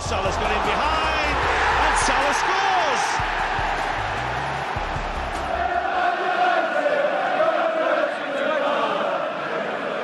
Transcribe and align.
Salah's 0.00 0.34
got 0.36 0.50
in 0.50 0.62
behind, 0.66 1.36
and 1.86 1.94
Salah 2.02 2.34
scores! 2.34 3.04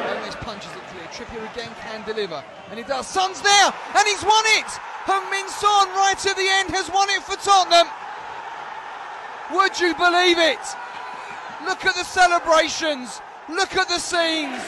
Gomez 0.07 0.36
punches 0.45 0.71
it 0.77 0.85
clear. 0.93 1.07
Trippier 1.11 1.53
again 1.53 1.72
can 1.80 2.04
deliver. 2.04 2.45
And 2.71 2.79
he 2.79 2.85
does. 2.85 3.07
Son's 3.07 3.40
there! 3.40 3.72
And 3.96 4.07
he's 4.07 4.22
won 4.22 4.45
it! 4.61 4.71
Hung 5.07 5.29
Min 5.30 5.48
Son, 5.48 5.89
right 5.95 6.18
at 6.18 6.36
the 6.36 6.49
end, 6.61 6.71
has 6.71 6.90
won 6.90 7.08
it 7.11 7.22
for 7.22 7.36
Tottenham. 7.36 7.89
Would 9.54 9.79
you 9.81 9.94
believe 9.94 10.39
it? 10.39 10.58
Look 11.64 11.85
at 11.86 11.94
the 11.94 12.04
celebrations. 12.04 13.21
Look 13.49 13.76
at 13.76 13.89
the 13.89 13.99
scenes. 13.99 14.61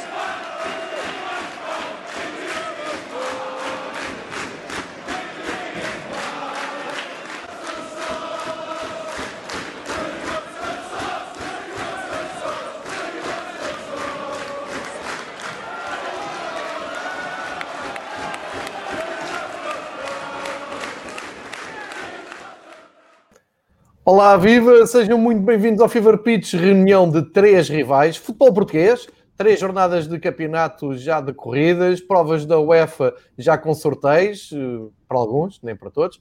Olá, 24.11 24.39
viva! 24.39 24.87
Sejam 24.87 25.19
muito 25.19 25.43
bem-vindos 25.43 25.83
ao 25.83 25.89
Fever 25.89 26.17
Pitch, 26.17 26.55
reunião 26.55 27.11
de 27.11 27.21
três 27.31 27.69
rivais. 27.69 28.17
Futebol 28.17 28.55
português, 28.55 29.07
três 29.37 29.61
jornadas 29.61 30.09
de 30.09 30.19
campeonato 30.19 30.97
já 30.97 31.21
decorridas, 31.21 32.01
provas 32.01 32.47
da 32.47 32.59
UEFA 32.59 33.15
já 33.37 33.59
com 33.59 33.75
sorteios, 33.75 34.51
eh, 34.51 34.89
para 35.07 35.19
alguns, 35.19 35.61
nem 35.63 35.77
para 35.77 35.91
todos. 35.91 36.17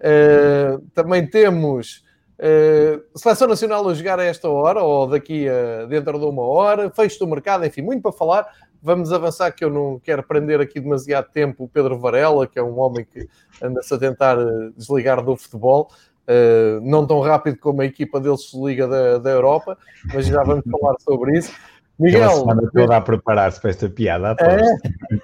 Uh, 0.00 0.80
também 0.94 1.28
temos 1.28 2.02
uh, 2.38 3.18
Seleção 3.18 3.48
Nacional 3.48 3.86
a 3.86 3.92
jogar 3.92 4.18
a 4.18 4.24
esta 4.24 4.48
hora, 4.48 4.82
ou 4.82 5.06
daqui 5.06 5.46
a 5.46 5.84
dentro 5.84 6.18
de 6.18 6.24
uma 6.24 6.42
hora, 6.42 6.90
fecho 6.90 7.18
do 7.18 7.26
mercado, 7.26 7.66
enfim, 7.66 7.82
muito 7.82 8.00
para 8.00 8.12
falar. 8.12 8.46
Vamos 8.82 9.12
avançar, 9.12 9.50
que 9.52 9.62
eu 9.62 9.68
não 9.68 10.00
quero 10.02 10.22
prender 10.22 10.58
aqui 10.58 10.80
demasiado 10.80 11.30
tempo 11.32 11.64
o 11.64 11.68
Pedro 11.68 11.98
Varela, 11.98 12.46
que 12.46 12.58
é 12.58 12.62
um 12.62 12.78
homem 12.78 13.04
que 13.04 13.28
anda-se 13.60 13.92
a 13.92 13.98
tentar 13.98 14.38
desligar 14.74 15.22
do 15.22 15.36
futebol. 15.36 15.90
Uh, 16.28 16.80
não 16.82 17.06
tão 17.06 17.20
rápido 17.20 17.58
como 17.58 17.82
a 17.82 17.86
equipa 17.86 18.20
deles 18.20 18.50
se 18.50 18.60
liga 18.60 18.88
da, 18.88 19.18
da 19.18 19.30
Europa, 19.30 19.78
mas 20.12 20.26
já 20.26 20.42
vamos 20.42 20.64
falar 20.68 20.96
sobre 21.00 21.38
isso. 21.38 21.52
Miguel. 21.98 22.30
a 22.30 22.30
semana 22.30 22.70
toda 22.72 22.96
a 22.96 23.00
preparar-se 23.00 23.60
para 23.60 23.70
esta 23.70 23.88
piada, 23.88 24.32
aposto. 24.32 24.60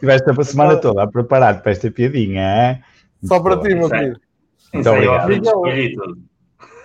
É? 0.09 0.41
A 0.41 0.44
semana 0.44 0.77
toda 0.77 1.03
a 1.03 1.06
preparar-te 1.06 1.62
para 1.62 1.72
esta 1.72 1.91
piadinha, 1.91 2.41
é? 2.41 2.81
Só 3.27 3.41
para 3.41 3.59
ti, 3.59 3.75
meu 3.75 3.91
querido. 3.91 4.20
Muito 4.72 4.91
obrigado. 4.91 5.28
Miguel, 5.28 5.62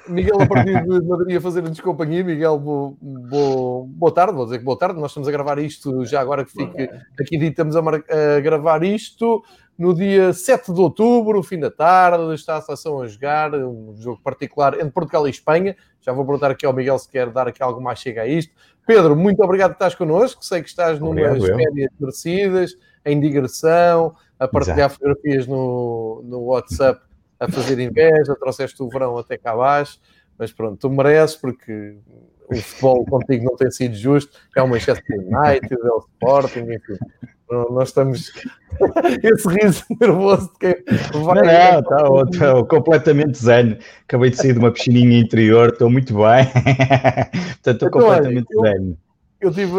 Miguel, 0.10 0.42
a 0.42 0.46
partir 0.46 0.84
de 0.84 1.02
Madrid 1.06 1.38
a 1.38 1.42
fazer-nos 1.42 1.80
companhia. 1.80 2.24
Miguel, 2.24 2.60
bo, 2.60 2.98
bo, 3.02 3.86
boa 3.88 4.14
tarde, 4.14 4.34
vou 4.34 4.46
dizer 4.46 4.60
que 4.60 4.64
boa 4.64 4.78
tarde. 4.78 5.00
Nós 5.00 5.12
estamos 5.12 5.28
a 5.28 5.32
gravar 5.32 5.60
isto 5.60 6.06
já 6.06 6.22
agora 6.22 6.46
que 6.46 6.52
fique 6.52 6.90
aqui 7.20 7.38
dito, 7.38 7.50
estamos 7.50 7.76
a, 7.76 7.80
a, 7.80 8.40
gravar 8.42 8.84
isto 8.84 9.44
no 9.78 9.94
dia 9.94 10.34
7 10.34 10.74
de 10.74 10.82
outubro, 10.82 11.44
fim 11.44 11.60
da 11.60 11.70
tarde, 11.70 12.34
está 12.34 12.58
a 12.58 12.62
seleção 12.62 13.00
a 13.02 13.08
jogar, 13.08 13.54
um 13.54 13.96
jogo 13.98 14.20
particular 14.24 14.74
entre 14.74 14.90
Portugal 14.90 15.28
e 15.28 15.30
Espanha. 15.30 15.76
Já 16.02 16.12
vou 16.12 16.26
perguntar 16.26 16.50
aqui 16.50 16.66
ao 16.66 16.74
Miguel 16.74 16.98
se 16.98 17.08
quer 17.08 17.30
dar 17.30 17.48
aqui 17.48 17.62
algo 17.62 17.80
mais 17.80 18.00
chega 18.00 18.24
a 18.24 18.28
isto. 18.28 18.54
Pedro, 18.88 19.16
muito 19.16 19.44
obrigado 19.44 19.72
por 19.72 19.76
estás 19.76 19.94
connosco. 19.94 20.44
Sei 20.44 20.64
que 20.64 20.70
estás 20.70 21.00
numas 21.00 21.44
férias 21.44 21.92
merecidas, 22.00 22.72
em 23.06 23.20
digressão, 23.20 24.16
a 24.40 24.48
partilhar 24.48 24.80
Exato. 24.80 24.96
fotografias 24.96 25.46
no, 25.46 26.22
no 26.26 26.40
WhatsApp, 26.46 27.02
a 27.40 27.52
fazer 27.52 27.80
inveja, 27.80 28.36
trouxeste 28.40 28.82
o 28.82 28.90
verão 28.90 29.18
até 29.18 29.38
cá 29.38 29.52
abaixo, 29.52 30.00
mas 30.38 30.52
pronto, 30.52 30.78
tu 30.78 30.90
mereces 30.90 31.36
porque 31.36 31.98
o 32.50 32.56
futebol 32.56 33.06
contigo 33.06 33.46
não 33.46 33.56
tem 33.56 33.70
sido 33.72 33.96
justo, 33.96 34.38
é 34.56 34.62
o 34.62 34.68
Manchester 34.68 35.20
United, 35.20 35.74
é 35.74 35.90
o 35.90 36.00
Sporting, 36.00 36.60
enfim. 36.60 36.98
Nós 37.50 37.90
estamos. 37.90 38.32
Esse 39.24 39.48
riso 39.48 39.86
nervoso 40.02 40.52
de 40.54 40.60
quem 40.60 41.24
vai. 41.24 41.82
Não, 41.82 42.10
não 42.10 42.24
está 42.24 42.64
completamente 42.66 43.38
zen. 43.38 43.78
Acabei 44.04 44.32
de 44.32 44.36
sair 44.36 44.54
de 44.54 44.60
uma 44.60 44.72
piscininha 44.72 45.18
interior, 45.18 45.70
estou 45.70 45.90
muito 45.90 46.14
bem. 46.14 46.46
Portanto, 47.64 47.86
estou 47.86 47.88
então, 47.88 47.90
completamente 47.90 48.48
eu, 48.52 48.62
zen 48.62 48.98
eu 49.40 49.52
tive, 49.52 49.78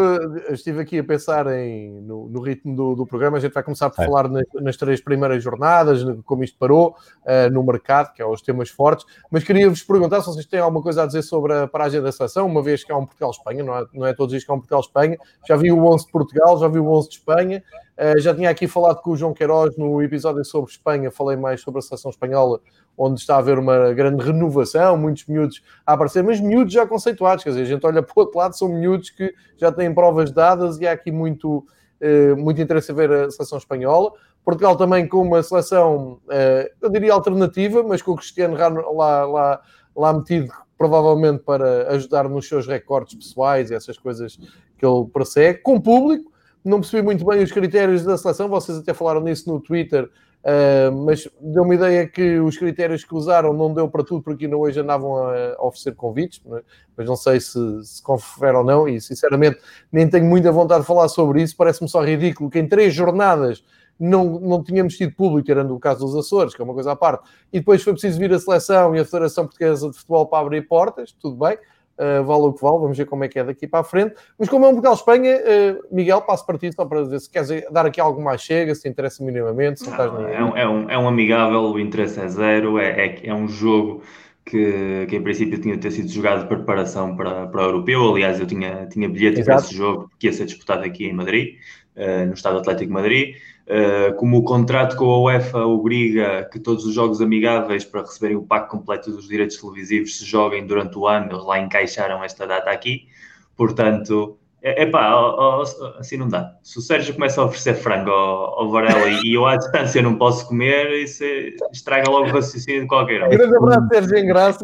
estive 0.51 0.81
aqui 0.81 0.99
a 0.99 1.03
pensar 1.03 1.45
em, 1.47 2.01
no, 2.01 2.29
no 2.29 2.41
ritmo 2.41 2.75
do, 2.75 2.95
do, 2.95 3.05
programa. 3.05 3.37
A 3.37 3.39
gente 3.39 3.53
vai 3.53 3.61
começar 3.61 3.89
por 3.89 4.01
é. 4.01 4.05
falar 4.05 4.29
nas, 4.29 4.45
nas, 4.53 4.77
três 4.77 5.01
primeiras 5.01 5.43
jornadas, 5.43 6.01
como 6.25 6.43
isto 6.43 6.57
parou 6.57 6.95
uh, 7.25 7.51
no 7.51 7.61
mercado, 7.63 8.13
que 8.13 8.21
é 8.21 8.25
os 8.25 8.41
temas 8.41 8.69
fortes. 8.69 9.05
Mas 9.29 9.43
queria-vos 9.43 9.83
perguntar 9.83 10.21
se 10.21 10.27
vocês 10.27 10.45
têm 10.45 10.61
alguma 10.61 10.81
coisa 10.81 11.03
a 11.03 11.05
dizer 11.05 11.23
sobre 11.23 11.53
a 11.53 11.67
paragem 11.67 12.01
da 12.01 12.11
seleção, 12.11 12.47
uma 12.47 12.63
vez 12.63 12.83
que 12.83 12.91
há 12.91 12.97
um 12.97 13.05
Portugal-Espanha, 13.05 13.63
não 13.63 13.77
é, 13.77 13.85
não 13.93 14.05
é 14.05 14.13
todos 14.13 14.27
os 14.27 14.31
dias 14.31 14.43
que 14.45 14.51
há 14.51 14.53
um 14.53 14.59
Portugal-Espanha. 14.59 15.17
Já 15.47 15.57
vi 15.57 15.71
o 15.71 15.85
11 15.85 16.05
de 16.05 16.11
Portugal, 16.11 16.57
já 16.57 16.67
vi 16.69 16.79
o 16.79 16.89
11 16.89 17.09
de 17.09 17.15
Espanha. 17.15 17.63
Uh, 17.97 18.19
já 18.19 18.33
tinha 18.33 18.49
aqui 18.49 18.65
falado 18.65 19.01
com 19.01 19.11
o 19.11 19.17
João 19.17 19.33
Queiroz 19.33 19.75
no 19.75 20.01
episódio 20.01 20.45
sobre 20.45 20.71
Espanha, 20.71 21.11
falei 21.11 21.35
mais 21.35 21.59
sobre 21.59 21.79
a 21.79 21.81
seleção 21.81 22.09
espanhola 22.09 22.61
onde 22.99 23.21
está 23.21 23.35
a 23.35 23.37
haver 23.37 23.57
uma 23.57 23.93
grande 23.93 24.21
renovação, 24.21 24.97
muitos 24.97 25.25
miúdos 25.25 25.63
a 25.85 25.93
aparecer, 25.93 26.21
mas 26.21 26.41
miúdos 26.41 26.73
já 26.73 26.85
conceituados, 26.85 27.45
quer 27.45 27.51
dizer, 27.51 27.61
a 27.61 27.65
gente 27.65 27.85
olha 27.85 28.03
para 28.03 28.13
o 28.13 28.19
outro 28.19 28.37
lado, 28.37 28.57
são 28.57 28.67
miúdos 28.67 29.09
que 29.09 29.33
já 29.55 29.71
têm 29.71 29.93
provas 29.93 30.31
dadas 30.33 30.77
e 30.81 30.85
há 30.85 30.91
aqui 30.91 31.09
muito, 31.09 31.65
uh, 32.01 32.35
muito 32.37 32.59
interesse 32.59 32.91
a 32.91 32.93
ver 32.93 33.09
a 33.09 33.31
seleção 33.31 33.57
espanhola. 33.57 34.11
Portugal 34.43 34.75
também 34.75 35.07
com 35.07 35.21
uma 35.21 35.41
seleção, 35.41 36.19
uh, 36.25 36.69
eu 36.81 36.89
diria 36.89 37.13
alternativa, 37.13 37.81
mas 37.83 38.01
com 38.01 38.11
o 38.11 38.17
Cristiano 38.17 38.57
lá, 38.93 39.23
lá, 39.23 39.61
lá 39.95 40.13
metido 40.13 40.51
provavelmente 40.77 41.43
para 41.43 41.93
ajudar 41.93 42.27
nos 42.27 42.47
seus 42.47 42.67
recordes 42.67 43.15
pessoais 43.15 43.71
e 43.71 43.75
essas 43.75 43.97
coisas 43.97 44.37
que 44.77 44.85
ele 44.85 45.05
persegue, 45.13 45.59
com 45.59 45.79
público, 45.79 46.31
não 46.65 46.81
percebi 46.81 47.01
muito 47.01 47.25
bem 47.25 47.41
os 47.41 47.51
critérios 47.51 48.03
da 48.03 48.17
seleção, 48.17 48.49
vocês 48.49 48.77
até 48.77 48.93
falaram 48.93 49.21
nisso 49.21 49.49
no 49.49 49.61
Twitter, 49.61 50.09
Uh, 50.41 50.89
mas 51.05 51.27
deu 51.41 51.63
uma 51.63 51.75
ideia 51.75 52.07
que 52.07 52.39
os 52.39 52.57
critérios 52.57 53.03
que 53.03 53.13
usaram 53.13 53.51
não 53.51 53.73
deu 53.73 53.89
para 53.89 54.05
tudo, 54.05 54.23
porque 54.23 54.45
ainda 54.45 54.55
hoje 54.55 54.79
andavam 54.79 55.17
a, 55.17 55.57
oferecer 55.59 55.93
convites, 55.95 56.41
é? 56.53 56.61
mas 56.95 57.05
não 57.05 57.17
sei 57.17 57.41
se, 57.41 57.59
se 57.83 58.01
confere 58.01 58.55
ou 58.55 58.63
não, 58.63 58.87
e 58.87 59.01
sinceramente 59.01 59.59
nem 59.91 60.09
tenho 60.09 60.25
muita 60.25 60.49
vontade 60.49 60.81
de 60.81 60.87
falar 60.87 61.09
sobre 61.09 61.41
isso, 61.41 61.57
parece-me 61.57 61.89
só 61.89 62.01
ridículo 62.01 62.49
que 62.49 62.57
em 62.57 62.67
três 62.67 62.93
jornadas 62.93 63.63
não, 63.99 64.39
não 64.39 64.63
tínhamos 64.63 64.95
tido 64.95 65.13
público, 65.13 65.45
tirando 65.45 65.75
o 65.75 65.79
caso 65.79 66.05
dos 66.05 66.15
Açores, 66.15 66.55
que 66.55 66.61
é 66.61 66.63
uma 66.63 66.73
coisa 66.73 66.93
à 66.93 66.95
parte, 66.95 67.29
e 67.51 67.59
depois 67.59 67.83
foi 67.83 67.91
preciso 67.91 68.17
vir 68.17 68.31
a 68.33 68.39
seleção 68.39 68.95
e 68.95 68.99
a 68.99 69.05
Federação 69.05 69.45
Portuguesa 69.45 69.89
de 69.89 69.97
Futebol 69.97 70.25
para 70.25 70.39
abrir 70.39 70.61
portas, 70.67 71.11
tudo 71.11 71.35
bem, 71.35 71.57
uh, 71.99 72.23
vale 72.23 72.43
o 72.43 72.53
que 72.53 72.61
vale, 72.61 72.79
vamos 72.79 72.97
ver 72.97 73.05
como 73.05 73.23
é 73.23 73.27
que 73.27 73.37
é 73.37 73.43
daqui 73.43 73.67
para 73.67 73.81
a 73.81 73.83
frente. 73.83 74.15
Mas 74.37 74.47
como 74.49 74.65
é 74.65 74.69
um 74.69 74.71
Portugal-Espanha, 74.71 75.37
uh, 75.37 75.95
Miguel, 75.95 76.21
passo 76.21 76.45
para 76.45 76.57
ti 76.57 76.71
só 76.73 76.85
para 76.85 77.03
ver 77.03 77.19
se 77.19 77.29
queres 77.29 77.49
dar 77.71 77.85
aqui 77.85 77.99
algo 77.99 78.21
mais 78.21 78.41
chega, 78.41 78.73
se 78.73 78.87
interessa 78.87 79.23
minimamente. 79.23 79.81
Se 79.81 79.89
não, 79.89 80.27
é, 80.27 80.43
um, 80.43 80.57
é, 80.57 80.67
um, 80.67 80.89
é 80.89 80.97
um 80.97 81.07
amigável, 81.07 81.61
o 81.61 81.79
interesse 81.79 82.19
é 82.19 82.27
zero, 82.27 82.79
é, 82.79 82.89
é, 82.89 83.27
é 83.27 83.33
um 83.33 83.47
jogo 83.47 84.01
que, 84.45 85.05
que, 85.07 85.15
em 85.15 85.21
princípio 85.21 85.59
tinha 85.59 85.75
de 85.75 85.81
ter 85.81 85.91
sido 85.91 86.09
jogado 86.09 86.41
de 86.41 86.47
preparação 86.47 87.15
para, 87.15 87.47
para 87.47 87.61
o 87.61 87.65
europeu. 87.65 88.09
Aliás, 88.11 88.39
eu 88.39 88.47
tinha, 88.47 88.87
tinha 88.87 89.07
bilhete 89.07 89.43
para 89.43 89.55
esse 89.55 89.75
jogo 89.75 90.09
que 90.17 90.27
ia 90.27 90.33
ser 90.33 90.45
disputado 90.45 90.83
aqui 90.83 91.05
em 91.05 91.13
Madrid, 91.13 91.57
uh, 91.95 92.25
no 92.25 92.33
Estado 92.33 92.57
Atlético 92.57 92.87
de 92.87 92.93
Madrid. 92.93 93.35
Uh, 93.69 94.15
como 94.15 94.39
o 94.39 94.43
contrato 94.43 94.95
com 94.95 95.05
a 95.05 95.21
UEFA 95.21 95.59
obriga 95.59 96.49
que 96.51 96.59
todos 96.59 96.85
os 96.85 96.93
jogos 96.95 97.21
amigáveis 97.21 97.85
para 97.85 98.01
receberem 98.01 98.35
o 98.35 98.41
pack 98.41 98.67
completo 98.67 99.11
dos 99.11 99.27
direitos 99.27 99.57
televisivos 99.57 100.17
se 100.17 100.25
joguem 100.25 100.65
durante 100.65 100.97
o 100.97 101.07
ano, 101.07 101.31
eles 101.31 101.45
lá 101.45 101.59
encaixaram 101.59 102.23
esta 102.23 102.47
data 102.47 102.71
aqui. 102.71 103.07
Portanto, 103.55 104.38
é, 104.61 104.85
pá, 104.85 105.09
assim 105.97 106.17
não 106.17 106.27
dá. 106.27 106.51
Se 106.61 106.77
o 106.77 106.81
Sérgio 106.81 107.13
começa 107.13 107.39
a 107.39 107.45
oferecer 107.45 107.75
frango 107.75 108.11
ao, 108.11 108.59
ao 108.59 108.71
Varela 108.71 109.07
e 109.23 109.33
eu 109.33 109.45
à 109.45 109.55
distância 109.55 110.01
não 110.01 110.15
posso 110.15 110.47
comer, 110.47 110.91
isso 111.01 111.23
é, 111.23 111.51
estraga 111.71 112.09
logo 112.09 112.27
o 112.27 112.31
raciocínio 112.31 112.81
de 112.81 112.87
qualquer 112.87 113.23
um. 113.23 113.29
Grande 113.29 113.55
abraço, 113.55 113.87
Sérgio 113.87 114.17
em 114.17 114.27
Graça. 114.27 114.59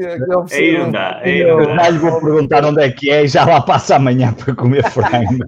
Aí 0.51 0.77
não 0.77 0.91
dá. 0.91 1.21
Aí 1.23 1.43
não 1.45 1.57
dá. 1.63 1.75
Já 1.75 1.89
lhe 1.89 1.97
vou 1.99 2.19
perguntar 2.19 2.65
onde 2.65 2.81
é 2.81 2.91
que 2.91 3.09
é 3.09 3.23
e 3.23 3.27
já 3.27 3.45
lá 3.45 3.61
passa 3.61 3.95
amanhã 3.95 4.33
para 4.33 4.53
comer 4.53 4.83
frango. 4.91 5.45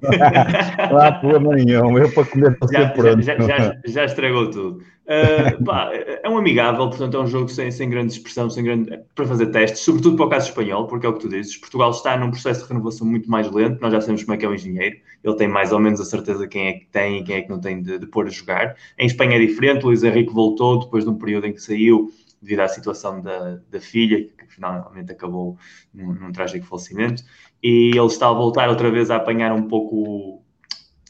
não 0.91 0.97
há 0.97 1.11
problema 1.11 1.55
nenhum. 1.55 1.97
Eu 1.97 2.11
para 2.13 2.25
comer 2.25 2.57
para 2.57 2.67
ser 2.69 2.93
pronto. 2.93 3.21
Já, 3.21 3.37
já, 3.37 3.75
já 3.85 4.05
estragou 4.05 4.49
tudo. 4.49 4.81
Uh, 5.07 5.63
pá, 5.63 5.89
é 5.93 6.27
um 6.27 6.37
amigável, 6.37 6.89
portanto 6.89 7.15
é 7.15 7.21
um 7.21 7.27
jogo 7.27 7.47
sem, 7.47 7.71
sem 7.71 7.89
grande 7.89 8.11
expressão, 8.11 8.49
sem 8.49 8.61
grande, 8.61 8.99
para 9.15 9.25
fazer 9.25 9.45
testes, 9.47 9.79
sobretudo 9.79 10.17
para 10.17 10.25
o 10.25 10.29
caso 10.29 10.49
espanhol, 10.49 10.85
porque 10.85 11.05
é 11.05 11.09
o 11.09 11.13
que 11.13 11.21
tu 11.21 11.29
dizes, 11.29 11.55
Portugal 11.55 11.91
está 11.91 12.17
num 12.17 12.29
processo 12.29 12.63
de 12.63 12.67
renovação 12.67 13.07
muito 13.07 13.31
mais 13.31 13.49
lento, 13.49 13.79
nós 13.79 13.93
já 13.93 14.01
sabemos 14.01 14.25
como 14.25 14.35
é 14.35 14.37
que 14.37 14.45
é 14.45 14.49
o 14.49 14.53
engenheiro, 14.53 14.97
ele 15.23 15.35
tem 15.35 15.47
mais 15.47 15.71
ou 15.71 15.79
menos 15.79 16.01
a 16.01 16.05
certeza 16.05 16.45
quem 16.45 16.67
é 16.67 16.73
que 16.73 16.87
tem 16.87 17.19
e 17.19 17.23
quem 17.23 17.35
é 17.37 17.41
que 17.41 17.49
não 17.49 17.57
tem 17.57 17.81
de, 17.81 17.97
de 17.99 18.05
pôr 18.05 18.27
a 18.27 18.29
jogar. 18.29 18.75
Em 18.99 19.07
Espanha 19.07 19.37
é 19.37 19.39
diferente, 19.39 19.85
o 19.85 19.87
Luís 19.87 20.03
Henrique 20.03 20.33
voltou 20.33 20.79
depois 20.79 21.05
de 21.05 21.09
um 21.09 21.15
período 21.15 21.47
em 21.47 21.53
que 21.53 21.61
saiu 21.61 22.11
devido 22.41 22.59
à 22.59 22.67
situação 22.67 23.21
da, 23.21 23.61
da 23.71 23.79
filha, 23.79 24.27
que 24.37 24.55
finalmente 24.55 25.09
acabou 25.09 25.57
num, 25.93 26.13
num 26.13 26.33
trágico 26.33 26.65
falecimento, 26.65 27.23
e 27.63 27.91
ele 27.95 28.07
está 28.07 28.27
a 28.27 28.33
voltar 28.33 28.67
outra 28.67 28.91
vez 28.91 29.09
a 29.09 29.15
apanhar 29.15 29.53
um 29.53 29.63
pouco 29.63 30.43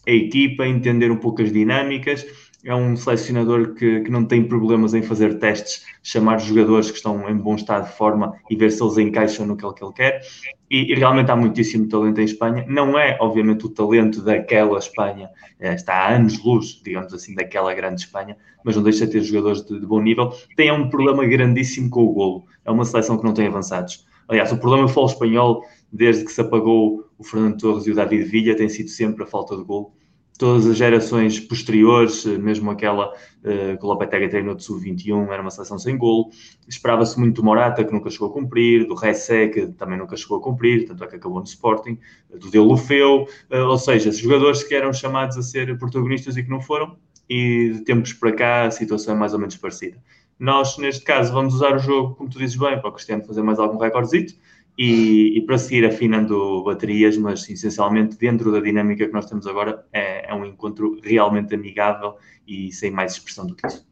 a 0.08 0.12
equipa, 0.12 0.66
entender 0.66 1.12
um 1.12 1.18
pouco 1.18 1.42
as 1.42 1.52
dinâmicas, 1.52 2.26
é 2.63 2.74
um 2.74 2.95
selecionador 2.95 3.75
que, 3.75 4.01
que, 4.01 4.12
não 4.12 4.25
tem 4.25 4.44
problemas 4.44 4.94
em 4.94 5.01
fazer 5.01 5.39
testes, 5.39 5.86
chamar 6.01 6.39
jogadores 6.39 6.89
que 6.89 6.98
estão 6.98 7.30
em 7.30 7.38
bom 7.38 7.56
estado 7.56 7.88
de 7.88 7.95
forma 7.95 8.33
e 8.50 8.56
ver 8.56 8.71
se 8.71 8.81
eles 8.81 8.98
encaixam 8.98 9.45
no 9.45 9.56
que 9.56 9.65
ele, 9.65 9.74
que 9.74 9.83
ele 9.83 9.94
quer. 9.94 10.21
E, 10.69 10.92
e, 10.92 10.95
realmente 10.95 11.31
há 11.31 11.36
muitíssimo 11.36 11.88
talento 11.88 12.19
em 12.19 12.25
Espanha. 12.25 12.65
Não 12.68 12.98
é, 12.98 13.18
obviamente, 13.21 13.65
o 13.65 13.69
talento 13.69 14.21
daquela 14.21 14.80
Espanha, 14.80 15.30
é, 15.59 15.74
está 15.74 15.94
há 15.94 16.15
anos-luz, 16.15 16.81
digamos 16.83 17.13
assim, 17.13 17.36
daquela 17.36 17.74
grande 17.74 18.01
Espanha, 18.01 18.36
mas 18.63 18.75
não 18.75 18.83
deixa 18.83 19.06
de 19.06 19.13
ter 19.13 19.21
jogadores 19.21 19.63
de, 19.63 19.80
de 19.80 19.86
bom 19.86 20.01
nível. 20.01 20.33
Tem 20.56 20.71
um 20.71 20.89
problema 20.89 21.25
grandíssimo 21.25 21.89
com 21.89 22.03
o 22.03 22.13
golo. 22.13 22.45
É 22.65 22.71
uma 22.71 22.86
seleção 22.86 23.18
que 23.18 23.24
não 23.24 23.33
tem 23.33 23.48
avançados. 23.48 24.06
Aliás, 24.27 24.51
o 24.51 24.57
problema 24.57 24.83
do 24.83 24.89
futebol 24.89 25.10
espanhol, 25.10 25.63
desde 25.92 26.25
que 26.25 26.31
se 26.31 26.42
apagou 26.42 27.06
o 27.18 27.24
Fernando 27.24 27.57
Torres 27.57 27.88
e 27.88 27.92
o 27.92 27.95
David 27.95 28.24
Villa, 28.25 28.56
tem 28.56 28.68
sido 28.68 28.89
sempre 28.89 29.24
a 29.24 29.27
falta 29.27 29.56
de 29.56 29.63
golo 29.63 29.94
todas 30.38 30.68
as 30.68 30.78
gerações 30.78 31.39
posteriores, 31.39 32.25
eh, 32.25 32.38
mesmo 32.38 32.69
aquela 32.69 33.10
uh, 33.10 33.78
que 33.78 33.84
o 33.84 33.88
Lopetegui 33.88 34.30
treinou 34.30 34.56
de 34.56 34.63
sub-21, 34.63 35.31
era 35.31 35.42
uma 35.42 35.50
seleção 35.50 35.80
sem 35.80 35.98
golo. 35.98 36.30
Esperava-se 36.68 37.19
muito 37.19 37.42
do 37.42 37.44
Morata, 37.44 37.84
que 37.84 37.92
nunca 37.92 38.10
chegou 38.10 38.30
a 38.30 38.34
cumprir, 38.34 38.88
do 38.88 38.94
Ressé, 38.94 39.48
que 39.48 39.68
também 39.68 39.98
nunca 39.98 40.16
chegou 40.16 40.38
a 40.38 40.42
cumprir, 40.42 40.88
tanto 40.88 41.04
é 41.04 41.07
que 41.07 41.16
acabou 41.16 41.39
no 41.39 41.45
Sporting, 41.45 41.98
do 42.30 42.50
Deulofeu, 42.51 43.24
uh, 43.51 43.57
ou 43.68 43.78
seja, 43.78 44.12
jogadores 44.12 44.63
que 44.63 44.75
eram 44.75 44.94
chamados 44.94 45.38
a 45.38 45.42
ser 45.42 45.78
protagonistas 45.78 46.38
e 46.38 46.44
que 46.44 46.50
não 46.50 46.62
foram, 46.62 46.95
e 47.30 47.72
de 47.74 47.81
tempos 47.81 48.13
para 48.13 48.31
cá 48.31 48.66
a 48.66 48.72
situação 48.72 49.16
é 49.16 49.18
mais 49.18 49.34
ou 49.34 49.39
menos 49.39 49.57
parecida. 49.57 49.98
Nós, 50.39 50.78
neste 50.78 51.04
caso, 51.04 51.34
vamos 51.34 51.56
usar 51.56 51.75
o 51.75 51.80
jogo, 51.80 52.16
como 52.16 52.30
tu 52.30 52.38
dizes 52.38 52.56
bem, 52.56 52.80
para 52.80 52.89
o 52.89 52.94
Cristiano 52.94 53.25
fazer 53.25 53.42
mais 53.42 53.57
algum 53.57 53.78
recordezito, 53.78 54.36
e, 54.77 55.38
e, 55.38 55.41
para 55.41 55.57
seguir 55.57 55.85
afinando 55.85 56.63
baterias, 56.63 57.18
mas 57.18 57.50
essencialmente 57.50 58.15
dentro 58.18 58.51
da 58.51 58.59
dinâmica 58.59 59.07
que 59.07 59.13
nós 59.13 59.25
temos 59.25 59.47
agora, 59.47 59.83
é, 59.91 60.29
é, 60.29 60.33
um 60.35 60.45
encontro 60.45 61.00
realmente 61.03 61.56
amigável 61.56 62.15
e 62.47 62.71
sem 62.71 62.91
mais 62.91 63.13
expressão 63.13 63.47
do 63.47 63.56
que 63.56 63.65
isso. 63.65 63.88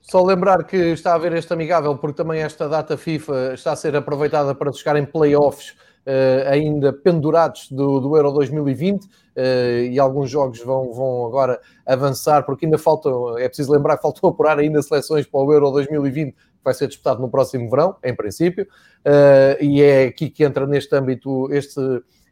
Só 0.00 0.24
lembrar 0.24 0.64
que 0.64 0.76
está 0.76 1.12
a 1.12 1.14
haver 1.16 1.34
este 1.34 1.52
amigável, 1.52 1.96
porque 1.96 2.16
também 2.16 2.40
esta 2.40 2.68
data 2.68 2.96
FIFA 2.96 3.54
está 3.54 3.72
a 3.72 3.76
ser 3.76 3.96
aproveitada 3.96 4.54
para 4.54 4.72
chegar 4.72 4.96
em 4.96 5.04
playoffs 5.04 5.74
Uh, 6.06 6.48
ainda 6.50 6.92
pendurados 6.92 7.70
do, 7.70 7.98
do 7.98 8.14
Euro 8.14 8.30
2020 8.32 9.04
uh, 9.04 9.08
eh, 9.36 9.86
e 9.90 9.98
alguns 9.98 10.28
jogos 10.28 10.60
vão, 10.60 10.92
vão 10.92 11.26
agora 11.26 11.58
avançar, 11.86 12.44
porque 12.44 12.66
ainda 12.66 12.76
faltam, 12.76 13.38
é 13.38 13.48
preciso 13.48 13.72
lembrar 13.72 13.96
que 13.96 14.02
faltam 14.02 14.28
apurar 14.28 14.58
ainda 14.58 14.82
seleções 14.82 15.26
para 15.26 15.40
o 15.40 15.50
Euro 15.50 15.70
2020 15.70 16.34
vai 16.62 16.74
ser 16.74 16.88
disputado 16.88 17.20
no 17.20 17.30
próximo 17.30 17.70
verão, 17.70 17.96
em 18.02 18.14
princípio, 18.14 18.64
uh, 18.64 19.62
e 19.62 19.82
é 19.82 20.04
aqui 20.04 20.30
que 20.30 20.44
entra 20.44 20.66
neste 20.66 20.94
âmbito 20.94 21.52
este, 21.52 21.80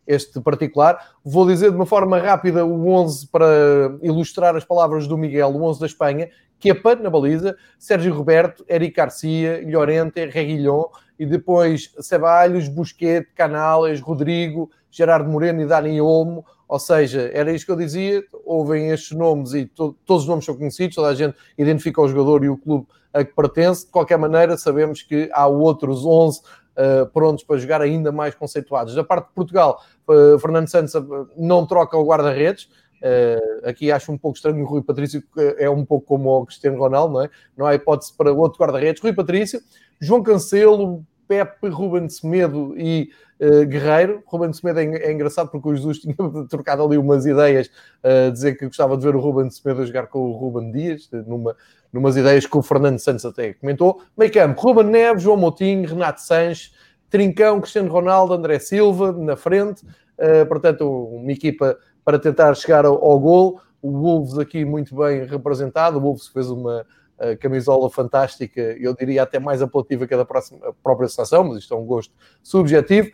este 0.07 0.41
particular. 0.41 0.99
Vou 1.25 1.47
dizer 1.47 1.71
de 1.71 1.77
uma 1.77 1.87
forma 1.87 2.19
rápida 2.19 2.65
o 2.65 2.89
11 2.89 3.29
para 3.29 3.97
ilustrar 4.03 4.57
as 4.57 4.65
palavras 4.65 5.07
do 5.07 5.17
Miguel, 5.17 5.51
o 5.51 5.63
11 5.63 5.81
da 5.81 5.87
Espanha, 5.87 6.29
Kepa 6.59 6.95
na 6.95 7.11
baliza, 7.11 7.57
Sérgio 7.79 8.15
Roberto, 8.15 8.65
Eric 8.69 8.95
Garcia, 8.95 9.61
Llorente, 9.67 10.25
Reguilhon 10.27 10.85
e 11.19 11.27
depois 11.27 11.93
Ceballos, 11.99 12.69
Busquets, 12.69 13.29
Canales, 13.35 14.01
Rodrigo, 14.01 14.71
Gerardo 14.89 15.29
Moreno 15.29 15.63
e 15.63 15.67
Dani 15.67 16.01
Olmo. 16.01 16.45
Ou 16.69 16.79
seja, 16.79 17.31
era 17.35 17.53
isto 17.53 17.67
que 17.67 17.73
eu 17.73 17.77
dizia, 17.77 18.23
ouvem 18.45 18.91
estes 18.91 19.17
nomes 19.17 19.53
e 19.55 19.67
to 19.67 19.97
todos 20.07 20.23
os 20.23 20.29
nomes 20.29 20.45
são 20.45 20.57
conhecidos, 20.57 20.95
toda 20.95 21.09
a 21.09 21.15
gente 21.15 21.37
identifica 21.59 22.01
o 22.01 22.09
jogador 22.09 22.45
e 22.45 22.49
o 22.49 22.57
clube 22.57 22.87
a 23.13 23.25
que 23.25 23.35
pertence. 23.35 23.85
De 23.85 23.93
qualquer 23.93 24.17
maneira, 24.17 24.57
sabemos 24.57 25.03
que 25.03 25.29
há 25.33 25.47
outros 25.47 26.05
11 26.05 26.41
uh, 26.77 27.07
prontos 27.07 27.45
para 27.45 27.59
jogar 27.59 27.81
ainda 27.81 28.13
mais 28.13 28.35
conceituados. 28.35 28.95
Da 28.95 29.05
parte 29.05 29.29
de 29.29 29.35
Portugal, 29.35 29.83
uh, 30.09 30.39
Fernando 30.39 30.69
Santos 30.69 30.95
eh, 30.95 31.01
não 31.37 31.67
troca 31.67 31.97
o 31.97 32.05
guarda-redes. 32.05 32.65
Uh, 33.03 33.69
aqui 33.69 33.91
acho 33.91 34.13
um 34.13 34.19
pouco 34.19 34.37
estranho 34.37 34.63
o 34.63 34.67
Rui 34.67 34.83
Patrício, 34.83 35.23
é 35.59 35.69
um 35.69 35.85
pouco 35.85 36.07
como 36.07 36.31
o 36.31 36.47
Cristiano 36.47 36.79
Ronaldo, 36.79 37.15
não 37.15 37.23
é? 37.23 37.31
Não 37.57 37.67
há 37.67 37.75
hipótese 37.75 38.13
para 38.17 38.33
outro 38.33 38.59
guarda-redes. 38.59 39.03
Rui 39.03 39.13
Patrício, 39.13 39.61
João 40.01 40.23
Cancelo, 40.23 41.05
Pepe, 41.27 41.69
Ruben 41.69 42.09
Semedo 42.09 42.75
e 42.77 43.11
uh, 43.43 43.67
Guerreiro. 43.67 44.23
Ruben 44.27 44.53
Semedo 44.53 44.81
é, 44.81 44.85
é, 44.85 45.13
engraçado 45.13 45.51
porque 45.51 45.69
o 45.69 45.75
Jesus 45.75 45.99
tinha 46.01 46.15
trocado 46.49 46.85
ali 46.85 46.97
umas 46.97 47.27
ideias, 47.27 47.69
uh, 48.05 48.31
dizer 48.31 48.57
que 48.57 48.67
gostava 48.67 48.97
de 48.97 49.03
ver 49.05 49.17
o 49.17 49.21
Ruben 49.21 49.51
Semedo 49.51 49.83
a 49.83 49.87
jogar 49.87 50.07
com 50.07 50.21
o 50.21 50.33
Ruben 50.33 50.71
Dias, 50.71 51.11
numa, 51.27 51.57
numas 51.93 52.17
ideias 52.17 52.47
que 52.47 52.57
o 52.57 52.63
Fernando 52.63 52.99
Santos 52.99 53.25
até 53.25 53.55
comentou. 53.55 54.01
Meio 54.17 54.33
campo, 54.33 54.61
Ruben 54.61 54.87
Neves, 54.87 55.23
João 55.23 55.37
Moutinho, 55.37 55.89
Renato 55.89 56.21
Sanches, 56.21 56.73
Trincão, 57.11 57.61
Cristiano 57.61 57.93
Ronaldo, 57.93 58.33
André 58.33 58.59
Silva 58.59 59.13
na 59.13 59.37
frente. 59.37 59.85
Uh, 60.17 60.47
portanto, 60.47 60.89
uma 60.89 61.33
equipa 61.33 61.77
para 62.05 62.19
tentar 62.19 62.55
chegar 62.55 62.87
ao, 62.87 63.05
ao 63.05 63.19
gol. 63.19 63.61
O 63.81 63.91
Wolves 63.91 64.39
aqui 64.39 64.65
muito 64.65 64.95
bem 64.95 65.27
representado. 65.27 65.99
O 65.99 66.01
Wolves 66.01 66.29
fez 66.29 66.49
uma 66.49 66.87
uh, 67.19 67.39
camisola 67.39 67.91
fantástica, 67.91 68.61
eu 68.61 68.95
diria 68.95 69.23
até 69.23 69.39
mais 69.39 69.63
apelativa 69.63 70.07
que 70.07 70.15
a 70.15 70.19
da 70.19 70.25
próxima, 70.25 70.67
a 70.67 70.73
própria 70.73 71.09
seleção, 71.09 71.45
mas 71.45 71.59
isto 71.59 71.75
é 71.75 71.77
um 71.77 71.85
gosto 71.85 72.13
subjetivo. 72.43 73.11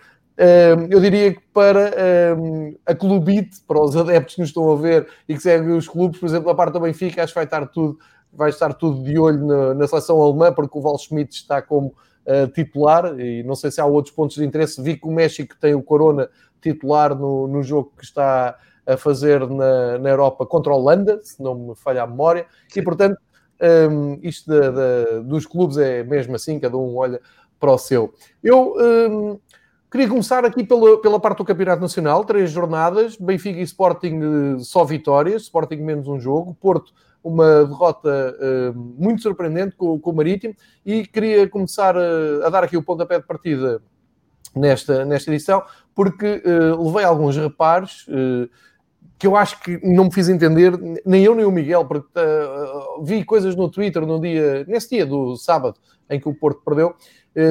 Eu 0.89 1.01
diria 1.01 1.35
que 1.35 1.41
para 1.53 1.93
a 2.87 2.95
clubite, 2.95 3.61
para 3.67 3.81
os 3.81 3.97
adeptos 3.97 4.37
que 4.37 4.41
nos 4.41 4.51
estão 4.51 4.71
a 4.71 4.77
ver 4.77 5.09
e 5.29 5.35
que 5.35 5.43
seguem 5.43 5.77
os 5.77 5.89
clubes, 5.89 6.21
por 6.21 6.27
exemplo, 6.27 6.49
a 6.49 6.55
parte 6.55 6.75
do 6.75 6.81
Benfica, 6.81 7.25
acho 7.25 7.33
que 7.33 7.39
vai 7.39 7.45
estar 7.45 7.67
tudo 7.67 7.99
vai 8.33 8.51
estar 8.51 8.75
tudo 8.75 9.03
de 9.03 9.19
olho 9.19 9.45
na, 9.47 9.75
na 9.75 9.87
seleção 9.87 10.21
alemã, 10.21 10.53
porque 10.53 10.77
o 10.77 10.81
Val 10.81 10.99
Schmidt 10.99 11.35
está 11.35 11.63
como 11.63 11.89
uh, 12.27 12.47
titular 12.53 13.19
e 13.19 13.43
não 13.43 13.55
sei 13.55 13.71
se 13.71 13.81
há 13.81 13.87
outros 13.87 14.15
pontos 14.15 14.37
de 14.37 14.45
interesse. 14.45 14.83
Vi 14.83 14.97
que 14.97 15.07
o 15.07 15.11
México 15.11 15.57
tem 15.61 15.75
o 15.75 15.83
Corona 15.83 16.29
titular 16.61 17.15
no, 17.15 17.47
no 17.49 17.63
jogo 17.63 17.93
que 17.97 18.05
está 18.05 18.57
a 18.87 18.97
fazer 18.97 19.47
na, 19.49 19.99
na 19.99 20.11
Europa 20.11 20.47
contra 20.47 20.73
a 20.73 20.77
Holanda, 20.77 21.21
se 21.23 21.43
não 21.43 21.55
me 21.55 21.75
falha 21.77 22.03
a 22.03 22.07
memória, 22.07 22.47
Sim. 22.69 22.81
e 22.81 22.83
portanto 22.83 23.19
um, 23.91 24.19
isto 24.23 24.51
de, 24.51 25.21
dos 25.25 25.45
clubes 25.45 25.77
é 25.79 26.03
mesmo 26.05 26.37
assim, 26.37 26.59
cada 26.59 26.77
um 26.77 26.97
olha 26.97 27.21
para 27.61 27.73
o 27.73 27.79
seu. 27.79 28.15
Eu 28.43 28.75
um, 28.79 29.39
queria 29.91 30.09
começar 30.09 30.45
aqui 30.45 30.65
pela, 30.65 31.01
pela 31.01 31.21
parte 31.21 31.39
do 31.39 31.45
Campeonato 31.45 31.81
Nacional, 31.81 32.25
três 32.25 32.51
jornadas, 32.51 33.17
Benfica 33.17 33.59
e 33.59 33.63
Sporting 33.63 34.21
eh, 34.21 34.59
só 34.61 34.85
vitórias, 34.85 35.43
Sporting 35.43 35.77
menos 35.77 36.09
um 36.09 36.21
jogo, 36.21 36.55
Porto 36.55 36.93
uma 37.23 37.65
derrota 37.65 38.37
uh, 38.39 38.75
muito 38.75 39.23
surpreendente 39.23 39.75
com, 39.77 39.99
com, 39.99 40.11
o 40.11 40.15
Marítimo. 40.15 40.55
E 40.85 41.07
queria 41.07 41.49
começar 41.49 41.97
a, 41.97 42.47
a, 42.47 42.51
dar 42.51 42.65
aqui 42.65 42.77
o 42.77 42.83
pontapé 42.83 43.19
de 43.19 43.27
partida 43.27 43.83
nesta, 44.55 45.05
nesta 45.05 45.31
edição, 45.31 45.63
porque 45.95 46.43
uh, 46.45 46.87
levei 46.87 47.05
alguns 47.05 47.37
reparos 47.37 48.07
uh, 48.09 48.49
que 49.19 49.27
eu 49.27 49.37
acho 49.37 49.61
que 49.61 49.81
não 49.85 50.05
me 50.05 50.13
fiz 50.13 50.29
entender, 50.29 50.73
nem 51.05 51.25
eu 51.25 51.35
nem 51.35 51.45
o 51.45 51.51
Miguel, 51.51 51.85
porque 51.85 52.09
vi 53.03 53.25
coisas 53.25 53.57
no 53.57 53.69
Twitter 53.69 54.07
no 54.07 54.21
dia, 54.21 54.65
nesse 54.69 54.91
dia 54.91 55.05
do 55.05 55.35
sábado 55.35 55.75
em 56.09 56.21
que 56.21 56.29
o 56.29 56.35
Porto 56.35 56.63
perdeu, 56.65 56.95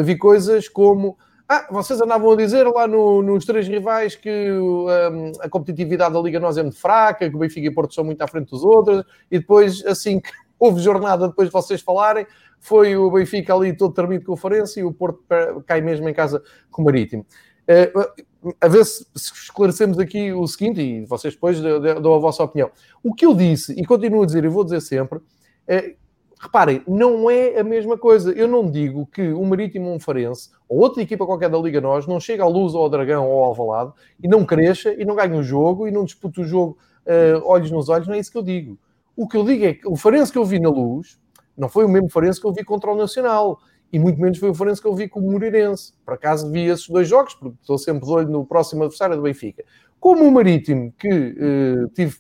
vi 0.06 0.18
coisas 0.18 0.70
como 0.70 1.18
ah, 1.50 1.66
vocês 1.72 2.02
andavam 2.02 2.32
a 2.32 2.36
dizer 2.36 2.68
lá 2.68 2.86
no, 2.88 3.22
nos 3.22 3.46
três 3.46 3.68
rivais 3.68 4.16
que 4.16 4.52
um, 4.52 5.32
a 5.40 5.48
competitividade 5.48 6.14
da 6.14 6.20
Liga 6.20 6.42
Nós 6.42 6.58
é 6.58 6.62
muito 6.62 6.78
fraca, 6.78 7.30
que 7.30 7.36
o 7.36 7.40
Benfica 7.40 7.68
e 7.68 7.72
Porto 7.72 7.94
são 7.94 8.04
muito 8.04 8.22
à 8.22 8.28
frente 8.28 8.50
dos 8.50 8.66
outros, 8.66 9.06
e 9.32 9.40
depois, 9.40 9.86
assim 9.86 10.20
que 10.20 10.30
houve 10.60 10.82
jornada 10.82 11.28
depois 11.28 11.48
de 11.48 11.54
vocês 11.54 11.82
falarem, 11.82 12.28
foi 12.60 12.98
o 12.98 13.10
Benfica 13.10 13.56
ali 13.56 13.76
todo 13.76 13.94
termino 13.94 14.24
com 14.26 14.34
o 14.34 14.40
e 14.78 14.84
o 14.84 14.92
Porto 14.92 15.24
cai 15.66 15.80
mesmo 15.80 16.10
em 16.10 16.14
casa 16.14 16.44
com 16.70 16.82
o 16.82 16.86
Marítimo. 16.86 17.26
Uh, 17.64 18.54
a 18.60 18.68
ver 18.68 18.86
se, 18.86 19.06
se, 19.16 19.34
esclarecemos 19.34 20.00
aqui 20.00 20.34
o 20.34 20.46
seguinte, 20.48 20.82
e 20.82 21.06
vocês 21.06 21.34
depois 21.34 21.62
dão 21.62 22.14
a 22.14 22.20
vossa 22.20 22.44
opinião. 22.44 22.70
O 23.02 23.14
que 23.14 23.26
eu 23.26 23.34
disse, 23.34 23.74
e 23.74 23.86
continuo 23.86 24.24
a 24.24 24.26
dizer, 24.26 24.44
e 24.44 24.50
vou 24.50 24.66
dizer 24.66 24.82
sempre, 24.82 25.20
é 25.66 25.96
reparem, 26.40 26.82
não 26.88 27.30
é 27.30 27.60
a 27.60 27.64
mesma 27.64 27.98
coisa. 27.98 28.32
Eu 28.32 28.48
não 28.48 28.70
digo 28.70 29.06
que 29.08 29.32
o 29.32 29.44
Marítimo 29.44 29.92
um 29.92 30.00
Farense 30.00 30.50
ou 30.70 30.80
outra 30.80 31.02
equipa 31.02 31.26
qualquer 31.26 31.50
da 31.50 31.58
Liga 31.58 31.82
Nós 31.82 32.06
não 32.06 32.20
chega 32.20 32.44
à 32.44 32.48
Luz 32.48 32.76
ou 32.76 32.84
ao 32.84 32.90
Dragão 32.90 33.28
ou 33.28 33.40
ao 33.40 33.46
Alvalade 33.46 33.94
e 34.22 34.28
não 34.28 34.46
cresça 34.46 34.94
e 34.94 35.04
não 35.06 35.16
ganhe 35.16 35.38
o 35.38 35.44
jogo 35.44 35.88
e 35.88 35.92
não 35.92 36.04
dispute 36.06 36.42
o 36.42 36.44
jogo 36.44 36.78
uh, 37.06 37.42
olhos 37.46 37.72
nos 37.72 37.90
olhos. 37.90 38.08
Não 38.08 38.16
é 38.16 38.20
isso 38.20 38.32
que 38.32 38.38
eu 38.38 38.44
digo. 38.44 38.78
O 39.16 39.28
que 39.28 39.38
eu 39.38 39.44
digo 39.44 39.66
é 39.66 39.74
que 39.74 39.88
o 39.88 39.96
Farense 39.96 40.32
que 40.32 40.38
eu 40.38 40.46
vi 40.46 40.60
na 40.60 40.70
Luz 40.70 41.20
não 41.58 41.68
foi 41.68 41.86
o 41.86 41.90
mesmo 41.90 42.10
Farense 42.10 42.40
que 42.40 42.46
eu 42.46 42.54
vi 42.54 42.64
contra 42.64 42.92
o 42.92 42.96
Nacional 42.96 43.60
e 43.92 43.98
muito 43.98 44.20
menos 44.20 44.38
foi 44.38 44.50
o 44.50 44.54
Farense 44.54 44.82
que 44.82 44.88
eu 44.88 44.94
vi 44.94 45.08
com 45.08 45.20
o 45.20 45.32
Moreirense. 45.32 45.94
Por 46.06 46.14
acaso 46.14 46.52
vi 46.52 46.68
esses 46.68 46.88
dois 46.88 47.08
jogos, 47.08 47.34
porque 47.34 47.56
estou 47.62 47.78
sempre 47.78 48.06
de 48.06 48.12
olho 48.12 48.30
no 48.30 48.46
próximo 48.46 48.84
adversário 48.84 49.16
do 49.16 49.22
Benfica. 49.22 49.64
Como 50.00 50.24
o 50.24 50.32
Marítimo, 50.32 50.94
que 51.00 51.10
uh, 51.10 51.88
tive 51.96 52.18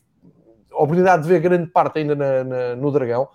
a 0.71 0.77
oportunidade 0.77 1.23
de 1.23 1.29
ver 1.29 1.39
grande 1.39 1.69
parte 1.69 1.99
ainda 1.99 2.15
na, 2.15 2.43
na, 2.43 2.75
no 2.75 2.91
Dragão, 2.91 3.27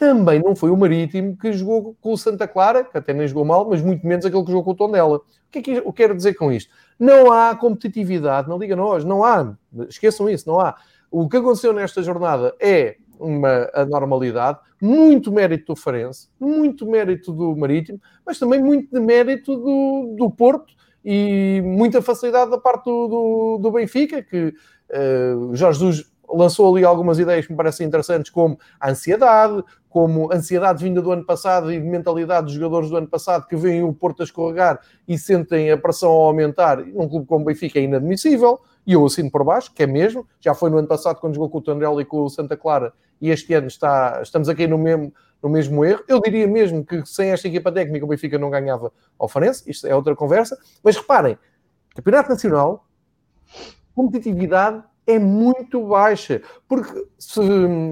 também 0.00 0.40
não 0.42 0.56
foi 0.56 0.70
o 0.70 0.76
Marítimo 0.78 1.36
que 1.36 1.52
jogou 1.52 1.94
com 2.00 2.14
o 2.14 2.16
Santa 2.16 2.48
Clara, 2.48 2.82
que 2.82 2.96
até 2.96 3.12
nem 3.12 3.28
jogou 3.28 3.44
mal, 3.44 3.68
mas 3.68 3.82
muito 3.82 4.06
menos 4.06 4.24
aquele 4.24 4.42
que 4.42 4.50
jogou 4.50 4.64
com 4.64 4.70
o 4.70 4.74
Tondela. 4.74 5.18
O 5.18 5.22
que 5.50 5.58
é 5.58 5.62
que 5.62 5.70
eu 5.72 5.92
quero 5.92 6.16
dizer 6.16 6.32
com 6.32 6.50
isto? 6.50 6.72
Não 6.98 7.30
há 7.30 7.54
competitividade 7.54 8.48
na 8.48 8.56
Liga 8.56 8.74
Nós, 8.74 9.04
não 9.04 9.22
há. 9.22 9.54
Esqueçam 9.90 10.26
isso, 10.26 10.48
não 10.48 10.58
há. 10.58 10.74
O 11.10 11.28
que 11.28 11.36
aconteceu 11.36 11.74
nesta 11.74 12.02
jornada 12.02 12.54
é 12.58 12.96
uma 13.18 13.68
anormalidade, 13.74 14.58
muito 14.80 15.30
mérito 15.30 15.74
do 15.74 15.76
Farense, 15.76 16.30
muito 16.40 16.86
mérito 16.86 17.30
do 17.30 17.54
Marítimo, 17.54 18.00
mas 18.24 18.38
também 18.38 18.58
muito 18.58 18.90
de 18.90 19.00
mérito 19.04 19.54
do, 19.54 20.16
do 20.16 20.30
Porto 20.30 20.72
e 21.04 21.60
muita 21.62 22.00
facilidade 22.00 22.50
da 22.50 22.56
parte 22.56 22.86
do, 22.86 23.06
do, 23.06 23.58
do 23.58 23.70
Benfica, 23.70 24.22
que 24.22 24.46
uh, 24.46 25.54
Jorge 25.54 25.80
Jesus 25.80 26.10
lançou 26.32 26.74
ali 26.74 26.84
algumas 26.84 27.18
ideias 27.18 27.46
que 27.46 27.52
me 27.52 27.56
parecem 27.56 27.86
interessantes, 27.86 28.30
como 28.30 28.58
a 28.78 28.90
ansiedade, 28.90 29.62
como 29.88 30.32
ansiedade 30.32 30.84
vinda 30.84 31.02
do 31.02 31.10
ano 31.10 31.24
passado 31.24 31.72
e 31.72 31.80
de 31.80 31.86
mentalidade 31.86 32.46
dos 32.46 32.54
jogadores 32.54 32.88
do 32.88 32.96
ano 32.96 33.08
passado 33.08 33.46
que 33.46 33.56
veem 33.56 33.82
o 33.82 33.92
Porto 33.92 34.20
a 34.20 34.24
escorregar 34.24 34.80
e 35.06 35.18
sentem 35.18 35.70
a 35.70 35.76
pressão 35.76 36.10
a 36.10 36.26
aumentar. 36.26 36.78
Num 36.78 37.08
clube 37.08 37.26
como 37.26 37.42
o 37.42 37.44
Benfica 37.44 37.78
é 37.78 37.82
inadmissível, 37.82 38.60
e 38.86 38.92
eu 38.92 39.04
assino 39.04 39.30
por 39.30 39.44
baixo, 39.44 39.72
que 39.74 39.82
é 39.82 39.86
mesmo. 39.86 40.26
Já 40.40 40.54
foi 40.54 40.70
no 40.70 40.78
ano 40.78 40.88
passado 40.88 41.20
quando 41.20 41.34
jogou 41.34 41.50
com 41.50 41.58
o 41.58 41.60
Tondela 41.62 42.00
e 42.00 42.04
com 42.04 42.24
o 42.24 42.30
Santa 42.30 42.56
Clara, 42.56 42.92
e 43.20 43.30
este 43.30 43.52
ano 43.52 43.66
está, 43.66 44.20
estamos 44.22 44.48
aqui 44.48 44.66
no 44.66 44.78
mesmo, 44.78 45.12
no 45.42 45.48
mesmo 45.48 45.84
erro. 45.84 46.02
Eu 46.08 46.20
diria 46.20 46.46
mesmo 46.46 46.84
que 46.84 47.04
sem 47.04 47.30
esta 47.30 47.48
equipa 47.48 47.70
técnica 47.70 48.04
o 48.04 48.08
Benfica 48.08 48.38
não 48.38 48.48
ganhava 48.48 48.92
ao 49.18 49.28
Farense, 49.28 49.68
isto 49.68 49.86
é 49.86 49.94
outra 49.94 50.14
conversa. 50.14 50.56
Mas 50.82 50.96
reparem, 50.96 51.36
Campeonato 51.94 52.30
Nacional, 52.30 52.86
competitividade 53.94 54.82
é 55.14 55.18
muito 55.18 55.86
baixa. 55.86 56.42
Porque 56.68 57.06
se, 57.18 57.40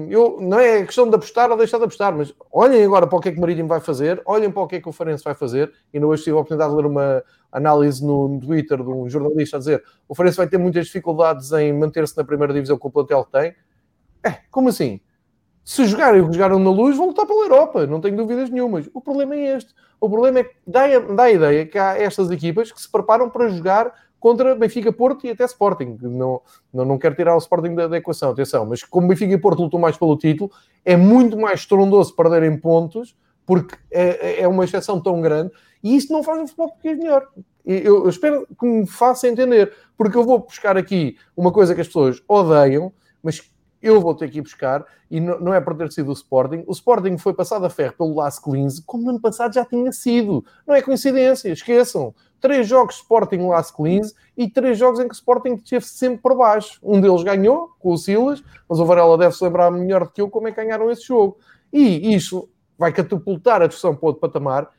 eu, 0.09 0.37
não 0.39 0.59
é 0.59 0.83
questão 0.85 1.09
de 1.09 1.15
apostar 1.15 1.51
ou 1.51 1.57
deixar 1.57 1.77
de 1.77 1.83
apostar, 1.83 2.15
mas 2.15 2.33
olhem 2.51 2.83
agora 2.83 3.07
para 3.07 3.17
o 3.17 3.21
que 3.21 3.29
é 3.29 3.31
que 3.31 3.37
o 3.37 3.41
Marítimo 3.41 3.67
vai 3.67 3.79
fazer, 3.79 4.21
olhem 4.25 4.51
para 4.51 4.61
o 4.61 4.67
que 4.67 4.77
é 4.77 4.81
que 4.81 4.89
o 4.89 4.91
Farense 4.91 5.23
vai 5.23 5.33
fazer. 5.33 5.71
E 5.93 5.99
hoje 6.03 6.23
tive 6.23 6.35
a 6.35 6.39
oportunidade 6.39 6.71
de 6.71 6.77
ler 6.77 6.85
uma 6.85 7.23
análise 7.51 8.05
no 8.05 8.39
Twitter 8.39 8.77
de 8.77 8.89
um 8.89 9.09
jornalista 9.09 9.57
a 9.57 9.59
dizer 9.59 9.83
o 10.07 10.15
Farense 10.15 10.37
vai 10.37 10.47
ter 10.47 10.57
muitas 10.57 10.85
dificuldades 10.85 11.51
em 11.51 11.73
manter-se 11.73 12.15
na 12.15 12.23
primeira 12.23 12.53
divisão 12.53 12.77
com 12.77 12.87
o 12.87 12.91
plantel 12.91 13.25
que 13.25 13.31
tem. 13.31 13.55
É, 14.23 14.39
como 14.51 14.69
assim? 14.69 14.99
Se 15.63 15.85
jogarem 15.85 16.21
o 16.21 16.27
que 16.27 16.33
jogaram 16.33 16.57
na 16.57 16.71
luz, 16.71 16.97
vão 16.97 17.07
lutar 17.07 17.27
pela 17.27 17.43
Europa, 17.43 17.85
não 17.85 18.01
tenho 18.01 18.17
dúvidas 18.17 18.49
nenhumas. 18.49 18.89
O 18.93 19.01
problema 19.01 19.35
é 19.35 19.55
este. 19.55 19.73
O 19.99 20.09
problema 20.09 20.39
é 20.39 20.43
que 20.45 20.55
dá, 20.65 20.87
dá 20.99 21.23
a 21.23 21.31
ideia 21.31 21.65
que 21.65 21.77
há 21.77 21.97
estas 21.97 22.31
equipas 22.31 22.71
que 22.71 22.81
se 22.81 22.89
preparam 22.89 23.29
para 23.29 23.49
jogar 23.49 23.93
contra 24.19 24.55
Benfica, 24.55 24.91
Porto 24.91 25.25
e 25.25 25.31
até 25.31 25.45
Sporting. 25.45 25.97
Não, 26.01 26.41
não, 26.73 26.85
não 26.85 26.97
quero 26.97 27.15
tirar 27.15 27.35
o 27.35 27.39
Sporting 27.39 27.75
da, 27.75 27.87
da, 27.87 27.97
equação, 27.97 28.31
atenção, 28.31 28.65
mas 28.65 28.83
como 28.83 29.07
Benfica 29.07 29.33
e 29.33 29.37
Porto 29.37 29.63
lutam 29.63 29.79
mais 29.79 29.97
pelo 29.97 30.17
título, 30.17 30.51
é 30.83 30.95
muito 30.95 31.37
mais 31.37 31.61
estrondoso 31.61 32.15
perderem 32.15 32.57
pontos, 32.57 33.15
porque 33.45 33.75
é, 33.91 34.41
é 34.41 34.47
uma 34.47 34.65
exceção 34.65 35.01
tão 35.01 35.21
grande, 35.21 35.51
e 35.83 35.95
isso 35.95 36.11
não 36.11 36.23
faz 36.23 36.39
o 36.39 36.47
futebol 36.47 36.69
português 36.69 36.97
melhor. 36.97 37.27
Eu, 37.65 38.03
eu 38.03 38.09
espero 38.09 38.47
que 38.59 38.65
me 38.65 38.87
faça 38.87 39.27
entender, 39.27 39.73
porque 39.97 40.17
eu 40.17 40.23
vou 40.23 40.39
buscar 40.39 40.77
aqui 40.77 41.17
uma 41.35 41.51
coisa 41.51 41.73
que 41.73 41.81
as 41.81 41.87
pessoas 41.87 42.21
odeiam, 42.27 42.91
mas 43.23 43.41
eu 43.81 44.01
vou 44.01 44.13
ter 44.13 44.29
que 44.29 44.39
ir 44.39 44.41
buscar, 44.41 44.85
e 45.09 45.19
não, 45.19 45.53
é 45.53 45.61
por 45.61 45.75
ter 45.75 45.91
sido 45.91 46.09
o 46.09 46.13
Sporting. 46.13 46.63
O 46.67 46.71
Sporting 46.71 47.17
foi 47.17 47.33
passado 47.33 47.65
a 47.65 47.69
ferro 47.69 47.93
pelo 47.97 48.15
Las 48.15 48.37
Clins, 48.37 48.79
como 48.79 49.03
no 49.03 49.09
ano 49.11 49.21
passado 49.21 49.53
já 49.53 49.65
tinha 49.65 49.91
sido. 49.91 50.45
Não 50.67 50.75
é 50.75 50.81
coincidência, 50.81 51.49
esqueçam. 51.49 52.13
Três 52.39 52.67
jogos 52.67 52.95
Sporting 52.95 53.47
Las 53.47 53.71
Clins 53.71 54.13
e 54.37 54.49
três 54.49 54.77
jogos 54.77 54.99
em 54.99 55.07
que 55.07 55.15
Sporting 55.15 55.55
esteve 55.55 55.85
sempre 55.85 56.21
por 56.21 56.35
baixo. 56.35 56.79
Um 56.81 57.01
deles 57.01 57.23
ganhou, 57.23 57.71
com 57.79 57.93
o 57.93 57.97
Silas, 57.97 58.43
mas 58.67 58.79
o 58.79 58.85
Varela 58.85 59.17
deve 59.17 59.35
se 59.35 59.43
lembrar 59.43 59.69
melhor 59.71 60.05
do 60.05 60.11
que 60.11 60.21
eu 60.21 60.29
como 60.29 60.47
é 60.47 60.51
que 60.51 60.63
ganharam 60.63 60.89
esse 60.89 61.03
jogo. 61.03 61.37
E 61.71 62.15
isto 62.15 62.49
vai 62.77 62.93
catapultar 62.93 63.61
a 63.61 63.67
discussão 63.67 63.95
para 63.95 64.07
outro 64.07 64.21
patamar. 64.21 64.69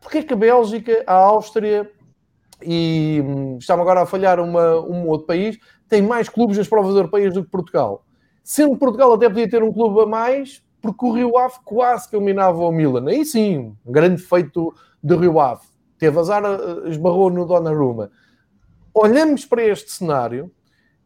Porque 0.00 0.18
é 0.18 0.22
que 0.22 0.32
a 0.32 0.36
Bélgica, 0.36 1.04
a 1.06 1.14
Áustria 1.14 1.90
e 2.62 3.22
hum, 3.24 3.58
estamos 3.58 3.82
agora 3.82 4.02
a 4.02 4.06
falhar 4.06 4.40
uma, 4.40 4.80
um 4.80 5.06
outro 5.08 5.26
país, 5.26 5.58
tem 5.88 6.00
mais 6.00 6.28
clubes 6.28 6.56
nas 6.56 6.68
provas 6.68 6.94
europeias 6.94 7.34
do 7.34 7.44
que 7.44 7.50
Portugal? 7.50 8.04
Sendo 8.42 8.76
Portugal 8.76 9.12
até 9.12 9.28
podia 9.28 9.48
ter 9.48 9.62
um 9.62 9.72
clube 9.72 10.00
a 10.00 10.06
mais, 10.06 10.62
porque 10.80 11.04
o 11.04 11.12
Rio 11.12 11.36
Ave 11.36 11.56
quase 11.64 12.08
que 12.08 12.16
eliminava 12.16 12.58
o 12.58 12.72
Milan. 12.72 13.08
Aí 13.08 13.24
sim, 13.24 13.74
um 13.84 13.92
grande 13.92 14.22
feito 14.22 14.72
do 15.02 15.16
Rio 15.16 15.40
Ave. 15.40 15.66
Teve 15.98 16.18
azar, 16.18 16.44
eh, 16.44 16.88
esbarrou 16.88 17.30
no 17.30 17.46
Donnarumma. 17.46 18.10
Olhamos 18.92 19.44
para 19.44 19.64
este 19.64 19.90
cenário 19.90 20.50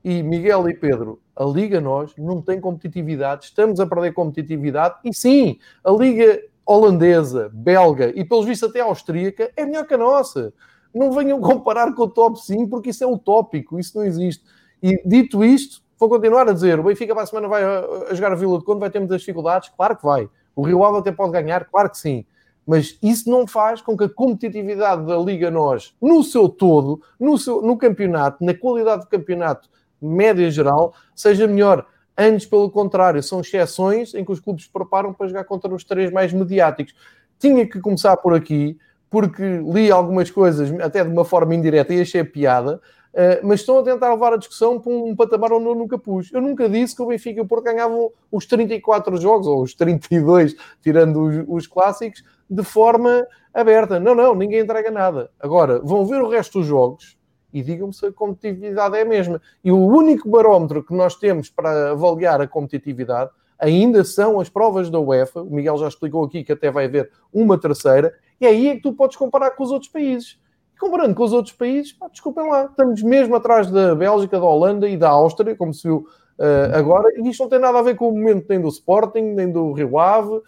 e 0.04 0.23
Miguel 0.23 0.68
e 0.68 0.75
Pedro, 0.75 1.20
a 1.37 1.44
Liga 1.44 1.80
nós 1.80 2.12
não 2.16 2.40
tem 2.40 2.61
competitividade, 2.61 3.47
estamos 3.47 3.80
a 3.80 3.87
perder 3.87 4.12
competitividade 4.12 4.97
e 5.04 5.14
sim, 5.14 5.59
a 5.85 5.90
Liga 5.90 6.40
holandesa, 6.64 7.50
belga 7.52 8.12
e 8.14 8.25
pelos 8.25 8.47
vistos 8.47 8.70
até 8.70 8.80
austríaca 8.80 9.50
é 9.56 9.66
melhor 9.66 9.87
que 9.87 9.94
a 9.94 9.99
nossa. 9.99 10.52
Não 10.94 11.12
venham 11.12 11.40
comparar 11.40 11.94
com 11.94 12.02
o 12.04 12.09
top 12.09 12.40
5 12.40 12.68
porque 12.68 12.90
isso 12.90 13.04
é 13.04 13.06
utópico, 13.06 13.78
isso 13.78 13.97
não 13.99 14.04
existe. 14.04 14.44
E 14.82 15.00
dito 15.06 15.44
isto, 15.44 15.82
vou 15.99 16.09
continuar 16.09 16.49
a 16.49 16.52
dizer: 16.52 16.78
o 16.78 16.82
Benfica 16.82 17.14
para 17.14 17.25
a 17.25 17.26
semana 17.26 17.49
vai 17.49 17.62
a, 17.62 18.14
jogar 18.14 18.32
a 18.32 18.35
Vila 18.37 18.59
de 18.59 18.64
Conde, 18.64 18.80
vai 18.80 18.90
ter 18.90 18.99
muitas 18.99 19.20
dificuldades? 19.20 19.68
Claro 19.76 19.97
que 19.97 20.04
vai. 20.04 20.28
O 20.54 20.62
Rio 20.62 20.85
Ave 20.85 20.99
até 20.99 21.12
pode 21.12 21.32
ganhar? 21.32 21.64
Claro 21.66 21.90
que 21.90 21.99
sim. 21.99 22.25
Mas 22.71 22.97
isso 23.03 23.29
não 23.29 23.49
faz 23.49 23.83
com 23.83 23.97
que 23.97 24.05
a 24.05 24.09
competitividade 24.09 25.05
da 25.05 25.17
Liga 25.17 25.50
Nós, 25.50 25.93
no 26.00 26.23
seu 26.23 26.49
todo, 26.49 27.03
no, 27.19 27.37
seu, 27.37 27.61
no 27.62 27.77
campeonato, 27.77 28.45
na 28.45 28.55
qualidade 28.55 29.03
do 29.03 29.09
campeonato 29.09 29.69
média 30.00 30.49
geral, 30.49 30.95
seja 31.12 31.49
melhor. 31.49 31.85
Antes, 32.17 32.47
pelo 32.47 32.71
contrário, 32.71 33.21
são 33.25 33.41
exceções 33.41 34.15
em 34.15 34.25
que 34.25 34.31
os 34.31 34.39
clubes 34.39 34.67
se 34.67 34.71
preparam 34.71 35.12
para 35.12 35.27
jogar 35.27 35.43
contra 35.43 35.75
os 35.75 35.83
três 35.83 36.12
mais 36.12 36.33
mediáticos. 36.33 36.95
Tinha 37.41 37.67
que 37.67 37.81
começar 37.81 38.17
por 38.19 38.35
aqui, 38.35 38.79
porque 39.11 39.43
li 39.43 39.91
algumas 39.91 40.31
coisas, 40.31 40.71
até 40.79 41.03
de 41.03 41.11
uma 41.11 41.25
forma 41.25 41.57
indireta, 41.57 41.93
e 41.93 42.03
achei 42.03 42.23
piada. 42.23 42.81
Uh, 43.12 43.45
mas 43.45 43.59
estão 43.59 43.81
a 43.81 43.83
tentar 43.83 44.12
levar 44.12 44.35
a 44.35 44.37
discussão 44.37 44.79
para 44.79 44.93
um 44.93 45.17
patamar 45.17 45.53
onde 45.53 45.67
eu 45.67 45.75
nunca 45.75 45.99
pus. 45.99 46.33
Eu 46.33 46.41
nunca 46.41 46.69
disse 46.69 46.95
que 46.95 47.03
o 47.03 47.07
Benfica 47.07 47.41
e 47.41 47.43
o 47.43 47.47
Porto 47.47 47.65
ganhavam 47.65 48.12
os 48.31 48.47
34 48.47 49.17
jogos, 49.17 49.49
ou 49.49 49.61
os 49.61 49.75
32, 49.75 50.55
tirando 50.81 51.21
os, 51.21 51.45
os, 51.49 51.67
clássicos, 51.67 52.23
de 52.50 52.64
forma 52.64 53.26
aberta. 53.54 54.00
Não, 54.00 54.14
não, 54.14 54.35
ninguém 54.35 54.61
entrega 54.61 54.90
nada. 54.90 55.30
Agora, 55.38 55.78
vão 55.80 56.04
ver 56.04 56.21
o 56.21 56.28
resto 56.28 56.59
dos 56.59 56.66
jogos 56.66 57.16
e 57.52 57.62
digam-me 57.62 57.95
se 57.95 58.07
a 58.07 58.12
competitividade 58.12 58.97
é 58.97 59.02
a 59.02 59.04
mesma. 59.04 59.40
E 59.64 59.71
o 59.71 59.78
único 59.78 60.28
barómetro 60.28 60.83
que 60.83 60.95
nós 60.95 61.14
temos 61.14 61.49
para 61.49 61.92
avaliar 61.92 62.40
a 62.40 62.49
competitividade 62.49 63.30
ainda 63.59 64.02
são 64.04 64.40
as 64.40 64.49
provas 64.49 64.90
da 64.90 64.99
UEFA. 64.99 65.42
O 65.42 65.50
Miguel 65.50 65.76
já 65.78 65.88
explicou 65.88 66.25
aqui 66.25 66.42
que 66.42 66.52
até 66.52 66.71
vai 66.71 66.87
haver 66.87 67.11
uma 67.33 67.59
terceira, 67.59 68.14
e 68.40 68.47
aí 68.47 68.69
é 68.69 68.76
que 68.76 68.83
tu 68.83 68.92
podes 68.92 69.16
comparar 69.16 69.50
com 69.50 69.62
os 69.62 69.71
outros 69.71 69.90
países 69.90 70.38
comparando 70.80 71.14
com 71.14 71.23
os 71.23 71.33
outros 71.35 71.54
países, 71.54 71.92
pá, 71.92 72.09
desculpem 72.09 72.49
lá, 72.49 72.64
estamos 72.64 73.02
mesmo 73.02 73.37
atrás 73.37 73.71
da 73.71 73.95
Bélgica, 73.95 74.40
da 74.40 74.47
Holanda 74.47 74.88
e 74.88 74.97
da 74.97 75.11
Áustria, 75.11 75.54
como 75.54 75.75
se 75.75 75.87
viu 75.87 76.07
uh, 76.38 76.75
agora, 76.75 77.12
e 77.14 77.28
isto 77.28 77.42
não 77.42 77.50
tem 77.50 77.59
nada 77.59 77.78
a 77.78 77.83
ver 77.83 77.95
com 77.97 78.09
o 78.09 78.12
momento 78.12 78.47
nem 78.49 78.59
do 78.59 78.69
Sporting, 78.69 79.21
nem 79.21 79.52
do 79.52 79.73
Rio 79.73 79.99
Ave, 79.99 80.40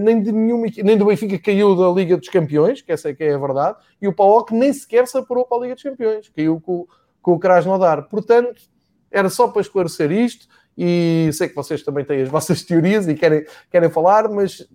nem 0.00 0.22
de 0.22 0.32
nenhuma, 0.32 0.66
nem 0.82 0.96
do 0.96 1.06
Benfica 1.06 1.38
caiu 1.38 1.76
da 1.76 1.88
Liga 1.88 2.16
dos 2.16 2.28
Campeões, 2.28 2.82
que 2.82 2.90
essa 2.90 3.10
é 3.10 3.14
que 3.14 3.22
é 3.22 3.34
a 3.34 3.38
verdade, 3.38 3.78
e 4.00 4.08
o 4.08 4.12
PAOK 4.12 4.52
nem 4.52 4.72
sequer 4.72 5.06
se 5.06 5.16
apurou 5.16 5.44
para 5.44 5.58
a 5.58 5.60
Liga 5.62 5.74
dos 5.74 5.82
Campeões, 5.84 6.28
caiu 6.28 6.60
com, 6.60 6.86
com 7.22 7.32
o 7.32 7.38
Krasnodar. 7.38 8.08
Portanto, 8.08 8.60
era 9.10 9.28
só 9.28 9.48
para 9.48 9.62
esclarecer 9.62 10.10
isto, 10.10 10.48
e 10.76 11.28
sei 11.32 11.48
que 11.48 11.56
vocês 11.56 11.82
também 11.82 12.04
têm 12.04 12.22
as 12.22 12.28
vossas 12.30 12.62
teorias 12.62 13.08
e 13.08 13.14
querem, 13.14 13.44
querem 13.70 13.90
falar, 13.90 14.28
mas 14.28 14.68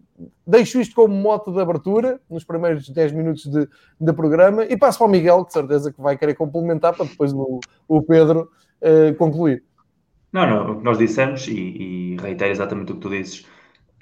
deixo 0.45 0.79
isto 0.79 0.93
como 0.93 1.13
mote 1.13 1.51
de 1.51 1.59
abertura 1.59 2.19
nos 2.29 2.43
primeiros 2.43 2.89
10 2.89 3.11
minutos 3.13 3.45
de, 3.45 3.67
de 3.99 4.13
programa 4.13 4.65
e 4.65 4.77
passo 4.77 4.99
para 4.99 5.07
o 5.07 5.09
Miguel, 5.09 5.45
que 5.45 5.53
certeza 5.53 5.91
que 5.91 6.01
vai 6.01 6.17
querer 6.17 6.35
complementar 6.35 6.93
para 6.93 7.05
depois 7.05 7.31
o, 7.33 7.59
o 7.87 8.01
Pedro 8.01 8.49
uh, 8.81 9.15
concluir. 9.15 9.63
Não, 10.31 10.47
não, 10.47 10.71
o 10.73 10.77
que 10.79 10.83
nós 10.83 10.97
dissemos, 10.97 11.47
e, 11.47 11.53
e 11.53 12.17
reitero 12.17 12.51
exatamente 12.51 12.91
o 12.91 12.95
que 12.95 13.01
tu 13.01 13.09
dizes, 13.09 13.45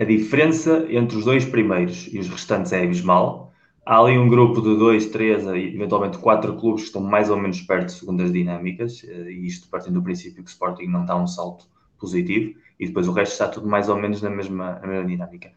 a 0.02 0.04
diferença 0.04 0.86
entre 0.90 1.18
os 1.18 1.26
dois 1.26 1.46
primeiros 1.46 2.10
e 2.12 2.20
os 2.20 2.28
restantes 2.28 2.74
é 2.74 2.84
abismal. 2.84 3.54
Há 3.86 4.00
ali 4.00 4.18
um 4.18 4.28
grupo 4.28 4.62
de 4.62 4.76
dois, 4.78 5.06
três, 5.08 5.46
eventualmente 5.46 6.18
quatro 6.18 6.56
clubes 6.56 6.84
que 6.84 6.88
estão 6.88 7.02
mais 7.02 7.30
ou 7.30 7.38
menos 7.38 7.62
perto 7.62 7.92
segundo 7.92 8.24
as 8.24 8.32
dinâmicas, 8.32 9.04
eh, 9.08 9.32
e 9.32 9.46
isto 9.46 9.70
partindo 9.70 9.96
do 9.96 10.04
princípio 10.04 10.44
que 10.44 10.50
o 10.50 10.54
Sporting 10.54 10.88
não 10.88 11.06
dá 11.06 11.16
um 11.16 11.28
salto 11.28 11.66
positivo, 12.00 12.56
e 12.80 12.88
depois 12.88 13.08
o 13.08 13.12
resto 13.12 13.34
está 13.34 13.48
tudo 13.48 13.68
mais 13.68 13.90
ou 13.90 13.96
menos 13.96 14.22
na 14.22 14.30
mesma, 14.30 14.80
na 14.80 14.88
mesma 14.88 15.08
dinâmica 15.08 15.52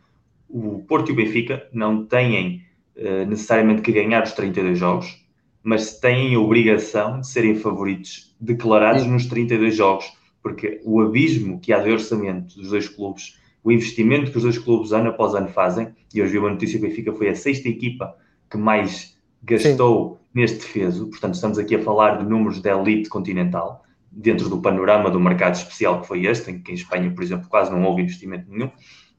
o 0.55 0.85
Porto 0.87 1.11
e 1.11 1.13
o 1.13 1.17
Benfica 1.17 1.69
não 1.73 2.05
têm 2.07 2.63
uh, 2.97 3.27
necessariamente 3.27 3.83
que 3.83 3.91
ganhar 3.91 4.23
os 4.23 4.33
32 4.33 4.79
jogos, 4.79 5.27
mas 5.65 5.99
têm 5.99 6.35
a 6.37 6.39
obrigação 6.39 7.21
de 7.21 7.27
serem 7.27 7.57
favoritos 7.57 8.35
declarados 8.39 9.03
Sim. 9.03 9.11
nos 9.11 9.27
32 9.27 9.75
jogos, 9.75 10.05
porque 10.41 10.81
o 10.85 11.01
abismo 11.01 11.59
que 11.59 11.73
há 11.73 11.81
de 11.81 11.91
orçamento 11.91 12.55
dos 12.55 12.71
dois 12.71 12.89
clubes, 12.89 13.41
o 13.65 13.73
investimento 13.73 14.31
que 14.31 14.37
os 14.37 14.43
dois 14.43 14.59
clubes 14.59 14.93
ano 14.93 15.09
após 15.09 15.35
ano 15.35 15.49
fazem, 15.49 15.89
e 16.15 16.23
hoje 16.23 16.33
vi 16.33 16.39
uma 16.39 16.51
notícia 16.51 16.79
que 16.79 16.85
o 16.85 16.89
Benfica 16.89 17.13
foi 17.15 17.31
a 17.31 17.35
sexta 17.35 17.69
equipa 17.69 18.15
que 18.51 18.59
mais 18.59 19.19
gastou 19.43 20.13
Sim. 20.13 20.19
neste 20.35 20.59
defeso, 20.59 21.09
portanto 21.09 21.35
estamos 21.35 21.59
aqui 21.59 21.75
a 21.75 21.83
falar 21.83 22.19
de 22.19 22.29
números 22.29 22.61
da 22.61 22.79
elite 22.79 23.09
continental, 23.09 23.83
dentro 24.13 24.49
do 24.49 24.61
panorama 24.61 25.11
do 25.11 25.19
mercado 25.19 25.55
especial 25.55 26.03
que 26.03 26.07
foi 26.07 26.27
este, 26.27 26.51
em 26.51 26.63
que 26.63 26.71
em 26.71 26.75
Espanha, 26.75 27.11
por 27.11 27.25
exemplo, 27.25 27.49
quase 27.49 27.73
não 27.73 27.83
houve 27.83 28.03
investimento 28.03 28.49
nenhum, 28.51 28.67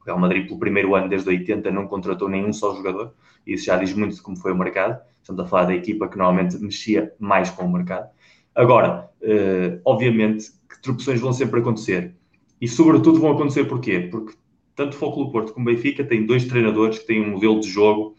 o 0.00 0.04
Real 0.06 0.18
Madrid, 0.18 0.46
pelo 0.46 0.60
primeiro 0.60 0.94
ano 0.94 1.08
desde 1.08 1.28
80, 1.28 1.70
não 1.72 1.88
contratou 1.88 2.28
nenhum 2.28 2.52
só 2.52 2.74
jogador, 2.74 3.12
e 3.44 3.54
isso 3.54 3.66
já 3.66 3.76
diz 3.76 3.92
muito 3.92 4.14
de 4.14 4.22
como 4.22 4.36
foi 4.36 4.52
o 4.52 4.56
mercado. 4.56 5.00
Estamos 5.20 5.44
a 5.44 5.46
falar 5.48 5.64
da 5.64 5.74
equipa 5.74 6.08
que 6.08 6.16
normalmente 6.16 6.56
mexia 6.58 7.12
mais 7.18 7.50
com 7.50 7.64
o 7.64 7.72
mercado. 7.72 8.08
Agora, 8.54 9.10
uh, 9.20 9.80
obviamente 9.84 10.46
que 10.68 10.80
tropeções 10.80 11.20
vão 11.20 11.32
sempre 11.32 11.60
acontecer, 11.60 12.14
e 12.60 12.68
sobretudo 12.68 13.20
vão 13.20 13.32
acontecer 13.32 13.64
porquê? 13.64 14.00
Porque 14.10 14.34
tanto 14.74 14.94
o 14.94 14.96
Foco 14.96 15.30
Porto 15.32 15.52
como 15.52 15.68
o 15.68 15.72
Benfica 15.72 16.04
têm 16.04 16.26
dois 16.26 16.44
treinadores 16.44 16.98
que 16.98 17.06
têm 17.06 17.22
um 17.22 17.30
modelo 17.30 17.60
de 17.60 17.68
jogo 17.68 18.14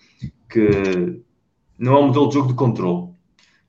que 0.49 1.21
não 1.77 1.95
é 1.95 1.99
um 1.99 2.07
modelo 2.07 2.27
de 2.27 2.33
jogo 2.33 2.47
de 2.47 2.55
controle. 2.55 3.09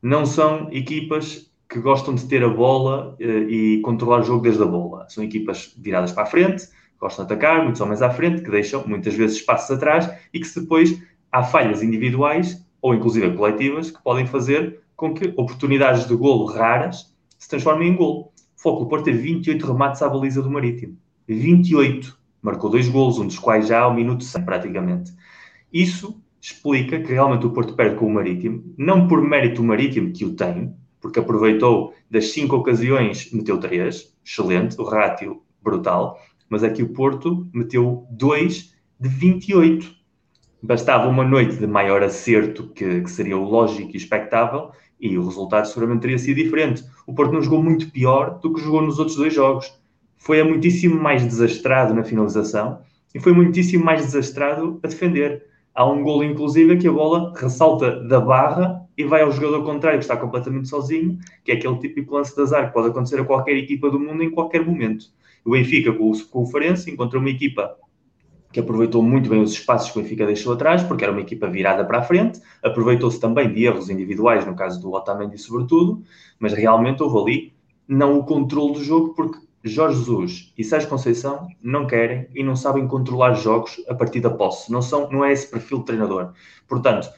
Não 0.01 0.25
são 0.25 0.69
equipas 0.73 1.49
que 1.69 1.81
gostam 1.81 2.15
de 2.15 2.25
ter 2.27 2.43
a 2.43 2.49
bola 2.49 3.15
uh, 3.21 3.51
e 3.51 3.81
controlar 3.83 4.21
o 4.21 4.25
jogo 4.25 4.43
desde 4.43 4.63
a 4.63 4.67
bola. 4.67 5.07
São 5.11 5.23
equipas 5.23 5.75
viradas 5.77 6.13
para 6.13 6.23
a 6.23 6.27
frente, 6.27 6.67
gostam 6.99 7.27
de 7.27 7.33
atacar, 7.33 7.63
muitos 7.63 7.81
homens 7.81 8.01
à 8.01 8.11
frente, 8.11 8.43
que 8.43 8.51
deixam 8.51 8.87
muitas 8.87 9.15
vezes 9.15 9.37
espaços 9.37 9.71
atrás 9.71 10.11
e 10.33 10.41
que 10.41 10.61
depois 10.61 10.99
há 11.31 11.43
falhas 11.43 11.83
individuais 11.83 12.65
ou 12.81 12.95
inclusive 12.95 13.37
coletivas 13.37 13.91
que 13.91 14.03
podem 14.03 14.27
fazer 14.27 14.81
com 14.97 15.13
que 15.13 15.29
oportunidades 15.37 16.09
de 16.09 16.15
golo 16.15 16.47
raras 16.47 17.15
se 17.39 17.49
transformem 17.49 17.91
em 17.91 17.97
golo. 17.97 18.33
Foco 18.59 18.81
do 18.81 18.88
Porto 18.88 19.05
teve 19.05 19.19
28 19.19 19.65
remates 19.65 20.03
à 20.03 20.09
baliza 20.09 20.43
do 20.43 20.50
Marítimo. 20.50 20.99
28. 21.29 22.19
Marcou 22.43 22.69
dois 22.69 22.88
golos, 22.88 23.21
um 23.21 23.27
dos 23.27 23.38
quais 23.38 23.69
já 23.69 23.83
ao 23.83 23.95
minuto 23.95 24.25
100 24.25 24.45
praticamente. 24.45 25.12
Isso 25.73 26.21
explica 26.41 27.00
que 27.00 27.12
realmente 27.12 27.47
o 27.47 27.53
Porto 27.53 27.75
perde 27.75 27.95
com 27.95 28.07
o 28.07 28.11
Marítimo, 28.11 28.65
não 28.77 29.07
por 29.07 29.23
mérito 29.23 29.62
do 29.62 29.69
Marítimo, 29.69 30.12
que 30.12 30.25
o 30.25 30.35
tem, 30.35 30.75
porque 31.00 31.21
aproveitou 31.21 31.95
das 32.11 32.33
cinco 32.33 32.57
ocasiões, 32.57 33.31
meteu 33.33 33.61
três, 33.61 34.12
excelente, 34.25 34.81
o 34.81 34.85
ratio 34.85 35.41
brutal, 35.62 36.21
mas 36.49 36.65
aqui 36.65 36.83
o 36.83 36.93
Porto 36.93 37.47
meteu 37.55 38.09
dois 38.11 38.75
de 38.99 39.09
28. 39.09 39.97
Bastava 40.61 41.07
uma 41.07 41.23
noite 41.23 41.57
de 41.57 41.67
maior 41.69 42.03
acerto, 42.03 42.69
que, 42.71 43.03
que 43.03 43.11
seria 43.11 43.38
o 43.38 43.45
lógico 43.45 43.93
e 43.93 43.97
expectável, 43.97 44.73
e 45.00 45.17
o 45.17 45.25
resultado 45.25 45.67
seguramente 45.67 46.02
teria 46.02 46.19
sido 46.19 46.37
diferente. 46.37 46.85
O 47.07 47.14
Porto 47.14 47.33
não 47.33 47.43
jogou 47.43 47.62
muito 47.62 47.90
pior 47.90 48.38
do 48.40 48.52
que 48.52 48.61
jogou 48.61 48.83
nos 48.83 48.99
outros 48.99 49.17
dois 49.17 49.33
jogos. 49.33 49.73
Foi 50.17 50.43
muitíssimo 50.43 51.00
mais 51.00 51.25
desastrado 51.25 51.95
na 51.95 52.02
finalização 52.02 52.81
e 53.14 53.21
foi 53.21 53.33
muitíssimo 53.33 53.85
mais 53.85 54.05
desastrado 54.05 54.81
a 54.83 54.88
defender. 54.88 55.47
Há 55.75 55.88
um 55.88 56.02
golo, 56.02 56.25
inclusive, 56.25 56.76
que 56.76 56.88
a 56.88 56.93
bola 56.93 57.33
ressalta 57.37 58.02
da 58.02 58.21
barra 58.21 58.85
e 58.97 59.05
vai 59.05 59.23
ao 59.23 59.31
jogador 59.31 59.64
contrário, 59.64 60.00
que 60.00 60.05
está 60.05 60.17
completamente 60.17 60.69
sozinho, 60.69 61.19
que 61.45 61.52
é 61.52 61.55
aquele 61.55 61.78
típico 61.78 62.17
lance 62.17 62.35
de 62.35 62.43
azar 62.43 62.67
que 62.67 62.75
pode 62.75 62.88
acontecer 62.88 63.21
a 63.21 63.25
qualquer 63.25 63.57
equipa 63.57 63.88
do 63.88 64.00
mundo 64.00 64.25
em 64.25 64.31
qualquer 64.31 64.67
momento. 64.67 65.07
O 65.45 65.52
Benfica, 65.52 65.93
com 65.93 66.11
o, 66.11 66.26
com 66.26 66.43
o 66.43 66.90
encontra 66.90 67.19
uma 67.19 67.31
equipa 67.31 67.76
que 68.52 68.61
aproveitou 68.61 69.02
muito 69.02 69.28
bem 69.28 69.40
os 69.40 69.52
espaços 69.52 69.90
que 69.90 69.99
o 69.99 70.02
Benfica 70.02 70.26
deixou 70.26 70.55
atrás, 70.55 70.83
porque 70.83 71.05
era 71.05 71.12
uma 71.12 71.21
equipa 71.21 71.49
virada 71.49 71.85
para 71.85 71.99
a 71.99 72.02
frente, 72.02 72.40
aproveitou-se 72.62 73.21
também 73.21 73.52
de 73.52 73.64
erros 73.64 73.90
individuais, 73.90 74.47
no 74.47 74.55
caso 74.55 74.81
do 74.81 74.93
Otamendi 74.93 75.37
sobretudo, 75.37 76.02
mas 76.38 76.52
realmente 76.52 77.02
houve 77.02 77.19
ali 77.19 77.52
não 77.87 78.19
o 78.19 78.25
controle 78.25 78.75
do 78.75 78.85
jogo, 78.85 79.14
porque 79.14 79.38
Jorge 79.64 79.99
Jesus 79.99 80.52
e 80.57 80.64
Sérgio 80.64 80.88
Conceição 80.88 81.49
não 81.62 81.87
querem 81.87 82.28
e 82.35 82.43
não 82.43 82.55
sabem 82.55 82.87
controlar 82.87 83.35
jogos 83.35 83.83
a 83.88 83.95
partir 83.95 84.21
da 84.21 84.31
posse, 84.31 84.71
não, 84.71 84.81
são, 84.81 85.11
não 85.11 85.25
é 85.25 85.33
esse 85.33 85.50
perfil 85.50 85.78
de 85.78 85.85
treinador. 85.87 86.33
Portanto, 86.67 87.11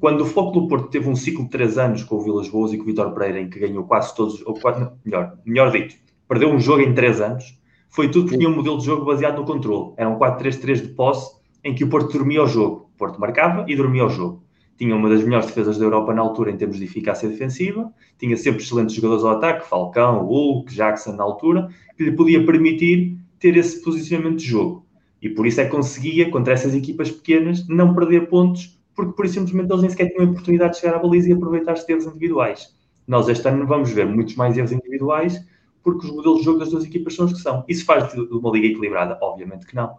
quando 0.00 0.22
o 0.22 0.26
Foco 0.26 0.60
do 0.60 0.68
Porto 0.68 0.88
teve 0.88 1.08
um 1.08 1.14
ciclo 1.14 1.44
de 1.44 1.50
três 1.50 1.78
anos 1.78 2.02
com 2.02 2.16
o 2.16 2.20
Vilas 2.20 2.48
Boas 2.48 2.72
e 2.72 2.76
com 2.76 2.82
o 2.82 2.86
Vitor 2.86 3.12
Pereira, 3.12 3.40
em 3.40 3.48
que 3.48 3.58
ganhou 3.58 3.84
quase 3.84 4.14
todos, 4.14 4.44
ou 4.44 4.54
quase, 4.54 4.86
melhor, 5.04 5.38
melhor 5.44 5.70
dito, 5.70 5.94
perdeu 6.28 6.50
um 6.50 6.58
jogo 6.58 6.82
em 6.82 6.92
três 6.92 7.20
anos, 7.20 7.58
foi 7.94 8.10
tudo 8.10 8.24
porque 8.24 8.38
tinha 8.38 8.50
um 8.50 8.56
modelo 8.56 8.76
de 8.78 8.86
jogo 8.86 9.04
baseado 9.04 9.36
no 9.36 9.44
controle. 9.44 9.92
Era 9.96 10.10
um 10.10 10.18
4-3-3 10.18 10.82
de 10.82 10.88
posse 10.88 11.32
em 11.62 11.72
que 11.72 11.84
o 11.84 11.88
Porto 11.88 12.12
dormia 12.12 12.40
ao 12.40 12.48
jogo. 12.48 12.90
O 12.92 12.98
Porto 12.98 13.20
marcava 13.20 13.64
e 13.68 13.76
dormia 13.76 14.02
ao 14.02 14.10
jogo. 14.10 14.42
Tinha 14.76 14.96
uma 14.96 15.08
das 15.08 15.22
melhores 15.22 15.46
defesas 15.46 15.78
da 15.78 15.84
Europa 15.84 16.12
na 16.12 16.20
altura 16.20 16.50
em 16.50 16.56
termos 16.56 16.78
de 16.78 16.84
eficácia 16.84 17.28
defensiva. 17.28 17.88
Tinha 18.18 18.36
sempre 18.36 18.64
excelentes 18.64 18.96
jogadores 18.96 19.22
ao 19.22 19.36
ataque, 19.36 19.68
Falcão, 19.68 20.24
Hulk, 20.24 20.74
Jackson 20.74 21.12
na 21.12 21.22
altura, 21.22 21.68
que 21.96 22.02
lhe 22.02 22.10
podia 22.10 22.44
permitir 22.44 23.16
ter 23.38 23.56
esse 23.56 23.80
posicionamento 23.80 24.38
de 24.38 24.46
jogo. 24.46 24.84
E 25.22 25.28
por 25.28 25.46
isso 25.46 25.60
é 25.60 25.64
que 25.64 25.70
conseguia, 25.70 26.28
contra 26.32 26.52
essas 26.52 26.74
equipas 26.74 27.12
pequenas, 27.12 27.64
não 27.68 27.94
perder 27.94 28.28
pontos, 28.28 28.76
porque 28.96 29.12
por 29.12 29.24
isso 29.24 29.34
simplesmente 29.34 29.70
eles 29.70 29.82
nem 29.82 29.90
sequer 29.90 30.08
tinham 30.08 30.26
a 30.26 30.30
oportunidade 30.30 30.72
de 30.72 30.80
chegar 30.80 30.96
à 30.96 30.98
baliza 30.98 31.28
e 31.28 31.32
aproveitar 31.32 31.74
os 31.74 31.88
erros 31.88 32.06
individuais. 32.06 32.74
Nós 33.06 33.28
este 33.28 33.46
ano 33.46 33.64
vamos 33.68 33.92
ver 33.92 34.06
muitos 34.06 34.34
mais 34.34 34.58
erros 34.58 34.72
individuais 34.72 35.40
porque 35.84 36.06
os 36.06 36.12
modelos 36.12 36.38
de 36.38 36.44
jogo 36.46 36.58
das 36.58 36.70
duas 36.70 36.84
equipas 36.84 37.14
são 37.14 37.26
os 37.26 37.34
que 37.34 37.38
são. 37.38 37.62
Isso 37.68 37.84
faz 37.84 38.12
de 38.12 38.18
uma 38.18 38.50
liga 38.50 38.66
equilibrada? 38.66 39.18
Obviamente 39.20 39.66
que 39.66 39.76
não. 39.76 39.98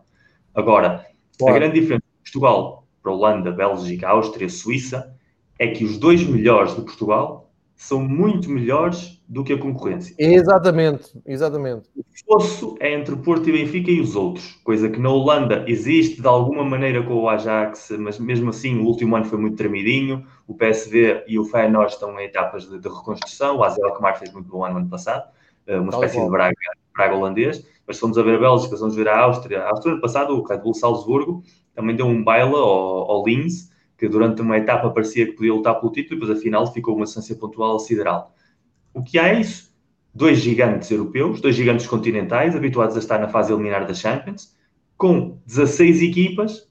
Agora, 0.53 1.05
claro. 1.37 1.55
a 1.55 1.59
grande 1.59 1.79
diferença 1.79 2.03
de 2.03 2.31
Portugal 2.31 2.87
para 3.01 3.11
Holanda, 3.11 3.51
Bélgica, 3.51 4.09
Áustria, 4.09 4.49
Suíça 4.49 5.15
é 5.59 5.67
que 5.67 5.85
os 5.85 5.97
dois 5.97 6.25
melhores 6.25 6.75
de 6.75 6.81
Portugal 6.81 7.45
são 7.75 8.01
muito 8.01 8.49
melhores 8.49 9.21
do 9.27 9.43
que 9.43 9.53
a 9.53 9.57
concorrência. 9.57 10.15
Exatamente, 10.17 11.11
exatamente. 11.25 11.89
O 11.95 12.03
fosso 12.25 12.75
é 12.79 12.93
entre 12.93 13.15
Porto 13.17 13.49
e 13.49 13.51
Benfica 13.51 13.91
e 13.91 13.99
os 13.99 14.15
outros, 14.15 14.59
coisa 14.63 14.89
que 14.89 14.99
na 14.99 15.09
Holanda 15.09 15.65
existe 15.67 16.21
de 16.21 16.27
alguma 16.27 16.63
maneira 16.63 17.03
com 17.03 17.15
o 17.15 17.29
Ajax, 17.29 17.91
mas 17.99 18.17
mesmo 18.17 18.49
assim 18.49 18.79
o 18.79 18.85
último 18.85 19.15
ano 19.15 19.25
foi 19.25 19.37
muito 19.37 19.57
tremidinho. 19.57 20.25
O 20.47 20.55
PSV 20.55 21.25
e 21.27 21.37
o 21.37 21.43
Feyenoord 21.43 21.91
estão 21.91 22.17
em 22.19 22.25
etapas 22.25 22.69
de, 22.69 22.79
de 22.79 22.87
reconstrução. 22.87 23.57
O 23.57 23.63
Azel 23.63 23.85
Alkmaar 23.87 24.17
fez 24.17 24.31
muito 24.31 24.47
bom 24.47 24.63
ano 24.63 24.77
ano 24.77 24.89
passado. 24.89 25.29
Eh, 25.67 25.79
uma 25.79 25.89
espécie 25.89 26.19
de 26.19 26.29
Braga, 26.29 26.55
Braga 26.95 27.15
holandês. 27.15 27.65
Mas 27.87 27.97
se 27.97 28.05
a 28.05 28.23
ver 28.23 28.35
a 28.35 28.39
Bélgica, 28.39 28.75
se 28.75 28.81
vamos 28.81 28.95
ver 28.95 29.07
a 29.07 29.19
Áustria. 29.19 29.61
A 29.61 29.69
Áustria, 29.69 29.93
ano 29.93 30.01
passado, 30.01 30.35
o 30.35 30.43
Red 30.43 30.57
Bull 30.57 30.73
Salzburgo 30.73 31.43
também 31.73 31.95
deu 31.95 32.07
um 32.07 32.23
baile 32.23 32.55
ao, 32.55 33.11
ao 33.11 33.25
Linz, 33.25 33.71
que 33.97 34.07
durante 34.07 34.41
uma 34.41 34.57
etapa 34.57 34.89
parecia 34.89 35.25
que 35.25 35.33
podia 35.33 35.53
lutar 35.53 35.79
pelo 35.79 35.91
título, 35.91 36.17
e 36.17 36.19
depois 36.19 36.39
afinal 36.39 36.71
ficou 36.73 36.95
uma 36.95 37.05
distância 37.05 37.35
pontual 37.35 37.77
sideral. 37.79 38.33
O 38.93 39.03
que 39.03 39.19
há 39.19 39.27
é 39.27 39.39
isso. 39.39 39.73
Dois 40.13 40.39
gigantes 40.39 40.89
europeus, 40.89 41.41
dois 41.41 41.55
gigantes 41.55 41.85
continentais, 41.85 42.55
habituados 42.55 42.95
a 42.95 42.99
estar 42.99 43.19
na 43.19 43.27
fase 43.27 43.51
eliminar 43.51 43.85
da 43.85 43.93
Champions, 43.93 44.55
com 44.97 45.37
16 45.45 46.01
equipas, 46.01 46.69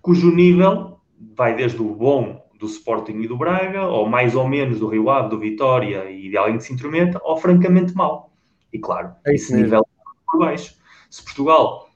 cujo 0.00 0.34
nível 0.34 0.98
vai 1.36 1.54
desde 1.54 1.80
o 1.82 1.94
bom 1.94 2.42
do 2.58 2.66
Sporting 2.66 3.20
e 3.20 3.28
do 3.28 3.36
Braga, 3.36 3.86
ou 3.86 4.08
mais 4.08 4.34
ou 4.34 4.48
menos 4.48 4.80
do 4.80 4.88
Rio 4.88 5.10
Ave, 5.10 5.28
do 5.28 5.38
Vitória 5.38 6.10
e 6.10 6.28
de 6.28 6.36
alguém 6.36 6.56
que 6.56 6.64
se 6.64 6.72
intrometa, 6.72 7.20
ou 7.22 7.36
francamente 7.36 7.94
mal. 7.94 8.27
E 8.72 8.78
claro, 8.78 9.12
é 9.26 9.34
esse 9.34 9.54
nível 9.54 9.86
por 10.30 10.38
baixo. 10.38 10.74
Se 11.10 11.22
Portugal 11.22 11.88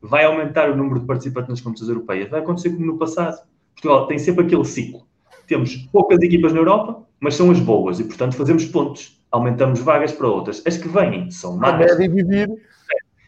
vai 0.00 0.24
aumentar 0.24 0.70
o 0.70 0.76
número 0.76 1.00
de 1.00 1.06
participantes 1.06 1.48
nas 1.48 1.60
competições 1.60 1.90
europeias, 1.90 2.30
vai 2.30 2.40
acontecer 2.40 2.70
como 2.70 2.86
no 2.86 2.98
passado. 2.98 3.42
Portugal 3.74 4.06
tem 4.06 4.18
sempre 4.18 4.44
aquele 4.44 4.64
ciclo. 4.64 5.06
Temos 5.46 5.76
poucas 5.92 6.20
equipas 6.20 6.52
na 6.52 6.58
Europa, 6.58 7.02
mas 7.20 7.34
são 7.34 7.50
as 7.50 7.58
boas 7.58 7.98
e, 7.98 8.04
portanto, 8.04 8.36
fazemos 8.36 8.64
pontos. 8.66 9.22
Aumentamos 9.30 9.80
vagas 9.80 10.12
para 10.12 10.28
outras. 10.28 10.62
As 10.66 10.76
que 10.76 10.88
vêm 10.88 11.30
são 11.30 11.56
más. 11.56 11.96
dividir. 11.96 12.48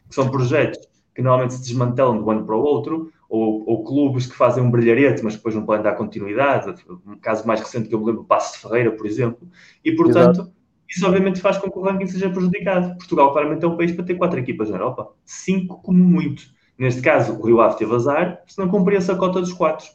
São 0.08 0.28
projetos 0.30 0.88
que 1.14 1.22
normalmente 1.22 1.54
se 1.54 1.60
desmantelam 1.60 2.18
de 2.18 2.24
um 2.24 2.30
ano 2.30 2.44
para 2.44 2.56
o 2.56 2.62
outro, 2.62 3.12
ou, 3.28 3.68
ou, 3.68 3.84
clubes 3.84 4.26
que 4.26 4.34
fazem 4.34 4.62
um 4.62 4.70
brilharete, 4.70 5.22
mas 5.22 5.36
depois 5.36 5.54
não 5.54 5.64
podem 5.64 5.82
dar 5.82 5.94
continuidade. 5.94 6.74
Um 7.06 7.16
caso 7.16 7.46
mais 7.46 7.60
recente 7.60 7.88
que 7.88 7.94
eu 7.94 8.00
me 8.00 8.06
lembro, 8.06 8.22
o 8.22 8.24
Passo 8.24 8.54
de 8.54 8.58
Ferreira, 8.62 8.90
por 8.90 9.06
exemplo. 9.06 9.48
E, 9.84 9.92
portanto, 9.92 10.40
Exato 10.40 10.59
isso 10.90 11.06
obviamente 11.06 11.40
faz 11.40 11.56
com 11.56 11.70
que 11.70 11.78
o 11.78 11.82
ranking 11.82 12.06
seja 12.06 12.28
prejudicado. 12.28 12.96
Portugal 12.96 13.32
claramente 13.32 13.64
é 13.64 13.68
um 13.68 13.76
país 13.76 13.92
para 13.92 14.04
ter 14.04 14.16
quatro 14.16 14.40
equipas 14.40 14.68
na 14.68 14.76
Europa. 14.76 15.12
Cinco 15.24 15.80
como 15.82 16.02
muito. 16.02 16.42
Neste 16.76 17.00
caso, 17.00 17.38
o 17.38 17.46
Rio 17.46 17.60
Ave 17.60 17.76
teve 17.76 17.94
azar, 17.94 18.42
se 18.46 18.58
não 18.58 18.68
cumpria 18.68 18.98
essa 18.98 19.14
cota 19.14 19.40
dos 19.40 19.52
quatro. 19.52 19.86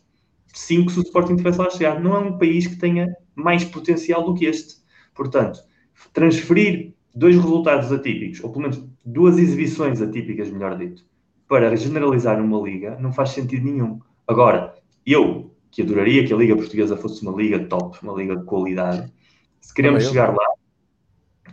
Cinco 0.53 0.89
se 0.91 0.99
o 0.99 1.01
Sporting 1.01 1.35
tivesse 1.35 1.59
lá 1.59 1.69
chegado. 1.69 2.01
Não 2.01 2.15
é 2.15 2.19
um 2.19 2.37
país 2.37 2.65
que 2.65 2.77
tenha 2.77 3.07
mais 3.35 3.65
potencial 3.65 4.23
do 4.23 4.33
que 4.33 4.45
este. 4.45 4.75
Portanto, 5.13 5.59
transferir 6.13 6.93
dois 7.13 7.35
resultados 7.35 7.91
atípicos, 7.91 8.41
ou 8.43 8.49
pelo 8.51 8.61
menos 8.63 8.83
duas 9.03 9.37
exibições 9.37 10.01
atípicas, 10.01 10.49
melhor 10.49 10.77
dito, 10.77 11.03
para 11.47 11.75
generalizar 11.75 12.41
numa 12.41 12.61
liga, 12.61 12.97
não 12.99 13.11
faz 13.11 13.31
sentido 13.31 13.65
nenhum. 13.65 13.99
Agora, 14.27 14.75
eu, 15.05 15.53
que 15.71 15.81
adoraria 15.81 16.25
que 16.25 16.33
a 16.33 16.37
Liga 16.37 16.55
Portuguesa 16.55 16.97
fosse 16.97 17.21
uma 17.21 17.35
liga 17.35 17.59
top, 17.65 17.97
uma 18.01 18.13
liga 18.13 18.35
de 18.35 18.43
qualidade, 18.43 19.11
se 19.61 19.73
queremos 19.73 20.07
chegar 20.07 20.33
lá, 20.33 20.45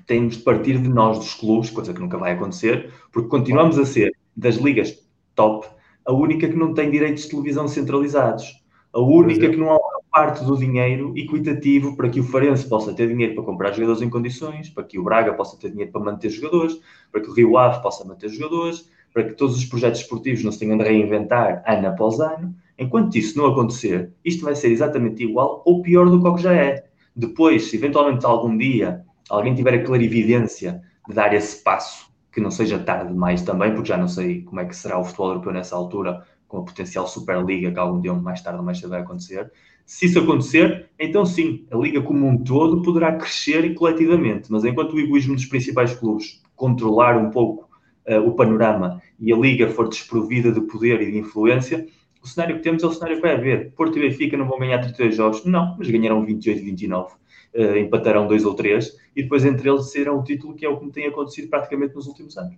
temos 0.07 0.37
de 0.37 0.43
partir 0.43 0.79
de 0.79 0.89
nós, 0.89 1.19
dos 1.19 1.35
clubes, 1.35 1.71
coisa 1.71 1.93
que 1.93 2.01
nunca 2.01 2.19
vai 2.19 2.33
acontecer, 2.33 2.91
porque 3.13 3.29
continuamos 3.29 3.79
a 3.79 3.85
ser, 3.85 4.13
das 4.37 4.57
ligas 4.57 4.99
top, 5.35 5.67
a 6.05 6.13
única 6.13 6.49
que 6.49 6.57
não 6.57 6.75
tem 6.75 6.91
direitos 6.91 7.25
de 7.25 7.31
televisão 7.31 7.69
centralizados. 7.69 8.63
A 8.93 9.01
única 9.01 9.47
é. 9.47 9.49
que 9.49 9.57
não 9.57 9.73
há 9.73 9.79
parte 10.11 10.45
do 10.45 10.57
dinheiro 10.57 11.15
equitativo 11.17 11.97
para 11.97 12.11
que 12.11 12.21
o 12.21 12.25
Farense 12.25 12.69
possa 12.69 12.93
ter 12.93 13.09
dinheiro 13.09 13.35
para 13.35 13.45
comprar 13.45 13.73
jogadores 13.73 14.03
em 14.03 14.11
condições, 14.11 14.69
para 14.69 14.85
que 14.85 14.99
o 14.99 15.03
Braga 15.03 15.33
possa 15.33 15.59
ter 15.59 15.71
dinheiro 15.71 15.91
para 15.91 16.03
manter 16.03 16.29
jogadores, 16.29 16.79
para 17.11 17.23
que 17.23 17.31
o 17.31 17.33
Rio 17.33 17.57
Ave 17.57 17.83
possa 17.83 18.05
manter 18.05 18.29
jogadores, 18.29 18.91
para 19.13 19.25
que 19.25 19.33
todos 19.33 19.57
os 19.57 19.65
projetos 19.65 20.01
esportivos 20.01 20.45
não 20.45 20.53
se 20.53 20.59
tenham 20.59 20.77
de 20.77 20.85
reinventar 20.85 21.63
ano 21.67 21.89
após 21.89 22.21
ano. 22.21 22.55
Enquanto 22.79 23.17
isso 23.17 23.39
não 23.39 23.47
acontecer, 23.47 24.13
isto 24.23 24.45
vai 24.45 24.55
ser 24.55 24.71
exatamente 24.71 25.23
igual 25.23 25.63
ou 25.65 25.81
pior 25.81 26.11
do 26.11 26.21
que 26.21 26.29
o 26.29 26.35
que 26.35 26.43
já 26.43 26.53
é. 26.53 26.85
Depois, 27.17 27.71
se 27.71 27.77
eventualmente 27.77 28.27
algum 28.27 28.57
dia 28.57 29.03
alguém 29.33 29.55
tiver 29.55 29.75
a 29.75 29.83
clarividência 29.83 30.83
de 31.09 31.15
dar 31.15 31.33
esse 31.33 31.63
passo, 31.63 32.13
que 32.31 32.41
não 32.41 32.51
seja 32.51 32.79
tarde 32.79 33.13
demais 33.13 33.43
também, 33.43 33.75
porque 33.75 33.89
já 33.89 33.97
não 33.97 34.07
sei 34.09 34.43
como 34.43 34.61
é 34.61 34.65
que 34.67 34.77
será 34.77 34.99
o 34.99 35.05
futebol 35.05 35.29
europeu 35.29 35.53
nessa 35.53 35.75
altura, 35.75 36.23
com 36.47 36.59
a 36.59 36.65
potencial 36.65 37.07
Superliga 37.09 37.73
que 37.73 37.79
algum 37.79 38.01
dia 38.01 38.13
mais 38.13 38.43
tarde 38.43 38.59
ou 38.59 38.65
mais 38.65 38.79
cedo 38.79 38.91
vai 38.91 39.01
acontecer. 39.01 39.51
Se 39.87 40.07
isso 40.07 40.19
acontecer, 40.19 40.91
então 40.99 41.25
sim, 41.25 41.67
a 41.71 41.77
liga 41.77 42.01
como 42.03 42.27
um 42.27 42.45
todo 42.45 42.83
poderá 42.83 43.17
crescer 43.17 43.75
coletivamente, 43.75 44.53
mas 44.53 44.65
enquanto 44.65 44.93
o 44.93 45.01
egoísmo 45.01 45.35
dos 45.35 45.47
principais 45.47 45.95
clubes 45.95 46.43
controlar 46.55 47.17
um 47.17 47.31
pouco 47.31 47.69
uh, 48.07 48.21
o 48.21 48.33
panorama 48.33 49.01
e 49.19 49.33
a 49.33 49.37
liga 49.37 49.67
for 49.69 49.89
desprovida 49.89 50.53
de 50.53 50.61
poder 50.61 51.01
e 51.01 51.11
de 51.11 51.19
influência, 51.19 51.87
o 52.23 52.29
cenário 52.29 52.57
que 52.57 52.63
temos 52.63 52.83
é 52.83 52.87
o 52.87 52.93
cenário 52.93 53.17
que 53.17 53.23
vai 53.23 53.35
haver. 53.35 53.73
Porto 53.73 53.99
e 53.99 54.03
Benfica 54.03 54.37
não 54.37 54.47
vão 54.47 54.59
ganhar 54.59 54.79
32 54.79 55.17
jogos, 55.17 55.45
não, 55.45 55.75
mas 55.77 55.91
ganharam 55.91 56.25
28 56.25 56.61
e 56.61 56.65
29 56.65 57.22
uh, 57.55 57.77
empatarão 57.77 58.27
dois 58.27 58.45
ou 58.45 58.55
três, 58.55 58.97
e 59.15 59.23
depois 59.23 59.45
entre 59.45 59.69
eles 59.69 59.91
serão 59.91 60.19
o 60.19 60.25
título, 60.25 60.55
que 60.55 60.65
é 60.65 60.69
o 60.69 60.79
que 60.79 60.91
tem 60.91 61.07
acontecido 61.07 61.49
praticamente 61.49 61.95
nos 61.95 62.07
últimos 62.07 62.37
anos. 62.37 62.57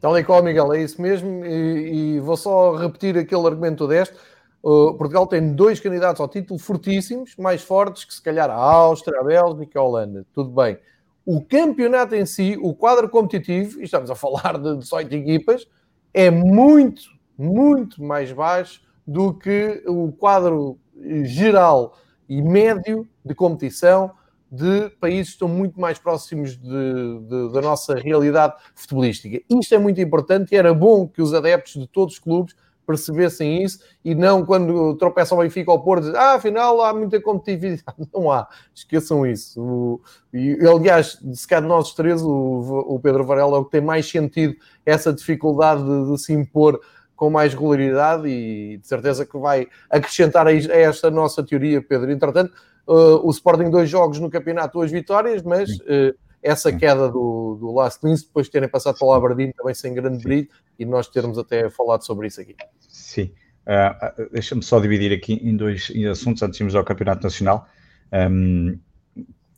Tal 0.00 0.18
e 0.18 0.24
qual, 0.24 0.42
Miguel, 0.42 0.72
é 0.74 0.82
isso 0.82 1.00
mesmo, 1.00 1.44
e, 1.46 2.16
e 2.16 2.20
vou 2.20 2.36
só 2.36 2.76
repetir 2.76 3.16
aquele 3.16 3.46
argumento 3.46 3.88
deste. 3.88 4.14
Uh, 4.62 4.94
Portugal 4.94 5.26
tem 5.26 5.54
dois 5.54 5.78
candidatos 5.78 6.20
ao 6.20 6.28
título 6.28 6.58
fortíssimos, 6.58 7.36
mais 7.36 7.62
fortes 7.62 8.04
que 8.04 8.14
se 8.14 8.22
calhar 8.22 8.50
a 8.50 8.54
Áustria, 8.54 9.20
a 9.20 9.24
Bélgica, 9.24 9.78
a 9.78 9.82
Holanda. 9.82 10.26
Tudo 10.32 10.50
bem. 10.50 10.78
O 11.24 11.42
campeonato 11.42 12.14
em 12.14 12.26
si, 12.26 12.58
o 12.60 12.74
quadro 12.74 13.08
competitivo, 13.08 13.80
e 13.80 13.84
estamos 13.84 14.10
a 14.10 14.14
falar 14.14 14.58
de 14.58 14.76
18 14.76 15.14
equipas, 15.14 15.66
é 16.12 16.30
muito, 16.30 17.02
muito 17.36 18.02
mais 18.02 18.30
baixo 18.30 18.82
do 19.06 19.34
que 19.34 19.82
o 19.86 20.12
quadro 20.12 20.78
geral 21.24 21.96
e 22.28 22.42
médio 22.42 23.08
de 23.24 23.34
competição 23.34 24.12
de 24.50 24.88
países 25.00 25.28
que 25.28 25.32
estão 25.32 25.48
muito 25.48 25.80
mais 25.80 25.98
próximos 25.98 26.56
de, 26.56 27.18
de, 27.28 27.52
da 27.52 27.60
nossa 27.60 27.94
realidade 27.94 28.54
futebolística. 28.74 29.42
Isto 29.50 29.74
é 29.74 29.78
muito 29.78 30.00
importante 30.00 30.52
e 30.52 30.56
era 30.56 30.72
bom 30.72 31.08
que 31.08 31.20
os 31.20 31.34
adeptos 31.34 31.74
de 31.74 31.88
todos 31.88 32.14
os 32.14 32.20
clubes 32.20 32.54
percebessem 32.86 33.62
isso 33.62 33.80
e 34.04 34.14
não 34.14 34.44
quando 34.44 34.94
tropeçam 34.96 35.38
o 35.38 35.40
Benfica 35.40 35.70
ao 35.70 35.82
Porto, 35.82 36.04
dizer, 36.04 36.16
ah, 36.16 36.34
afinal 36.34 36.80
há 36.82 36.92
muita 36.92 37.20
competitividade. 37.20 37.96
Não 38.12 38.30
há, 38.30 38.46
esqueçam 38.74 39.26
isso. 39.26 39.60
O, 39.60 40.00
e, 40.32 40.58
aliás, 40.66 41.18
se 41.32 41.48
calhar 41.48 41.62
de 41.62 41.68
nós 41.68 41.94
três, 41.94 42.22
o, 42.22 42.28
o 42.30 43.00
Pedro 43.00 43.24
Varela 43.24 43.56
é 43.56 43.60
o 43.60 43.64
que 43.64 43.72
tem 43.72 43.80
mais 43.80 44.08
sentido 44.08 44.54
essa 44.84 45.12
dificuldade 45.12 45.82
de, 45.82 46.12
de 46.12 46.20
se 46.20 46.32
impor 46.32 46.78
com 47.16 47.30
mais 47.30 47.52
regularidade 47.52 48.28
e 48.28 48.76
de 48.78 48.86
certeza 48.86 49.24
que 49.24 49.38
vai 49.38 49.68
acrescentar 49.88 50.46
a 50.46 50.52
esta 50.52 51.10
nossa 51.10 51.42
teoria, 51.42 51.80
Pedro. 51.80 52.10
Entretanto, 52.10 52.52
uh, 52.86 53.26
o 53.26 53.30
Sporting 53.30 53.70
dois 53.70 53.88
jogos 53.88 54.18
no 54.18 54.30
campeonato, 54.30 54.78
duas 54.78 54.90
vitórias, 54.90 55.42
mas 55.42 55.70
uh, 55.70 56.14
essa 56.42 56.72
queda 56.72 57.08
do, 57.08 57.56
do 57.58 57.72
Last 57.72 58.04
Linz, 58.04 58.22
depois 58.22 58.46
de 58.46 58.52
terem 58.52 58.68
passado 58.68 58.98
pelo 58.98 59.12
Aberdeen 59.12 59.52
também 59.52 59.74
sem 59.74 59.94
grande 59.94 60.22
brilho, 60.22 60.48
e 60.78 60.84
nós 60.84 61.08
termos 61.08 61.38
até 61.38 61.70
falado 61.70 62.04
sobre 62.04 62.26
isso 62.26 62.40
aqui. 62.40 62.56
Sim. 62.88 63.30
Uh, 63.64 64.28
Deixa-me 64.30 64.62
só 64.62 64.78
dividir 64.78 65.12
aqui 65.12 65.34
em 65.42 65.56
dois 65.56 65.90
em 65.94 66.06
assuntos 66.06 66.42
antes 66.42 66.58
de 66.58 66.62
irmos 66.62 66.74
ao 66.74 66.84
Campeonato 66.84 67.22
Nacional. 67.22 67.66
Um, 68.12 68.78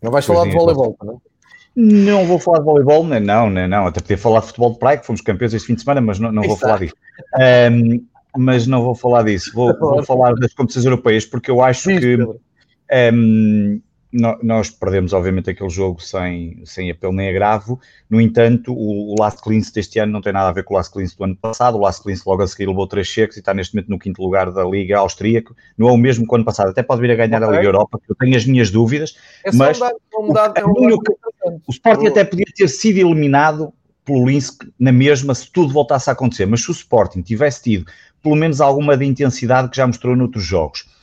não 0.01 0.13
vais 0.13 0.25
falar 0.25 0.45
de 0.45 0.53
voleibol, 0.53 0.97
não 1.03 1.15
é? 1.15 1.36
Não 1.77 2.25
vou 2.25 2.39
falar 2.39 2.61
de 2.61 2.65
voleibol, 2.65 3.05
não, 3.05 3.51
não, 3.51 3.69
não. 3.69 3.87
Até 3.87 4.01
podia 4.01 4.17
falar 4.17 4.41
de 4.41 4.47
futebol 4.47 4.73
de 4.73 4.79
praia, 4.79 4.97
que 4.97 5.05
fomos 5.05 5.21
campeões 5.21 5.53
este 5.53 5.67
fim 5.67 5.75
de 5.75 5.83
semana, 5.83 6.01
mas 6.01 6.19
não, 6.19 6.33
não 6.33 6.43
vou 6.43 6.57
falar 6.57 6.79
disso. 6.79 6.95
Um, 7.71 8.03
mas 8.35 8.67
não 8.67 8.83
vou 8.83 8.95
falar 8.95 9.25
disso. 9.25 9.53
Vou, 9.55 9.79
vou 9.79 10.03
falar 10.03 10.35
das 10.37 10.55
competições 10.55 10.87
europeias, 10.87 11.27
porque 11.27 11.51
eu 11.51 11.63
acho 11.63 11.89
que 11.91 12.19
um, 13.13 13.81
nós 14.13 14.71
perdemos, 14.71 15.13
obviamente, 15.13 15.51
aquele 15.51 15.69
jogo 15.69 16.01
sem, 16.01 16.63
sem 16.65 16.91
apelo 16.91 17.13
nem 17.13 17.29
agravo. 17.29 17.81
No 18.09 18.21
entanto, 18.21 18.73
o, 18.73 19.13
o 19.13 19.17
Last 19.19 19.43
Cleans 19.43 19.71
deste 19.71 19.99
ano 19.99 20.13
não 20.13 20.21
tem 20.21 20.33
nada 20.33 20.49
a 20.49 20.53
ver 20.53 20.65
com 20.65 20.75
o 20.75 20.77
Last 20.77 20.93
Cleans 20.93 21.15
do 21.15 21.25
ano 21.25 21.37
passado. 21.37 21.77
O 21.77 21.81
Last 21.81 22.03
Cleans 22.03 22.25
logo 22.25 22.43
a 22.43 22.47
seguir 22.47 22.67
levou 22.67 22.87
três 22.87 23.07
cheques 23.09 23.37
e 23.37 23.41
está 23.41 23.53
neste 23.53 23.75
momento 23.75 23.89
no 23.89 23.99
quinto 23.99 24.23
lugar 24.23 24.51
da 24.53 24.65
Liga 24.65 24.99
Austríaca. 24.99 25.55
Não 25.77 25.89
é 25.89 25.93
o 25.93 25.97
mesmo 25.97 26.27
que 26.27 26.33
o 26.33 26.37
ano 26.37 26.45
passado. 26.45 26.71
Até 26.71 26.83
pode 26.83 27.01
vir 27.01 27.11
a 27.11 27.15
ganhar 27.17 27.43
okay. 27.43 27.49
a 27.49 27.59
Liga 27.59 27.69
Europa, 27.69 27.99
que 27.99 28.11
eu 28.11 28.17
tenho 28.17 28.37
as 28.37 28.47
minhas 28.47 28.71
dúvidas. 28.71 29.17
É 29.45 29.53
mas 29.53 29.79
dado, 29.79 29.97
o, 30.15 30.83
um 30.83 30.95
o, 30.95 31.61
o 31.67 31.71
Sporting 31.71 32.07
até 32.07 32.25
podia 32.25 32.47
ter 32.55 32.69
sido 32.69 32.99
eliminado 32.99 33.73
pelo 34.05 34.27
Linz 34.27 34.57
na 34.79 34.93
mesma 34.93 35.35
se 35.35 35.51
tudo 35.51 35.73
voltasse 35.73 36.09
a 36.09 36.13
acontecer. 36.13 36.47
Mas 36.47 36.63
se 36.63 36.71
o 36.71 36.73
Sporting 36.73 37.23
tivesse 37.23 37.63
tido 37.63 37.87
pelo 38.23 38.37
menos 38.37 38.61
alguma 38.61 38.97
de 38.97 39.05
intensidade 39.05 39.69
que 39.69 39.77
já 39.77 39.87
mostrou 39.87 40.17
noutros 40.17 40.45
jogos 40.45 40.96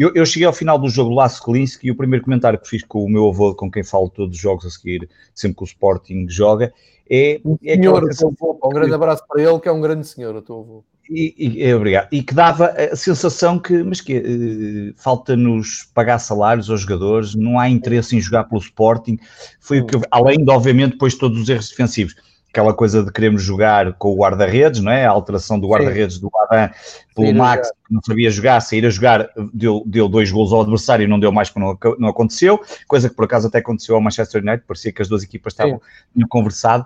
eu, 0.00 0.12
eu, 0.14 0.24
cheguei 0.24 0.46
ao 0.46 0.52
final 0.52 0.78
do 0.78 0.88
jogo 0.88 1.14
Laço 1.14 1.42
Klinski 1.42 1.88
e 1.88 1.90
o 1.90 1.94
primeiro 1.94 2.24
comentário 2.24 2.58
que 2.58 2.66
fiz 2.66 2.82
com 2.82 3.04
o 3.04 3.08
meu 3.08 3.28
avô, 3.28 3.54
com 3.54 3.70
quem 3.70 3.84
falo 3.84 4.08
todos 4.08 4.34
os 4.34 4.40
jogos 4.40 4.64
a 4.64 4.70
seguir, 4.70 5.06
sempre 5.34 5.58
que 5.58 5.62
o 5.62 5.66
Sporting 5.66 6.26
joga, 6.26 6.72
é. 7.10 7.38
é 7.64 7.74
senhor, 7.74 8.02
avô, 8.02 8.58
um 8.64 8.70
grande 8.70 8.94
abraço 8.94 9.22
para 9.28 9.42
ele, 9.42 9.60
que 9.60 9.68
é 9.68 9.72
um 9.72 9.80
grande 9.80 10.06
senhor, 10.06 10.34
o 10.34 10.40
teu 10.40 10.60
avô. 10.60 10.84
E, 11.10 11.34
e, 11.36 11.62
é, 11.64 11.76
obrigado. 11.76 12.08
E 12.12 12.22
que 12.22 12.32
dava 12.32 12.68
a 12.68 12.96
sensação 12.96 13.58
que, 13.58 13.82
mas 13.82 14.00
que 14.00 14.16
uh, 14.16 14.94
falta-nos 14.96 15.90
pagar 15.92 16.18
salários 16.18 16.70
aos 16.70 16.80
jogadores, 16.80 17.34
não 17.34 17.58
há 17.58 17.68
interesse 17.68 18.16
em 18.16 18.20
jogar 18.20 18.44
pelo 18.44 18.60
Sporting. 18.60 19.18
Foi 19.60 19.80
hum. 19.80 19.82
o 19.82 19.86
que, 19.86 19.96
eu, 19.96 20.02
além 20.10 20.42
de, 20.42 20.50
obviamente, 20.50 20.92
depois 20.92 21.14
todos 21.14 21.42
os 21.42 21.48
erros 21.48 21.68
defensivos 21.68 22.14
aquela 22.50 22.74
coisa 22.74 23.04
de 23.04 23.12
querermos 23.12 23.42
jogar 23.42 23.92
com 23.94 24.10
o 24.10 24.16
guarda-redes, 24.16 24.80
não 24.80 24.90
é? 24.90 25.06
A 25.06 25.10
alteração 25.10 25.58
do 25.58 25.68
guarda-redes 25.68 26.18
do 26.18 26.28
Adam 26.42 26.70
pelo 27.14 27.34
Max, 27.34 27.68
que 27.68 27.94
não 27.94 28.00
sabia 28.04 28.30
jogar, 28.30 28.60
sair 28.60 28.84
a 28.84 28.90
jogar, 28.90 29.30
deu, 29.54 29.84
deu 29.86 30.08
dois 30.08 30.30
gols 30.30 30.52
ao 30.52 30.62
adversário 30.62 31.04
e 31.04 31.06
não 31.06 31.20
deu 31.20 31.30
mais 31.30 31.48
porque 31.48 31.88
não, 31.88 31.96
não 31.98 32.08
aconteceu, 32.08 32.60
coisa 32.88 33.08
que 33.08 33.14
por 33.14 33.24
acaso 33.24 33.46
até 33.46 33.58
aconteceu 33.58 33.94
ao 33.94 34.00
Manchester 34.00 34.42
United, 34.42 34.64
parecia 34.66 34.92
que 34.92 35.00
as 35.00 35.08
duas 35.08 35.22
equipas 35.22 35.52
estavam 35.52 35.80
no 36.14 36.26
conversado. 36.26 36.84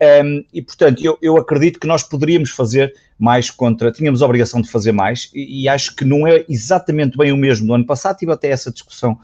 Um, 0.00 0.44
e 0.52 0.62
portanto, 0.62 1.04
eu, 1.04 1.18
eu 1.20 1.36
acredito 1.36 1.80
que 1.80 1.86
nós 1.86 2.02
poderíamos 2.02 2.50
fazer 2.50 2.94
mais 3.18 3.50
contra, 3.50 3.90
tínhamos 3.90 4.22
a 4.22 4.26
obrigação 4.26 4.60
de 4.60 4.70
fazer 4.70 4.92
mais, 4.92 5.30
e, 5.34 5.62
e 5.62 5.68
acho 5.68 5.96
que 5.96 6.04
não 6.04 6.26
é 6.26 6.44
exatamente 6.48 7.16
bem 7.16 7.32
o 7.32 7.36
mesmo 7.36 7.66
do 7.66 7.74
ano 7.74 7.86
passado, 7.86 8.18
tive 8.18 8.30
até 8.30 8.48
essa 8.48 8.70
discussão 8.70 9.18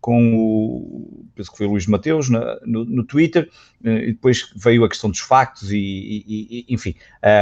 com 0.00 0.34
o, 0.34 1.24
penso 1.34 1.50
que 1.50 1.58
foi 1.58 1.66
o 1.66 1.70
Luís 1.70 1.86
Mateus 1.86 2.28
na, 2.30 2.58
no, 2.64 2.84
no, 2.84 3.04
Twitter, 3.04 3.48
eh, 3.84 4.04
e 4.04 4.12
depois 4.12 4.50
veio 4.56 4.84
a 4.84 4.88
questão 4.88 5.10
dos 5.10 5.20
factos 5.20 5.70
e, 5.72 5.76
e, 5.78 6.66
e 6.68 6.74
enfim. 6.74 6.94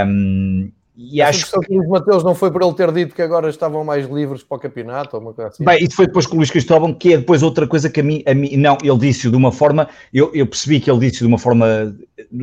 Um, 0.07 0.71
e 1.01 1.21
Essa 1.21 1.29
acho 1.29 1.59
que 1.61 1.73
o 1.73 1.77
Luís 1.77 1.89
Mateus 1.89 2.25
não 2.25 2.35
foi 2.35 2.51
por 2.51 2.61
ele 2.61 2.73
ter 2.73 2.91
dito 2.91 3.15
que 3.15 3.21
agora 3.21 3.49
estavam 3.49 3.85
mais 3.85 4.05
livres 4.09 4.43
para 4.43 4.57
o 4.57 4.59
campeonato 4.59 5.15
ou 5.15 5.21
uma 5.21 5.33
coisa 5.33 5.49
assim. 5.49 5.63
Bem, 5.63 5.81
isso 5.81 5.95
foi 5.95 6.07
depois 6.07 6.25
com 6.25 6.33
o 6.33 6.37
Luís 6.39 6.51
Cristóvão, 6.51 6.93
que 6.93 7.13
é 7.13 7.17
depois 7.17 7.41
outra 7.41 7.65
coisa 7.65 7.89
que 7.89 8.01
a 8.01 8.03
mim, 8.03 8.21
a 8.25 8.33
mim 8.33 8.57
não, 8.57 8.77
ele 8.83 8.97
disse 8.97 9.29
de 9.29 9.35
uma 9.37 9.49
forma, 9.49 9.87
eu, 10.13 10.29
eu 10.33 10.45
percebi 10.45 10.81
que 10.81 10.91
ele 10.91 10.99
disse 10.99 11.19
de 11.19 11.25
uma 11.25 11.37
forma, 11.37 11.95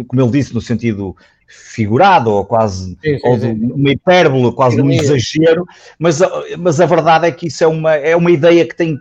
como 0.09 0.23
ele 0.23 0.31
disse, 0.31 0.55
no 0.55 0.63
sentido 0.63 1.15
figurado 1.47 2.31
ou 2.31 2.45
quase 2.45 2.97
sim, 3.03 3.19
sim, 3.19 3.21
ou 3.25 3.37
de 3.39 3.47
uma 3.47 3.91
hipérbole, 3.91 4.53
quase 4.55 4.81
um 4.81 4.91
exagero, 4.91 5.67
mas, 5.99 6.21
mas 6.59 6.81
a 6.81 6.87
verdade 6.87 7.27
é 7.27 7.33
que 7.33 7.47
isso 7.47 7.63
é 7.63 7.67
uma, 7.67 7.95
é 7.95 8.17
uma 8.17 8.31
ideia 8.31 8.67
que 8.67 8.77
tem, 8.77 9.01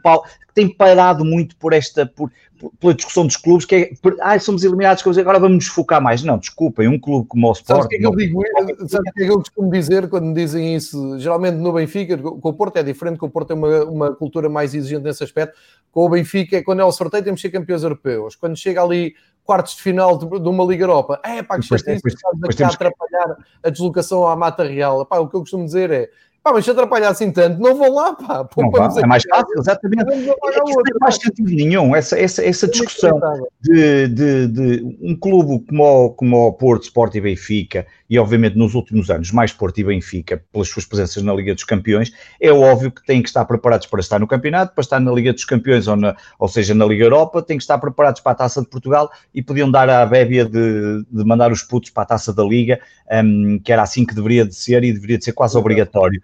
tem 0.53 0.69
pairado 0.69 1.25
muito 1.25 1.55
por 1.57 1.73
esta, 1.73 2.05
por, 2.05 2.31
por, 2.57 2.71
pela 2.79 2.93
discussão 2.93 3.25
dos 3.25 3.35
clubes, 3.35 3.65
que 3.65 3.75
é, 3.75 3.91
ah, 4.21 4.39
somos 4.39 4.63
eliminados, 4.63 5.05
agora 5.17 5.39
vamos 5.39 5.65
nos 5.65 5.67
focar 5.67 6.01
mais. 6.01 6.23
Não, 6.23 6.37
desculpem, 6.37 6.87
um 6.87 6.99
clube 6.99 7.27
como 7.27 7.49
o 7.49 7.51
Sport... 7.51 7.83
Sabe 7.83 7.85
o 7.85 7.89
que 7.89 7.95
é 7.95 7.99
que 7.99 8.05
eu 8.05 8.15
digo? 8.15 8.41
Sabe 8.87 9.09
o 9.09 9.13
que 9.13 9.23
é 9.23 9.25
que 9.25 9.31
eu 9.31 9.37
costumo 9.37 9.71
dizer 9.71 10.07
quando 10.07 10.27
me 10.27 10.33
dizem 10.33 10.75
isso? 10.75 11.19
Geralmente 11.19 11.55
no 11.55 11.73
Benfica, 11.73 12.17
com 12.17 12.49
o 12.49 12.53
Porto 12.53 12.77
é 12.77 12.83
diferente, 12.83 13.17
com 13.17 13.25
o 13.25 13.29
Porto 13.29 13.49
tem 13.49 13.57
uma, 13.57 13.83
uma 13.83 14.15
cultura 14.15 14.47
mais 14.47 14.73
exigente 14.73 15.03
nesse 15.03 15.23
aspecto. 15.23 15.57
Com 15.91 16.05
o 16.05 16.09
Benfica, 16.09 16.63
quando 16.63 16.79
é 16.81 16.85
o 16.85 16.91
sorteio, 16.91 17.23
temos 17.23 17.41
que 17.41 17.47
ser 17.47 17.51
campeões 17.51 17.83
europeus. 17.83 18.35
Quando 18.35 18.55
chega 18.55 18.81
ali 18.81 19.13
quartos 19.45 19.75
de 19.75 19.81
final 19.83 20.17
de, 20.17 20.27
de 20.27 20.49
uma 20.49 20.65
Liga 20.65 20.83
Europa, 20.83 21.19
é 21.23 21.43
pá, 21.43 21.57
que 21.57 21.65
chatice, 21.65 22.01
estás 22.05 22.61
a 22.61 22.67
atrapalhar 22.67 23.37
a 23.63 23.69
deslocação 23.69 24.27
à 24.27 24.35
Mata 24.35 24.63
Real. 24.63 25.05
Pá, 25.05 25.19
o 25.19 25.29
que 25.29 25.35
eu 25.35 25.41
costumo 25.41 25.63
dizer 25.63 25.91
é 25.91 26.09
Pá, 26.45 26.53
mas 26.53 26.63
se 26.63 26.69
atrapalhar 26.69 27.09
assim 27.09 27.31
tanto, 27.31 27.59
não 27.59 27.75
vão 27.75 27.91
lá, 27.91 28.13
pá. 28.13 28.47
Não 28.55 28.69
vá, 28.69 28.87
é 29.01 29.07
mais 29.07 29.23
fácil, 29.27 29.57
exatamente. 29.57 30.13
É, 30.13 30.15
não 30.27 30.99
faz 30.99 31.15
sentido 31.15 31.49
nenhum, 31.49 31.95
essa, 31.95 32.19
essa, 32.19 32.45
essa 32.45 32.67
discussão 32.67 33.19
de, 33.59 34.07
de, 34.09 34.47
de, 34.49 34.97
um 35.01 35.15
clube 35.15 35.65
como 35.67 35.83
o, 35.83 36.09
como 36.11 36.45
o 36.45 36.53
Porto, 36.53 36.83
Sport 36.83 37.15
e 37.15 37.21
Benfica, 37.21 37.87
e 38.07 38.19
obviamente 38.19 38.55
nos 38.55 38.75
últimos 38.75 39.09
anos 39.09 39.31
mais 39.31 39.51
Porto 39.51 39.79
e 39.79 39.83
Benfica, 39.83 40.39
pelas 40.53 40.69
suas 40.69 40.85
presenças 40.85 41.23
na 41.23 41.33
Liga 41.33 41.55
dos 41.55 41.63
Campeões, 41.63 42.13
é 42.39 42.51
óbvio 42.51 42.91
que 42.91 43.03
têm 43.03 43.23
que 43.23 43.27
estar 43.27 43.43
preparados 43.45 43.87
para 43.87 43.99
estar 43.99 44.19
no 44.19 44.27
campeonato, 44.27 44.75
para 44.75 44.83
estar 44.83 44.99
na 44.99 45.11
Liga 45.11 45.33
dos 45.33 45.45
Campeões 45.45 45.87
ou, 45.87 45.95
na, 45.95 46.15
ou 46.37 46.47
seja, 46.47 46.75
na 46.75 46.85
Liga 46.85 47.05
Europa, 47.05 47.41
têm 47.41 47.57
que 47.57 47.63
estar 47.63 47.79
preparados 47.79 48.21
para 48.21 48.33
a 48.33 48.35
Taça 48.35 48.61
de 48.61 48.67
Portugal 48.67 49.09
e 49.33 49.41
podiam 49.41 49.71
dar 49.71 49.89
à 49.89 50.05
bébia 50.05 50.45
de, 50.45 51.03
de 51.09 51.23
mandar 51.25 51.51
os 51.51 51.63
putos 51.63 51.89
para 51.89 52.03
a 52.03 52.05
Taça 52.05 52.31
da 52.31 52.43
Liga, 52.43 52.79
um, 53.11 53.59
que 53.63 53.73
era 53.73 53.81
assim 53.81 54.05
que 54.05 54.13
deveria 54.13 54.45
de 54.45 54.53
ser 54.53 54.83
e 54.83 54.93
deveria 54.93 55.17
de 55.17 55.25
ser 55.25 55.33
quase 55.33 55.57
obrigatório 55.57 56.21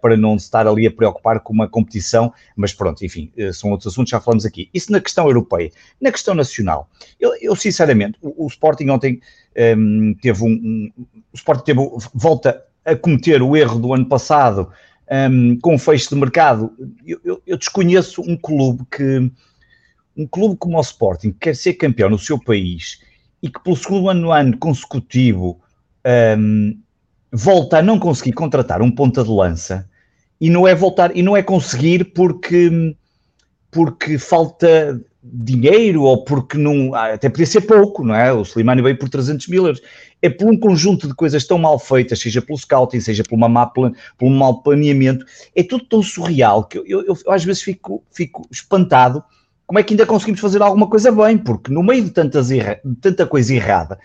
para 0.00 0.16
não 0.16 0.36
estar 0.36 0.66
ali 0.66 0.86
a 0.86 0.90
preocupar 0.90 1.40
com 1.40 1.52
uma 1.52 1.68
competição, 1.68 2.32
mas 2.56 2.72
pronto, 2.72 3.04
enfim, 3.04 3.30
uh, 3.38 3.52
são 3.52 3.70
outros 3.70 3.92
assuntos, 3.92 4.10
já 4.10 4.20
falamos 4.20 4.44
aqui. 4.44 4.68
Isso 4.72 4.92
na 4.92 5.00
questão 5.00 5.26
europeia. 5.26 5.70
Na 6.00 6.12
questão 6.12 6.34
nacional, 6.34 6.88
eu, 7.18 7.34
eu 7.40 7.56
sinceramente, 7.56 8.18
o, 8.20 8.44
o, 8.44 8.46
Sporting 8.46 8.88
ontem 8.88 9.20
um, 9.76 10.14
teve 10.20 10.42
um, 10.44 10.48
um, 10.48 10.92
O 11.32 11.36
Sporting 11.36 11.64
teve, 11.64 11.80
volta 12.14 12.64
a 12.84 12.96
cometer 12.96 13.42
o 13.42 13.56
erro 13.56 13.78
do 13.78 13.94
ano 13.94 14.06
passado 14.06 14.70
um, 15.30 15.58
com 15.60 15.74
o 15.74 15.78
fecho 15.78 16.10
de 16.10 16.16
mercado. 16.16 16.72
Eu, 17.06 17.20
eu, 17.24 17.42
eu, 17.46 17.58
desconheço 17.58 18.22
um 18.22 18.36
clube 18.36 18.84
que. 18.90 19.30
Um 20.14 20.26
clube 20.26 20.56
como 20.56 20.76
o 20.76 20.80
Sporting, 20.82 21.32
que 21.32 21.38
quer 21.38 21.56
ser 21.56 21.72
campeão 21.72 22.10
no 22.10 22.18
seu 22.18 22.38
país 22.38 23.00
e 23.42 23.48
que 23.48 23.58
pelo 23.62 23.76
segundo 23.76 24.10
ano, 24.10 24.30
ano 24.30 24.58
consecutivo 24.58 25.58
um, 26.38 26.78
volta 27.32 27.78
a 27.78 27.82
não 27.82 27.98
conseguir 27.98 28.32
contratar 28.32 28.82
um 28.82 28.90
ponta 28.90 29.24
de 29.24 29.30
lança 29.30 29.88
e 30.40 30.50
não 30.50 30.68
é 30.68 30.74
voltar 30.74 31.16
e 31.16 31.22
não 31.22 31.36
é 31.36 31.42
conseguir 31.42 32.12
porque 32.12 32.94
porque 33.70 34.18
falta 34.18 35.00
dinheiro 35.22 36.02
ou 36.02 36.24
porque 36.24 36.58
não 36.58 36.94
ah, 36.94 37.14
até 37.14 37.30
podia 37.30 37.46
ser 37.46 37.62
pouco, 37.62 38.04
não 38.04 38.14
é? 38.14 38.32
O 38.32 38.42
Slimani 38.42 38.82
veio 38.82 38.98
por 38.98 39.08
300 39.08 39.46
mil 39.48 39.64
euros. 39.64 39.80
É 40.20 40.28
por 40.28 40.46
um 40.48 40.58
conjunto 40.58 41.08
de 41.08 41.14
coisas 41.14 41.46
tão 41.46 41.58
mal 41.58 41.78
feitas, 41.78 42.20
seja 42.20 42.42
pelo 42.42 42.58
scouting, 42.58 43.00
seja 43.00 43.22
pelo, 43.22 43.48
má 43.48 43.66
plan, 43.66 43.92
pelo 44.18 44.30
mau 44.30 44.62
planeamento, 44.62 45.24
é 45.54 45.62
tudo 45.62 45.84
tão 45.86 46.02
surreal 46.02 46.64
que 46.64 46.78
eu, 46.78 46.84
eu, 46.86 47.04
eu, 47.06 47.32
às 47.32 47.44
vezes 47.44 47.62
fico, 47.62 48.04
fico 48.10 48.46
espantado 48.50 49.24
como 49.72 49.78
é 49.78 49.82
que 49.82 49.94
ainda 49.94 50.04
conseguimos 50.04 50.38
fazer 50.38 50.60
alguma 50.60 50.86
coisa 50.86 51.10
bem? 51.10 51.38
Porque 51.38 51.72
no 51.72 51.82
meio 51.82 52.04
de, 52.04 52.10
tantas 52.10 52.48
de 52.48 52.60
tanta 53.00 53.26
coisa 53.26 53.54
errada, 53.54 53.98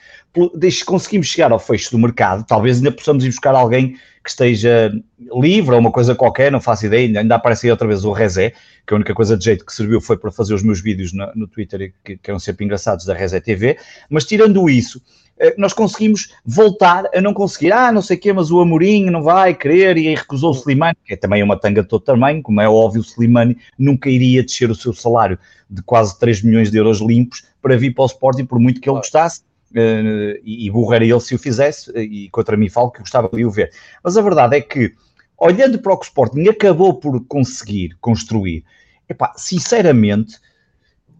conseguimos 0.85 1.27
chegar 1.27 1.51
ao 1.51 1.59
fecho 1.59 1.91
do 1.91 1.99
mercado, 1.99 2.45
talvez 2.47 2.77
ainda 2.77 2.91
possamos 2.91 3.23
ir 3.23 3.29
buscar 3.29 3.55
alguém 3.55 3.97
que 4.23 4.29
esteja 4.29 4.91
livre 5.33 5.73
ou 5.73 5.79
uma 5.79 5.91
coisa 5.91 6.13
qualquer, 6.13 6.51
não 6.51 6.59
faço 6.59 6.85
ideia, 6.85 7.19
ainda 7.19 7.35
aparece 7.35 7.65
aí 7.65 7.71
outra 7.71 7.87
vez 7.87 8.03
o 8.03 8.11
Rezé, 8.11 8.53
que 8.85 8.93
a 8.93 8.97
única 8.97 9.13
coisa 9.13 9.37
de 9.37 9.45
jeito 9.45 9.65
que 9.65 9.73
serviu 9.73 10.01
foi 10.01 10.17
para 10.17 10.31
fazer 10.31 10.53
os 10.53 10.61
meus 10.61 10.81
vídeos 10.81 11.13
no, 11.13 11.31
no 11.33 11.47
Twitter, 11.47 11.93
que, 12.03 12.17
que 12.17 12.29
eram 12.29 12.39
sempre 12.39 12.65
engraçados, 12.65 13.05
da 13.05 13.13
Rezé 13.13 13.39
TV, 13.39 13.77
mas 14.09 14.25
tirando 14.25 14.69
isso, 14.69 15.01
eh, 15.39 15.55
nós 15.57 15.71
conseguimos 15.71 16.33
voltar 16.45 17.05
a 17.15 17.21
não 17.21 17.33
conseguir, 17.33 17.71
ah, 17.71 17.91
não 17.91 18.01
sei 18.01 18.17
o 18.17 18.19
quê, 18.19 18.33
mas 18.33 18.51
o 18.51 18.59
Amorim 18.59 19.09
não 19.09 19.23
vai 19.23 19.53
querer 19.53 19.97
e 19.97 20.09
aí 20.09 20.15
recusou 20.15 20.51
o 20.51 20.55
Slimani, 20.55 20.97
que 21.05 21.13
é 21.13 21.15
também 21.15 21.41
uma 21.41 21.57
tanga 21.57 21.81
de 21.81 21.87
todo 21.87 22.01
tamanho, 22.01 22.41
como 22.41 22.59
é 22.59 22.67
óbvio, 22.67 23.01
o 23.01 23.05
Slimani 23.05 23.57
nunca 23.77 24.09
iria 24.09 24.43
descer 24.43 24.69
o 24.69 24.75
seu 24.75 24.93
salário 24.93 25.39
de 25.69 25.81
quase 25.83 26.17
3 26.19 26.41
milhões 26.41 26.71
de 26.71 26.77
euros 26.77 26.99
limpos 26.99 27.45
para 27.61 27.77
vir 27.77 27.93
para 27.93 28.03
o 28.03 28.07
Sporting, 28.07 28.45
por 28.45 28.59
muito 28.59 28.81
que 28.81 28.89
ele 28.89 28.97
gostasse, 28.97 29.41
e 29.73 30.69
burro 30.71 30.93
era 30.93 31.05
ele 31.05 31.19
se 31.19 31.35
o 31.35 31.39
fizesse, 31.39 31.91
e 31.97 32.29
contra 32.29 32.57
mim 32.57 32.69
falo 32.69 32.91
que 32.91 32.99
gostava 32.99 33.29
de 33.31 33.45
o 33.45 33.51
ver. 33.51 33.71
Mas 34.03 34.17
a 34.17 34.21
verdade 34.21 34.57
é 34.57 34.61
que, 34.61 34.93
olhando 35.37 35.79
para 35.79 35.93
o 35.93 35.97
que 35.97 36.05
o 36.05 36.09
Sporting 36.09 36.47
acabou 36.47 36.93
por 36.93 37.23
conseguir 37.27 37.97
construir, 37.99 38.63
epá, 39.09 39.33
sinceramente, 39.35 40.37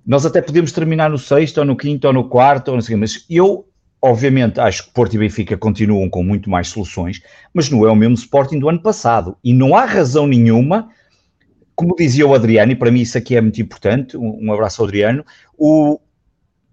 nós 0.05 0.25
até 0.25 0.41
podemos 0.41 0.71
terminar 0.71 1.09
no 1.09 1.17
sexto, 1.17 1.57
ou 1.57 1.65
no 1.65 1.75
quinto, 1.75 2.07
ou 2.07 2.13
no 2.13 2.29
quarto, 2.29 2.69
ou 2.69 2.75
não 2.75 2.81
sei, 2.81 2.95
mas 2.95 3.25
eu 3.29 3.67
Obviamente, 4.01 4.59
acho 4.59 4.85
que 4.85 4.91
Porto 4.91 5.15
e 5.15 5.17
Benfica 5.17 5.57
continuam 5.57 6.07
com 6.07 6.23
muito 6.23 6.49
mais 6.49 6.67
soluções, 6.67 7.19
mas 7.51 7.69
não 7.69 7.85
é 7.85 7.91
o 7.91 7.95
mesmo 7.95 8.13
Sporting 8.13 8.59
do 8.59 8.69
ano 8.69 8.79
passado. 8.79 9.35
E 9.43 9.53
não 9.53 9.75
há 9.75 9.85
razão 9.85 10.27
nenhuma, 10.27 10.89
como 11.75 11.95
dizia 11.95 12.25
o 12.25 12.33
Adriano, 12.33 12.71
e 12.71 12.75
para 12.75 12.91
mim 12.91 13.01
isso 13.01 13.17
aqui 13.17 13.35
é 13.35 13.41
muito 13.41 13.59
importante, 13.59 14.15
um, 14.15 14.45
um 14.45 14.53
abraço 14.53 14.81
ao 14.81 14.87
Adriano, 14.87 15.25
o, 15.57 15.99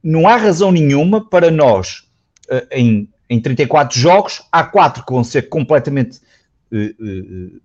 não 0.04 0.28
há 0.28 0.36
razão 0.36 0.70
nenhuma 0.70 1.26
para 1.26 1.50
nós, 1.50 2.04
uh, 2.50 2.66
em, 2.70 3.08
em 3.30 3.40
34 3.40 3.98
jogos, 3.98 4.42
há 4.52 4.62
quatro 4.62 5.04
que 5.04 5.12
vão 5.12 5.24
ser 5.24 5.48
completamente 5.48 6.20
uh, 6.70 6.76
uh, 6.76 7.60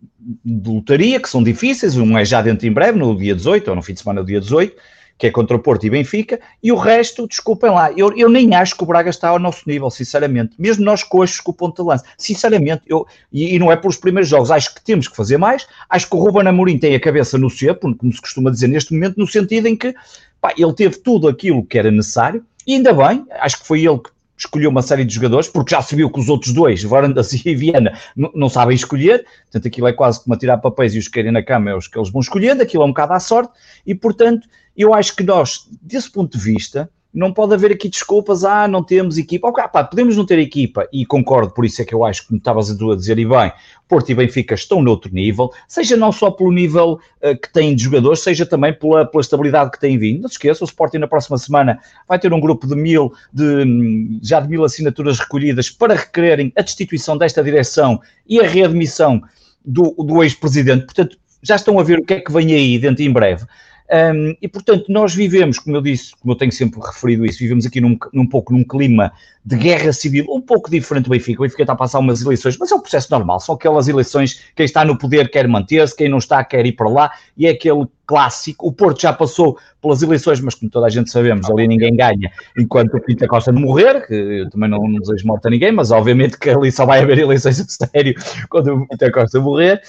de 0.46 0.70
lotaria, 0.70 1.20
que 1.20 1.30
são 1.30 1.44
difíceis, 1.44 1.98
um 1.98 2.18
é 2.18 2.24
já 2.24 2.42
dentro 2.42 2.66
em 2.66 2.72
breve, 2.72 2.98
no 2.98 3.16
dia 3.18 3.36
18, 3.36 3.68
ou 3.68 3.76
no 3.76 3.82
fim 3.82 3.94
de 3.94 4.00
semana 4.00 4.22
do 4.22 4.28
dia 4.28 4.40
18, 4.40 4.74
que 5.20 5.28
é 5.28 5.32
contra 5.32 5.58
o 5.58 5.60
Porto 5.60 5.86
e 5.86 5.90
Benfica, 5.90 6.40
e 6.64 6.72
o 6.72 6.78
resto, 6.78 7.28
desculpem 7.28 7.70
lá, 7.70 7.92
eu, 7.92 8.18
eu 8.18 8.30
nem 8.30 8.56
acho 8.56 8.74
que 8.74 8.84
o 8.84 8.86
Braga 8.86 9.10
está 9.10 9.28
ao 9.28 9.38
nosso 9.38 9.64
nível, 9.68 9.90
sinceramente, 9.90 10.56
mesmo 10.58 10.86
nós 10.86 11.04
coxos 11.04 11.42
com 11.42 11.52
o 11.52 11.54
ponto 11.54 11.84
de 11.84 11.90
lança, 11.90 12.06
sinceramente, 12.18 12.84
eu, 12.88 13.06
e, 13.30 13.54
e, 13.54 13.60
não 13.60 13.70
é 13.70 13.76
pelos 13.76 13.98
primeiros 13.98 14.30
jogos, 14.30 14.50
acho 14.50 14.74
que 14.74 14.82
temos 14.82 15.10
que 15.10 15.16
fazer 15.18 15.38
mais, 15.38 15.68
acho 15.90 16.10
que 16.10 16.16
o 16.16 16.20
Ruben 16.20 16.48
Amorim 16.48 16.78
tem 16.78 16.96
a 16.96 17.00
cabeça 17.02 17.38
no 17.38 17.50
cepo, 17.50 17.94
como 17.98 18.14
se 18.14 18.22
costuma 18.22 18.50
dizer 18.50 18.70
neste 18.70 18.94
momento, 18.94 19.18
no 19.18 19.28
sentido 19.28 19.68
em 19.68 19.76
que 19.76 19.94
pá, 20.42 20.54
ele 20.58 20.74
teve 20.74 20.98
tudo 20.98 21.28
aquilo 21.28 21.66
que 21.66 21.78
era 21.78 21.92
necessário, 21.92 22.46
e 22.66 22.76
ainda 22.76 22.94
bem, 22.94 23.26
acho 23.32 23.60
que 23.60 23.68
foi 23.68 23.86
ele 23.86 24.00
que 24.00 24.10
escolheu 24.38 24.70
uma 24.70 24.82
série 24.82 25.04
de 25.04 25.14
jogadores, 25.14 25.50
porque 25.50 25.76
já 25.76 25.82
se 25.82 25.96
viu 25.96 26.10
que 26.10 26.20
os 26.20 26.30
outros 26.30 26.54
dois, 26.54 26.82
Varandas 26.84 27.34
e 27.34 27.56
Viana, 27.56 27.98
não 28.16 28.50
sabem 28.50 28.76
escolher, 28.76 29.26
portanto 29.44 29.68
aquilo 29.68 29.88
é 29.88 29.94
quase 29.94 30.24
como 30.24 30.38
tirar 30.38 30.58
papéis 30.60 30.96
e 30.96 31.00
os 31.00 31.08
querem 31.08 31.32
na 31.32 31.44
cama 31.44 31.72
é 31.72 31.76
os 31.76 31.88
que 31.88 31.98
eles 31.98 32.10
vão 32.10 32.22
escolhendo, 32.22 32.64
aquilo 32.64 32.84
é 32.84 32.86
um 32.86 32.90
bocado 32.90 33.14
à 33.14 33.20
sorte, 33.20 33.54
e 33.86 33.94
portanto 33.94 34.48
eu 34.78 34.94
acho 34.94 35.16
que 35.16 35.24
nós, 35.24 35.68
desse 35.82 36.10
ponto 36.10 36.38
de 36.38 36.44
vista, 36.44 36.90
não 37.14 37.34
pode 37.34 37.54
haver 37.54 37.72
aqui 37.72 37.90
desculpas, 37.90 38.44
ah, 38.44 38.68
não 38.68 38.84
temos 38.84 39.18
equipa. 39.18 39.48
Ok, 39.48 39.64
pá, 39.74 39.84
podemos 39.84 40.16
não 40.16 40.26
ter 40.26 40.38
equipa, 40.40 40.88
e 40.94 41.06
concordo, 41.06 41.52
por 41.54 41.66
isso 41.66 41.82
é 41.82 41.86
que 41.86 41.94
eu 41.94 42.06
acho 42.06 42.28
que 42.28 42.34
me 42.34 42.38
estavas 42.38 42.70
a 42.70 42.96
dizer, 42.96 43.18
e 43.18 43.26
bem, 43.26 43.52
Porto 43.88 44.12
e 44.12 44.16
Benfica 44.16 44.54
estão 44.54 44.82
noutro 44.82 45.12
nível, 45.12 45.52
seja 45.68 45.98
não 45.98 46.12
só 46.12 46.30
pelo 46.30 46.52
nível 46.52 47.00
uh, 47.24 47.36
que 47.36 47.52
têm 47.52 47.76
de 47.76 47.84
jogadores, 47.84 48.20
seja 48.20 48.46
também 48.46 48.72
pela, 48.72 49.06
pela 49.06 49.22
estabilidade 49.22 49.72
que 49.72 49.80
têm 49.80 49.98
vindo. 49.98 50.22
Não 50.22 50.30
se 50.30 50.36
esqueça, 50.36 50.64
o 50.64 50.68
Sporting 50.68 51.00
na 51.00 51.08
próxima 51.08 51.38
semana 51.40 51.80
vai 52.08 52.20
ter 52.20 52.32
um 52.32 52.40
grupo 52.40 52.68
de 52.68 52.76
mil, 52.76 53.12
de, 53.34 54.20
já 54.22 54.40
de 54.40 54.48
mil 54.48 54.64
assinaturas 54.64 55.18
recolhidas 55.20 55.70
para 55.70 55.96
requererem 55.96 56.54
a 56.56 56.62
destituição 56.62 57.18
desta 57.18 57.44
direção 57.44 58.00
e 58.28 58.40
a 58.40 58.48
readmissão 58.48 59.24
do, 59.66 59.96
do 59.98 60.24
ex-presidente. 60.24 60.86
Portanto, 60.86 61.18
já 61.42 61.56
estão 61.56 61.80
a 61.80 61.84
ver 61.84 62.00
o 62.00 62.04
que 62.04 62.14
é 62.14 62.20
que 62.20 62.32
vem 62.32 62.54
aí 62.54 62.78
dentro 62.78 63.04
em 63.04 63.12
breve. 63.12 63.46
Um, 63.92 64.36
e, 64.40 64.48
portanto, 64.48 64.86
nós 64.88 65.16
vivemos, 65.16 65.58
como 65.58 65.76
eu 65.76 65.82
disse, 65.82 66.16
como 66.20 66.34
eu 66.34 66.38
tenho 66.38 66.52
sempre 66.52 66.80
referido 66.80 67.26
isso, 67.26 67.40
vivemos 67.40 67.66
aqui 67.66 67.82
num, 67.82 67.98
num 68.14 68.28
pouco 68.28 68.54
num 68.54 68.64
clima 68.64 69.12
de 69.44 69.58
guerra 69.58 69.92
civil, 69.92 70.28
um 70.30 70.40
pouco 70.40 70.70
diferente 70.70 71.06
do 71.06 71.10
Benfica. 71.10 71.42
O 71.42 71.44
Benfica 71.44 71.64
está 71.64 71.74
a 71.74 71.76
passar 71.76 71.98
umas 71.98 72.22
eleições, 72.22 72.56
mas 72.60 72.72
é 72.72 72.76
um 72.76 72.82
processo 72.82 73.10
normal, 73.10 73.40
são 73.40 73.56
aquelas 73.56 73.88
eleições, 73.88 74.42
quem 74.56 74.64
está 74.64 74.86
no 74.86 74.96
poder 74.96 75.32
quer 75.32 75.48
manter-se, 75.48 75.96
quem 75.96 76.08
não 76.08 76.20
está 76.20 76.44
quer 76.44 76.68
ir 76.68 76.74
para 76.74 76.88
lá, 76.88 77.12
e 77.36 77.48
é 77.48 77.50
aquele 77.50 77.88
clássico. 78.06 78.68
O 78.68 78.72
Porto 78.72 79.02
já 79.02 79.12
passou 79.12 79.58
pelas 79.82 80.04
eleições, 80.04 80.40
mas 80.40 80.54
como 80.54 80.70
toda 80.70 80.86
a 80.86 80.90
gente 80.90 81.10
sabemos, 81.10 81.50
ali 81.50 81.68
ninguém 81.68 81.96
ganha 81.96 82.32
enquanto 82.56 82.96
o 82.96 83.02
Pinta 83.02 83.28
Costa 83.28 83.52
morrer, 83.52 84.06
que 84.06 84.14
eu 84.14 84.50
também 84.52 84.70
não, 84.70 84.88
não 84.88 85.00
desejo 85.00 85.26
morte 85.26 85.48
a 85.48 85.50
ninguém, 85.50 85.72
mas 85.72 85.90
obviamente 85.90 86.38
que 86.38 86.52
ali 86.52 86.72
só 86.72 86.86
vai 86.86 87.02
haver 87.02 87.18
eleições 87.18 87.60
a 87.60 87.88
sério 87.88 88.14
quando 88.50 88.76
o 88.76 88.88
Pinta 88.88 89.12
Costa 89.12 89.40
morrer. 89.40 89.82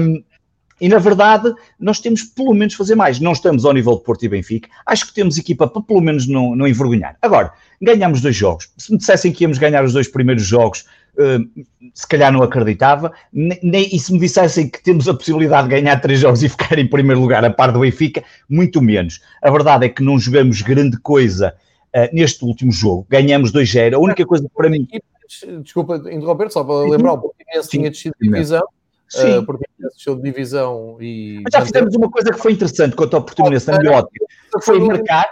Um, 0.00 0.22
e 0.80 0.88
na 0.88 0.98
verdade, 0.98 1.54
nós 1.80 2.00
temos 2.00 2.22
pelo 2.22 2.52
menos 2.52 2.74
fazer 2.74 2.94
mais. 2.94 3.18
Não 3.18 3.32
estamos 3.32 3.64
ao 3.64 3.72
nível 3.72 3.94
de 3.94 4.02
Porto 4.02 4.24
e 4.24 4.28
Benfica. 4.28 4.68
Acho 4.84 5.06
que 5.06 5.14
temos 5.14 5.38
equipa 5.38 5.66
para 5.66 5.82
pelo 5.82 6.00
menos 6.00 6.26
não, 6.26 6.54
não 6.54 6.68
envergonhar. 6.68 7.16
Agora, 7.22 7.52
ganhamos 7.80 8.20
dois 8.20 8.36
jogos. 8.36 8.70
Se 8.76 8.92
me 8.92 8.98
dissessem 8.98 9.32
que 9.32 9.44
íamos 9.44 9.56
ganhar 9.58 9.84
os 9.84 9.94
dois 9.94 10.06
primeiros 10.06 10.44
jogos, 10.44 10.84
uh, 11.18 11.64
se 11.94 12.06
calhar 12.06 12.30
não 12.30 12.42
acreditava. 12.42 13.10
Nem, 13.32 13.88
e 13.90 13.98
se 13.98 14.12
me 14.12 14.18
dissessem 14.18 14.68
que 14.68 14.82
temos 14.82 15.08
a 15.08 15.14
possibilidade 15.14 15.68
de 15.68 15.80
ganhar 15.80 15.98
três 16.00 16.20
jogos 16.20 16.42
e 16.42 16.48
ficar 16.48 16.78
em 16.78 16.86
primeiro 16.86 17.20
lugar 17.20 17.42
a 17.42 17.50
par 17.50 17.72
do 17.72 17.80
Benfica, 17.80 18.22
muito 18.48 18.82
menos. 18.82 19.22
A 19.42 19.50
verdade 19.50 19.86
é 19.86 19.88
que 19.88 20.02
não 20.02 20.18
jogamos 20.18 20.60
grande 20.60 20.98
coisa 20.98 21.54
uh, 21.96 22.14
neste 22.14 22.44
último 22.44 22.70
jogo. 22.70 23.06
Ganhamos 23.08 23.50
2-0. 23.50 23.94
A 23.94 23.98
única 23.98 24.26
coisa 24.26 24.46
para 24.54 24.68
mim. 24.68 24.86
Desculpa 25.62 25.96
interromper, 25.96 26.52
só 26.52 26.62
para 26.62 26.88
lembrar, 26.88 27.14
o 27.14 27.18
Portimonense 27.18 27.68
tinha 27.68 27.90
descido 27.90 28.14
de 28.20 28.28
divisão 28.28 28.62
Sim. 29.08 29.38
Uh, 29.38 29.46
porque 29.46 29.64
de 30.06 30.22
divisão 30.22 30.96
e. 31.00 31.40
Mas 31.44 31.52
já 31.52 31.64
fizemos 31.64 31.94
uma 31.94 32.10
coisa 32.10 32.32
que 32.32 32.38
foi 32.38 32.52
interessante 32.52 32.96
quanto 32.96 33.14
ao 33.14 33.22
Portimonense, 33.22 33.70
na 33.70 33.78
minha 33.78 33.92
ótica, 33.92 34.24
foi 34.62 34.80
marcar. 34.80 35.28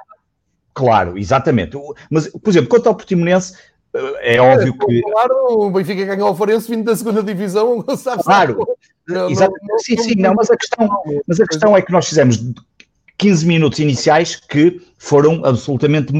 Claro, 0.72 1.16
exatamente. 1.16 1.76
Mas, 2.10 2.28
por 2.28 2.50
exemplo, 2.50 2.68
quanto 2.68 2.88
ao 2.88 2.94
Portimonense, 2.94 3.54
eh, 3.94 4.36
é 4.36 4.40
óbvio 4.40 4.76
que. 4.76 5.02
Claro, 5.02 5.34
o 5.50 5.70
Benfica 5.70 6.04
ganhou 6.04 6.30
o 6.30 6.34
Farense 6.34 6.68
vindo 6.70 6.84
da 6.84 6.96
segunda 6.96 7.22
divisão, 7.22 7.84
sabe? 7.96 8.22
Claro, 8.22 8.66
exatamente. 9.30 9.84
Sim, 9.84 9.96
sim, 9.96 10.14
não, 10.16 10.34
mas 10.34 10.50
a 10.50 10.56
questão, 10.56 10.88
mas 11.26 11.40
a 11.40 11.46
questão 11.46 11.76
é 11.76 11.82
que 11.82 11.92
nós 11.92 12.08
fizemos 12.08 12.42
15 13.18 13.46
minutos 13.46 13.78
iniciais 13.78 14.36
que 14.36 14.80
foram 15.04 15.44
absolutamente 15.44 16.14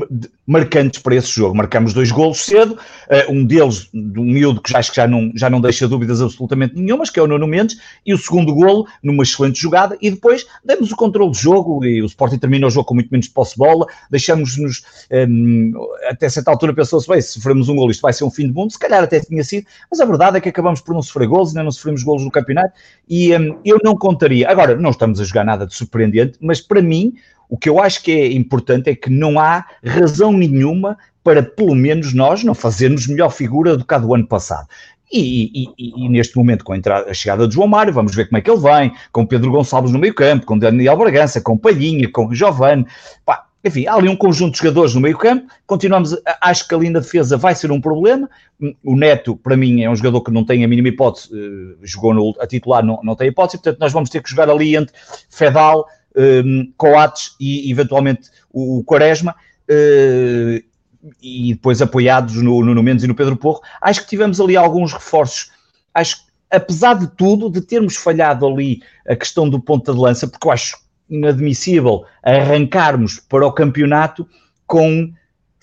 marcantes 0.47 1.01
para 1.01 1.15
esse 1.15 1.29
jogo. 1.29 1.57
Marcamos 1.57 1.95
dois 1.95 2.11
golos 2.13 2.45
cedo, 2.45 2.75
uh, 2.75 3.33
um 3.33 3.43
deles, 3.43 3.89
de 3.95 4.21
um 4.21 4.25
miúdo 4.25 4.61
que 4.61 4.71
já 4.71 4.79
acho 4.79 4.91
que 4.91 4.97
já 4.97 5.09
não, 5.09 5.33
já 5.35 5.49
não 5.49 5.59
deixa 5.59 5.89
dúvidas 5.89 6.21
absolutamente 6.21 6.75
nenhumas, 6.75 7.09
que 7.09 7.19
é 7.19 7.23
o 7.23 7.27
Nuno 7.27 7.47
Mendes, 7.47 7.79
e 8.05 8.13
o 8.13 8.19
segundo 8.19 8.55
golo 8.55 8.87
numa 9.03 9.23
excelente 9.23 9.59
jogada, 9.59 9.97
e 10.03 10.11
depois 10.11 10.45
demos 10.63 10.93
o 10.93 10.97
controle 10.97 11.31
do 11.31 11.37
jogo, 11.37 11.83
e 11.83 12.03
o 12.03 12.05
Sporting 12.05 12.37
termina 12.37 12.67
o 12.67 12.71
jogo 12.71 12.87
com 12.87 12.93
muito 12.93 13.09
menos 13.09 13.27
posse 13.27 13.53
de 13.53 13.59
bola, 13.59 13.87
deixamos-nos, 14.11 14.83
um, 15.11 15.17
ehm, 15.17 15.73
até 16.11 16.29
certa 16.29 16.51
altura 16.51 16.75
pensou-se, 16.75 17.09
bem, 17.09 17.23
se 17.23 17.33
sofremos 17.33 17.71
um 17.71 17.77
golo 17.77 17.91
isto 17.91 18.03
vai 18.03 18.13
ser 18.13 18.25
um 18.25 18.31
fim 18.31 18.49
de 18.49 18.53
mundo, 18.53 18.71
se 18.71 18.79
calhar 18.79 19.03
até 19.03 19.19
tinha 19.19 19.43
sido, 19.43 19.67
mas 19.91 19.99
a 19.99 20.05
verdade 20.05 20.37
é 20.37 20.41
que 20.43 20.51
acabamos 20.51 20.83
por 20.83 20.95
não 20.95 21.01
sofrer 21.01 21.27
golos, 21.27 21.49
ainda 21.49 21.63
não 21.63 21.71
sofremos 21.71 22.03
golos 22.03 22.23
no 22.23 22.31
campeonato, 22.31 22.75
e 23.09 23.33
um, 23.33 23.35
ehm, 23.35 23.57
eu 23.65 23.79
não 23.83 23.97
contaria, 23.97 24.47
agora, 24.51 24.77
não 24.77 24.91
estamos 24.91 25.19
a 25.21 25.25
jogar 25.25 25.45
nada 25.45 25.67
de 25.67 25.75
surpreendente, 25.75 26.37
mas 26.39 26.61
para 26.61 26.83
mim, 26.83 27.15
o 27.49 27.57
que 27.57 27.69
eu 27.69 27.81
acho 27.81 28.03
que 28.03 28.13
é 28.13 28.33
importante 28.33 28.91
é 28.91 28.95
que 28.95 29.11
não 29.11 29.39
há 29.39 29.67
razão 29.85 30.33
nenhuma 30.33 30.97
para, 31.23 31.43
pelo 31.43 31.75
menos 31.75 32.13
nós, 32.13 32.45
não 32.45 32.55
fazermos 32.55 33.07
melhor 33.07 33.31
figura 33.31 33.77
do 33.77 33.85
que 33.85 33.95
a 33.95 33.99
do 33.99 34.15
ano 34.15 34.27
passado. 34.27 34.69
E, 35.13 35.71
e, 35.79 36.05
e, 36.05 36.09
neste 36.09 36.37
momento, 36.37 36.65
com 36.65 36.73
a, 36.73 36.77
entrada, 36.77 37.11
a, 37.11 37.15
chegada 37.15 37.47
de 37.47 37.55
João 37.55 37.69
Mário, 37.69 37.93
vamos 37.93 38.15
ver 38.15 38.27
como 38.27 38.39
é 38.39 38.41
que 38.41 38.51
ele 38.51 38.61
vem, 38.61 38.93
com 39.13 39.25
Pedro 39.25 39.51
Gonçalves 39.51 39.93
no 39.93 39.99
meio 39.99 40.15
campo, 40.15 40.45
com 40.45 40.59
Daniel 40.59 40.97
Bragança, 40.97 41.41
com 41.41 41.57
Palhinha, 41.57 42.11
com 42.11 42.35
Giovanni, 42.35 42.87
pá, 43.25 43.47
enfim, 43.65 43.87
há 43.87 43.95
ali 43.95 44.09
um 44.09 44.17
conjunto 44.17 44.53
de 44.53 44.59
jogadores 44.59 44.95
no 44.95 45.01
meio 45.01 45.17
campo, 45.17 45.47
continuamos, 45.67 46.15
acho 46.41 46.69
que 46.69 46.75
ali 46.75 46.91
na 46.91 47.01
defesa 47.01 47.37
vai 47.37 47.55
ser 47.55 47.71
um 47.71 47.81
problema, 47.81 48.29
o 48.83 48.95
Neto, 48.95 49.37
para 49.37 49.57
mim, 49.57 49.83
é 49.83 49.91
um 49.91 49.97
jogador 49.97 50.21
que 50.21 50.31
não 50.31 50.45
tem 50.45 50.65
a 50.65 50.69
mínima 50.69 50.89
hipótese, 50.89 51.31
eh, 51.33 51.77
jogou 51.83 52.13
no, 52.13 52.35
a 52.41 52.47
titular, 52.47 52.85
não, 52.85 53.01
não 53.03 53.17
tem 53.17 53.29
hipótese, 53.29 53.63
portanto 53.63 53.81
nós 53.81 53.93
vamos 53.93 54.11
ter 54.11 54.23
que 54.23 54.29
jogar 54.29 54.51
ali 54.51 54.77
entre 54.77 54.95
Fedal, 55.31 55.87
um, 56.17 56.73
Coates 56.77 57.35
e 57.41 57.71
eventualmente 57.71 58.31
o, 58.53 58.79
o 58.79 58.85
Quaresma, 58.85 59.35
uh, 59.71 60.65
e 61.21 61.55
depois 61.55 61.83
apoiados 61.83 62.37
no 62.37 62.65
Nuno 62.65 62.83
Mendes 62.83 63.05
e 63.05 63.09
no 63.09 63.15
Pedro 63.15 63.37
Porro. 63.37 63.61
Acho 63.81 64.03
que 64.03 64.09
tivemos 64.09 64.41
ali 64.41 64.57
alguns 64.57 64.93
reforços. 64.93 65.51
Acho 65.93 66.17
que, 66.17 66.23
apesar 66.51 66.95
de 66.95 67.07
tudo, 67.09 67.51
de 67.51 67.61
termos 67.61 67.97
falhado 67.97 68.47
ali 68.47 68.83
a 69.07 69.15
questão 69.15 69.49
do 69.49 69.61
ponta 69.61 69.93
de 69.93 69.99
lança, 69.99 70.27
porque 70.27 70.47
eu 70.47 70.53
acho 70.53 70.79
inadmissível 71.09 72.05
arrancarmos 72.23 73.21
para 73.21 73.47
o 73.47 73.53
campeonato 73.53 74.27
com 74.67 75.13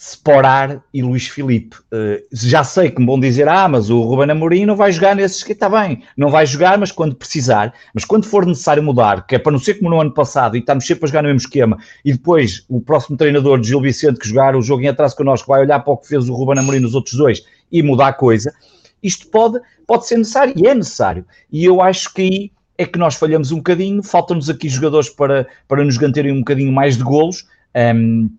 Sporar 0.04 0.84
e 0.92 1.04
Luís 1.04 1.28
Filipe. 1.28 1.78
Uh, 1.94 2.26
já 2.34 2.64
sei 2.64 2.90
que 2.90 3.00
me 3.00 3.06
vão 3.06 3.20
dizer, 3.20 3.48
ah, 3.48 3.68
mas 3.68 3.92
o 3.92 4.02
Ruben 4.02 4.32
Amorim 4.32 4.66
não 4.66 4.76
vai 4.76 4.92
jogar 4.92 5.16
nesses 5.16 5.44
que 5.44 5.52
está 5.52 5.70
bem, 5.70 6.02
não 6.18 6.32
vai 6.32 6.44
jogar, 6.44 6.76
mas 6.80 6.92
quando 6.92 7.14
precisar, 7.14 7.72
mas 7.94 8.04
quando 8.04 8.26
for 8.26 8.44
necessário 8.44 8.82
mudar, 8.82 9.28
que 9.28 9.36
é 9.36 9.40
para 9.40 9.52
não 9.52 9.60
ser 9.60 9.76
como 9.76 9.92
no 9.92 10.02
ano 10.02 10.12
passado 10.12 10.58
e 10.58 10.60
estamos 10.60 10.88
sempre 10.88 11.06
a 11.06 11.08
jogar 11.08 11.22
no 11.22 11.28
mesmo 11.28 11.42
esquema, 11.42 11.78
e 12.04 12.14
depois 12.14 12.66
o 12.68 12.82
próximo 12.82 13.16
treinador 13.16 13.62
de 13.62 13.68
Gil 13.68 13.80
Vicente 13.80 14.20
que 14.20 14.28
jogar 14.28 14.56
o 14.56 14.62
jogo 14.64 14.82
em 14.82 14.88
atraso 14.88 15.16
connosco 15.16 15.48
vai 15.48 15.62
olhar 15.62 15.80
para 15.82 15.94
o 15.94 15.98
que 15.98 16.08
fez 16.08 16.28
o 16.28 16.34
Ruben 16.34 16.58
Amorim 16.58 16.80
nos 16.80 16.96
outros 16.96 17.16
dois 17.16 17.44
e 17.72 17.84
mudar 17.84 18.08
a 18.08 18.14
coisa, 18.14 18.52
isto 19.04 19.28
pode, 19.28 19.60
pode 19.86 20.08
ser 20.08 20.18
necessário 20.18 20.56
e 20.58 20.66
é 20.66 20.74
necessário. 20.74 21.24
E 21.52 21.64
eu 21.64 21.80
acho 21.80 22.12
que 22.12 22.22
aí 22.24 22.52
é 22.76 22.88
que 22.88 22.98
nós 22.98 23.14
falhamos 23.14 23.52
um 23.52 23.58
bocadinho, 23.58 24.02
faltam-nos 24.02 24.50
aqui 24.50 24.68
jogadores 24.68 25.10
para, 25.10 25.46
para 25.68 25.86
nos 25.86 25.96
garantirem 25.96 26.32
um 26.32 26.40
bocadinho 26.40 26.72
mais 26.72 26.98
de 26.98 27.04
golos. 27.04 27.46
Um, 27.76 28.32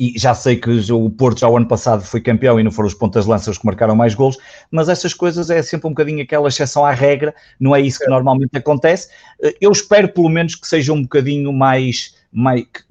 e 0.00 0.14
já 0.18 0.32
sei 0.32 0.56
que 0.56 0.70
o 0.90 1.10
Porto 1.10 1.40
já 1.40 1.48
o 1.48 1.58
ano 1.58 1.68
passado 1.68 2.02
foi 2.02 2.22
campeão 2.22 2.58
e 2.58 2.62
não 2.62 2.70
foram 2.70 2.86
os 2.86 2.94
pontas 2.94 3.24
de 3.24 3.30
lança 3.30 3.50
os 3.50 3.58
que 3.58 3.66
marcaram 3.66 3.94
mais 3.94 4.14
golos, 4.14 4.38
mas 4.70 4.88
essas 4.88 5.12
coisas 5.12 5.50
é 5.50 5.62
sempre 5.62 5.86
um 5.88 5.90
bocadinho 5.90 6.22
aquela 6.22 6.48
exceção 6.48 6.86
à 6.86 6.92
regra, 6.92 7.34
não 7.60 7.76
é 7.76 7.82
isso 7.82 7.98
que 7.98 8.08
normalmente 8.08 8.56
acontece. 8.56 9.10
Eu 9.60 9.70
espero 9.70 10.08
pelo 10.08 10.30
menos 10.30 10.54
que 10.54 10.66
seja 10.66 10.94
um 10.94 11.02
bocadinho 11.02 11.52
mais, 11.52 12.14
mais 12.32 12.62
que, 12.62 12.82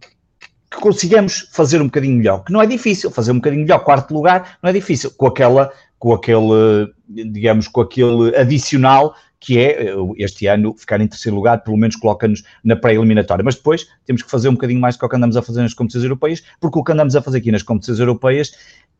que 0.70 0.80
consigamos 0.80 1.50
fazer 1.52 1.82
um 1.82 1.86
bocadinho 1.86 2.16
melhor, 2.16 2.44
que 2.44 2.54
não 2.54 2.62
é 2.62 2.68
difícil, 2.68 3.10
fazer 3.10 3.32
um 3.32 3.38
bocadinho 3.38 3.64
melhor, 3.64 3.80
quarto 3.80 4.14
lugar, 4.14 4.60
não 4.62 4.70
é 4.70 4.74
difícil, 4.74 5.10
com 5.10 5.26
aquela, 5.26 5.72
com 5.98 6.14
aquele, 6.14 6.94
digamos, 7.08 7.68
com 7.68 7.82
aquele 7.82 8.38
adicional 8.38 9.16
que 9.40 9.58
é 9.58 9.90
eh, 9.90 9.96
este 10.18 10.48
ano 10.48 10.76
ficar 10.78 11.00
em 11.00 11.08
terceiro 11.08 11.36
lugar, 11.36 11.64
pelo 11.64 11.78
menos 11.78 11.96
coloca-nos 11.96 12.44
na 12.64 12.76
pré-eliminatória. 12.76 13.44
Mas 13.44 13.56
depois 13.56 13.88
temos 14.06 14.22
que 14.22 14.30
fazer 14.30 14.50
um 14.50 14.54
bocadinho 14.54 14.82
mais 14.82 14.96
do 14.96 15.00
que 15.00 15.06
o 15.06 15.10
que 15.10 15.16
andamos 15.16 15.38
a 15.38 15.42
fazer 15.42 15.62
nas 15.62 15.74
competições 15.74 16.04
europeias, 16.04 16.44
porque 16.60 16.78
o 16.78 16.84
que 16.84 16.92
andamos 16.92 17.16
a 17.16 17.22
fazer 17.22 17.38
aqui 17.38 17.52
nas 17.52 17.64
competições 17.64 18.00
europeias 18.00 18.52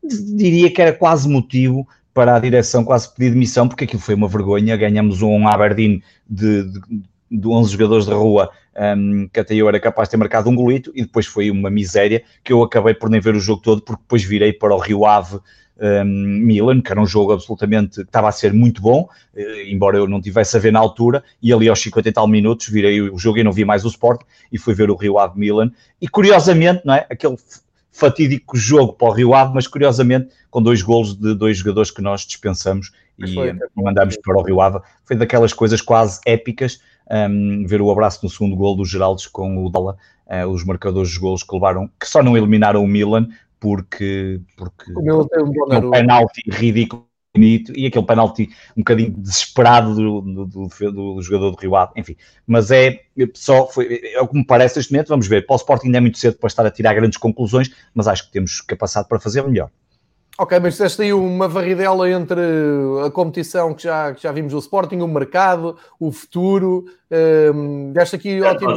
diria 0.02 0.72
que 0.72 0.80
era 0.80 0.92
quase 0.92 1.28
motivo 1.28 1.86
para 2.14 2.34
a 2.34 2.38
direção 2.38 2.84
quase 2.84 3.12
pedir 3.14 3.30
demissão, 3.30 3.68
porque 3.68 3.84
aquilo 3.84 4.00
foi 4.00 4.14
uma 4.14 4.28
vergonha. 4.28 4.76
Ganhamos 4.76 5.22
um 5.22 5.46
Aberdeen 5.46 6.02
de, 6.28 6.64
de, 6.64 6.80
de 7.30 7.48
11 7.48 7.72
jogadores 7.72 8.06
de 8.06 8.12
rua, 8.12 8.50
um, 8.96 9.28
que 9.32 9.40
até 9.40 9.54
eu 9.54 9.68
era 9.68 9.78
capaz 9.78 10.08
de 10.08 10.12
ter 10.12 10.16
marcado 10.16 10.50
um 10.50 10.54
golito, 10.54 10.90
e 10.94 11.02
depois 11.02 11.26
foi 11.26 11.50
uma 11.50 11.70
miséria 11.70 12.22
que 12.42 12.52
eu 12.52 12.62
acabei 12.62 12.94
por 12.94 13.10
nem 13.10 13.20
ver 13.20 13.34
o 13.34 13.40
jogo 13.40 13.62
todo, 13.62 13.82
porque 13.82 14.02
depois 14.02 14.24
virei 14.24 14.52
para 14.52 14.74
o 14.74 14.78
Rio 14.78 15.04
Ave 15.04 15.38
Milan, 16.04 16.80
que 16.80 16.92
era 16.92 17.00
um 17.00 17.06
jogo 17.06 17.32
absolutamente 17.32 17.96
que 17.96 18.00
estava 18.02 18.28
a 18.28 18.32
ser 18.32 18.52
muito 18.52 18.82
bom, 18.82 19.08
eh, 19.34 19.70
embora 19.70 19.96
eu 19.96 20.06
não 20.06 20.20
tivesse 20.20 20.56
a 20.56 20.60
ver 20.60 20.72
na 20.72 20.78
altura, 20.78 21.24
e 21.42 21.52
ali 21.52 21.68
aos 21.68 21.80
50 21.80 22.08
e 22.08 22.12
tal 22.12 22.28
minutos 22.28 22.68
virei 22.68 23.00
o 23.00 23.18
jogo 23.18 23.38
e 23.38 23.44
não 23.44 23.52
vi 23.52 23.64
mais 23.64 23.84
o 23.84 23.88
Sport 23.88 24.22
e 24.52 24.58
fui 24.58 24.74
ver 24.74 24.90
o 24.90 24.94
Rio 24.94 25.18
Ave 25.18 25.38
Milan. 25.38 25.72
E 26.00 26.06
curiosamente, 26.06 26.82
não 26.84 26.94
é? 26.94 27.06
Aquele 27.10 27.36
fatídico 27.92 28.56
jogo 28.56 28.92
para 28.92 29.08
o 29.08 29.12
Rio 29.12 29.34
Ave, 29.34 29.52
mas 29.54 29.66
curiosamente 29.66 30.28
com 30.50 30.62
dois 30.62 30.82
golos 30.82 31.14
de 31.14 31.34
dois 31.34 31.58
jogadores 31.58 31.90
que 31.90 32.02
nós 32.02 32.22
dispensamos 32.22 32.92
e 33.18 33.34
foi, 33.34 33.54
mandamos 33.74 34.16
para 34.16 34.38
o 34.38 34.42
Rio 34.42 34.60
Ave. 34.60 34.80
Foi 35.04 35.16
daquelas 35.16 35.52
coisas 35.52 35.80
quase 35.80 36.20
épicas, 36.26 36.80
um, 37.10 37.64
ver 37.66 37.80
o 37.82 37.90
abraço 37.90 38.20
no 38.22 38.30
segundo 38.30 38.56
gol 38.56 38.76
dos 38.76 38.88
Geraldes 38.88 39.26
com 39.26 39.64
o 39.64 39.70
Dala, 39.70 39.96
uh, 40.26 40.46
os 40.48 40.64
marcadores 40.64 41.10
dos 41.10 41.18
golos 41.18 41.42
que 41.42 41.54
levaram, 41.54 41.90
que 41.98 42.08
só 42.08 42.22
não 42.22 42.36
eliminaram 42.36 42.82
o 42.82 42.86
Milan, 42.86 43.28
porque, 43.60 44.40
porque 44.56 44.92
o 44.92 45.02
meu 45.02 45.24
tem 45.26 45.42
um, 45.42 45.90
penalti 45.90 46.42
ridículo 46.50 47.06
e 47.36 47.86
aquele 47.86 48.06
penalti 48.06 48.50
um 48.76 48.80
bocadinho 48.80 49.12
desesperado 49.12 49.94
do, 49.94 50.20
do, 50.20 50.46
do, 50.46 50.92
do, 50.92 51.22
jogador 51.22 51.50
do 51.52 51.56
Rio 51.56 51.76
Ave, 51.76 51.92
enfim, 51.96 52.16
mas 52.44 52.72
é 52.72 53.02
só, 53.34 53.68
foi, 53.68 54.00
é 54.12 54.20
o 54.20 54.26
que 54.26 54.36
me 54.36 54.44
parece 54.44 54.78
neste 54.78 54.92
momento, 54.92 55.08
vamos 55.08 55.28
ver, 55.28 55.46
para 55.46 55.54
o 55.54 55.56
Sporting 55.56 55.86
ainda 55.86 55.98
é 55.98 56.00
muito 56.00 56.18
cedo 56.18 56.38
para 56.38 56.48
estar 56.48 56.66
a 56.66 56.70
tirar 56.70 56.94
grandes 56.94 57.18
conclusões, 57.18 57.70
mas 57.94 58.08
acho 58.08 58.26
que 58.26 58.32
temos 58.32 58.60
capacidade 58.62 59.08
para 59.08 59.20
fazer 59.20 59.42
melhor. 59.46 59.70
Ok, 60.38 60.58
mas 60.58 60.72
disseste 60.72 61.02
aí 61.02 61.12
uma 61.12 61.46
varridela 61.46 62.10
entre 62.10 62.40
a 63.04 63.10
competição 63.10 63.74
que 63.74 63.82
já, 63.82 64.14
que 64.14 64.22
já 64.22 64.32
vimos 64.32 64.54
o 64.54 64.58
Sporting, 64.58 65.00
o 65.00 65.06
mercado, 65.06 65.76
o 66.00 66.10
futuro, 66.10 66.86
um, 67.54 67.92
deste 67.92 68.16
aqui 68.16 68.40
ótimo. 68.40 68.72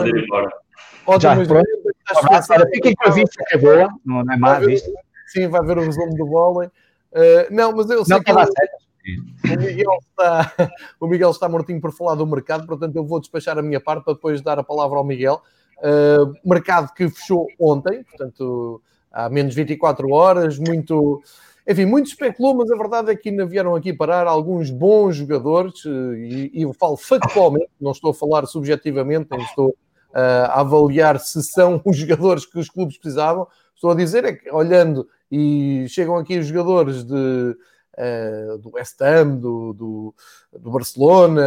Fiquem 2.74 2.96
com 2.96 3.10
a 3.10 3.12
vista 3.12 3.44
que 3.48 3.56
é 3.56 3.58
boa, 3.60 3.89
não 4.06 4.22
é 4.22 4.38
má 4.38 4.60
vista. 4.60 4.92
Sim, 5.28 5.48
vai 5.48 5.63
ver 5.66 5.78
o 5.78 5.82
resumo 5.82 6.16
do 6.16 6.28
vôlei. 6.28 6.68
Uh, 6.68 7.52
não, 7.52 7.72
mas 7.72 7.89
eu 7.89 8.04
sei 8.04 8.18
não, 8.18 8.24
que 8.24 8.32
o, 8.32 8.36
o, 9.54 9.60
Miguel 9.60 9.98
está, 10.02 10.56
o 11.00 11.08
Miguel 11.08 11.32
está 11.32 11.50
mortinho 11.50 11.82
por 11.82 11.92
falar 11.92 12.16
do 12.16 12.26
mercado, 12.26 12.66
portanto 12.66 12.96
eu 12.96 13.06
vou 13.06 13.20
despachar 13.20 13.58
a 13.58 13.62
minha 13.62 13.80
parte 13.80 14.04
para 14.04 14.13
depois 14.13 14.42
dar 14.42 14.58
a 14.60 14.63
palavra 14.63 14.98
ao 14.98 15.04
Miguel. 15.04 15.42
Uh, 15.80 16.34
mercado 16.48 16.94
que 16.94 17.10
fechou 17.10 17.48
ontem, 17.60 18.04
portanto 18.04 18.82
há 19.12 19.30
menos 19.30 19.54
24 19.54 20.10
horas, 20.10 20.58
muito... 20.58 21.22
Enfim, 21.66 21.86
muito 21.86 22.08
especulou, 22.08 22.56
mas 22.56 22.70
a 22.70 22.76
verdade 22.76 23.12
é 23.12 23.16
que 23.16 23.30
ainda 23.30 23.46
vieram 23.46 23.74
aqui 23.74 23.94
parar 23.94 24.28
alguns 24.28 24.70
bons 24.70 25.16
jogadores, 25.16 25.86
e, 25.86 26.52
e 26.54 26.62
eu 26.63 26.74
falo 26.74 26.98
factualmente, 26.98 27.70
não 27.80 27.92
estou 27.92 28.12
a 28.12 28.13
falar 28.13 28.46
subjetivamente, 28.48 29.28
nem 29.32 29.42
estou 29.42 29.74
a 30.13 30.62
avaliar 30.62 31.19
se 31.19 31.41
são 31.43 31.82
os 31.86 31.97
jogadores 31.97 32.45
que 32.45 32.60
os 32.60 32.69
clubes 32.69 32.97
precisavam. 32.97 33.47
Estou 33.73 33.91
a 33.91 33.95
dizer 33.95 34.23
é 34.23 34.34
que, 34.34 34.49
olhando 34.52 35.08
e 35.32 35.86
chegam 35.89 36.15
aqui 36.15 36.38
os 36.38 36.47
jogadores 36.47 37.04
de, 37.04 37.13
uh, 37.13 38.58
do 38.60 38.76
West 38.76 39.02
Ham, 39.02 39.36
do, 39.38 39.73
do, 39.73 40.15
do 40.60 40.71
Barcelona, 40.71 41.41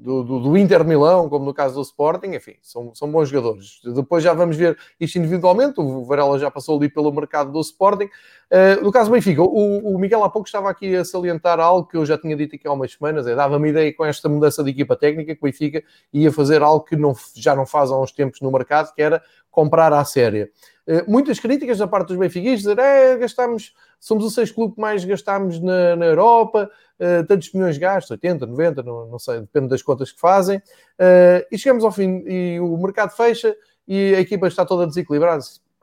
do, 0.00 0.22
do, 0.22 0.40
do, 0.40 0.56
Inter 0.56 0.84
Milão, 0.84 1.28
como 1.28 1.44
no 1.44 1.52
caso 1.52 1.74
do 1.74 1.82
Sporting, 1.82 2.28
enfim, 2.28 2.54
são, 2.62 2.94
são 2.94 3.10
bons 3.10 3.28
jogadores. 3.28 3.80
Depois 3.94 4.22
já 4.22 4.32
vamos 4.32 4.56
ver 4.56 4.78
isto 4.98 5.18
individualmente, 5.18 5.80
o 5.80 6.04
Varela 6.04 6.38
já 6.38 6.50
passou 6.50 6.78
ali 6.78 6.88
pelo 6.88 7.12
mercado 7.12 7.50
do 7.50 7.60
Sporting. 7.60 8.04
Uh, 8.04 8.82
no 8.82 8.92
caso 8.92 9.10
do 9.10 9.12
Benfica, 9.12 9.42
o, 9.42 9.94
o, 9.94 9.98
Miguel 9.98 10.24
há 10.24 10.30
pouco 10.30 10.48
estava 10.48 10.70
aqui 10.70 10.96
a 10.96 11.04
salientar 11.04 11.60
algo 11.60 11.86
que 11.86 11.96
eu 11.96 12.06
já 12.06 12.16
tinha 12.16 12.34
dito 12.34 12.56
aqui 12.56 12.66
há 12.66 12.72
umas 12.72 12.92
semanas, 12.92 13.26
é, 13.26 13.34
dava-me 13.34 13.68
ideia 13.68 13.92
com 13.94 14.04
esta 14.04 14.28
mudança 14.28 14.64
de 14.64 14.70
equipa 14.70 14.96
técnica 14.96 15.34
que 15.34 15.40
o 15.40 15.44
Benfica 15.44 15.82
ia 16.12 16.32
fazer 16.32 16.62
algo 16.62 16.84
que 16.84 16.96
não, 16.96 17.14
já 17.34 17.54
não 17.54 17.66
faz 17.66 17.90
há 17.90 17.98
uns 17.98 18.12
tempos 18.12 18.40
no 18.40 18.50
mercado, 18.50 18.94
que 18.94 19.02
era 19.02 19.22
comprar 19.50 19.92
à 19.92 20.04
séria. 20.04 20.50
Uh, 20.88 21.04
muitas 21.06 21.38
críticas 21.38 21.76
da 21.76 21.86
parte 21.86 22.08
dos 22.08 22.16
benfiquistas, 22.16 22.60
dizer, 22.60 22.78
é, 22.78 23.14
gastamos, 23.18 23.74
somos 24.00 24.24
o 24.24 24.30
seis 24.30 24.50
clube 24.50 24.74
que 24.74 24.80
mais 24.80 25.04
gastámos 25.04 25.60
na, 25.60 25.94
na 25.94 26.06
Europa, 26.06 26.70
uh, 26.98 27.26
tantos 27.26 27.52
milhões 27.52 27.76
gastos, 27.76 28.10
80, 28.12 28.46
90, 28.46 28.82
não, 28.82 29.06
não 29.06 29.18
sei, 29.18 29.40
depende 29.40 29.68
das 29.68 29.82
contas 29.82 30.10
que 30.10 30.18
fazem, 30.18 30.56
uh, 30.56 31.44
e 31.52 31.58
chegamos 31.58 31.84
ao 31.84 31.92
fim 31.92 32.24
e 32.26 32.58
o 32.58 32.74
mercado 32.78 33.10
fecha 33.10 33.54
e 33.86 34.14
a 34.14 34.20
equipa 34.20 34.48
está 34.48 34.64
toda 34.64 34.86
desequilibrada. 34.86 35.42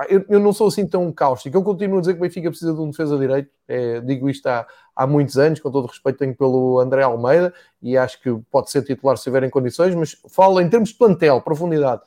Eu, 0.09 0.25
eu, 0.27 0.39
não 0.39 0.51
sou 0.51 0.67
assim 0.67 0.85
tão 0.85 1.09
cáustico. 1.11 1.55
Eu 1.55 1.63
continuo 1.63 1.99
a 1.99 2.01
dizer 2.01 2.13
que 2.13 2.19
o 2.19 2.21
Benfica 2.21 2.49
precisa 2.49 2.73
de 2.73 2.81
um 2.81 2.89
defesa 2.89 3.17
direito. 3.17 3.49
É, 3.65 4.01
digo 4.01 4.29
isto 4.29 4.45
há, 4.47 4.67
há 4.93 5.07
muitos 5.07 5.37
anos, 5.37 5.61
com 5.61 5.71
todo 5.71 5.85
o 5.85 5.87
respeito 5.87 6.19
tenho 6.19 6.35
pelo 6.35 6.79
André 6.79 7.03
Almeida 7.03 7.53
e 7.81 7.97
acho 7.97 8.21
que 8.21 8.29
pode 8.51 8.69
ser 8.71 8.83
titular 8.83 9.15
se 9.17 9.23
tiver 9.23 9.43
em 9.43 9.49
condições, 9.49 9.95
mas 9.95 10.17
falo 10.29 10.59
em 10.59 10.69
termos 10.69 10.89
de 10.89 10.95
plantel, 10.95 11.39
profundidade. 11.41 12.01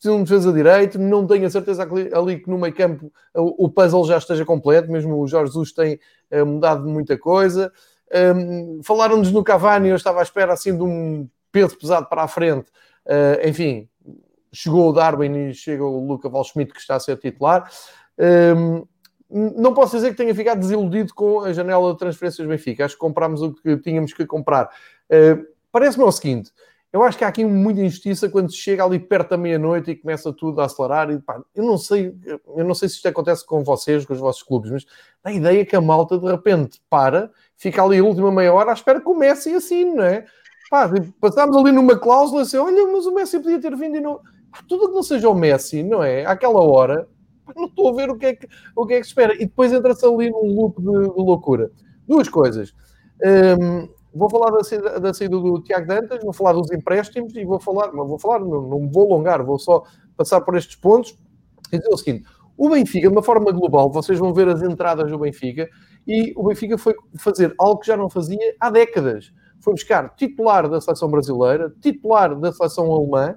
Precisa 0.00 0.16
de 0.16 0.20
um 0.20 0.24
defesa 0.24 0.52
direito, 0.52 0.98
não 0.98 1.26
tenho 1.26 1.46
a 1.46 1.50
certeza 1.50 1.82
ali, 1.82 2.10
ali 2.14 2.38
que 2.40 2.48
no 2.48 2.58
meio 2.58 2.74
campo 2.74 3.12
o, 3.34 3.66
o, 3.66 3.68
puzzle 3.68 4.06
já 4.06 4.16
esteja 4.16 4.46
completo, 4.46 4.90
mesmo 4.90 5.20
o 5.20 5.26
Jorge 5.26 5.52
Jesus 5.52 5.72
tem 5.72 6.00
uh, 6.32 6.46
mudado 6.46 6.88
muita 6.88 7.18
coisa. 7.18 7.70
Um, 8.34 8.80
Falaram-nos 8.82 9.30
no 9.30 9.44
Cavani, 9.44 9.90
eu 9.90 9.96
estava 9.96 10.20
à 10.20 10.22
espera 10.22 10.54
assim 10.54 10.74
de 10.74 10.82
um 10.82 11.28
peso 11.52 11.76
pesado 11.76 12.08
para 12.08 12.22
a 12.22 12.28
frente. 12.28 12.70
Uh, 13.04 13.46
enfim, 13.46 13.88
chegou 14.50 14.88
o 14.88 14.92
Darwin 14.92 15.50
e 15.50 15.54
chega 15.54 15.84
o 15.84 16.06
Luca 16.06 16.30
Valschmidt 16.30 16.72
que 16.72 16.80
está 16.80 16.96
a 16.96 17.00
ser 17.00 17.18
titular. 17.18 17.70
Um, 18.18 18.86
não 19.28 19.74
posso 19.74 19.96
dizer 19.96 20.10
que 20.10 20.16
tenha 20.16 20.34
ficado 20.34 20.60
desiludido 20.60 21.14
com 21.14 21.40
a 21.40 21.52
janela 21.52 21.92
de 21.92 21.98
transferências 21.98 22.48
Benfica. 22.48 22.86
Acho 22.86 22.94
que 22.94 23.00
comprámos 23.00 23.42
o 23.42 23.52
que 23.52 23.76
tínhamos 23.76 24.14
que 24.14 24.24
comprar. 24.24 24.70
Uh, 25.10 25.46
Parece-me 25.72 26.04
o 26.04 26.12
seguinte: 26.12 26.50
eu 26.92 27.02
acho 27.04 27.16
que 27.16 27.24
há 27.24 27.28
aqui 27.28 27.44
muita 27.44 27.80
injustiça 27.80 28.28
quando 28.28 28.50
se 28.50 28.56
chega 28.56 28.84
ali 28.84 28.98
perto 28.98 29.30
da 29.30 29.36
meia-noite 29.36 29.92
e 29.92 29.96
começa 29.96 30.32
tudo 30.32 30.60
a 30.60 30.64
acelerar. 30.64 31.10
E, 31.10 31.20
pá, 31.20 31.40
eu 31.54 31.64
não 31.64 31.78
sei, 31.78 32.14
eu 32.56 32.64
não 32.64 32.74
sei 32.74 32.88
se 32.88 32.96
isto 32.96 33.06
acontece 33.06 33.46
com 33.46 33.62
vocês, 33.62 34.04
com 34.04 34.12
os 34.12 34.18
vossos 34.18 34.42
clubes, 34.42 34.70
mas 34.70 34.86
a 35.22 35.32
ideia 35.32 35.60
é 35.60 35.64
que 35.64 35.76
a 35.76 35.80
malta 35.80 36.18
de 36.18 36.26
repente 36.26 36.82
para 36.90 37.30
fica 37.56 37.82
ali 37.82 37.98
a 37.98 38.04
última 38.04 38.32
meia 38.32 38.52
hora 38.52 38.70
à 38.70 38.74
espera 38.74 39.00
que 39.00 39.08
o 39.08 39.14
Messi 39.14 39.54
assim, 39.54 39.84
não 39.94 40.02
é? 40.02 40.24
Pá, 40.68 40.90
passámos 41.20 41.56
ali 41.56 41.70
numa 41.70 41.96
cláusula 41.96 42.42
assim, 42.42 42.56
olha, 42.56 42.86
mas 42.92 43.06
o 43.06 43.14
Messi 43.14 43.38
podia 43.38 43.60
ter 43.60 43.76
vindo 43.76 43.96
e 43.96 44.00
não... 44.00 44.20
Tudo 44.68 44.88
que 44.88 44.94
não 44.94 45.02
seja 45.02 45.28
o 45.28 45.34
Messi, 45.34 45.82
não 45.84 46.02
é? 46.02 46.26
Àquela 46.26 46.60
hora, 46.60 47.08
não 47.54 47.66
estou 47.66 47.88
a 47.88 47.92
ver 47.92 48.10
o 48.10 48.16
que 48.16 48.26
é 48.26 48.34
que, 48.34 48.48
o 48.74 48.86
que, 48.86 48.94
é 48.94 49.00
que 49.00 49.06
espera. 49.06 49.34
E 49.34 49.46
depois 49.46 49.72
entra-se 49.72 50.04
ali 50.04 50.30
num 50.30 50.54
loop 50.54 50.80
de, 50.80 50.90
de, 50.90 51.22
loucura. 51.22 51.70
Duas 52.06 52.28
coisas. 52.28 52.74
Um, 53.22 53.88
vou 54.14 54.28
falar 54.28 54.50
da 54.50 54.64
saída, 54.64 55.00
da 55.00 55.14
saída, 55.14 55.38
do 55.38 55.62
Tiago 55.62 55.86
Dantas, 55.86 56.22
vou 56.22 56.32
falar 56.32 56.52
dos 56.52 56.70
empréstimos 56.70 57.34
e 57.34 57.44
vou 57.44 57.60
falar, 57.60 57.92
mas 57.92 58.08
vou 58.08 58.18
falar, 58.18 58.40
não, 58.40 58.62
não 58.62 58.88
vou 58.88 59.12
alongar, 59.12 59.44
vou 59.44 59.58
só 59.58 59.84
passar 60.16 60.40
por 60.40 60.56
estes 60.56 60.76
pontos 60.76 61.16
e 61.72 61.78
dizer 61.78 61.92
o 61.92 61.96
seguinte: 61.96 62.28
o 62.56 62.68
Benfica, 62.68 63.08
de 63.08 63.14
uma 63.14 63.22
forma 63.22 63.50
global, 63.52 63.90
vocês 63.90 64.18
vão 64.18 64.34
ver 64.34 64.48
as 64.48 64.62
entradas 64.62 65.10
do 65.10 65.18
Benfica, 65.18 65.68
e 66.06 66.32
o 66.36 66.44
Benfica 66.44 66.76
foi 66.76 66.94
fazer 67.16 67.54
algo 67.58 67.80
que 67.80 67.86
já 67.86 67.96
não 67.96 68.10
fazia 68.10 68.54
há 68.60 68.70
décadas. 68.70 69.32
Foi 69.60 69.74
buscar 69.74 70.14
titular 70.16 70.68
da 70.68 70.80
seleção 70.80 71.10
brasileira, 71.10 71.72
titular 71.80 72.34
da 72.38 72.52
seleção 72.52 72.90
alemã. 72.90 73.36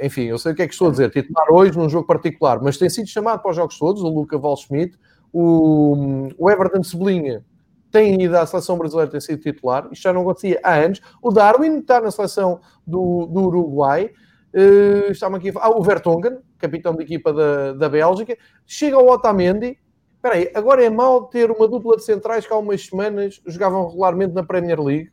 enfim, 0.00 0.22
eu 0.22 0.38
sei 0.38 0.52
o 0.52 0.54
que 0.54 0.62
é 0.62 0.66
que 0.66 0.72
estou 0.72 0.88
a 0.88 0.90
dizer, 0.90 1.10
titular 1.10 1.46
hoje 1.50 1.78
num 1.78 1.88
jogo 1.88 2.06
particular, 2.06 2.60
mas 2.60 2.76
tem 2.76 2.90
sido 2.90 3.08
chamado 3.08 3.40
para 3.40 3.50
os 3.50 3.56
jogos 3.56 3.78
todos, 3.78 4.02
o 4.02 4.08
Luca 4.08 4.36
Valschmidt, 4.36 4.98
o, 5.32 6.28
o 6.36 6.50
Everton 6.50 6.82
Cebolinha 6.82 7.44
tem 7.92 8.22
ido 8.22 8.36
à 8.36 8.46
seleção 8.46 8.78
brasileira, 8.78 9.10
tem 9.10 9.20
sido 9.20 9.40
titular, 9.40 9.86
isto 9.92 10.02
já 10.02 10.12
não 10.12 10.22
acontecia 10.22 10.58
há 10.64 10.74
anos. 10.76 11.00
O 11.20 11.30
Darwin 11.30 11.78
está 11.78 12.00
na 12.00 12.10
seleção 12.10 12.60
do, 12.86 13.26
do 13.26 13.42
Uruguai, 13.42 14.10
uh, 14.54 15.36
aqui 15.36 15.52
ah, 15.56 15.70
o 15.70 15.82
Vertonghen, 15.82 16.38
capitão 16.58 16.96
de 16.96 17.02
equipa 17.02 17.32
da, 17.32 17.74
da 17.74 17.88
Bélgica, 17.88 18.36
chega 18.66 18.96
ao 18.96 19.06
Otamendi. 19.06 19.78
Espera 20.16 20.36
aí, 20.36 20.50
agora 20.54 20.82
é 20.82 20.88
mal 20.88 21.24
ter 21.26 21.50
uma 21.50 21.68
dupla 21.68 21.96
de 21.96 22.04
centrais 22.04 22.46
que 22.46 22.52
há 22.52 22.56
umas 22.56 22.86
semanas 22.86 23.42
jogavam 23.46 23.86
regularmente 23.86 24.32
na 24.32 24.42
Premier 24.42 24.80
League. 24.80 25.12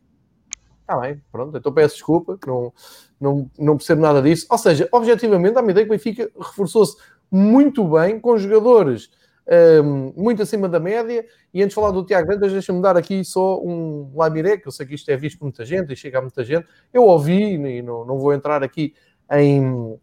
Está 0.80 0.96
bem, 0.98 1.22
pronto, 1.30 1.56
então 1.56 1.72
peço 1.72 1.96
desculpa, 1.96 2.38
não, 2.46 2.72
não, 3.20 3.50
não 3.58 3.76
percebo 3.76 4.00
nada 4.00 4.22
disso. 4.22 4.46
Ou 4.50 4.58
seja, 4.58 4.88
objetivamente, 4.90 5.58
a 5.58 5.62
minha 5.62 5.72
ideia 5.72 5.86
que 5.86 5.92
o 5.92 5.96
Benfica 5.96 6.30
reforçou-se 6.38 6.96
muito 7.30 7.84
bem 7.84 8.18
com 8.18 8.38
jogadores 8.38 9.10
um, 9.50 10.12
muito 10.16 10.42
acima 10.42 10.68
da 10.68 10.78
média. 10.78 11.24
E 11.52 11.60
antes 11.60 11.70
de 11.70 11.74
falar 11.74 11.90
do 11.90 12.04
Tiago 12.04 12.28
Dantas, 12.28 12.52
deixa-me 12.52 12.80
dar 12.80 12.96
aqui 12.96 13.24
só 13.24 13.60
um 13.60 14.12
lamiré, 14.14 14.56
que 14.56 14.68
eu 14.68 14.72
sei 14.72 14.86
que 14.86 14.94
isto 14.94 15.10
é 15.10 15.16
visto 15.16 15.38
por 15.38 15.46
muita 15.46 15.64
gente 15.64 15.92
e 15.92 15.96
chega 15.96 16.18
a 16.18 16.22
muita 16.22 16.44
gente. 16.44 16.66
Eu 16.92 17.04
ouvi, 17.04 17.54
e 17.54 17.82
não, 17.82 18.04
não 18.04 18.18
vou 18.18 18.32
entrar 18.32 18.62
aqui 18.62 18.94
em, 19.32 19.98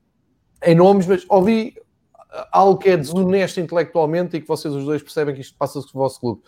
em 0.64 0.76
nomes, 0.76 1.08
mas 1.08 1.26
ouvi 1.30 1.76
algo 2.52 2.78
que 2.78 2.89
é 2.89 2.98
desonesto 2.98 3.60
intelectualmente 3.60 4.36
e 4.36 4.41
que 4.41 4.48
vocês 4.48 4.74
os 4.74 4.84
dois 4.84 5.02
percebem 5.02 5.34
que 5.34 5.41
isto 5.41 5.58
passa-se 5.58 5.91
com 5.91 6.00
o 6.00 6.02
vosso 6.02 6.20
clube. 6.20 6.41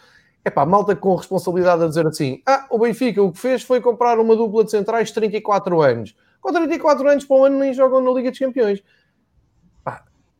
É 0.43 0.49
pá, 0.49 0.65
malta 0.65 0.95
com 0.95 1.15
responsabilidade 1.15 1.83
a 1.83 1.87
dizer 1.87 2.07
assim: 2.07 2.41
ah, 2.45 2.65
o 2.69 2.79
Benfica 2.79 3.21
o 3.21 3.31
que 3.31 3.39
fez 3.39 3.61
foi 3.61 3.81
comprar 3.81 4.19
uma 4.19 4.35
dupla 4.35 4.63
de 4.63 4.71
centrais 4.71 5.09
de 5.09 5.13
34 5.13 5.81
anos. 5.81 6.15
Com 6.41 6.53
34 6.53 7.07
anos 7.07 7.25
para 7.25 7.37
um 7.37 7.43
ano 7.43 7.59
nem 7.59 7.73
jogam 7.73 8.01
na 8.01 8.11
Liga 8.11 8.29
dos 8.29 8.39
Campeões 8.39 8.81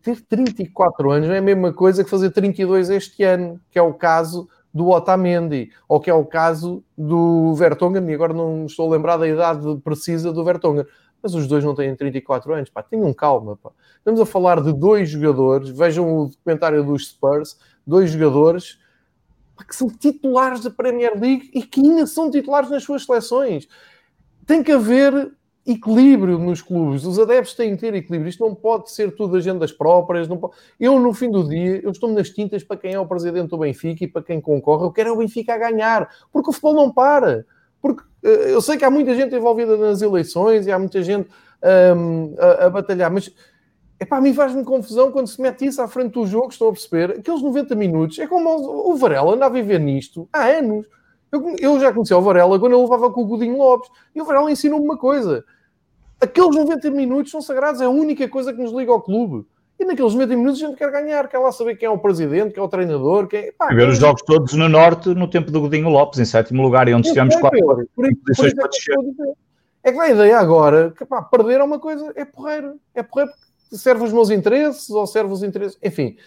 ter 0.02 0.22
34 0.22 1.12
anos 1.12 1.28
não 1.28 1.36
é 1.36 1.40
a 1.40 1.42
mesma 1.42 1.74
coisa 1.74 2.04
que 2.04 2.10
fazer 2.10 2.32
32 2.32 2.90
este 2.90 3.24
ano, 3.24 3.60
que 3.70 3.78
é 3.78 3.82
o 3.82 3.94
caso 3.94 4.48
do 4.74 4.90
Otamendi, 4.90 5.72
ou 5.88 6.00
que 6.00 6.10
é 6.10 6.14
o 6.14 6.26
caso 6.26 6.84
do 6.98 7.54
Vertonghen, 7.56 8.08
e 8.10 8.14
agora 8.14 8.34
não 8.34 8.66
estou 8.66 8.88
a 8.88 8.96
lembrar 8.96 9.18
da 9.18 9.28
idade 9.28 9.78
precisa 9.84 10.32
do 10.32 10.44
Vertonghen, 10.44 10.86
mas 11.22 11.34
os 11.34 11.48
dois 11.48 11.64
não 11.64 11.76
têm 11.76 11.96
34 11.96 12.54
anos, 12.54 12.70
pá, 12.70 12.82
tenham 12.82 13.14
calma, 13.14 13.58
pá. 13.58 13.72
Estamos 13.98 14.22
a 14.22 14.26
falar 14.26 14.62
de 14.62 14.72
dois 14.72 15.10
jogadores, 15.10 15.70
vejam 15.70 16.18
o 16.18 16.28
documentário 16.28 16.84
dos 16.84 17.10
Spurs, 17.10 17.58
dois 17.86 18.12
jogadores 18.12 18.80
pá, 19.56 19.66
que 19.66 19.76
são 19.76 19.90
titulares 19.90 20.62
da 20.62 20.70
Premier 20.70 21.20
League 21.20 21.50
e 21.54 21.64
que 21.64 21.82
ainda 21.82 22.06
são 22.06 22.32
titulares 22.32 22.70
nas 22.70 22.84
suas 22.84 23.06
seleções. 23.06 23.68
Tem 24.46 24.64
que 24.64 24.72
haver 24.72 25.34
equilíbrio 25.66 26.40
nos 26.40 26.62
clubes. 26.62 27.06
Os 27.06 27.20
adeptos 27.20 27.54
têm 27.54 27.76
que 27.76 27.82
ter 27.82 27.94
equilíbrio. 27.94 28.30
Isto 28.30 28.46
não 28.46 28.56
pode 28.56 28.92
ser 28.92 29.16
tudo 29.16 29.38
agendas 29.38 29.72
próprias. 29.72 30.28
Pode... 30.28 30.54
Eu, 30.80 31.00
no 31.00 31.14
fim 31.14 31.30
do 31.30 31.48
dia, 31.48 31.82
eu 31.84 31.92
estou 31.92 32.12
nas 32.12 32.30
tintas 32.30 32.64
para 32.64 32.78
quem 32.78 32.94
é 32.94 33.00
o 33.00 33.06
presidente 33.06 33.50
do 33.50 33.58
Benfica 33.58 34.04
e 34.04 34.08
para 34.08 34.24
quem 34.24 34.42
concorre. 34.42 34.86
Eu 34.86 34.92
quero 34.92 35.10
é 35.10 35.12
o 35.12 35.18
Benfica 35.18 35.54
a 35.54 35.58
ganhar, 35.58 36.10
porque 36.32 36.50
o 36.50 36.54
futebol 36.54 36.74
não 36.74 36.92
para. 36.92 37.46
Porque 37.82 38.04
uh, 38.24 38.28
eu 38.28 38.62
sei 38.62 38.78
que 38.78 38.86
há 38.86 38.90
muita 38.90 39.14
gente 39.16 39.36
envolvida 39.36 39.78
nas 39.78 40.02
eleições 40.02 40.66
e 40.66 40.72
há 40.72 40.80
muita 40.80 41.02
gente 41.04 41.30
um, 41.96 42.36
a, 42.38 42.66
a, 42.66 42.70
batalhar, 42.70 43.12
mas 43.12 43.34
epá, 44.00 44.18
a 44.18 44.22
mim 44.22 44.34
faz-me 44.34 44.64
confusão 44.64 45.12
quando 45.12 45.28
se 45.28 45.42
mete 45.42 45.66
isso 45.66 45.82
à 45.82 45.88
frente 45.88 46.14
do 46.14 46.26
jogo. 46.26 46.50
Estou 46.50 46.70
a 46.70 46.72
perceber 46.72 47.12
aqueles 47.20 47.42
90 47.42 47.76
minutos. 47.76 48.20
É 48.20 48.28
como 48.28 48.50
o, 48.50 48.92
o 48.92 48.96
Varela 48.98 49.34
anda 49.34 49.46
a 49.46 49.50
viver 49.50 49.80
nisto 49.80 50.28
há 50.32 50.46
anos. 50.46 50.88
Eu, 51.32 51.56
eu 51.60 51.80
já 51.80 51.94
conheci 51.94 52.14
o 52.14 52.22
Varela 52.22 52.60
quando 52.60 52.74
ele 52.74 52.82
levava 52.82 53.12
com 53.12 53.22
o 53.22 53.26
Godinho 53.26 53.58
Lopes 53.58 53.90
e 54.16 54.22
o 54.22 54.26
Varela 54.26 54.52
ensinou-me 54.52 54.86
uma 54.86 54.98
coisa 54.98 55.44
aqueles 56.20 56.56
90 56.56 56.92
minutos 56.92 57.32
são 57.32 57.42
sagrados, 57.42 57.82
é 57.82 57.86
a 57.86 57.90
única 57.90 58.28
coisa 58.28 58.52
que 58.52 58.62
nos 58.62 58.72
liga 58.72 58.92
ao 58.92 59.02
clube. 59.02 59.46
E 59.80 59.86
naqueles 59.86 60.14
90 60.14 60.36
minutos 60.36 60.62
a 60.62 60.68
gente 60.68 60.78
quer 60.78 60.92
ganhar, 60.92 61.30
quer 61.30 61.38
lá 61.38 61.54
saber 61.54 61.78
quem 61.78 61.88
é 61.88 61.90
o 61.90 61.98
presidente, 61.98 62.54
quem 62.54 62.62
é 62.62 62.66
o 62.66 62.70
treinador, 62.70 63.28
quem 63.28 63.54
Pá, 63.54 63.68
ver 63.68 63.88
os 63.88 63.98
jogos 63.98 64.22
todos 64.24 64.54
no 64.54 64.68
Norte 64.68 65.10
no 65.10 65.30
tempo 65.30 65.50
do 65.52 65.62
Godinho 65.62 65.88
Lopes, 65.88 66.20
em 66.20 66.26
sétimo 66.26 66.62
lugar, 66.62 66.90
e 66.90 66.94
onde 66.94 67.08
tivemos 67.08 67.36
quatro 67.38 67.88
posições 67.96 68.54
para 68.54 68.68
descer. 68.68 68.96
É 69.82 69.94
que 69.94 70.00
a 70.00 70.10
ideia 70.10 70.38
agora, 70.38 70.92
que 70.92 71.06
pá, 71.06 71.22
perder 71.22 71.62
é 71.62 71.64
uma 71.64 71.80
coisa, 71.80 72.12
é 72.16 72.26
porreiro. 72.26 72.76
É 72.94 73.02
porreiro 73.02 73.32
porque 73.32 73.78
serve 73.78 74.04
os 74.04 74.12
meus 74.12 74.30
interesses 74.30 74.90
ou 74.90 75.08
serve 75.08 75.32
os 75.32 75.44
interesses. 75.44 75.80
Enfim, 75.82 76.18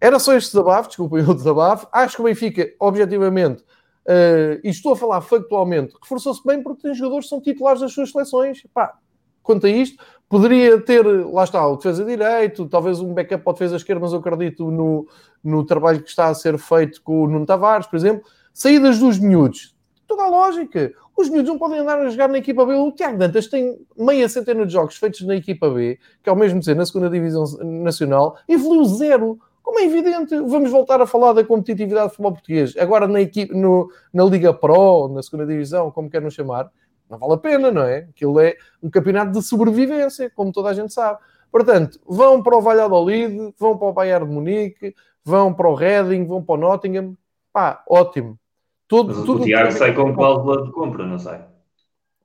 era 0.00 0.18
só 0.18 0.32
este 0.34 0.52
desabafo, 0.52 0.88
desculpem 0.88 1.22
o 1.28 1.34
desabafo. 1.34 1.86
Acho 1.92 2.16
que 2.16 2.22
o 2.22 2.24
Benfica, 2.24 2.72
objetivamente, 2.80 3.62
uh, 4.06 4.60
e 4.62 4.68
estou 4.68 4.92
a 4.92 4.96
falar 4.96 5.20
factualmente, 5.20 5.94
reforçou-se 6.00 6.42
bem 6.44 6.62
porque 6.62 6.82
tem 6.82 6.94
jogadores 6.94 7.26
que 7.26 7.30
são 7.30 7.40
titulares 7.40 7.80
das 7.80 7.92
suas 7.92 8.10
seleções. 8.10 8.62
Pá, 8.72 8.98
quanto 9.44 9.66
a 9.66 9.70
isto. 9.70 10.02
Poderia 10.28 10.80
ter, 10.80 11.04
lá 11.04 11.44
está, 11.44 11.64
o 11.68 11.76
defesa 11.76 12.04
direito, 12.04 12.66
talvez 12.66 12.98
um 12.98 13.14
backup 13.14 13.44
para 13.44 13.52
a 13.52 13.52
defesa 13.52 13.76
esquerda, 13.76 14.00
mas 14.00 14.12
eu 14.12 14.18
acredito 14.18 14.68
no, 14.70 15.06
no 15.44 15.64
trabalho 15.64 16.02
que 16.02 16.08
está 16.08 16.28
a 16.28 16.34
ser 16.34 16.58
feito 16.58 17.00
com 17.02 17.22
o 17.22 17.28
Nuno 17.28 17.46
Tavares, 17.46 17.86
por 17.86 17.94
exemplo. 17.94 18.24
Saídas 18.52 18.98
dos 18.98 19.18
miúdos, 19.18 19.76
toda 20.08 20.24
a 20.24 20.28
lógica. 20.28 20.92
Os 21.16 21.28
miúdos 21.28 21.50
não 21.50 21.58
podem 21.58 21.78
andar 21.78 22.00
a 22.00 22.08
jogar 22.08 22.28
na 22.28 22.38
equipa 22.38 22.64
B. 22.66 22.74
O 22.74 22.90
Tiago 22.90 23.18
Dantas 23.18 23.46
tem 23.46 23.78
meia 23.96 24.28
centena 24.28 24.66
de 24.66 24.72
jogos 24.72 24.96
feitos 24.96 25.20
na 25.20 25.36
equipa 25.36 25.70
B, 25.70 25.98
que 26.22 26.28
é 26.28 26.32
o 26.32 26.36
mesmo 26.36 26.58
dizer 26.58 26.74
na 26.74 26.86
segunda 26.86 27.08
divisão 27.08 27.44
nacional, 27.62 28.36
evoluiu 28.48 28.84
zero. 28.86 29.38
Como 29.64 29.80
é 29.80 29.86
evidente, 29.86 30.36
vamos 30.42 30.70
voltar 30.70 31.00
a 31.00 31.06
falar 31.06 31.32
da 31.32 31.42
competitividade 31.42 32.08
do 32.08 32.10
futebol 32.10 32.32
português. 32.32 32.76
Agora 32.76 33.08
na, 33.08 33.22
equipe, 33.22 33.54
no, 33.54 33.90
na 34.12 34.22
Liga 34.24 34.52
Pro, 34.52 35.08
na 35.08 35.22
segunda 35.22 35.46
divisão, 35.46 35.90
como 35.90 36.10
queiram 36.10 36.28
chamar, 36.28 36.70
não 37.08 37.18
vale 37.18 37.32
a 37.32 37.38
pena, 37.38 37.70
não 37.70 37.82
é? 37.82 38.06
Aquilo 38.10 38.38
é 38.38 38.56
um 38.82 38.90
campeonato 38.90 39.32
de 39.32 39.42
sobrevivência, 39.42 40.30
como 40.36 40.52
toda 40.52 40.68
a 40.68 40.74
gente 40.74 40.92
sabe. 40.92 41.18
Portanto, 41.50 41.98
vão 42.06 42.42
para 42.42 42.58
o 42.58 42.60
Valladolid, 42.60 43.54
vão 43.58 43.78
para 43.78 43.88
o 43.88 43.92
Bayern 43.92 44.28
de 44.28 44.34
Munique, 44.34 44.94
vão 45.24 45.54
para 45.54 45.68
o 45.68 45.74
Reading, 45.74 46.26
vão 46.26 46.42
para 46.42 46.54
o 46.56 46.58
Nottingham. 46.58 47.16
Pá, 47.50 47.82
ótimo. 47.88 48.38
Tudo, 48.86 49.14
Mas 49.14 49.24
tudo 49.24 49.42
o 49.42 49.44
Tiago 49.46 49.72
sai 49.72 49.94
com 49.94 50.14
cláusula 50.14 50.66
de 50.66 50.72
compra, 50.72 51.06
não 51.06 51.18
sai? 51.18 51.42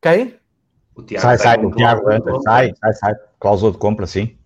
Quem? 0.02 0.36
O 0.94 1.04
Tiago 1.04 1.22
sai, 1.22 1.38
sai, 1.38 1.56
sai, 1.56 1.66
o 1.66 1.72
Tiago 1.72 2.42
sai, 2.44 2.74
sai, 2.76 2.94
sai. 2.94 3.16
Cláusula 3.40 3.72
de 3.72 3.78
compra, 3.78 4.06
sim. 4.06 4.38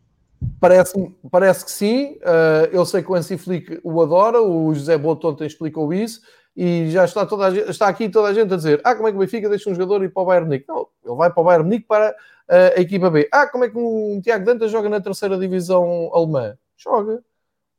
Parece, 0.59 1.15
parece 1.29 1.65
que 1.65 1.71
sim. 1.71 2.17
Uh, 2.21 2.69
eu 2.71 2.85
sei 2.85 3.03
que 3.03 3.11
o 3.11 3.15
Ansi 3.15 3.37
Flick 3.37 3.79
o 3.83 4.01
adora, 4.01 4.41
o 4.41 4.73
José 4.73 4.97
Botonta 4.97 5.45
explicou 5.45 5.93
isso 5.93 6.21
e 6.55 6.89
já 6.91 7.05
está, 7.05 7.25
toda 7.25 7.49
gente, 7.49 7.69
está 7.69 7.87
aqui 7.87 8.09
toda 8.09 8.27
a 8.29 8.33
gente 8.33 8.53
a 8.53 8.57
dizer: 8.57 8.79
ah, 8.83 8.95
como 8.95 9.07
é 9.07 9.11
que 9.11 9.17
o 9.17 9.19
Benfica 9.19 9.49
deixa 9.49 9.69
um 9.69 9.75
jogador 9.75 10.03
ir 10.03 10.13
para 10.13 10.23
o 10.23 10.25
Bayern 10.25 10.47
Munique? 10.47 10.67
Não, 10.67 10.87
ele 11.03 11.15
vai 11.15 11.31
para 11.31 11.41
o 11.41 11.43
Bayern 11.43 11.63
Munique 11.65 11.87
para 11.87 12.11
uh, 12.11 12.77
a 12.77 12.81
equipa 12.81 13.09
B. 13.09 13.27
Ah, 13.31 13.47
como 13.47 13.65
é 13.65 13.69
que 13.69 13.77
um 13.77 14.21
Tiago 14.21 14.45
Dantas 14.45 14.71
joga 14.71 14.87
na 14.87 15.01
terceira 15.01 15.37
divisão 15.37 16.11
alemã? 16.13 16.55
Joga. 16.77 17.23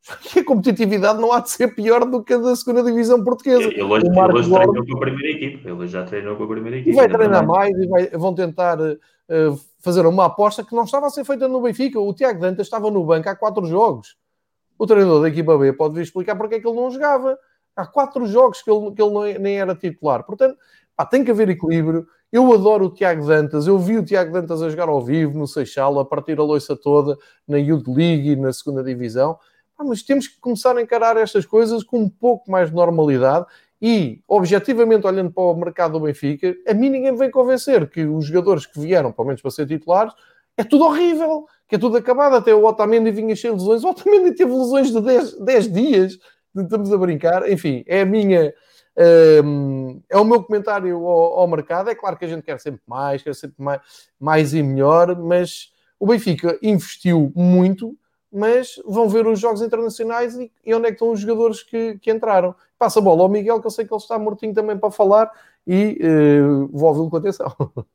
E 0.35 0.39
a 0.39 0.45
competitividade 0.45 1.19
não 1.19 1.31
há 1.31 1.39
de 1.39 1.49
ser 1.49 1.73
pior 1.73 2.05
do 2.05 2.23
que 2.23 2.33
a 2.33 2.37
da 2.37 2.55
segunda 2.55 2.83
divisão 2.83 3.23
portuguesa. 3.23 3.63
Ele 3.63 3.83
hoje, 3.83 4.05
ele 4.05 4.19
hoje 4.33 4.49
treinou 4.49 4.85
com 4.85 4.97
a 4.97 4.99
primeira 4.99 5.29
equipe. 5.29 5.67
Ele 5.67 5.87
já 5.87 6.03
treinou 6.03 6.35
com 6.35 6.43
a 6.43 6.47
primeira 6.47 6.77
equipe. 6.77 6.91
E 6.91 6.95
vai 6.95 7.09
treinar 7.09 7.45
mais 7.45 7.75
e 7.77 7.87
vai, 7.87 8.07
vão 8.09 8.33
tentar 8.33 8.79
uh, 8.79 8.97
fazer 9.79 10.05
uma 10.05 10.25
aposta 10.25 10.63
que 10.63 10.75
não 10.75 10.83
estava 10.83 11.07
a 11.07 11.09
ser 11.09 11.25
feita 11.25 11.47
no 11.47 11.61
Benfica. 11.61 11.99
O 11.99 12.13
Tiago 12.13 12.39
Dantas 12.39 12.67
estava 12.67 12.91
no 12.91 13.03
banco 13.03 13.29
há 13.29 13.35
quatro 13.35 13.65
jogos. 13.65 14.15
O 14.77 14.85
treinador 14.85 15.21
da 15.21 15.29
equipa 15.29 15.57
B 15.57 15.73
pode 15.73 15.95
vir 15.95 16.01
explicar 16.01 16.35
porque 16.35 16.55
é 16.55 16.59
que 16.59 16.67
ele 16.67 16.75
não 16.75 16.91
jogava. 16.91 17.37
Há 17.75 17.85
quatro 17.85 18.25
jogos 18.27 18.61
que 18.61 18.69
ele, 18.69 18.91
que 18.91 19.01
ele 19.01 19.11
não, 19.11 19.23
nem 19.23 19.59
era 19.59 19.75
titular. 19.75 20.23
Portanto, 20.23 20.57
pá, 20.95 21.05
tem 21.05 21.23
que 21.23 21.31
haver 21.31 21.49
equilíbrio. 21.49 22.05
Eu 22.31 22.53
adoro 22.53 22.85
o 22.85 22.89
Tiago 22.89 23.25
Dantas. 23.25 23.65
Eu 23.65 23.79
vi 23.79 23.97
o 23.97 24.03
Tiago 24.03 24.31
Dantas 24.31 24.61
a 24.61 24.69
jogar 24.69 24.89
ao 24.89 25.01
vivo 25.01 25.37
no 25.37 25.47
Seixal, 25.47 25.97
a 25.99 26.05
partir 26.05 26.37
a 26.39 26.43
loiça 26.43 26.75
toda 26.75 27.17
na 27.47 27.57
Youth 27.57 27.87
League 27.87 28.31
e 28.31 28.35
na 28.35 28.51
segunda 28.51 28.83
divisão. 28.83 29.37
Pá, 29.77 29.83
mas 29.83 30.01
temos 30.03 30.27
que 30.27 30.39
começar 30.39 30.77
a 30.77 30.81
encarar 30.81 31.17
estas 31.17 31.45
coisas 31.45 31.83
com 31.83 31.99
um 31.99 32.09
pouco 32.09 32.49
mais 32.49 32.69
de 32.69 32.75
normalidade 32.75 33.45
e, 33.81 34.21
objetivamente, 34.27 35.05
olhando 35.05 35.31
para 35.31 35.43
o 35.43 35.55
mercado 35.55 35.93
do 35.93 35.99
Benfica, 35.99 36.55
a 36.67 36.73
mim 36.73 36.89
ninguém 36.89 37.11
me 37.11 37.17
vem 37.17 37.29
convencer 37.29 37.89
que 37.89 38.05
os 38.05 38.25
jogadores 38.25 38.65
que 38.65 38.79
vieram, 38.79 39.11
pelo 39.11 39.27
menos 39.27 39.41
para 39.41 39.51
ser 39.51 39.67
titulares, 39.67 40.13
é 40.57 40.63
tudo 40.63 40.85
horrível, 40.85 41.45
que 41.67 41.75
é 41.75 41.77
tudo 41.77 41.97
acabado. 41.97 42.35
Até 42.35 42.53
o 42.53 42.63
Otamendi 42.63 43.11
vinha 43.11 43.35
cheio 43.35 43.55
de 43.55 43.61
lesões. 43.61 43.83
O 43.83 43.89
Otamendi 43.89 44.33
teve 44.33 44.51
lesões 44.51 44.91
de 44.91 45.01
10, 45.01 45.39
10 45.39 45.71
dias 45.71 46.19
estamos 46.63 46.91
a 46.91 46.97
brincar. 46.97 47.49
Enfim, 47.49 47.83
é 47.87 48.01
a 48.01 48.05
minha. 48.05 48.53
Um, 49.43 50.01
é 50.09 50.17
o 50.17 50.23
meu 50.23 50.41
comentário 50.41 50.95
ao, 51.05 51.39
ao, 51.39 51.47
mercado. 51.47 51.89
É 51.89 51.95
claro 51.95 52.17
que 52.17 52.23
a 52.23 52.27
gente 52.27 52.43
quer 52.43 52.59
sempre 52.59 52.81
mais, 52.87 53.21
quer 53.21 53.35
sempre 53.35 53.61
mais, 53.61 53.81
mais 54.17 54.53
e 54.53 54.63
melhor, 54.63 55.17
mas 55.17 55.73
o 55.99 56.07
Benfica 56.07 56.57
investiu 56.61 57.31
muito. 57.35 57.97
Mas 58.31 58.81
vão 58.85 59.07
ver 59.07 59.25
os 59.27 59.39
jogos 59.39 59.61
internacionais 59.61 60.35
e, 60.35 60.51
e 60.65 60.73
onde 60.73 60.87
é 60.87 60.89
que 60.89 60.95
estão 60.95 61.11
os 61.11 61.19
jogadores 61.19 61.63
que, 61.63 61.97
que, 61.99 62.11
entraram. 62.11 62.53
Passa 62.77 62.99
a 62.99 63.01
bola 63.01 63.23
ao 63.23 63.29
Miguel, 63.29 63.61
que 63.61 63.67
eu 63.67 63.71
sei 63.71 63.85
que 63.85 63.93
ele 63.93 64.01
está 64.01 64.19
mortinho 64.19 64.53
também 64.53 64.77
para 64.77 64.91
falar 64.91 65.31
e 65.65 65.97
uh, 66.01 66.67
vou 66.71 66.89
ouvi-lo 66.89 67.09
com 67.09 67.17
atenção. 67.17 67.55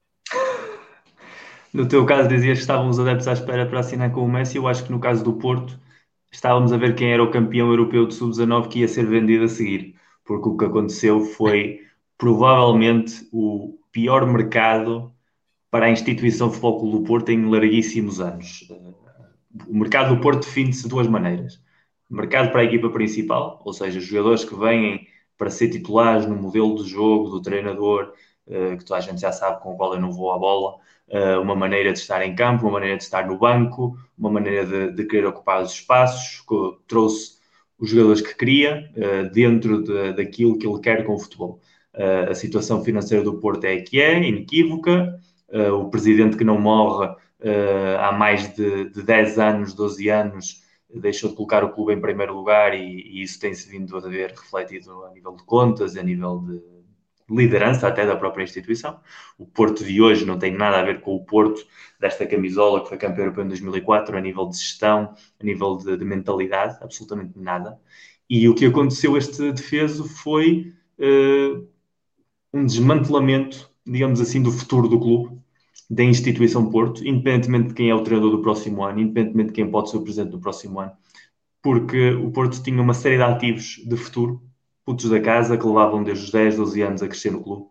No 1.73 1.87
teu 1.87 2.05
caso, 2.05 2.29
dizias 2.29 2.59
que 2.59 2.63
estavam 2.63 2.89
os 2.89 2.99
adeptos 2.99 3.29
à 3.29 3.33
espera 3.33 3.65
para 3.65 3.79
assinar 3.79 4.11
com 4.11 4.25
o 4.25 4.29
Messi. 4.29 4.57
Eu 4.57 4.67
acho 4.67 4.85
que 4.85 4.91
no 4.91 4.99
caso 4.99 5.23
do 5.23 5.35
Porto, 5.35 5.79
estávamos 6.33 6.73
a 6.73 6.77
ver 6.77 6.97
quem 6.97 7.13
era 7.13 7.23
o 7.23 7.31
campeão 7.31 7.69
europeu 7.69 8.07
de 8.07 8.15
sub-19 8.15 8.69
que 8.69 8.81
ia 8.81 8.89
ser 8.89 9.07
vendido 9.07 9.45
a 9.45 9.49
seguir, 9.49 9.95
porque 10.25 10.49
o 10.49 10.57
que 10.57 10.65
aconteceu 10.65 11.21
foi 11.21 11.81
provavelmente 12.19 13.29
o 13.33 13.79
pior 13.93 14.27
mercado 14.27 15.13
para 15.71 15.87
a 15.87 15.91
instituição 15.91 16.51
Futebol 16.51 16.81
Clube 16.81 16.99
do 16.99 17.05
Porto 17.05 17.31
em 17.31 17.49
larguíssimos 17.49 18.21
anos. 18.21 18.69
O 19.67 19.77
mercado 19.77 20.15
do 20.15 20.21
Porto 20.21 20.45
define-se 20.45 20.85
de 20.85 20.89
duas 20.89 21.09
maneiras. 21.09 21.61
Mercado 22.09 22.51
para 22.51 22.61
a 22.61 22.65
equipa 22.65 22.91
principal, 22.91 23.61
ou 23.65 23.73
seja, 23.73 24.01
jogadores 24.01 24.45
que 24.45 24.55
vêm 24.55 25.07
para 25.37 25.51
ser 25.51 25.71
titulares 25.71 26.27
no 26.27 26.37
modelo 26.37 26.75
de 26.77 26.89
jogo 26.89 27.31
do 27.31 27.41
treinador, 27.41 28.13
eh, 28.47 28.77
que 28.77 28.85
toda 28.85 28.99
a 28.99 29.01
gente 29.01 29.21
já 29.21 29.33
sabe 29.33 29.63
com 29.63 29.73
o 29.73 29.77
qual 29.77 29.95
eu 29.95 30.01
não 30.01 30.13
vou 30.13 30.33
à 30.33 30.39
bola, 30.39 30.79
eh, 31.09 31.39
uma 31.39 31.55
maneira 31.55 31.93
de 31.93 31.99
estar 31.99 32.23
em 32.27 32.35
campo, 32.35 32.65
uma 32.65 32.73
maneira 32.73 32.97
de 32.97 33.05
estar 33.05 33.27
no 33.27 33.39
banco, 33.39 33.97
uma 34.19 34.31
maneira 34.31 34.67
de, 34.67 34.93
de 34.93 35.05
querer 35.05 35.27
ocupar 35.27 35.63
os 35.63 35.73
espaços, 35.73 36.41
que 36.41 36.79
trouxe 36.89 37.39
os 37.79 37.89
jogadores 37.91 38.21
que 38.21 38.35
queria 38.37 38.91
eh, 38.97 39.25
dentro 39.25 39.83
de, 39.83 40.13
daquilo 40.15 40.59
que 40.59 40.67
ele 40.67 40.81
quer 40.81 41.05
com 41.05 41.15
o 41.15 41.19
futebol. 41.19 41.61
a 42.31 42.35
situação 42.35 42.85
financeira 42.85 43.25
do 43.25 43.41
Porto 43.41 43.65
é 43.65 43.75
a 43.75 43.83
que 43.83 44.01
é, 44.01 44.17
inequívoca, 44.23 45.19
o 45.73 45.91
presidente 45.91 46.37
que 46.37 46.45
não 46.45 46.59
morre 46.61 47.09
há 47.99 48.13
mais 48.13 48.55
de, 48.55 48.91
de 48.91 49.03
10 49.03 49.39
anos, 49.39 49.75
12 49.75 50.09
anos, 50.09 50.63
deixou 50.93 51.31
de 51.31 51.37
colocar 51.37 51.63
o 51.65 51.73
clube 51.73 51.93
em 51.93 52.01
primeiro 52.01 52.35
lugar 52.35 52.75
e, 52.75 52.81
e 52.81 53.23
isso 53.23 53.39
tem-se 53.39 53.69
vindo 53.69 53.97
a 53.97 54.01
ver 54.01 54.31
refletido 54.31 55.05
a 55.05 55.11
nível 55.13 55.37
de 55.37 55.45
contas, 55.45 55.97
a 55.97 56.03
nível 56.03 56.39
de 56.39 56.61
liderança 57.31 57.87
até 57.87 58.05
da 58.05 58.17
própria 58.17 58.43
instituição. 58.43 59.01
O 59.39 59.47
Porto 59.47 59.85
de 59.85 60.03
hoje 60.03 60.25
não 60.25 60.39
tem 60.39 60.53
nada 60.53 60.81
a 60.81 60.85
ver 60.85 61.01
com 61.01 61.15
o 61.15 61.25
Porto 61.25 61.65
desta 61.99 62.27
camisola 62.27 62.83
que 62.83 62.89
foi 62.89 62.99
campeão 62.99 63.25
europeu 63.25 63.45
em 63.45 63.49
2004, 63.49 64.17
a 64.17 64.21
nível 64.21 64.49
de 64.49 64.57
gestão, 64.57 65.15
a 65.41 65.45
nível 65.45 65.77
de, 65.77 65.97
de 65.97 66.05
mentalidade, 66.05 66.77
absolutamente 66.83 67.39
nada. 67.39 67.79
E 68.29 68.49
o 68.49 68.55
que 68.55 68.67
aconteceu 68.67 69.17
este 69.17 69.53
defeso 69.53 70.09
foi 70.09 70.73
uh, 70.99 71.67
um 72.53 72.67
desmantelamento, 72.67 73.71
digamos 73.87 74.21
assim, 74.21 74.43
do 74.43 74.51
futuro 74.51 74.89
do 74.89 74.99
clube, 75.01 75.40
da 75.91 76.05
instituição 76.05 76.71
Porto, 76.71 77.05
independentemente 77.05 77.69
de 77.69 77.75
quem 77.75 77.91
é 77.91 77.95
o 77.95 78.03
treinador 78.03 78.31
do 78.31 78.43
próximo 78.43 78.85
ano, 78.85 79.01
independentemente 79.01 79.49
de 79.49 79.55
quem 79.55 79.71
pode 79.71 79.91
ser 79.91 79.97
o 79.97 80.03
presidente 80.03 80.31
do 80.31 80.41
próximo 80.41 80.79
ano, 80.79 80.93
porque 81.61 82.13
o 82.13 82.31
Porto 82.31 82.63
tinha 82.63 82.81
uma 82.81 82.95
série 82.95 83.17
de 83.17 83.25
ativos 83.25 83.83
de 83.85 83.97
futuro, 83.97 84.41
putos 84.85 85.11
da 85.11 85.21
casa, 85.21 85.59
que 85.59 85.67
levavam 85.67 86.05
desde 86.05 86.25
os 86.25 86.31
10, 86.31 86.57
12 86.57 86.83
anos 86.83 87.03
a 87.03 87.09
crescer 87.09 87.33
no 87.33 87.43
clube, 87.43 87.67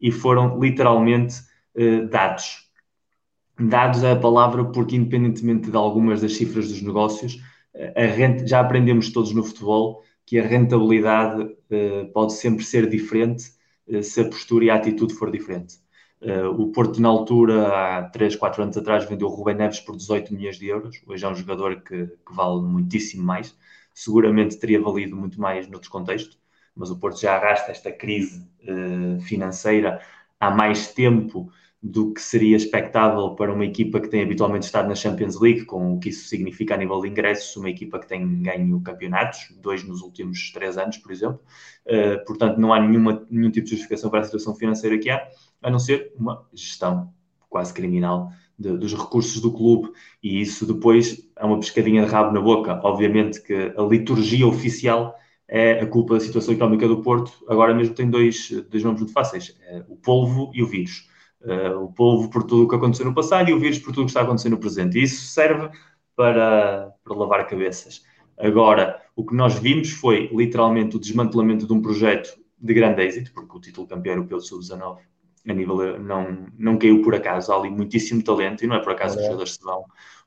e 0.00 0.10
foram 0.10 0.58
literalmente 0.60 1.36
eh, 1.76 2.02
dados. 2.06 2.68
Dados 3.58 4.02
é 4.02 4.10
a 4.10 4.16
palavra 4.16 4.64
porque, 4.64 4.96
independentemente 4.96 5.70
de 5.70 5.76
algumas 5.76 6.20
das 6.20 6.34
cifras 6.34 6.68
dos 6.68 6.82
negócios, 6.82 7.40
renta, 7.96 8.46
já 8.46 8.60
aprendemos 8.60 9.10
todos 9.12 9.32
no 9.32 9.44
futebol 9.44 10.02
que 10.26 10.38
a 10.38 10.46
rentabilidade 10.46 11.56
eh, 11.70 12.10
pode 12.12 12.32
sempre 12.32 12.64
ser 12.64 12.88
diferente 12.88 13.52
eh, 13.86 14.02
se 14.02 14.20
a 14.20 14.24
postura 14.24 14.64
e 14.64 14.70
a 14.70 14.74
atitude 14.74 15.14
for 15.14 15.30
diferente. 15.30 15.81
Uh, 16.22 16.50
o 16.50 16.70
Porto, 16.70 17.00
na 17.00 17.08
altura, 17.08 17.98
há 17.98 18.02
3, 18.10 18.36
4 18.36 18.62
anos 18.62 18.76
atrás, 18.76 19.04
vendeu 19.04 19.26
o 19.26 19.30
Rubem 19.30 19.56
Neves 19.56 19.80
por 19.80 19.96
18 19.96 20.32
milhões 20.32 20.56
de 20.56 20.68
euros. 20.68 21.02
Hoje 21.04 21.24
é 21.24 21.28
um 21.28 21.34
jogador 21.34 21.82
que, 21.82 22.06
que 22.06 22.32
vale 22.32 22.62
muitíssimo 22.62 23.24
mais. 23.24 23.56
Seguramente 23.92 24.56
teria 24.56 24.80
valido 24.80 25.16
muito 25.16 25.40
mais 25.40 25.68
noutro 25.68 25.90
contexto, 25.90 26.38
mas 26.76 26.90
o 26.90 26.98
Porto 26.98 27.20
já 27.20 27.34
arrasta 27.34 27.72
esta 27.72 27.90
crise 27.90 28.48
uh, 28.62 29.20
financeira 29.22 30.00
há 30.38 30.48
mais 30.50 30.92
tempo 30.92 31.52
do 31.82 32.12
que 32.14 32.20
seria 32.22 32.56
expectável 32.56 33.30
para 33.34 33.52
uma 33.52 33.64
equipa 33.64 33.98
que 34.00 34.08
tem 34.08 34.22
habitualmente 34.22 34.66
estado 34.66 34.88
na 34.88 34.94
Champions 34.94 35.40
League, 35.40 35.64
com 35.64 35.94
o 35.94 35.98
que 35.98 36.10
isso 36.10 36.28
significa 36.28 36.74
a 36.74 36.76
nível 36.76 37.00
de 37.00 37.08
ingressos, 37.08 37.56
uma 37.56 37.68
equipa 37.68 37.98
que 37.98 38.06
tem 38.06 38.40
ganho 38.40 38.80
campeonatos, 38.80 39.52
dois 39.60 39.82
nos 39.82 40.00
últimos 40.00 40.52
três 40.52 40.78
anos, 40.78 40.98
por 40.98 41.10
exemplo. 41.10 41.40
Uh, 41.84 42.24
portanto, 42.24 42.58
não 42.58 42.72
há 42.72 42.80
nenhuma, 42.80 43.26
nenhum 43.28 43.50
tipo 43.50 43.64
de 43.64 43.72
justificação 43.72 44.10
para 44.10 44.20
a 44.20 44.24
situação 44.24 44.54
financeira 44.54 44.96
que 44.96 45.10
há 45.10 45.26
a 45.60 45.70
não 45.70 45.80
ser 45.80 46.12
uma 46.16 46.46
gestão 46.52 47.12
quase 47.48 47.74
criminal 47.74 48.30
de, 48.56 48.76
dos 48.78 48.94
recursos 48.94 49.40
do 49.40 49.52
clube. 49.52 49.90
E 50.22 50.40
isso 50.40 50.64
depois 50.64 51.28
é 51.34 51.44
uma 51.44 51.58
pescadinha 51.58 52.04
de 52.04 52.10
rabo 52.10 52.32
na 52.32 52.40
boca. 52.40 52.80
Obviamente 52.84 53.42
que 53.42 53.74
a 53.76 53.82
liturgia 53.82 54.46
oficial 54.46 55.16
é 55.48 55.80
a 55.80 55.86
culpa 55.86 56.14
da 56.14 56.20
situação 56.20 56.54
económica 56.54 56.86
do 56.86 57.02
Porto. 57.02 57.44
Agora 57.48 57.74
mesmo 57.74 57.94
tem 57.94 58.08
dois, 58.08 58.50
dois 58.70 58.84
nomes 58.84 59.00
muito 59.00 59.12
fáceis: 59.12 59.56
é 59.62 59.84
o 59.88 59.96
polvo 59.96 60.52
e 60.54 60.62
o 60.62 60.66
vírus. 60.66 61.10
Uh, 61.44 61.82
o 61.82 61.92
polvo 61.92 62.30
por 62.30 62.44
tudo 62.44 62.64
o 62.64 62.68
que 62.68 62.76
aconteceu 62.76 63.04
no 63.04 63.14
passado 63.14 63.50
e 63.50 63.52
o 63.52 63.58
vírus 63.58 63.78
por 63.78 63.92
tudo 63.92 64.02
o 64.02 64.04
que 64.04 64.10
está 64.10 64.22
acontecendo 64.22 64.52
no 64.52 64.58
presente. 64.58 64.96
E 64.98 65.02
isso 65.02 65.26
serve 65.26 65.70
para, 66.14 66.92
para 67.02 67.16
lavar 67.16 67.46
cabeças. 67.46 68.04
Agora, 68.38 69.00
o 69.16 69.24
que 69.24 69.34
nós 69.34 69.58
vimos 69.58 69.90
foi 69.90 70.30
literalmente 70.32 70.96
o 70.96 71.00
desmantelamento 71.00 71.66
de 71.66 71.72
um 71.72 71.82
projeto 71.82 72.38
de 72.58 72.74
grande 72.74 73.02
êxito, 73.02 73.32
porque 73.32 73.56
o 73.56 73.60
título 73.60 73.86
campeão 73.86 74.14
europeu 74.14 74.38
de 74.38 74.46
sub-19 74.46 74.98
a 75.48 75.52
nível 75.52 75.98
não, 75.98 76.46
não 76.56 76.78
caiu 76.78 77.02
por 77.02 77.14
acaso. 77.14 77.52
Há 77.52 77.56
ali 77.56 77.70
muitíssimo 77.70 78.22
talento 78.22 78.64
e 78.64 78.66
não 78.66 78.76
é 78.76 78.80
por 78.80 78.92
acaso 78.92 79.14
é. 79.14 79.16
que 79.16 79.22
os 79.22 79.26
jogadores 79.26 79.54
se 79.54 79.62
vão, 79.62 79.84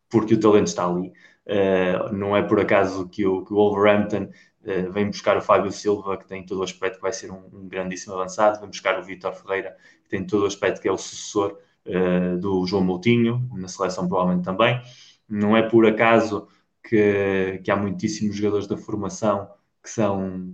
porque 0.09 0.33
o 0.33 0.39
talento 0.39 0.67
está 0.67 0.87
ali. 0.87 1.11
Uh, 1.47 2.13
não 2.13 2.35
é 2.35 2.41
por 2.41 2.59
acaso 2.59 3.07
que 3.07 3.25
o, 3.25 3.45
que 3.45 3.53
o 3.53 3.55
Wolverhampton 3.55 4.29
uh, 4.65 4.91
vem 4.91 5.07
buscar 5.07 5.37
o 5.37 5.41
Fábio 5.41 5.71
Silva, 5.71 6.17
que 6.17 6.27
tem 6.27 6.45
todo 6.45 6.59
o 6.59 6.63
aspecto 6.63 6.97
que 6.97 7.01
vai 7.01 7.13
ser 7.13 7.31
um, 7.31 7.43
um 7.53 7.67
grandíssimo 7.67 8.13
avançado, 8.13 8.59
vem 8.59 8.69
buscar 8.69 8.99
o 8.99 9.03
Vítor 9.03 9.33
Ferreira, 9.33 9.75
que 10.03 10.09
tem 10.09 10.25
todo 10.25 10.43
o 10.43 10.47
aspecto 10.47 10.81
que 10.81 10.87
é 10.87 10.91
o 10.91 10.97
sucessor 10.97 11.57
uh, 11.87 12.37
do 12.37 12.65
João 12.65 12.83
Moutinho, 12.83 13.49
na 13.53 13.67
seleção 13.67 14.07
provavelmente 14.07 14.43
também. 14.43 14.81
Não 15.27 15.55
é 15.55 15.63
por 15.63 15.85
acaso 15.85 16.47
que, 16.83 17.61
que 17.63 17.71
há 17.71 17.75
muitíssimos 17.75 18.35
jogadores 18.35 18.67
da 18.67 18.77
formação 18.77 19.49
que 19.81 19.89
são 19.89 20.53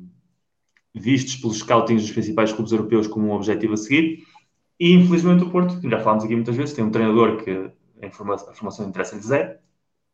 vistos 0.94 1.38
pelos 1.38 1.60
scoutings 1.60 2.02
dos 2.02 2.12
principais 2.12 2.52
clubes 2.52 2.72
europeus 2.72 3.08
como 3.08 3.28
um 3.28 3.32
objetivo 3.32 3.74
a 3.74 3.78
seguir. 3.78 4.24
E 4.80 4.94
infelizmente 4.94 5.44
o 5.44 5.50
Porto, 5.50 5.80
já 5.88 6.00
falámos 6.00 6.24
aqui 6.24 6.36
muitas 6.36 6.56
vezes, 6.56 6.74
tem 6.74 6.84
um 6.84 6.92
treinador 6.92 7.44
que 7.44 7.72
a 8.02 8.10
formação, 8.10 8.50
a 8.50 8.54
formação 8.54 8.88
interessa-lhe 8.88 9.22
zero. 9.22 9.60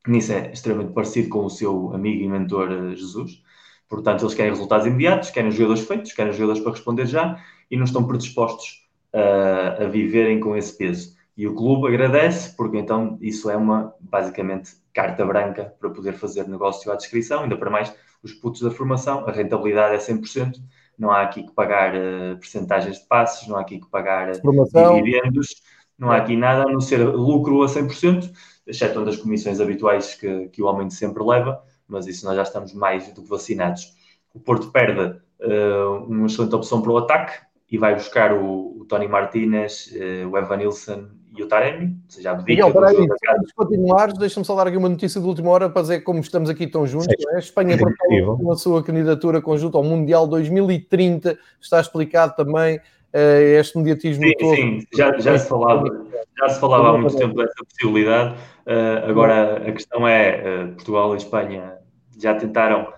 Nisso 0.06 0.32
é 0.34 0.52
extremamente 0.52 0.94
parecido 0.94 1.30
com 1.30 1.46
o 1.46 1.50
seu 1.50 1.94
amigo 1.94 2.24
e 2.24 2.28
mentor 2.28 2.72
eh, 2.72 2.96
Jesus. 2.96 3.42
Portanto, 3.90 4.24
eles 4.24 4.34
querem 4.34 4.52
resultados 4.52 4.86
imediatos, 4.86 5.30
querem 5.30 5.52
jogadores 5.52 5.88
feitos, 5.88 6.12
querem 6.12 6.34
jogadores 6.34 6.62
para 6.62 6.72
responder 6.72 7.06
já 7.06 7.42
e 7.72 7.78
não 7.78 7.86
estão 7.86 8.06
predispostos 8.06 8.88
a, 9.14 9.84
a 9.84 9.88
viverem 9.88 10.40
com 10.40 10.56
esse 10.56 10.78
peso. 10.78 11.16
E 11.36 11.48
o 11.48 11.54
clube 11.54 11.88
agradece, 11.88 12.56
porque 12.56 12.78
então 12.78 13.18
isso 13.22 13.50
é 13.50 13.56
uma, 13.56 13.94
basicamente, 14.00 14.72
carta 14.92 15.24
branca 15.24 15.76
para 15.80 15.90
poder 15.90 16.14
fazer 16.14 16.48
negócio 16.48 16.92
à 16.92 16.96
descrição, 16.96 17.44
ainda 17.44 17.56
para 17.56 17.70
mais 17.70 17.94
os 18.24 18.34
putos 18.34 18.62
da 18.62 18.72
formação, 18.72 19.28
a 19.28 19.32
rentabilidade 19.32 19.94
é 19.94 19.98
100%, 20.00 20.56
não 20.98 21.12
há 21.12 21.22
aqui 21.22 21.44
que 21.44 21.52
pagar 21.52 21.94
uh, 21.94 22.38
percentagens 22.40 22.98
de 22.98 23.06
passes, 23.08 23.48
não 23.48 23.56
há 23.56 23.62
aqui 23.62 23.80
que 23.80 23.88
pagar 23.88 24.32
uh, 24.32 24.96
dividendos, 24.96 25.62
não 25.98 26.12
há 26.12 26.18
aqui 26.18 26.36
nada 26.36 26.64
a 26.64 26.72
não 26.72 26.82
ser 26.82 26.98
lucro 27.04 27.62
a 27.62 27.68
100%, 27.68 28.32
exceto 28.66 29.06
das 29.06 29.18
comissões 29.18 29.62
habituais 29.62 30.16
que, 30.16 30.48
que 30.50 30.62
o 30.64 30.66
homem 30.66 30.90
sempre 30.90 31.24
leva, 31.24 31.62
mas 31.88 32.08
isso 32.08 32.26
nós 32.26 32.36
já 32.36 32.44
estamos 32.44 32.74
mais 32.74 33.08
do 33.14 33.22
que 33.22 33.30
vacinados. 33.30 33.94
O 34.34 34.40
Porto 34.40 34.72
perde 34.72 35.18
uh, 35.40 36.04
uma 36.08 36.28
excelente 36.28 36.56
opção 36.56 36.82
para 36.82 36.92
o 36.92 36.98
ataque 36.98 37.40
e 37.70 37.78
vai 37.78 37.96
buscar 37.96 38.34
o, 38.34 38.80
o 38.80 38.86
Tony 38.86 39.08
Martinez, 39.08 39.94
uh, 39.94 40.30
o 40.30 40.38
Evan 40.38 40.58
Nilsson 40.58 41.08
e 41.38 41.44
o 41.44 41.48
Taremi, 41.48 41.86
ou 41.86 42.12
seja, 42.12 42.32
abdica 42.32 42.66
Miguel, 42.66 42.74
peraí, 42.74 42.98
antes 42.98 43.48
de 43.48 43.54
continuar, 43.54 44.12
deixa-me 44.14 44.46
só 44.46 44.56
dar 44.56 44.68
aqui 44.68 44.78
uma 44.78 44.90
notícia 44.90 45.22
de 45.22 45.28
última 45.28 45.52
hora 45.52 45.70
para 45.70 45.84
dizer 45.84 46.02
como 46.02 46.20
estamos 46.20 46.50
aqui 46.50 46.66
tão 46.66 46.88
juntos. 46.88 47.08
Sim, 47.08 47.36
é? 47.36 47.40
Espanha 47.40 47.78
propõe 47.78 48.52
a 48.52 48.56
sua 48.56 48.84
candidatura 48.84 49.42
conjunta 49.42 49.78
ao 49.78 49.84
Mundial 49.84 50.28
2030, 50.28 51.38
está 51.62 51.80
explicado 51.80 52.36
também 52.36 52.80
este 53.14 53.78
mediatismo 53.78 54.24
sim, 54.24 54.34
todo. 54.38 54.56
Sim, 54.56 54.80
já, 54.96 55.18
já, 55.18 55.38
se 55.40 55.50
falava, 55.50 56.06
já 56.38 56.50
se 56.50 56.60
falava 56.60 56.90
há 56.90 56.98
muito 56.98 57.18
tempo 57.18 57.36
dessa 57.36 57.64
possibilidade. 57.64 58.36
Uh, 58.66 59.10
agora 59.10 59.68
a 59.68 59.72
questão 59.72 60.08
é, 60.08 60.66
uh, 60.66 60.68
Portugal 60.74 61.14
e 61.14 61.18
Espanha 61.18 61.74
já 62.20 62.36
tentaram 62.36 62.94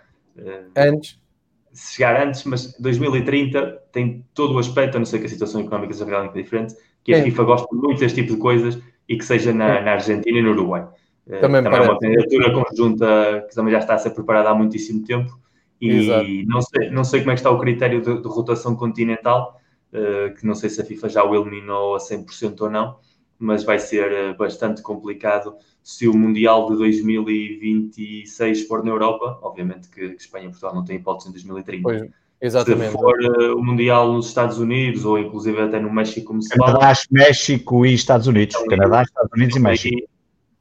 antes 0.76 1.20
chegar 1.74 2.22
antes, 2.22 2.44
mas 2.44 2.74
2030 2.80 3.82
tem 3.92 4.26
todo 4.34 4.56
o 4.56 4.60
aspecto, 4.60 4.96
a 4.96 5.00
não 5.00 5.06
ser 5.06 5.20
que 5.20 5.26
a 5.26 5.30
situação 5.30 5.62
económica 5.62 5.94
seja 5.94 6.10
realmente 6.10 6.34
diferente, 6.34 6.76
que 7.04 7.14
a 7.14 7.18
é. 7.18 7.24
FIFA 7.24 7.44
gosta 7.44 7.76
muito 7.76 8.00
deste 8.00 8.22
tipo 8.22 8.34
de 8.36 8.40
coisas 8.40 8.80
e 9.08 9.18
que 9.18 9.26
seja 9.26 9.54
na, 9.54 9.82
na 9.82 9.94
Argentina 9.94 10.38
e 10.38 10.42
no 10.42 10.52
Uruguai. 10.52 10.88
Eh, 11.28 11.40
também, 11.40 11.64
também 11.64 11.80
é 11.80 11.84
uma 11.84 12.00
candidatura 12.00 12.54
conjunta 12.54 13.46
que 13.48 13.56
também 13.56 13.72
já 13.72 13.80
está 13.80 13.96
a 13.96 13.98
ser 13.98 14.12
preparada 14.12 14.50
há 14.50 14.56
muitíssimo 14.56 15.06
tempo 15.06 15.40
e 15.82 16.46
não 16.46 16.62
sei, 16.62 16.90
não 16.90 17.04
sei 17.04 17.22
como 17.22 17.32
é 17.32 17.34
que 17.36 17.40
está 17.40 17.52
o 17.52 17.60
critério 17.60 18.02
de, 18.02 18.22
de 18.22 18.28
rotação 18.28 18.76
continental, 18.76 19.59
que 20.38 20.46
não 20.46 20.54
sei 20.54 20.70
se 20.70 20.82
a 20.82 20.86
FIFA 20.86 21.10
já 21.10 21.24
o 21.24 21.36
eliminou 21.36 21.96
a 21.96 22.00
100% 22.00 22.62
ou 22.62 22.70
não, 22.70 23.00
mas 23.40 23.64
vai 23.64 23.80
ser 23.80 24.12
uh, 24.12 24.38
bastante 24.38 24.82
complicado 24.82 25.56
se 25.82 26.08
o 26.08 26.14
Mundial 26.14 26.70
de 26.70 26.78
2026 26.78 28.68
for 28.68 28.84
na 28.84 28.92
Europa, 28.92 29.40
obviamente 29.42 29.90
que, 29.90 30.10
que 30.10 30.22
Espanha 30.22 30.46
e 30.46 30.50
Portugal 30.50 30.76
não 30.76 30.84
têm 30.84 30.98
hipótese 30.98 31.30
em 31.30 31.32
2030. 31.32 31.84
Pois 31.84 32.10
Exatamente. 32.42 32.92
Se 32.92 32.98
for 32.98 33.18
uh, 33.20 33.58
o 33.58 33.64
Mundial 33.64 34.14
nos 34.14 34.28
Estados 34.28 34.60
Unidos 34.60 35.04
ou 35.04 35.20
inclusive 35.20 35.60
até 35.60 35.80
no 35.80 35.92
México, 35.92 36.28
como 36.28 36.42
se 36.42 36.50
Canadá, 36.50 36.80
fala. 36.80 36.96
México 37.12 37.86
e 37.86 37.94
Estados 37.94 38.28
Unidos. 38.28 38.56
Então, 38.56 38.78
Canadá, 38.78 39.04
Estados 39.04 39.32
Unidos 39.36 39.56
e 39.56 39.60
México. 39.60 39.96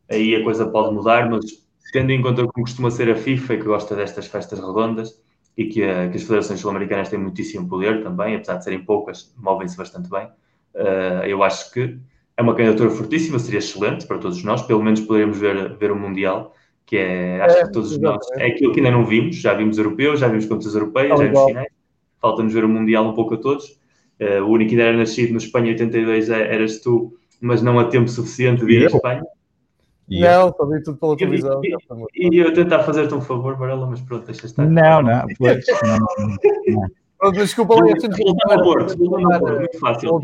Aí, 0.09 0.17
aí, 0.17 0.37
a 0.37 0.43
coisa 0.43 0.67
pode 0.67 0.93
mudar, 0.93 1.31
mas 1.31 1.45
tendo 1.93 2.11
em 2.11 2.21
conta 2.21 2.47
como 2.47 2.67
costuma 2.67 2.91
ser 2.91 3.11
a 3.11 3.15
FIFA, 3.15 3.57
que 3.59 3.63
gosta 3.63 3.95
destas 3.95 4.27
festas 4.27 4.59
redondas 4.59 5.21
e 5.59 5.65
que, 5.65 5.81
que 5.81 6.17
as 6.17 6.23
federações 6.23 6.61
sul-americanas 6.61 7.09
têm 7.09 7.19
muitíssimo 7.19 7.69
poder 7.69 8.01
também, 8.05 8.37
apesar 8.37 8.59
de 8.59 8.65
serem 8.65 8.85
poucas, 8.85 9.35
movem-se 9.37 9.77
bastante 9.77 10.09
bem. 10.09 10.29
Uh, 10.73 11.27
eu 11.27 11.43
acho 11.43 11.73
que 11.73 11.99
é 12.37 12.43
uma 12.43 12.55
candidatura 12.55 12.91
fortíssima, 12.91 13.41
seria 13.41 13.59
excelente 13.59 14.07
para 14.07 14.19
todos 14.19 14.45
nós, 14.45 14.63
pelo 14.63 14.81
menos 14.81 15.01
poderíamos 15.01 15.37
ver, 15.37 15.77
ver 15.77 15.91
o 15.91 15.97
Mundial, 15.97 16.55
que 16.87 16.97
é, 16.97 17.41
acho 17.43 17.57
é, 17.57 17.65
que 17.65 17.73
todos 17.73 17.99
nós, 17.99 18.25
é. 18.37 18.47
Aquilo 18.47 18.73
que 18.73 18.79
ainda 18.79 18.93
não 18.93 19.05
vimos, 19.05 19.35
já 19.35 19.53
vimos 19.53 19.79
europeus, 19.79 20.21
já 20.21 20.29
vimos 20.29 20.47
contas 20.47 20.73
europeias, 20.75 21.19
já 21.19 21.25
vimos 21.25 21.45
finais, 21.45 21.69
falta-nos 22.21 22.55
ver 22.55 22.65
o 22.65 22.69
Mundial 22.69 23.09
um 23.09 23.15
pouco 23.15 23.35
a 23.35 23.39
todos. 23.39 23.65
Uh, 24.21 24.45
o 24.45 24.51
único 24.51 24.71
que 24.71 24.77
ainda 24.77 24.91
era 24.91 24.97
nascido 24.97 25.33
no 25.33 25.39
Espanha 25.39 25.73
82 25.73 26.31
é, 26.31 26.55
eras 26.55 26.79
tu, 26.79 27.19
mas 27.41 27.63
não 27.63 27.81
há 27.81 27.85
tempo 27.87 28.09
suficiente 28.09 28.65
de 28.65 28.73
ir 28.75 28.85
à 28.85 28.87
Espanha. 28.87 29.25
Não, 30.11 30.53
só 30.57 30.67
vi 30.67 30.83
tudo 30.83 30.99
pela 30.99 31.17
televisão. 31.17 31.61
E, 32.15 32.35
e, 32.35 32.39
eu 32.39 32.53
tentar 32.53 32.83
fazer-te 32.83 33.15
um 33.15 33.21
favor, 33.21 33.57
Varela, 33.57 33.87
mas 33.87 34.01
pronto, 34.01 34.27
deixa 34.27 34.47
estar. 34.47 34.67
Não, 34.67 35.03
não, 35.03 35.25
pois, 35.39 35.65
não, 35.83 35.99
não. 35.99 36.89
Desculpa 37.33 37.75
lá, 37.75 37.91
este 37.91 38.09
muito 38.09 39.79
fácil. 39.81 40.21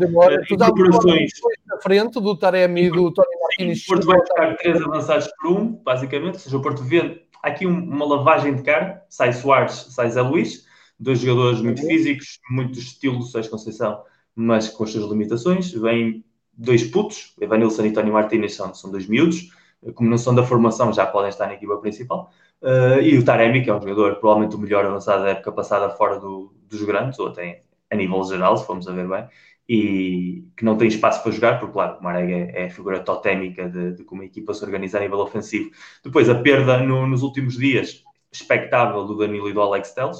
Incorporações 0.49 1.31
na 1.67 1.77
frente 1.81 2.21
do 2.21 2.37
Taremi 2.37 2.85
e 2.85 2.89
do 2.89 3.11
Tony 3.11 3.27
Martins. 3.41 3.83
O 3.83 3.87
Porto 3.87 4.05
vai 4.07 4.17
buscar 4.17 4.57
três 4.57 4.81
avançados 4.81 5.27
por 5.37 5.51
um, 5.51 5.73
basicamente. 5.83 6.35
Ou 6.35 6.39
seja, 6.39 6.57
o 6.57 6.61
Porto 6.61 6.81
vende 6.83 7.21
aqui 7.43 7.65
uma 7.65 8.05
lavagem 8.05 8.55
de 8.55 8.63
cara. 8.63 9.03
Sai 9.09 9.33
Soares, 9.33 9.87
sai 9.89 10.09
Zé 10.09 10.21
Luís. 10.21 10.65
Dois 10.97 11.19
jogadores 11.19 11.59
muito 11.61 11.81
uhum. 11.81 11.89
físicos, 11.89 12.39
muito 12.49 12.79
estilo 12.79 13.21
Sérgio 13.23 13.51
Conceição, 13.51 14.01
mas 14.33 14.69
com 14.69 14.85
as 14.85 14.91
suas 14.91 15.03
limitações. 15.11 15.73
Vêm 15.73 16.23
dois 16.53 16.85
putos, 16.85 17.35
Evanilson 17.41 17.85
e 17.85 17.91
Tony 17.91 18.09
Martins 18.09 18.55
são, 18.55 18.73
são 18.73 18.89
dois 18.89 19.05
miúdos. 19.05 19.49
Como 19.93 20.09
não 20.09 20.17
são 20.17 20.33
da 20.33 20.43
formação, 20.43 20.91
já 20.91 21.05
podem 21.05 21.29
estar 21.29 21.47
na 21.47 21.53
equipa 21.53 21.77
principal. 21.77 22.31
Uh, 22.61 22.99
e 23.01 23.17
o 23.17 23.23
Taremi, 23.23 23.63
que 23.63 23.69
é 23.69 23.75
um 23.75 23.81
jogador 23.81 24.15
provavelmente 24.15 24.55
o 24.55 24.59
melhor 24.59 24.85
avançado 24.85 25.23
da 25.23 25.29
época 25.31 25.51
passada 25.51 25.89
fora 25.89 26.19
do, 26.19 26.53
dos 26.67 26.81
grandes, 26.83 27.19
ou 27.19 27.27
até 27.27 27.61
a 27.91 27.95
nível 27.95 28.23
geral, 28.23 28.57
se 28.57 28.65
formos 28.65 28.87
a 28.87 28.91
ver 28.91 29.07
bem, 29.07 29.27
e 29.67 30.45
que 30.55 30.63
não 30.63 30.77
tem 30.77 30.87
espaço 30.87 31.23
para 31.23 31.31
jogar, 31.31 31.59
porque, 31.59 31.73
claro, 31.73 31.99
o 31.99 32.03
Marega 32.03 32.51
é, 32.53 32.65
a 32.65 32.69
figura 32.69 32.99
totémica 32.99 33.69
de, 33.69 33.93
de, 33.93 34.03
como 34.03 34.21
a 34.21 34.25
equipa 34.25 34.53
se 34.53 34.63
organiza 34.63 34.97
a 34.97 35.01
nível 35.01 35.19
ofensivo. 35.19 35.71
Depois, 36.03 36.29
a 36.29 36.35
perda 36.35 36.77
no, 36.79 37.07
nos 37.07 37.23
últimos 37.23 37.57
dias, 37.57 38.03
expectável 38.31 39.05
do 39.05 39.17
Danilo 39.17 39.49
e 39.49 39.53
do 39.53 39.61
Alex 39.61 39.91
Telles, 39.93 40.19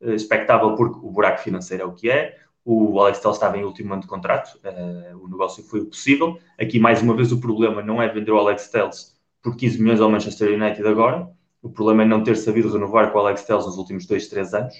uh, 0.00 0.12
expectável 0.12 0.74
porque 0.74 0.98
o 0.98 1.10
buraco 1.10 1.40
financeiro 1.40 1.82
é 1.84 1.86
o 1.86 1.92
que 1.92 2.10
é, 2.10 2.36
o 2.68 3.00
Alex 3.00 3.20
Telles 3.20 3.36
estava 3.36 3.56
em 3.56 3.64
último 3.64 3.92
ano 3.92 4.02
de 4.02 4.08
contrato, 4.08 4.58
uh, 4.58 5.24
o 5.24 5.28
negócio 5.28 5.62
foi 5.62 5.80
o 5.80 5.86
possível. 5.86 6.36
Aqui, 6.58 6.80
mais 6.80 7.00
uma 7.00 7.14
vez, 7.14 7.30
o 7.30 7.40
problema 7.40 7.80
não 7.80 8.02
é 8.02 8.08
vender 8.08 8.32
o 8.32 8.38
Alex 8.38 8.68
Telles 8.68 9.16
por 9.40 9.56
15 9.56 9.80
milhões 9.80 10.00
ao 10.00 10.10
Manchester 10.10 10.60
United 10.60 10.84
agora, 10.88 11.30
o 11.62 11.70
problema 11.70 12.02
é 12.02 12.06
não 12.06 12.24
ter 12.24 12.36
sabido 12.36 12.72
renovar 12.72 13.12
com 13.12 13.18
o 13.18 13.20
Alex 13.20 13.44
Telles 13.44 13.64
nos 13.64 13.78
últimos 13.78 14.04
dois, 14.04 14.26
três 14.26 14.52
anos. 14.52 14.74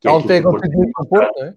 Que 0.00 0.08
é, 0.08 0.22
tem 0.22 0.38
acontecido 0.38 0.80
no 0.80 0.92
Porto, 0.92 1.40
é? 1.40 1.54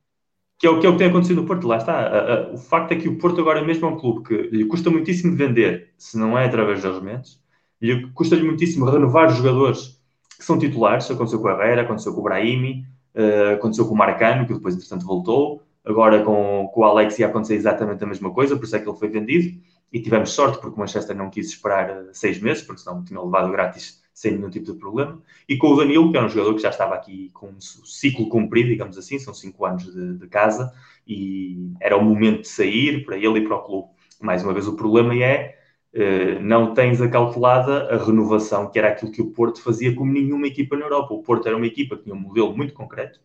Que 0.59 0.67
é, 0.67 0.69
o, 0.69 0.79
que 0.79 0.85
é 0.85 0.89
o 0.89 0.91
que 0.91 0.97
tem 0.99 1.07
acontecido 1.07 1.41
no 1.41 1.47
Porto, 1.47 1.67
lá 1.67 1.77
está. 1.77 2.51
o 2.53 2.57
facto 2.59 2.91
é 2.91 2.95
que 2.95 3.09
o 3.09 3.17
Porto 3.17 3.41
agora 3.41 3.63
mesmo 3.63 3.87
é 3.87 3.89
um 3.89 3.97
clube 3.97 4.27
que 4.27 4.55
lhe 4.55 4.65
custa 4.65 4.91
muitíssimo 4.91 5.35
vender, 5.35 5.93
se 5.97 6.15
não 6.19 6.37
é 6.37 6.45
através 6.45 6.83
dos 6.83 6.95
remendos, 6.95 7.41
lhe 7.81 8.07
custa-lhe 8.11 8.43
muitíssimo 8.43 8.85
renovar 8.85 9.29
os 9.29 9.37
jogadores 9.37 9.99
que 10.37 10.45
são 10.45 10.59
titulares, 10.59 11.09
aconteceu 11.09 11.39
com 11.39 11.47
o 11.47 11.51
Herrera, 11.51 11.81
aconteceu 11.81 12.13
com 12.13 12.19
o 12.19 12.23
Brahimi, 12.23 12.85
uh, 13.15 13.55
aconteceu 13.55 13.87
com 13.87 13.95
o 13.95 13.97
Marcano, 13.97 14.45
que 14.45 14.53
depois 14.53 14.75
entretanto 14.75 15.05
voltou, 15.05 15.63
agora 15.85 16.23
com, 16.23 16.69
com 16.73 16.81
o 16.81 16.83
Alex 16.83 17.17
ia 17.19 17.27
acontecer 17.27 17.55
exatamente 17.55 18.03
a 18.03 18.07
mesma 18.07 18.31
coisa, 18.33 18.55
por 18.55 18.65
isso 18.65 18.75
é 18.75 18.79
que 18.79 18.87
ele 18.87 18.97
foi 18.97 19.09
vendido, 19.09 19.59
e 19.91 20.01
tivemos 20.01 20.31
sorte 20.31 20.59
porque 20.59 20.75
o 20.75 20.79
Manchester 20.79 21.15
não 21.15 21.29
quis 21.29 21.47
esperar 21.47 21.89
uh, 21.89 22.09
seis 22.13 22.39
meses, 22.39 22.63
porque 22.63 22.81
senão 22.81 23.03
tinha 23.03 23.21
levado 23.21 23.51
grátis 23.51 24.01
sem 24.13 24.33
nenhum 24.33 24.49
tipo 24.49 24.71
de 24.71 24.77
problema. 24.77 25.21
E 25.47 25.57
com 25.57 25.67
o 25.67 25.77
Danilo, 25.77 26.11
que 26.11 26.17
é 26.17 26.23
um 26.23 26.29
jogador 26.29 26.55
que 26.55 26.61
já 26.61 26.69
estava 26.69 26.95
aqui 26.95 27.29
com 27.33 27.47
um 27.47 27.59
ciclo 27.59 28.29
cumprido, 28.29 28.69
digamos 28.69 28.97
assim, 28.97 29.19
são 29.19 29.33
cinco 29.33 29.65
anos 29.65 29.91
de, 29.93 30.17
de 30.17 30.27
casa, 30.27 30.71
e 31.07 31.73
era 31.81 31.97
o 31.97 32.03
momento 32.03 32.41
de 32.41 32.47
sair 32.47 33.03
para 33.05 33.17
ele 33.17 33.39
e 33.39 33.47
para 33.47 33.55
o 33.55 33.63
clube. 33.63 33.89
Mais 34.21 34.43
uma 34.43 34.53
vez, 34.53 34.67
o 34.67 34.75
problema 34.75 35.15
é 35.15 35.57
Uh, 35.93 36.39
não 36.41 36.73
tens 36.73 37.01
a 37.01 37.09
calculada 37.09 37.93
a 37.93 37.97
renovação, 38.01 38.71
que 38.71 38.79
era 38.79 38.87
aquilo 38.87 39.11
que 39.11 39.21
o 39.21 39.31
Porto 39.31 39.61
fazia 39.61 39.93
como 39.93 40.09
nenhuma 40.09 40.47
equipa 40.47 40.77
na 40.77 40.85
Europa. 40.85 41.13
O 41.13 41.21
Porto 41.21 41.49
era 41.49 41.57
uma 41.57 41.67
equipa 41.67 41.97
que 41.97 42.03
tinha 42.03 42.15
um 42.15 42.19
modelo 42.19 42.55
muito 42.55 42.73
concreto 42.73 43.19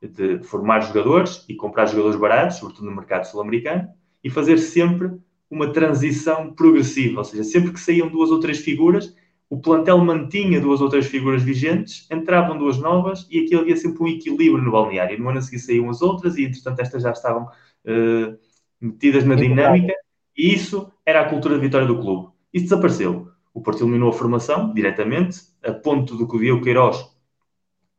de 0.00 0.42
formar 0.42 0.80
jogadores 0.80 1.44
e 1.48 1.54
comprar 1.54 1.86
jogadores 1.86 2.18
baratos, 2.18 2.56
sobretudo 2.58 2.86
no 2.86 2.96
mercado 2.96 3.24
sul-americano, 3.24 3.88
e 4.22 4.30
fazer 4.30 4.58
sempre 4.58 5.10
uma 5.50 5.72
transição 5.72 6.52
progressiva, 6.52 7.18
ou 7.18 7.24
seja, 7.24 7.44
sempre 7.44 7.72
que 7.72 7.80
saíam 7.80 8.08
duas 8.08 8.30
ou 8.30 8.38
três 8.38 8.58
figuras, 8.58 9.14
o 9.50 9.58
plantel 9.58 9.98
mantinha 9.98 10.60
duas 10.60 10.80
ou 10.80 10.88
três 10.88 11.06
figuras 11.06 11.42
vigentes, 11.42 12.06
entravam 12.08 12.56
duas 12.56 12.78
novas 12.78 13.26
e 13.28 13.40
aqui 13.40 13.56
havia 13.56 13.76
sempre 13.76 14.00
um 14.04 14.06
equilíbrio 14.06 14.62
no 14.62 14.70
balneário. 14.70 15.18
No 15.18 15.28
ano 15.28 15.38
a 15.38 15.42
seguir 15.42 15.58
saíam 15.58 15.90
as 15.90 16.00
outras 16.00 16.36
e, 16.36 16.44
entretanto, 16.44 16.78
estas 16.78 17.02
já 17.02 17.10
estavam 17.10 17.44
uh, 17.44 18.38
metidas 18.80 19.24
na 19.24 19.34
dinâmica 19.34 19.92
e 20.36 20.54
isso 20.54 20.92
era 21.04 21.22
a 21.22 21.28
cultura 21.28 21.56
de 21.56 21.62
vitória 21.62 21.86
do 21.86 21.98
clube. 21.98 22.28
Isso 22.54 22.66
desapareceu. 22.66 23.28
O 23.52 23.60
Porto 23.60 23.82
eliminou 23.82 24.10
a 24.10 24.12
formação 24.12 24.72
diretamente, 24.72 25.40
a 25.64 25.72
ponto 25.72 26.16
do 26.16 26.28
que 26.28 26.36
o 26.36 26.38
Diego 26.38 26.62
Queiroz, 26.62 27.04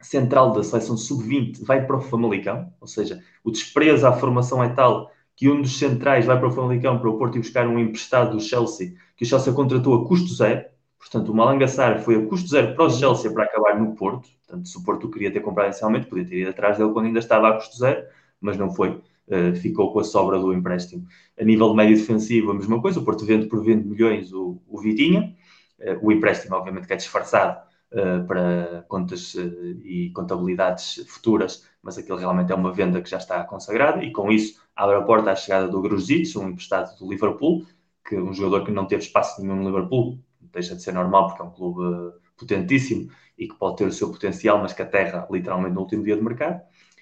central 0.02 0.52
da 0.54 0.64
seleção 0.64 0.98
sub-20, 0.98 1.64
vai 1.64 1.86
para 1.86 1.98
o 1.98 2.02
Famalicão, 2.02 2.72
ou 2.80 2.88
seja, 2.88 3.22
o 3.44 3.52
desprezo 3.52 4.08
à 4.08 4.12
formação 4.12 4.64
é 4.64 4.70
tal 4.70 5.12
que 5.36 5.50
um 5.50 5.62
dos 5.62 5.78
centrais 5.78 6.26
vai 6.26 6.38
para 6.38 6.48
o 6.48 6.52
Famalicão 6.52 7.00
para 7.00 7.10
o 7.10 7.18
Porto 7.18 7.38
ir 7.38 7.42
buscar 7.42 7.68
um 7.68 7.80
emprestado 7.80 8.38
do 8.38 8.42
Chelsea, 8.42 8.94
que 9.16 9.24
o 9.24 9.28
Chelsea 9.28 9.54
contratou 9.54 9.96
a 9.96 10.08
custo 10.08 10.34
zero, 10.34 10.66
Portanto, 11.02 11.32
o 11.32 11.36
Malangassar 11.36 12.00
foi 12.04 12.16
a 12.16 12.26
custo 12.28 12.48
zero 12.48 12.76
para 12.76 12.86
o 12.86 12.90
Chelsea 12.90 13.32
para 13.32 13.46
acabar 13.46 13.78
no 13.78 13.96
Porto. 13.96 14.30
Portanto, 14.48 14.68
se 14.68 14.78
o 14.78 14.84
Porto 14.84 15.10
queria 15.10 15.32
ter 15.32 15.40
comprado 15.40 15.68
inicialmente, 15.68 16.06
podia 16.06 16.26
ter 16.26 16.42
ido 16.42 16.52
atrás 16.52 16.78
dele 16.78 16.92
quando 16.92 17.08
ainda 17.08 17.20
estava 17.20 17.50
a 17.50 17.54
custo 17.54 17.76
zero, 17.76 18.06
mas 18.40 18.56
não 18.56 18.70
foi. 18.70 19.02
Uh, 19.28 19.56
ficou 19.56 19.92
com 19.92 20.00
a 20.00 20.04
sobra 20.04 20.38
do 20.38 20.54
empréstimo. 20.54 21.06
A 21.40 21.44
nível 21.44 21.70
de 21.70 21.76
médio 21.76 21.98
defensivo, 21.98 22.52
a 22.52 22.54
mesma 22.54 22.80
coisa. 22.80 23.00
O 23.00 23.04
Porto 23.04 23.26
vende 23.26 23.48
por 23.48 23.64
20 23.64 23.84
milhões 23.84 24.32
o, 24.32 24.62
o 24.68 24.80
Vitinha. 24.80 25.36
Uh, 25.80 26.06
o 26.06 26.12
empréstimo, 26.12 26.56
obviamente, 26.56 26.86
que 26.86 26.94
é 26.94 26.98
disfarçado 26.98 27.60
uh, 27.94 28.26
para 28.26 28.86
contas 28.88 29.36
e 29.84 30.12
contabilidades 30.14 31.04
futuras, 31.08 31.68
mas 31.82 31.98
aquilo 31.98 32.18
realmente 32.18 32.52
é 32.52 32.56
uma 32.56 32.74
venda 32.74 33.02
que 33.02 33.10
já 33.10 33.18
está 33.18 33.44
consagrada. 33.44 34.04
E 34.04 34.12
com 34.12 34.32
isso, 34.32 34.62
abre 34.76 34.96
a 34.96 35.02
porta 35.02 35.32
à 35.32 35.36
chegada 35.36 35.68
do 35.68 35.82
Grujic, 35.82 36.38
um 36.38 36.50
emprestado 36.50 36.98
do 36.98 37.10
Liverpool, 37.10 37.66
que 38.08 38.16
um 38.18 38.34
jogador 38.34 38.66
que 38.66 38.72
não 38.72 38.86
teve 38.86 39.04
espaço 39.04 39.42
nenhum 39.42 39.56
no 39.56 39.66
Liverpool, 39.66 40.20
deixa 40.52 40.76
de 40.76 40.82
ser 40.82 40.94
normal 40.94 41.28
porque 41.28 41.42
é 41.42 41.46
um 41.46 41.52
clube 41.52 42.14
potentíssimo 42.38 43.10
e 43.38 43.48
que 43.48 43.56
pode 43.56 43.78
ter 43.78 43.86
o 43.86 43.92
seu 43.92 44.10
potencial, 44.12 44.60
mas 44.60 44.74
que 44.74 44.82
aterra 44.82 45.28
literalmente 45.32 45.76
no 45.76 45.82
último 45.82 46.04
dia 46.04 46.16
de 46.16 46.22
mercado. 46.22 46.62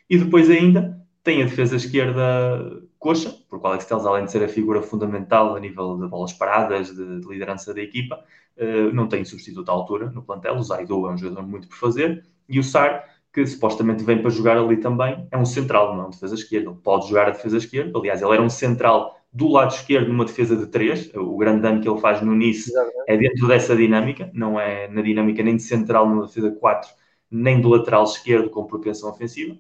E 0.10 0.18
depois 0.18 0.50
ainda 0.50 1.00
tem 1.24 1.42
a 1.42 1.46
defesa 1.46 1.76
esquerda 1.76 2.82
coxa, 2.98 3.36
porque 3.50 3.66
o 3.66 3.70
Alex 3.70 3.86
Telles, 3.86 4.06
além 4.06 4.26
de 4.26 4.32
ser 4.32 4.43
a 4.43 4.47
figura 4.47 4.82
fundamental 4.82 5.56
a 5.56 5.60
nível 5.60 5.97
de 5.97 6.08
bolas 6.08 6.32
paradas, 6.34 6.95
de, 6.95 7.20
de 7.20 7.28
liderança 7.28 7.74
da 7.74 7.82
equipa, 7.82 8.24
uh, 8.58 8.93
não 8.93 9.08
tem 9.08 9.26
substituto 9.26 9.70
à 9.70 9.74
altura 9.74 10.10
no 10.12 10.22
plantel. 10.22 10.56
O 10.56 10.64
Zaidu 10.64 11.08
é 11.08 11.12
um 11.12 11.18
jogador 11.18 11.47
muito 11.47 11.68
por 11.68 11.78
fazer. 11.78 12.24
E 12.47 12.60
o 12.60 12.64
Sar, 12.64 13.04
que 13.34 13.45
supostamente 13.45 14.04
vem 14.04 14.22
para 14.22 14.30
jogar 14.30 14.58
ali 14.58 14.78
também, 14.78 15.28
é 15.32 15.38
um 15.38 15.45
central, 15.45 15.95
não 15.95 16.04
é 16.04 16.08
um 16.08 16.10
defesa 16.12 16.36
esquerda. 16.36 16.70
Ele 16.70 16.80
pode 16.84 17.08
jogar 17.08 17.28
a 17.28 17.32
defesa 17.32 17.58
esquerda. 17.58 17.97
Aliás, 17.97 18.22
ele 18.22 18.34
era 18.34 18.41
um 18.41 18.50
central 18.50 19.20
do 19.32 19.47
lado 19.47 19.74
esquerdo 19.74 20.08
numa 20.10 20.26
defesa 20.26 20.56
de 20.56 20.68
três. 20.68 21.12
O 21.16 21.38
grande 21.38 21.62
dano 21.62 21.82
que 21.82 21.89
ele 21.89 22.00
faz 22.00 22.22
no 22.22 22.36
Nice 22.36 22.72
é 23.08 23.18
dentro 23.18 23.47
dessa 23.47 23.76
dinâmica, 23.76 24.30
não 24.34 24.60
é 24.60 24.88
na 24.88 25.02
dinâmica 25.02 25.41
nem 25.43 25.56
de 25.56 25.64
central 25.64 26.08
numa 26.08 26.26
defesa 26.26 26.52
de 26.52 26.58
4, 26.58 26.89
nem 27.30 27.62
do 27.62 27.70
lateral 27.70 28.04
esquerdo 28.04 28.50
com 28.50 28.66
propensão 28.66 29.10
ofensiva. 29.10 29.56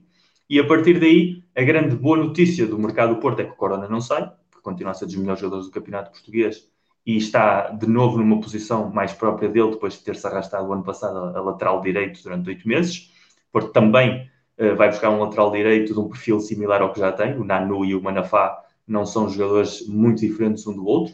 E 0.49 0.59
a 0.59 0.65
partir 0.65 0.99
daí, 0.99 1.43
a 1.55 1.61
grande 1.61 1.95
boa 1.95 2.17
notícia 2.17 2.65
do 2.65 2.79
mercado 2.79 3.13
do 3.13 3.21
Porto 3.21 3.39
é 3.39 3.43
que 3.43 3.51
o 3.51 3.55
Corona 3.55 3.87
não 3.87 4.01
sai, 4.01 4.31
que 4.51 4.59
continua 4.63 4.93
a 4.93 4.95
ser 4.95 5.05
dos 5.05 5.15
melhores 5.15 5.39
jogadores 5.39 5.67
do 5.67 5.71
campeonato 5.71 6.09
português 6.09 6.67
e 7.05 7.17
está 7.17 7.69
de 7.69 7.85
novo 7.85 8.17
numa 8.17 8.41
posição 8.41 8.89
mais 8.89 9.13
própria 9.13 9.47
dele 9.47 9.69
depois 9.69 9.93
de 9.93 10.03
ter-se 10.03 10.25
arrastado 10.25 10.67
o 10.67 10.73
ano 10.73 10.83
passado 10.83 11.37
a 11.37 11.41
lateral 11.41 11.81
direito 11.81 12.23
durante 12.23 12.49
oito 12.49 12.67
meses. 12.67 13.11
Porto 13.51 13.71
também 13.71 14.27
uh, 14.57 14.75
vai 14.75 14.89
buscar 14.89 15.11
um 15.11 15.19
lateral 15.19 15.51
direito 15.51 15.93
de 15.93 15.99
um 15.99 16.09
perfil 16.09 16.39
similar 16.39 16.81
ao 16.81 16.93
que 16.93 16.99
já 16.99 17.11
tem, 17.11 17.37
o 17.37 17.43
Nanu 17.43 17.85
e 17.85 17.93
o 17.93 18.01
Manafá 18.01 18.59
não 18.87 19.05
são 19.05 19.29
jogadores 19.29 19.87
muito 19.87 20.21
diferentes 20.21 20.65
um 20.65 20.73
do 20.73 20.83
outro 20.83 21.13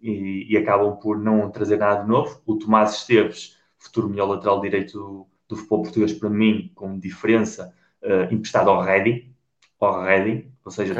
e, 0.00 0.46
e 0.48 0.56
acabam 0.56 0.96
por 0.96 1.18
não 1.18 1.50
trazer 1.50 1.78
nada 1.78 2.02
de 2.02 2.08
novo. 2.08 2.40
O 2.46 2.56
Tomás 2.56 2.98
Esteves, 2.98 3.56
futuro 3.78 4.08
melhor 4.08 4.28
lateral 4.28 4.60
direito 4.60 4.92
do, 4.92 5.26
do 5.48 5.56
futebol 5.56 5.82
português, 5.82 6.12
para 6.12 6.30
mim, 6.30 6.70
com 6.72 6.96
diferença, 6.96 7.74
uh, 8.06 8.32
emprestado 8.32 8.70
ao 8.70 8.80
Ready, 8.82 9.30
ao 9.80 10.02
Ready, 10.02 10.50
ou 10.64 10.70
seja, 10.70 10.94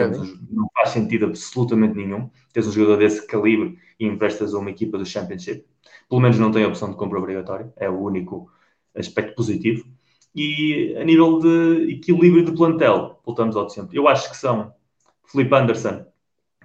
não 0.50 0.68
faz 0.74 0.90
sentido 0.90 1.26
absolutamente 1.26 1.96
nenhum. 1.96 2.30
Tens 2.52 2.66
um 2.66 2.72
jogador 2.72 2.98
desse 2.98 3.26
calibre 3.26 3.78
e 3.98 4.06
emprestas 4.06 4.54
a 4.54 4.58
uma 4.58 4.70
equipa 4.70 4.98
do 4.98 5.06
Championship. 5.06 5.64
Pelo 6.08 6.20
menos 6.20 6.38
não 6.38 6.52
tem 6.52 6.64
a 6.64 6.68
opção 6.68 6.90
de 6.90 6.96
compra 6.96 7.18
obrigatória, 7.18 7.72
é 7.76 7.88
o 7.88 7.98
único 7.98 8.50
aspecto 8.94 9.34
positivo. 9.34 9.84
E 10.34 10.94
a 11.00 11.04
nível 11.04 11.38
de 11.38 11.94
equilíbrio 11.94 12.44
de 12.44 12.52
plantel, 12.52 13.20
voltamos 13.24 13.56
ao 13.56 13.66
de 13.66 13.72
sempre. 13.72 13.96
Eu 13.96 14.06
acho 14.06 14.30
que 14.30 14.36
são 14.36 14.72
Felipe 15.24 15.54
Anderson, 15.54 16.04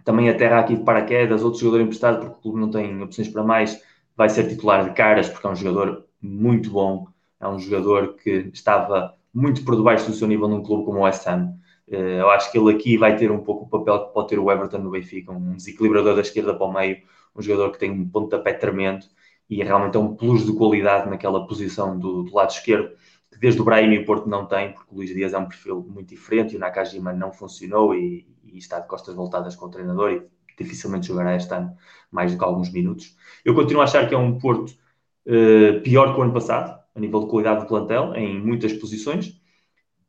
também 0.04 0.30
a 0.30 0.38
Terra 0.38 0.60
aqui 0.60 0.76
de 0.76 0.84
paraquedas, 0.84 1.44
outro 1.44 1.60
jogador 1.60 1.82
emprestado, 1.82 2.20
porque 2.20 2.38
o 2.38 2.42
clube 2.42 2.60
não 2.60 2.70
tem 2.70 3.02
opções 3.02 3.30
para 3.30 3.44
mais, 3.44 3.82
vai 4.16 4.30
ser 4.30 4.48
titular 4.48 4.84
de 4.84 4.94
caras, 4.94 5.30
porque 5.30 5.48
é 5.48 5.50
um 5.50 5.56
jogador 5.56 6.06
muito 6.22 6.70
bom, 6.70 7.08
é 7.40 7.48
um 7.48 7.60
jogador 7.60 8.16
que 8.16 8.50
estava 8.54 9.16
muito 9.34 9.64
por 9.64 9.76
debaixo 9.76 10.10
do 10.10 10.16
seu 10.16 10.28
nível 10.28 10.48
num 10.48 10.64
clube 10.64 10.86
como 10.86 11.00
o 11.00 11.04
West 11.04 11.26
Ham. 11.28 11.56
eu 11.88 12.30
acho 12.30 12.52
que 12.52 12.58
ele 12.58 12.74
aqui 12.74 12.98
vai 12.98 13.16
ter 13.16 13.32
um 13.32 13.40
pouco 13.40 13.66
o 13.66 13.70
papel 13.70 14.08
que 14.08 14.14
pode 14.14 14.30
ter 14.30 14.40
o 14.40 14.52
Everton 14.52 14.80
no 14.80 14.92
Benfica, 14.92 15.32
um 15.32 15.56
desequilibrador 15.56 16.16
da 16.16 16.22
esquerda 16.22 16.54
para 16.54 16.66
o 16.66 16.74
meio, 16.74 16.98
um 17.36 17.42
jogador 17.42 17.72
que 17.72 17.80
tem 17.80 17.92
um 17.92 18.08
pontapé 18.10 18.54
tremendo 18.54 19.06
e 19.50 19.62
realmente 19.64 19.98
é 19.98 20.00
um 20.00 20.16
plus 20.16 20.46
de 20.46 20.54
qualidade 20.54 21.10
naquela 21.10 21.46
posição 21.46 22.00
do, 22.00 22.24
do 22.24 22.34
lado 22.34 22.52
esquerdo, 22.52 22.96
que 23.30 23.38
desde 23.38 23.62
o 23.62 23.66
Brahim 23.66 23.94
e 23.94 24.00
o 24.00 24.06
Porto 24.06 24.30
não 24.30 24.46
tem, 24.46 24.74
porque 24.74 24.90
o 24.92 24.96
Luís 24.96 25.14
Dias 25.14 25.34
é 25.34 25.38
um 25.38 25.46
perfil 25.46 25.86
muito 25.90 26.10
diferente 26.10 26.54
e 26.54 26.58
o 26.58 26.60
Nakajima 26.60 27.12
não 27.12 27.34
funcionou 27.34 27.94
e, 27.94 28.26
e 28.46 28.58
está 28.58 28.80
de 28.80 28.88
costas 28.88 29.14
voltadas 29.14 29.56
com 29.56 29.66
o 29.66 29.70
treinador 29.70 30.12
e 30.12 30.24
dificilmente 30.58 31.08
jogará 31.08 31.36
este 31.36 31.54
ano 31.54 31.76
mais 32.10 32.32
do 32.32 32.38
que 32.38 32.44
alguns 32.44 32.72
minutos. 32.72 33.16
Eu 33.44 33.54
continuo 33.54 33.82
a 33.82 33.86
achar 33.86 34.08
que 34.08 34.16
é 34.16 34.18
um 34.18 34.38
Porto 34.38 34.70
uh, 34.70 35.82
pior 35.82 36.14
que 36.14 36.20
o 36.20 36.24
ano 36.24 36.34
passado, 36.34 36.81
a 36.96 37.00
nível 37.00 37.22
de 37.22 37.28
qualidade 37.28 37.62
de 37.62 37.68
plantel, 37.68 38.14
em 38.16 38.40
muitas 38.40 38.74
posições. 38.74 39.40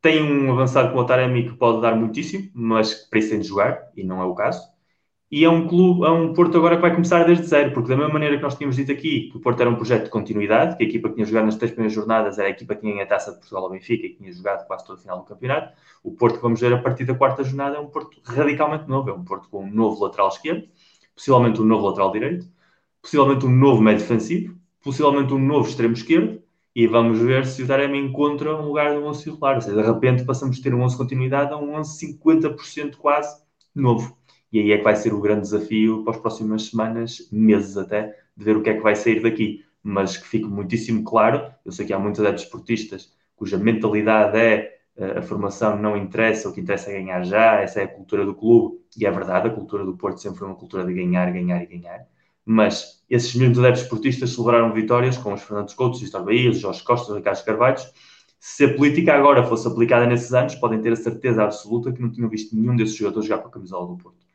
Tem 0.01 0.23
um 0.23 0.53
avançado 0.53 0.91
como 0.91 1.03
o 1.03 1.07
Taremi 1.07 1.49
que 1.49 1.57
pode 1.57 1.81
dar 1.81 1.97
muitíssimo, 1.97 2.51
mas 2.55 2.95
que 2.95 3.11
precisa 3.11 3.39
de 3.39 3.47
jogar, 3.47 3.91
e 3.97 4.05
não 4.05 4.21
é 4.21 4.25
o 4.25 4.35
caso. 4.35 4.73
E 5.33 5.45
é 5.47 5.49
um 5.49 5.67
clube, 5.67 6.05
é 6.05 6.11
um 6.11 6.35
Porto 6.35 6.59
agora 6.59 6.77
que 6.77 6.83
vai 6.83 6.93
começar 6.93 7.25
desde 7.25 7.47
zero, 7.47 7.73
porque 7.73 7.89
da 7.89 7.97
mesma 7.97 8.13
maneira 8.13 8.37
que 8.37 8.43
nós 8.43 8.55
tínhamos 8.55 8.77
dito 8.77 8.93
aqui, 8.93 9.31
que 9.31 9.39
o 9.39 9.41
Porto 9.41 9.61
era 9.63 9.71
um 9.71 9.77
projeto 9.77 10.05
de 10.05 10.11
continuidade, 10.11 10.77
que 10.77 10.85
a 10.85 10.87
equipa 10.87 11.09
que 11.09 11.15
tinha 11.15 11.25
jogado 11.25 11.47
nas 11.47 11.57
três 11.57 11.71
primeiras 11.71 11.95
jornadas 11.95 12.39
era 12.39 12.49
a 12.49 12.51
equipa 12.51 12.75
que 12.75 12.83
tinha 12.83 13.03
a 13.03 13.07
taça 13.07 13.31
de 13.33 13.39
Portugal 13.39 13.65
ao 13.65 13.71
Benfica 13.71 14.05
e 14.07 14.11
que 14.11 14.17
tinha 14.19 14.31
jogado 14.31 14.67
quase 14.67 14.85
todo 14.87 14.99
o 14.99 15.01
final 15.01 15.21
do 15.21 15.25
campeonato, 15.25 15.73
o 16.05 16.11
Porto 16.13 16.37
que 16.37 16.43
vamos 16.43 16.61
ver 16.61 16.75
a 16.75 16.83
partir 16.83 17.07
da 17.07 17.15
quarta 17.15 17.43
jornada 17.45 17.77
é 17.77 17.81
um 17.81 17.87
Porto 17.87 18.21
radicalmente 18.23 18.87
novo, 18.87 19.09
é 19.09 19.15
um 19.15 19.25
Porto 19.25 19.49
com 19.49 19.65
um 19.65 19.71
novo 19.71 20.05
lateral 20.05 20.29
esquerdo, 20.29 20.69
possivelmente 21.15 21.63
um 21.63 21.65
novo 21.65 21.87
lateral 21.87 22.13
direito, 22.13 22.47
possivelmente 23.01 23.47
um 23.47 23.51
novo 23.51 23.81
médio 23.81 24.03
defensivo, 24.03 24.55
possivelmente 24.83 25.33
um 25.33 25.39
novo 25.39 25.67
extremo 25.67 25.95
esquerdo, 25.95 26.42
e 26.75 26.87
vamos 26.87 27.19
ver 27.19 27.47
se 27.47 27.63
o 27.63 27.67
Taremi 27.67 27.99
encontra 27.99 28.57
um 28.57 28.67
lugar 28.67 28.95
no 28.95 29.07
11 29.07 29.25
titular. 29.25 29.57
Ou 29.57 29.61
seja, 29.61 29.77
de 29.77 29.89
repente 29.89 30.25
passamos 30.25 30.57
de 30.57 30.63
ter 30.63 30.75
um 30.75 30.83
11 30.83 30.97
continuidade 30.97 31.53
a 31.53 31.57
um 31.57 31.75
11 31.75 32.19
50% 32.19 32.97
quase 32.97 33.43
novo. 33.75 34.17
E 34.53 34.61
aí 34.61 34.73
é 34.73 34.79
que 34.79 34.85
vai 34.85 34.97
ser 34.97 35.13
o 35.15 35.21
grande 35.21 35.43
desafio 35.43 36.03
para 36.05 36.15
as 36.15 36.21
próximas 36.21 36.65
semanas, 36.65 37.29
meses 37.31 37.77
até, 37.77 38.17
de 38.37 38.45
ver 38.45 38.57
o 38.57 38.63
que 38.63 38.71
é 38.71 38.75
que 38.75 38.81
vai 38.83 38.97
sair 38.97 39.21
daqui. 39.23 39.65
Mas 39.83 40.17
que 40.17 40.27
fique 40.27 40.47
muitíssimo 40.47 41.03
claro, 41.05 41.53
eu 41.65 41.73
sei 41.73 41.87
que 41.87 41.93
há 41.93 41.99
muitos 41.99 42.21
adeptos 42.21 42.45
esportistas 42.45 43.13
cuja 43.35 43.59
mentalidade 43.59 44.39
é 44.39 44.79
eh, 44.97 45.19
a 45.19 45.23
formação 45.23 45.77
não 45.77 45.97
interessa, 45.97 46.49
o 46.49 46.53
que 46.53 46.61
interessa 46.61 46.91
é 46.91 46.95
ganhar 46.95 47.25
já, 47.25 47.61
essa 47.61 47.81
é 47.81 47.85
a 47.85 47.89
cultura 47.89 48.25
do 48.25 48.35
clube, 48.35 48.79
e 48.97 49.05
é 49.05 49.11
verdade, 49.11 49.49
a 49.49 49.51
cultura 49.51 49.85
do 49.85 49.97
Porto 49.97 50.21
sempre 50.21 50.39
foi 50.39 50.47
uma 50.47 50.57
cultura 50.57 50.85
de 50.85 50.95
ganhar, 50.95 51.29
ganhar 51.33 51.61
e 51.63 51.67
ganhar 51.67 52.07
mas 52.45 53.03
esses 53.09 53.35
mesmos 53.35 53.59
adeptos 53.59 53.83
esportistas 53.83 54.31
celebraram 54.31 54.73
vitórias 54.73 55.17
com 55.17 55.33
os 55.33 55.43
Fernandes 55.43 55.75
Coutos, 55.75 56.01
Sistor 56.01 56.25
Bahia, 56.25 56.51
os 56.51 56.59
Jorge 56.59 56.83
Costa, 56.83 57.13
os 57.13 57.19
Ricardo 57.19 57.45
Carvalhos. 57.45 57.93
Se 58.41 58.65
a 58.65 58.75
política 58.75 59.15
agora 59.15 59.45
fosse 59.45 59.69
aplicada 59.69 60.07
nesses 60.07 60.33
anos, 60.33 60.55
podem 60.57 60.81
ter 60.81 60.93
a 60.93 60.97
certeza 60.97 61.45
absoluta 61.45 61.93
que 61.93 62.03
não 62.03 62.11
tinham 62.11 62.29
visto 62.29 62.57
nenhum 62.57 62.75
desses 62.75 62.97
jogadores 62.97 63.29
jogar 63.29 63.43
com 63.43 63.49
a 63.49 63.53
camisola 63.53 63.87
do 63.87 63.97
Porto. 63.97 64.27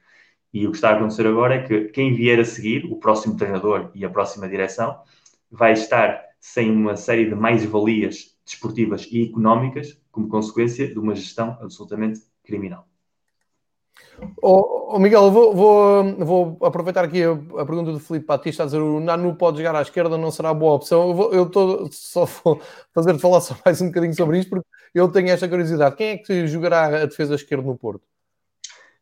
E 0.54 0.66
o 0.66 0.72
que 0.72 0.78
está 0.78 0.92
a 0.92 0.96
acontecer 0.96 1.28
agora 1.28 1.56
é 1.56 1.64
que 1.64 1.86
quem 1.90 2.16
vier 2.16 2.40
a 2.40 2.46
seguir, 2.46 2.86
o 2.86 2.96
próximo 2.96 3.36
treinador 3.36 3.92
e 3.94 4.06
a 4.06 4.10
próxima 4.10 4.48
direção, 4.48 4.98
vai 5.52 5.74
estar 5.74 6.22
sem 6.40 6.72
uma 6.72 6.96
série 6.96 7.28
de 7.28 7.36
mais-valias 7.36 8.38
desportivas 8.46 9.08
e 9.12 9.24
económicas 9.24 10.00
como 10.12 10.30
consequência 10.30 10.88
de 10.88 10.98
uma 10.98 11.14
gestão 11.14 11.58
absolutamente 11.62 12.22
criminal. 12.44 12.88
Oh, 14.42 14.96
oh 14.96 15.00
Miguel, 15.00 15.30
vou, 15.30 15.54
vou, 15.54 16.16
vou, 16.18 16.58
aproveitar 16.62 17.04
aqui 17.04 17.24
a, 17.24 17.32
a, 17.32 17.66
pergunta 17.66 17.92
do 17.92 18.00
Felipe 18.00 18.26
Batista 18.26 18.64
a 18.64 18.66
dizer 18.66 18.80
o 18.80 19.00
Nanu 19.00 19.36
pode 19.36 19.58
jogar 19.58 19.76
à 19.76 19.82
esquerda, 19.82 20.18
não 20.18 20.32
será 20.32 20.54
boa 20.54 20.74
opção. 20.74 21.32
Eu 21.32 21.44
estou 21.44 21.88
só 21.92 22.26
vou 22.26 22.60
fazer 22.94 23.18
falar 23.20 23.42
só 23.42 23.56
mais 23.64 23.82
um 23.82 23.88
bocadinho 23.88 24.16
sobre 24.16 24.40
isto, 24.40 24.50
porque 24.50 24.68
eu 24.94 25.08
tenho 25.10 25.30
esta 25.30 25.48
curiosidade. 25.48 25.96
Quem 25.96 26.08
é 26.10 26.18
que 26.18 26.48
jogará 26.48 27.04
a 27.04 27.06
defesa 27.06 27.36
esquerda 27.36 27.68
no 27.68 27.78
Porto? 27.78 28.02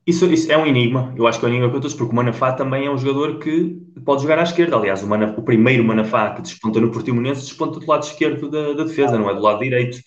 Isso, 0.05 0.25
isso, 0.27 0.51
é 0.51 0.57
um 0.57 0.67
enigma, 0.67 1.11
eu 1.17 1.25
acho 1.25 1.39
que 1.39 1.45
é 1.45 1.49
um 1.49 1.51
enigma 1.51 1.71
para 1.71 1.79
todos, 1.79 1.95
porque 1.95 2.11
o 2.11 2.15
Manafá 2.15 2.53
também 2.53 2.85
é 2.85 2.91
um 2.91 2.97
jogador 2.97 3.39
que 3.39 3.81
pode 4.05 4.21
jogar 4.21 4.37
à 4.37 4.43
esquerda. 4.43 4.75
Aliás, 4.75 5.01
o, 5.01 5.07
Manafá, 5.07 5.33
o 5.39 5.41
primeiro 5.41 5.83
Manafá 5.83 6.35
que 6.35 6.43
desponta 6.43 6.79
no 6.79 6.91
Portimonense 6.91 7.41
desponta 7.41 7.79
do 7.79 7.87
lado 7.87 8.03
esquerdo 8.03 8.47
da, 8.47 8.73
da 8.73 8.83
defesa, 8.83 9.17
não 9.17 9.29
é 9.29 9.33
do 9.33 9.41
lado 9.41 9.59
direito. 9.59 9.97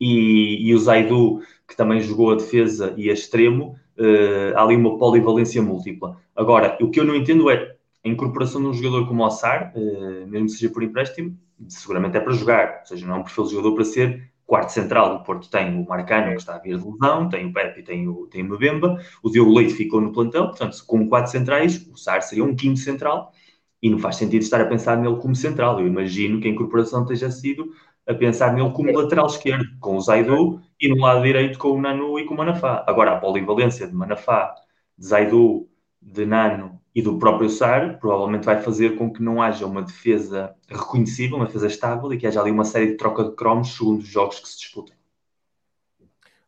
E, 0.00 0.68
e 0.68 0.74
o 0.74 0.78
Zaidu, 0.78 1.42
que 1.68 1.76
também 1.76 2.00
jogou 2.00 2.32
a 2.32 2.36
defesa 2.36 2.94
e 2.96 3.10
a 3.10 3.12
extremo, 3.12 3.76
uh, 3.98 4.56
há 4.56 4.62
ali 4.62 4.76
uma 4.76 4.98
polivalência 4.98 5.62
múltipla. 5.62 6.16
Agora, 6.34 6.76
o 6.80 6.90
que 6.90 7.00
eu 7.00 7.04
não 7.04 7.14
entendo 7.14 7.50
é 7.50 7.76
a 8.04 8.08
incorporação 8.08 8.60
de 8.60 8.68
um 8.68 8.74
jogador 8.74 9.06
como 9.06 9.22
o 9.22 9.26
Assar, 9.26 9.72
uh, 9.74 10.26
mesmo 10.26 10.46
que 10.46 10.52
seja 10.52 10.72
por 10.72 10.82
empréstimo, 10.82 11.36
seguramente 11.68 12.16
é 12.16 12.20
para 12.20 12.32
jogar, 12.32 12.80
ou 12.80 12.86
seja, 12.86 13.06
não 13.06 13.16
é 13.16 13.18
um 13.18 13.22
perfil 13.22 13.44
de 13.44 13.50
jogador 13.50 13.74
para 13.74 13.84
ser 13.84 14.32
quarto 14.44 14.70
central. 14.70 15.16
O 15.16 15.22
Porto 15.22 15.48
tem 15.48 15.80
o 15.80 15.88
Marcano, 15.88 16.32
que 16.32 16.36
está 16.36 16.56
a 16.56 16.58
vir 16.58 16.76
de 16.76 16.84
lesão, 16.84 17.28
tem 17.28 17.46
o 17.46 17.52
Pepe, 17.52 17.82
tem 17.82 18.08
o, 18.08 18.26
tem 18.26 18.42
o 18.42 18.54
Mbemba, 18.54 19.00
o 19.22 19.30
Diogo 19.30 19.54
Leite 19.54 19.74
ficou 19.74 20.00
no 20.00 20.12
plantel, 20.12 20.48
portanto, 20.48 20.76
com 20.86 21.08
quatro 21.08 21.30
centrais, 21.30 21.88
o 21.90 21.96
Sar 21.96 22.22
seria 22.22 22.44
um 22.44 22.54
quinto 22.54 22.78
central, 22.78 23.32
e 23.80 23.90
não 23.90 23.98
faz 23.98 24.16
sentido 24.16 24.42
estar 24.42 24.60
a 24.60 24.64
pensar 24.66 24.96
nele 24.96 25.16
como 25.16 25.34
central. 25.34 25.80
Eu 25.80 25.86
imagino 25.86 26.40
que 26.40 26.46
a 26.46 26.50
incorporação 26.50 27.04
tenha 27.04 27.30
sido 27.30 27.72
a 28.06 28.14
pensar 28.14 28.52
nele 28.52 28.70
como 28.70 28.92
lateral 28.92 29.26
esquerdo, 29.26 29.64
com 29.80 29.96
o 29.96 30.00
Zaidu, 30.00 30.60
e 30.80 30.88
no 30.88 31.00
lado 31.00 31.22
direito 31.22 31.58
com 31.58 31.72
o 31.72 31.80
Nanu 31.80 32.18
e 32.18 32.24
com 32.24 32.34
o 32.34 32.36
Manafá. 32.36 32.84
Agora, 32.86 33.12
a 33.12 33.20
polivalência 33.20 33.86
de 33.86 33.94
Manafá, 33.94 34.54
de 34.98 35.06
Zaidu, 35.06 35.68
de 36.00 36.26
Nano 36.26 36.80
e 36.94 37.00
do 37.00 37.18
próprio 37.18 37.48
Sar 37.48 37.98
provavelmente 37.98 38.44
vai 38.44 38.60
fazer 38.60 38.96
com 38.96 39.10
que 39.10 39.22
não 39.22 39.40
haja 39.40 39.64
uma 39.64 39.82
defesa 39.82 40.54
reconhecível, 40.68 41.36
uma 41.36 41.46
defesa 41.46 41.66
estável 41.66 42.12
e 42.12 42.18
que 42.18 42.26
haja 42.26 42.40
ali 42.40 42.50
uma 42.50 42.64
série 42.64 42.88
de 42.88 42.96
troca 42.96 43.24
de 43.24 43.34
cromos 43.34 43.76
segundo 43.76 44.00
os 44.00 44.08
jogos 44.08 44.40
que 44.40 44.48
se 44.48 44.58
disputam. 44.58 44.94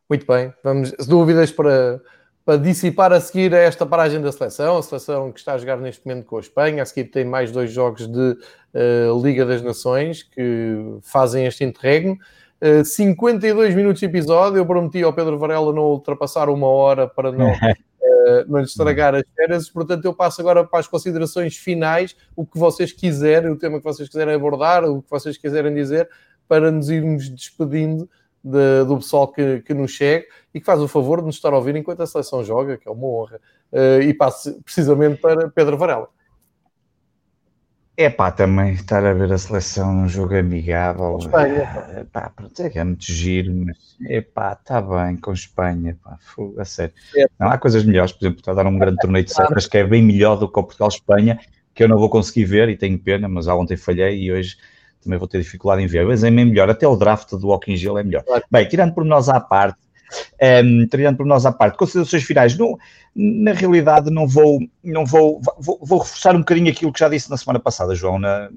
Muito 0.07 0.25
bem, 0.27 0.53
vamos 0.63 0.91
dúvidas 1.07 1.51
para, 1.51 1.99
para 2.45 2.59
dissipar 2.59 3.11
a 3.11 3.19
seguir 3.19 3.55
a 3.55 3.57
esta 3.57 3.87
paragem 3.87 4.21
da 4.21 4.31
seleção, 4.31 4.77
a 4.77 4.83
seleção 4.83 5.31
que 5.31 5.39
está 5.39 5.53
a 5.53 5.57
jogar 5.57 5.77
neste 5.77 6.05
momento 6.05 6.25
com 6.25 6.37
a 6.37 6.39
Espanha, 6.39 6.83
a 6.83 6.85
seguir 6.85 7.05
tem 7.05 7.25
mais 7.25 7.51
dois 7.51 7.71
jogos 7.71 8.07
de 8.07 8.19
uh, 8.19 9.23
Liga 9.23 9.43
das 9.43 9.63
Nações 9.63 10.21
que 10.21 10.77
fazem 11.01 11.47
este 11.47 11.63
interregno. 11.63 12.17
52 12.85 13.71
eh, 13.71 13.75
minutos 13.75 13.99
de 13.99 14.05
episódio. 14.05 14.57
Eu 14.57 14.65
prometi 14.65 15.03
ao 15.03 15.11
Pedro 15.11 15.37
Varela 15.37 15.73
não 15.73 15.83
ultrapassar 15.83 16.47
uma 16.49 16.67
hora 16.67 17.07
para 17.07 17.31
não, 17.31 17.51
uh, 17.51 18.45
não 18.47 18.61
estragar 18.61 19.13
as 19.13 19.23
férias. 19.35 19.69
Portanto, 19.69 20.05
eu 20.05 20.13
passo 20.13 20.39
agora 20.39 20.63
para 20.63 20.79
as 20.79 20.87
considerações 20.87 21.57
finais, 21.57 22.15
o 22.35 22.45
que 22.45 22.57
vocês 22.57 22.91
quiserem, 22.91 23.51
o 23.51 23.57
tema 23.57 23.79
que 23.79 23.83
vocês 23.83 24.07
quiserem 24.07 24.35
abordar, 24.35 24.85
o 24.85 25.01
que 25.01 25.09
vocês 25.09 25.37
quiserem 25.37 25.73
dizer, 25.73 26.09
para 26.47 26.71
nos 26.71 26.89
irmos 26.89 27.29
despedindo 27.29 28.09
de, 28.45 28.85
do 28.85 28.97
pessoal 28.97 29.27
que, 29.27 29.61
que 29.61 29.73
nos 29.73 29.91
chega 29.91 30.25
e 30.53 30.59
que 30.59 30.65
faz 30.65 30.79
o 30.79 30.87
favor 30.87 31.19
de 31.19 31.25
nos 31.25 31.35
estar 31.35 31.51
a 31.51 31.57
ouvir 31.57 31.75
enquanto 31.75 32.01
a 32.01 32.07
seleção 32.07 32.43
joga, 32.43 32.77
que 32.77 32.87
é 32.87 32.91
uma 32.91 33.07
honra. 33.07 33.41
Uh, 33.71 34.01
e 34.03 34.13
passo 34.13 34.61
precisamente 34.61 35.19
para 35.19 35.49
Pedro 35.49 35.77
Varela. 35.77 36.07
É 37.97 38.09
pá, 38.09 38.29
também 38.29 38.73
estar 38.73 39.03
a 39.05 39.13
ver 39.13 39.31
a 39.31 39.37
seleção 39.37 39.93
num 39.93 40.07
jogo 40.07 40.37
amigável. 40.37 41.17
Espanha. 41.17 41.61
É 41.95 42.03
pá, 42.03 42.29
pronto, 42.29 42.61
é, 42.61 42.71
é 42.75 42.83
muito 42.83 43.05
giro, 43.05 43.51
mas 43.55 43.97
é 44.07 44.21
pá, 44.21 44.53
está 44.53 44.81
bem 44.81 45.17
com 45.17 45.31
Espanha, 45.31 45.97
pá, 46.03 46.19
a 46.59 46.65
sério. 46.65 46.93
É. 47.15 47.25
Não, 47.39 47.49
há 47.49 47.57
coisas 47.57 47.83
melhores, 47.83 48.11
por 48.11 48.25
exemplo, 48.25 48.39
está 48.39 48.51
a 48.51 48.55
dar 48.55 48.67
um 48.67 48.77
grande 48.77 48.97
torneio 48.99 49.25
de 49.25 49.33
setas 49.33 49.65
que 49.65 49.77
é 49.77 49.83
bem 49.83 50.03
melhor 50.03 50.35
do 50.35 50.51
que 50.51 50.59
o 50.59 50.63
Portugal-Espanha, 50.63 51.39
que 51.73 51.83
eu 51.83 51.87
não 51.87 51.97
vou 51.97 52.09
conseguir 52.09 52.45
ver 52.45 52.69
e 52.69 52.77
tenho 52.77 52.99
pena, 52.99 53.27
mas 53.27 53.47
ontem 53.47 53.77
falhei 53.77 54.21
e 54.21 54.31
hoje 54.31 54.57
também 55.05 55.17
vou 55.17 55.27
ter 55.27 55.39
dificuldade 55.39 55.81
em 55.81 55.87
ver. 55.87 56.05
Mas 56.05 56.23
é 56.23 56.29
melhor, 56.29 56.69
até 56.69 56.87
o 56.87 56.95
draft 56.95 57.31
do 57.31 57.47
Walking 57.47 57.77
Gil 57.77 57.97
é 57.97 58.03
melhor. 58.03 58.23
Claro. 58.23 58.43
Bem, 58.51 58.67
tirando 58.67 58.93
por 58.93 59.05
nós 59.05 59.29
à 59.29 59.39
parte, 59.39 59.77
um, 60.63 60.87
tirando 60.87 61.17
por 61.17 61.25
nós 61.25 61.45
à 61.45 61.51
parte, 61.51 61.77
considerações 61.77 62.23
finais, 62.23 62.57
não, 62.57 62.77
na 63.15 63.53
realidade 63.53 64.11
não 64.11 64.27
vou, 64.27 64.59
não 64.83 65.05
vou, 65.05 65.41
vou, 65.59 65.79
vou, 65.81 65.99
reforçar 65.99 66.35
um 66.35 66.39
bocadinho 66.39 66.69
aquilo 66.69 66.91
que 66.91 66.99
já 66.99 67.07
disse 67.07 67.29
na 67.29 67.37
semana 67.37 67.59
passada, 67.59 67.95
João. 67.95 68.19
Na, 68.19 68.49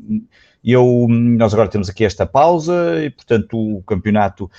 eu, 0.65 1.07
nós 1.09 1.53
agora 1.55 1.69
temos 1.69 1.89
aqui 1.89 2.05
esta 2.05 2.27
pausa 2.27 3.05
e, 3.05 3.11
portanto, 3.11 3.57
o 3.57 3.83
campeonato, 3.83 4.51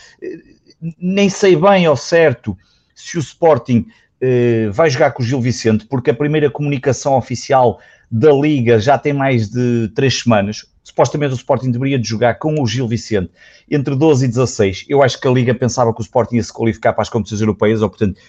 nem 0.98 1.30
sei 1.30 1.56
bem 1.56 1.86
ao 1.86 1.98
certo 1.98 2.58
se 2.96 3.18
o 3.18 3.20
Sporting 3.20 3.86
eh, 4.22 4.70
vai 4.72 4.90
jogar 4.90 5.12
com 5.12 5.24
o 5.24 5.26
Gil 5.26 5.42
Vicente, 5.42 5.86
porque 5.86 6.12
a 6.12 6.14
primeira 6.14 6.50
comunicação 6.50 7.18
oficial 7.18 7.80
da 8.12 8.32
Liga 8.32 8.80
já 8.80 8.98
tem 8.98 9.14
mais 9.14 9.50
de 9.50 9.90
três 9.96 10.20
semanas 10.20 10.66
supostamente 10.84 11.34
o 11.34 11.36
Sporting 11.36 11.72
deveria 11.72 12.00
de 12.00 12.08
jogar 12.08 12.36
com 12.36 12.62
o 12.62 12.68
Gil 12.68 12.88
Vicente 12.88 13.32
entre 13.70 13.96
12 13.96 14.26
e 14.26 14.28
16. 14.28 14.86
Eu 14.90 15.04
acho 15.04 15.20
que 15.20 15.28
a 15.28 15.32
Liga 15.32 15.54
pensava 15.54 15.94
que 15.94 16.02
o 16.02 16.04
Sporting 16.04 16.38
ia 16.38 16.44
se 16.44 16.54
qualificar 16.54 16.94
para 16.94 17.02
as 17.02 17.10
competições 17.10 17.42
europeias, 17.42 17.82
ou 17.82 17.90
portanto, 17.90 18.20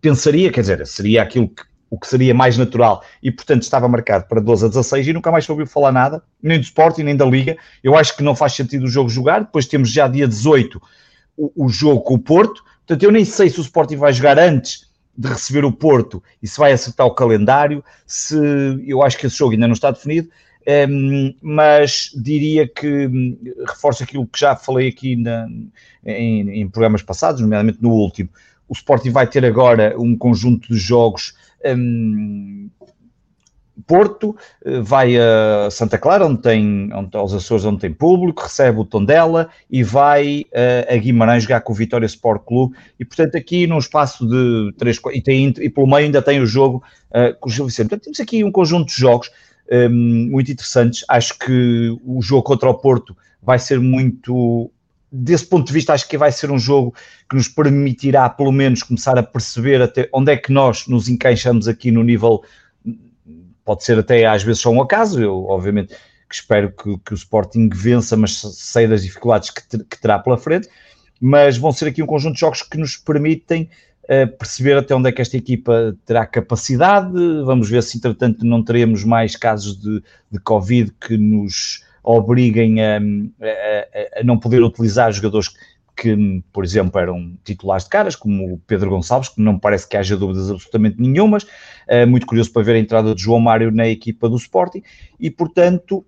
pensaria, 0.00 0.50
quer 0.50 0.60
dizer, 0.60 0.86
seria 0.86 1.22
aquilo 1.22 1.48
que 1.48 1.62
o 1.90 1.98
que 1.98 2.06
seria 2.06 2.32
mais 2.32 2.56
natural, 2.56 3.02
e 3.20 3.32
portanto 3.32 3.62
estava 3.62 3.88
marcado 3.88 4.24
para 4.28 4.40
12 4.40 4.66
a 4.66 4.68
16 4.68 5.08
e 5.08 5.12
nunca 5.12 5.32
mais 5.32 5.48
ouviu 5.48 5.66
falar 5.66 5.90
nada, 5.90 6.22
nem 6.40 6.58
do 6.58 6.62
Sporting, 6.62 7.02
nem 7.02 7.16
da 7.16 7.26
Liga. 7.26 7.58
Eu 7.82 7.96
acho 7.96 8.16
que 8.16 8.22
não 8.22 8.36
faz 8.36 8.52
sentido 8.52 8.84
o 8.84 8.88
jogo 8.88 9.08
jogar. 9.08 9.40
Depois 9.40 9.66
temos 9.66 9.90
já 9.90 10.06
dia 10.06 10.28
18 10.28 10.80
o, 11.36 11.66
o 11.66 11.68
jogo 11.68 12.02
com 12.02 12.14
o 12.14 12.18
Porto, 12.18 12.62
portanto 12.86 13.02
eu 13.02 13.10
nem 13.10 13.24
sei 13.24 13.50
se 13.50 13.58
o 13.58 13.62
Sporting 13.62 13.96
vai 13.96 14.12
jogar 14.12 14.38
antes 14.38 14.88
de 15.16 15.28
receber 15.28 15.64
o 15.64 15.72
Porto 15.72 16.22
e 16.40 16.46
se 16.46 16.58
vai 16.58 16.72
acertar 16.72 17.06
o 17.06 17.14
calendário, 17.14 17.84
se 18.06 18.36
eu 18.86 19.02
acho 19.02 19.18
que 19.18 19.26
esse 19.26 19.36
jogo 19.36 19.52
ainda 19.52 19.66
não 19.66 19.74
está 19.74 19.90
definido. 19.90 20.28
Um, 20.88 21.34
mas 21.40 22.10
diria 22.14 22.68
que 22.68 23.06
hum, 23.06 23.36
reforço 23.66 24.04
aquilo 24.04 24.26
que 24.26 24.38
já 24.38 24.54
falei 24.54 24.88
aqui 24.88 25.16
na, 25.16 25.48
em, 26.04 26.60
em, 26.60 26.68
programas 26.68 27.02
passados, 27.02 27.40
nomeadamente 27.40 27.82
no 27.82 27.90
último. 27.90 28.28
o 28.68 28.72
Sporting 28.72 29.10
vai 29.10 29.26
ter 29.26 29.44
agora 29.44 29.94
um 29.98 30.16
conjunto 30.16 30.72
de 30.72 30.78
jogos. 30.78 31.34
Um, 31.64 32.68
Porto, 33.86 34.36
eh, 34.64 34.80
vai 34.80 35.16
a 35.16 35.70
Santa 35.70 35.96
Clara, 35.96 36.26
onde 36.26 36.42
tem 36.42 36.92
onde, 36.92 37.16
aos 37.16 37.32
Açores, 37.32 37.64
onde 37.64 37.80
tem 37.80 37.92
público, 37.92 38.42
recebe 38.42 38.78
o 38.78 38.84
Tondela 38.84 39.48
e 39.70 39.82
vai 39.82 40.44
uh, 40.52 40.94
a 40.94 40.96
Guimarães 40.98 41.44
jogar 41.44 41.62
com 41.62 41.72
o 41.72 41.74
Vitória 41.74 42.04
Sport 42.04 42.42
Clube. 42.44 42.76
E 42.98 43.04
portanto, 43.04 43.36
aqui 43.36 43.66
num 43.66 43.78
espaço 43.78 44.28
de 44.28 44.74
3, 44.76 45.00
e, 45.14 45.22
tem, 45.22 45.54
e 45.58 45.70
pelo 45.70 45.86
meio 45.86 46.04
ainda 46.04 46.20
tem 46.20 46.40
o 46.40 46.46
jogo 46.46 46.84
uh, 47.10 47.34
com 47.40 47.48
o 47.48 47.52
Gil 47.52 47.64
Vicente. 47.64 47.88
Portanto, 47.88 48.04
temos 48.04 48.20
aqui 48.20 48.44
um 48.44 48.52
conjunto 48.52 48.88
de 48.88 49.00
jogos 49.00 49.30
um, 49.70 49.74
ehm, 49.76 50.30
muito 50.30 50.50
interessantes. 50.50 51.04
Acho 51.08 51.38
que 51.38 51.96
o 52.04 52.20
jogo 52.22 52.42
contra 52.42 52.68
o 52.68 52.74
Porto 52.74 53.16
vai 53.42 53.58
ser 53.58 53.80
muito. 53.80 54.70
Desse 55.12 55.44
ponto 55.44 55.66
de 55.66 55.72
vista, 55.72 55.92
acho 55.92 56.08
que 56.08 56.16
vai 56.16 56.30
ser 56.30 56.52
um 56.52 56.58
jogo 56.58 56.94
que 57.28 57.34
nos 57.34 57.48
permitirá, 57.48 58.28
pelo 58.28 58.52
menos, 58.52 58.82
começar 58.82 59.18
a 59.18 59.22
perceber 59.24 59.82
até 59.82 60.08
onde 60.12 60.32
é 60.32 60.36
que 60.36 60.52
nós 60.52 60.86
nos 60.86 61.08
encaixamos 61.08 61.66
aqui 61.66 61.90
no 61.90 62.04
nível 62.04 62.42
pode 63.64 63.84
ser 63.84 63.98
até 63.98 64.26
às 64.26 64.42
vezes 64.42 64.60
só 64.60 64.70
um 64.70 64.82
acaso, 64.82 65.22
eu 65.22 65.44
obviamente 65.46 65.94
que 66.28 66.34
espero 66.34 66.72
que, 66.72 66.96
que 66.98 67.12
o 67.12 67.14
Sporting 67.14 67.68
vença, 67.72 68.16
mas 68.16 68.36
sei 68.36 68.86
das 68.86 69.02
dificuldades 69.02 69.50
que, 69.50 69.62
ter, 69.68 69.84
que, 69.84 70.00
terá 70.00 70.18
pela 70.18 70.38
frente, 70.38 70.68
mas 71.20 71.56
vão 71.56 71.72
ser 71.72 71.88
aqui 71.88 72.02
um 72.02 72.06
conjunto 72.06 72.34
de 72.34 72.40
jogos 72.40 72.62
que 72.62 72.78
nos 72.78 72.96
permitem 72.96 73.68
perceber 74.38 74.76
até 74.76 74.94
onde 74.94 75.08
é 75.08 75.12
que 75.12 75.22
esta 75.22 75.36
equipa 75.36 75.96
terá 76.04 76.26
capacidade, 76.26 77.12
vamos 77.44 77.70
ver 77.70 77.82
se 77.82 77.96
entretanto 77.96 78.44
não 78.44 78.62
teremos 78.62 79.04
mais 79.04 79.36
casos 79.36 79.80
de, 79.80 80.02
de 80.30 80.38
Covid 80.40 80.92
que 81.00 81.16
nos 81.16 81.84
obriguem 82.02 82.82
a, 82.82 82.96
a, 82.98 84.20
a 84.20 84.24
não 84.24 84.38
poder 84.38 84.62
utilizar 84.62 85.12
jogadores 85.12 85.50
que, 86.00 86.42
por 86.50 86.64
exemplo, 86.64 86.98
eram 86.98 87.34
titulares 87.44 87.84
de 87.84 87.90
caras, 87.90 88.16
como 88.16 88.54
o 88.54 88.58
Pedro 88.66 88.88
Gonçalves, 88.88 89.28
que 89.28 89.40
não 89.40 89.58
parece 89.58 89.86
que 89.86 89.98
haja 89.98 90.16
dúvidas 90.16 90.50
absolutamente 90.50 90.98
nenhumas. 90.98 91.42
Uh, 91.42 92.06
muito 92.08 92.26
curioso 92.26 92.50
para 92.52 92.62
ver 92.62 92.76
a 92.76 92.78
entrada 92.78 93.14
de 93.14 93.22
João 93.22 93.38
Mário 93.38 93.70
na 93.70 93.86
equipa 93.86 94.26
do 94.26 94.36
Sporting 94.36 94.82
e, 95.18 95.30
portanto, 95.30 96.04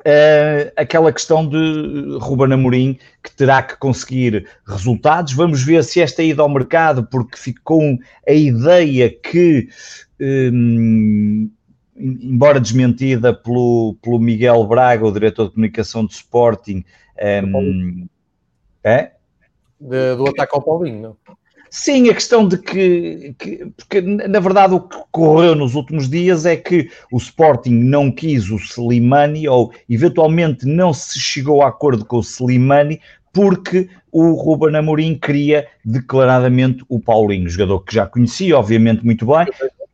uh, 0.00 0.72
aquela 0.76 1.12
questão 1.12 1.48
de 1.48 2.18
Ruben 2.20 2.52
Amorim 2.52 2.98
que 3.22 3.34
terá 3.34 3.62
que 3.62 3.76
conseguir 3.76 4.48
resultados. 4.66 5.32
Vamos 5.32 5.62
ver 5.62 5.84
se 5.84 6.00
esta 6.00 6.22
ida 6.22 6.42
ao 6.42 6.48
mercado, 6.48 7.04
porque 7.04 7.36
ficou 7.36 7.98
a 8.26 8.32
ideia 8.32 9.10
que. 9.10 9.68
Um, 10.20 11.50
embora 11.96 12.60
desmentida 12.60 13.34
pelo, 13.34 13.96
pelo 14.00 14.20
Miguel 14.20 14.64
Braga, 14.66 15.04
o 15.04 15.12
diretor 15.12 15.48
de 15.48 15.54
comunicação 15.54 16.04
do 16.04 16.12
Sporting, 16.12 16.84
um, 17.44 18.06
é? 18.84 19.12
De, 19.80 20.16
do 20.16 20.28
ataque 20.28 20.54
ao 20.54 20.62
Paulinho, 20.62 21.16
não? 21.26 21.36
Sim, 21.70 22.08
a 22.08 22.14
questão 22.14 22.46
de 22.46 22.58
que, 22.58 23.34
que, 23.38 23.66
porque 23.76 24.00
na 24.00 24.40
verdade 24.40 24.74
o 24.74 24.80
que 24.80 24.96
ocorreu 24.96 25.54
nos 25.54 25.74
últimos 25.74 26.08
dias 26.08 26.46
é 26.46 26.56
que 26.56 26.90
o 27.12 27.18
Sporting 27.18 27.74
não 27.74 28.10
quis 28.10 28.50
o 28.50 28.56
Slimani 28.56 29.48
ou 29.48 29.72
eventualmente 29.88 30.66
não 30.66 30.92
se 30.92 31.18
chegou 31.18 31.62
a 31.62 31.68
acordo 31.68 32.04
com 32.04 32.16
o 32.16 32.22
Slimani 32.22 33.00
porque 33.32 33.88
o 34.10 34.32
Ruben 34.32 34.74
Amorim 34.76 35.14
queria 35.14 35.66
declaradamente 35.84 36.84
o 36.88 36.98
Paulinho, 36.98 37.48
jogador 37.48 37.80
que 37.80 37.94
já 37.94 38.06
conhecia, 38.06 38.58
obviamente, 38.58 39.04
muito 39.04 39.26
bem, 39.26 39.46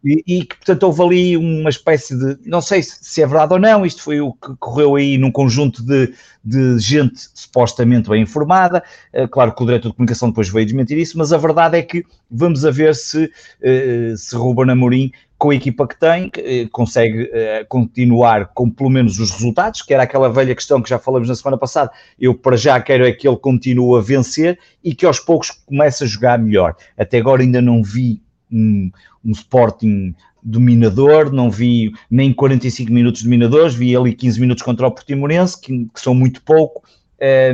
e, 0.04 0.22
e, 0.26 0.44
que, 0.44 0.56
portanto, 0.56 0.82
houve 0.82 1.02
ali 1.02 1.36
uma 1.36 1.70
espécie 1.70 2.16
de. 2.16 2.38
Não 2.44 2.60
sei 2.60 2.82
se 2.82 3.22
é 3.22 3.26
verdade 3.26 3.54
ou 3.54 3.58
não, 3.58 3.86
isto 3.86 4.02
foi 4.02 4.20
o 4.20 4.34
que 4.34 4.54
correu 4.58 4.96
aí 4.96 5.16
num 5.16 5.32
conjunto 5.32 5.82
de, 5.82 6.12
de 6.44 6.78
gente 6.78 7.18
supostamente 7.32 8.10
bem 8.10 8.22
informada. 8.22 8.84
Uh, 9.14 9.26
claro 9.26 9.54
que 9.54 9.62
o 9.62 9.66
diretor 9.66 9.88
de 9.88 9.96
comunicação 9.96 10.28
depois 10.28 10.50
veio 10.50 10.66
desmentir 10.66 10.98
isso, 10.98 11.16
mas 11.16 11.32
a 11.32 11.38
verdade 11.38 11.78
é 11.78 11.82
que 11.82 12.04
vamos 12.30 12.66
a 12.66 12.70
ver 12.70 12.94
se, 12.94 13.24
uh, 13.24 14.16
se 14.16 14.36
Ruben 14.36 14.70
Amorim, 14.70 15.10
com 15.38 15.50
a 15.50 15.54
equipa 15.54 15.88
que 15.88 15.98
tem, 15.98 16.26
uh, 16.26 16.68
consegue 16.70 17.30
continuar 17.68 18.48
com 18.48 18.68
pelo 18.68 18.90
menos 18.90 19.18
os 19.18 19.30
resultados, 19.30 19.80
que 19.80 19.94
era 19.94 20.02
aquela 20.02 20.28
velha 20.28 20.54
questão 20.54 20.82
que 20.82 20.90
já 20.90 20.98
falamos 20.98 21.30
na 21.30 21.34
semana 21.34 21.56
passada. 21.56 21.90
Eu, 22.20 22.34
para 22.34 22.56
já, 22.56 22.78
quero 22.78 23.06
é 23.06 23.12
que 23.12 23.26
ele 23.26 23.38
continue 23.38 23.98
a 23.98 24.02
vencer 24.02 24.58
e 24.82 24.94
que 24.94 25.06
aos 25.06 25.18
poucos 25.18 25.50
comece 25.50 26.04
a 26.04 26.06
jogar 26.06 26.38
melhor. 26.38 26.76
Até 26.98 27.18
agora 27.18 27.40
ainda 27.40 27.62
não 27.62 27.82
vi 27.82 28.23
um, 28.54 28.90
um 29.24 29.32
Sporting 29.32 30.14
dominador, 30.42 31.32
não 31.32 31.50
vi 31.50 31.92
nem 32.10 32.32
45 32.32 32.92
minutos 32.92 33.22
dominadores, 33.22 33.74
vi 33.74 33.96
ali 33.96 34.12
15 34.12 34.40
minutos 34.40 34.62
contra 34.62 34.86
o 34.86 34.90
Portimonense, 34.90 35.60
que, 35.60 35.86
que 35.86 36.00
são 36.00 36.14
muito 36.14 36.42
pouco, 36.42 36.84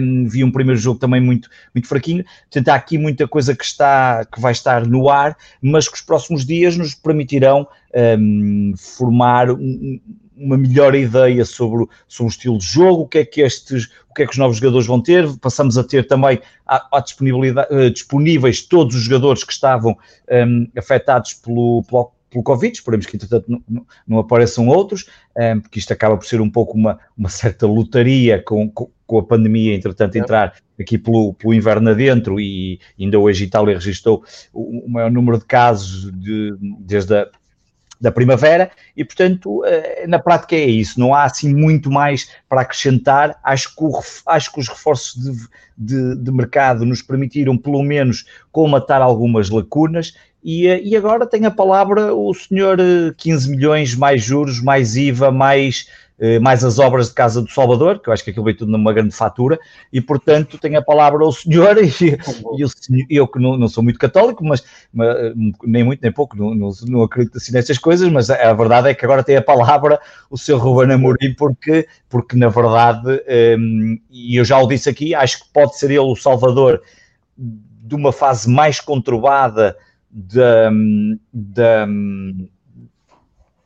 um, 0.01 0.27
vi 0.29 0.43
um 0.43 0.51
primeiro 0.51 0.81
jogo 0.81 0.99
também 0.99 1.21
muito, 1.21 1.49
muito 1.73 1.87
fraquinho, 1.87 2.25
portanto 2.25 2.69
há 2.69 2.75
aqui 2.75 2.99
muita 2.99 3.29
coisa 3.29 3.55
que, 3.55 3.65
está, 3.65 4.25
que 4.25 4.41
vai 4.41 4.53
estar 4.53 4.87
no 4.87 5.09
ar, 5.09 5.37
mas 5.63 5.89
que 5.89 5.95
os 5.95 6.01
próximos 6.01 6.45
dias 6.45 6.77
nos 6.77 6.95
permitirão 6.95 7.67
um, 8.19 8.75
formar 8.77 9.51
um, 9.51 10.01
uma 10.41 10.57
melhor 10.57 10.95
ideia 10.95 11.45
sobre, 11.45 11.87
sobre 12.09 12.31
o 12.31 12.35
estilo 12.35 12.59
de 12.59 12.65
jogo, 12.65 13.03
o 13.03 13.09
que 13.09 13.19
é 13.19 13.25
que 13.25 13.43
estes, 13.43 13.91
o 14.09 14.15
que 14.15 14.23
é 14.23 14.27
que 14.27 14.33
os 14.33 14.39
novos 14.39 14.57
jogadores 14.57 14.87
vão 14.87 15.01
ter. 15.01 15.29
Passamos 15.39 15.77
a 15.77 15.85
ter 15.85 16.07
também 16.07 16.41
a, 16.67 16.99
a 16.99 17.01
disponibilidade, 17.01 17.73
uh, 17.73 17.91
disponíveis 17.91 18.63
todos 18.63 18.97
os 18.97 19.03
jogadores 19.03 19.45
que 19.45 19.53
estavam 19.53 19.97
um, 20.31 20.67
afetados 20.77 21.35
pelo, 21.35 21.85
pelo, 21.85 22.13
pelo 22.31 22.43
Covid, 22.43 22.75
esperemos 22.75 23.07
que 23.07 23.17
entretanto 23.17 23.63
não, 23.69 23.87
não, 24.09 24.19
apareçam 24.19 24.67
outros, 24.69 25.07
um, 25.37 25.61
porque 25.61 25.79
isto 25.79 25.93
acaba 25.93 26.17
por 26.17 26.27
ser 26.27 26.41
um 26.41 26.51
pouco 26.51 26.77
uma, 26.77 26.99
uma 27.17 27.29
certa 27.29 27.67
lotaria 27.67 28.43
com, 28.43 28.71
com, 28.71 28.91
com 29.07 29.19
a 29.19 29.23
pandemia, 29.23 29.75
entretanto, 29.75 30.17
é. 30.17 30.19
entrar 30.21 30.55
aqui 30.81 30.97
pelo, 30.97 31.35
pelo 31.35 31.53
inverno 31.53 31.91
adentro 31.91 32.41
e 32.41 32.81
ainda 32.99 33.19
hoje 33.19 33.45
a 33.45 33.47
Itália 33.47 33.75
registrou 33.75 34.25
o, 34.53 34.87
o 34.87 34.89
maior 34.89 35.11
número 35.11 35.39
de 35.39 35.45
casos 35.45 36.11
de, 36.13 36.57
desde 36.81 37.15
a 37.15 37.29
da 38.01 38.11
primavera 38.11 38.71
e, 38.97 39.05
portanto, 39.05 39.63
eh, 39.65 40.07
na 40.09 40.19
prática 40.19 40.57
é 40.57 40.65
isso. 40.65 40.99
Não 40.99 41.15
há 41.15 41.25
assim 41.25 41.55
muito 41.55 41.91
mais 41.91 42.31
para 42.49 42.63
acrescentar. 42.63 43.39
Acho 43.45 43.77
que, 43.77 43.85
o, 43.85 44.01
acho 44.27 44.53
que 44.53 44.61
os 44.61 44.69
reforços 44.69 45.23
de, 45.23 45.49
de, 45.77 46.17
de, 46.17 46.33
mercado 46.33 46.87
nos 46.87 47.03
permitiram, 47.03 47.59
pelo 47.59 47.83
menos, 47.83 48.25
colmatar 48.51 49.03
algumas 49.03 49.51
lacunas. 49.51 50.15
E, 50.43 50.67
eh, 50.67 50.81
e 50.83 50.97
agora 50.97 51.27
tem 51.27 51.45
a 51.45 51.51
palavra 51.51 52.15
o 52.15 52.33
senhor 52.33 52.79
15 53.19 53.47
eh, 53.47 53.51
milhões, 53.51 53.95
mais 53.95 54.23
juros, 54.23 54.63
mais 54.63 54.97
IVA, 54.97 55.31
mais 55.31 55.87
mais 56.43 56.63
as 56.63 56.79
obras 56.79 57.09
de 57.09 57.15
Casa 57.15 57.41
do 57.41 57.51
Salvador, 57.51 57.99
que 57.99 58.09
eu 58.09 58.13
acho 58.13 58.23
que 58.23 58.31
aquilo 58.31 58.45
veio 58.45 58.57
tudo 58.57 58.71
numa 58.71 58.93
grande 58.93 59.15
fatura, 59.15 59.59
e 59.91 60.01
portanto 60.01 60.59
tenho 60.59 60.79
a 60.79 60.83
palavra 60.83 61.25
ao 61.25 61.33
senhor, 61.33 61.77
e, 61.83 61.87
e 61.87 62.69
senhor, 62.69 63.07
eu 63.09 63.27
que 63.27 63.39
não, 63.39 63.57
não, 63.57 63.69
sou 63.69 63.83
muito 63.83 63.99
católico, 63.99 64.45
mas, 64.45 64.63
mas, 64.93 65.33
nem 65.65 65.83
muito 65.83 66.01
nem 66.03 66.13
pouco, 66.13 66.37
não, 66.37 66.55
não, 66.55 66.71
não, 66.87 67.03
acredito 67.03 67.39
assim 67.39 67.53
nestas 67.53 67.79
coisas, 67.79 68.11
mas 68.11 68.29
a, 68.29 68.53
verdade 68.53 68.91
é 68.91 68.95
que 68.95 69.05
agora 69.05 69.25
tem 69.25 69.37
a 69.37 69.43
palavra 69.43 69.99
o 70.29 70.37
seu 70.37 70.59
Ruben 70.59 70.93
Amorim, 70.93 71.35
porque, 71.35 71.89
porque 72.09 72.37
na 72.37 72.49
verdade, 72.49 73.09
um, 73.09 73.19
ehm, 73.27 74.01
e 74.11 74.37
eu 74.37 74.45
já 74.45 74.59
o 74.59 74.69
disse 74.69 74.91
aqui, 74.91 75.15
acho 75.15 75.43
que 75.43 75.53
pode 75.53 75.79
ser 75.79 75.91
ele 75.91 76.01
o 76.01 76.17
salvador 76.17 76.83
de 77.37 77.95
uma 77.95 78.13
fase 78.13 78.49
mais 78.49 78.79
conturbada 78.79 79.75
da, 80.11 80.71
da 81.33 81.87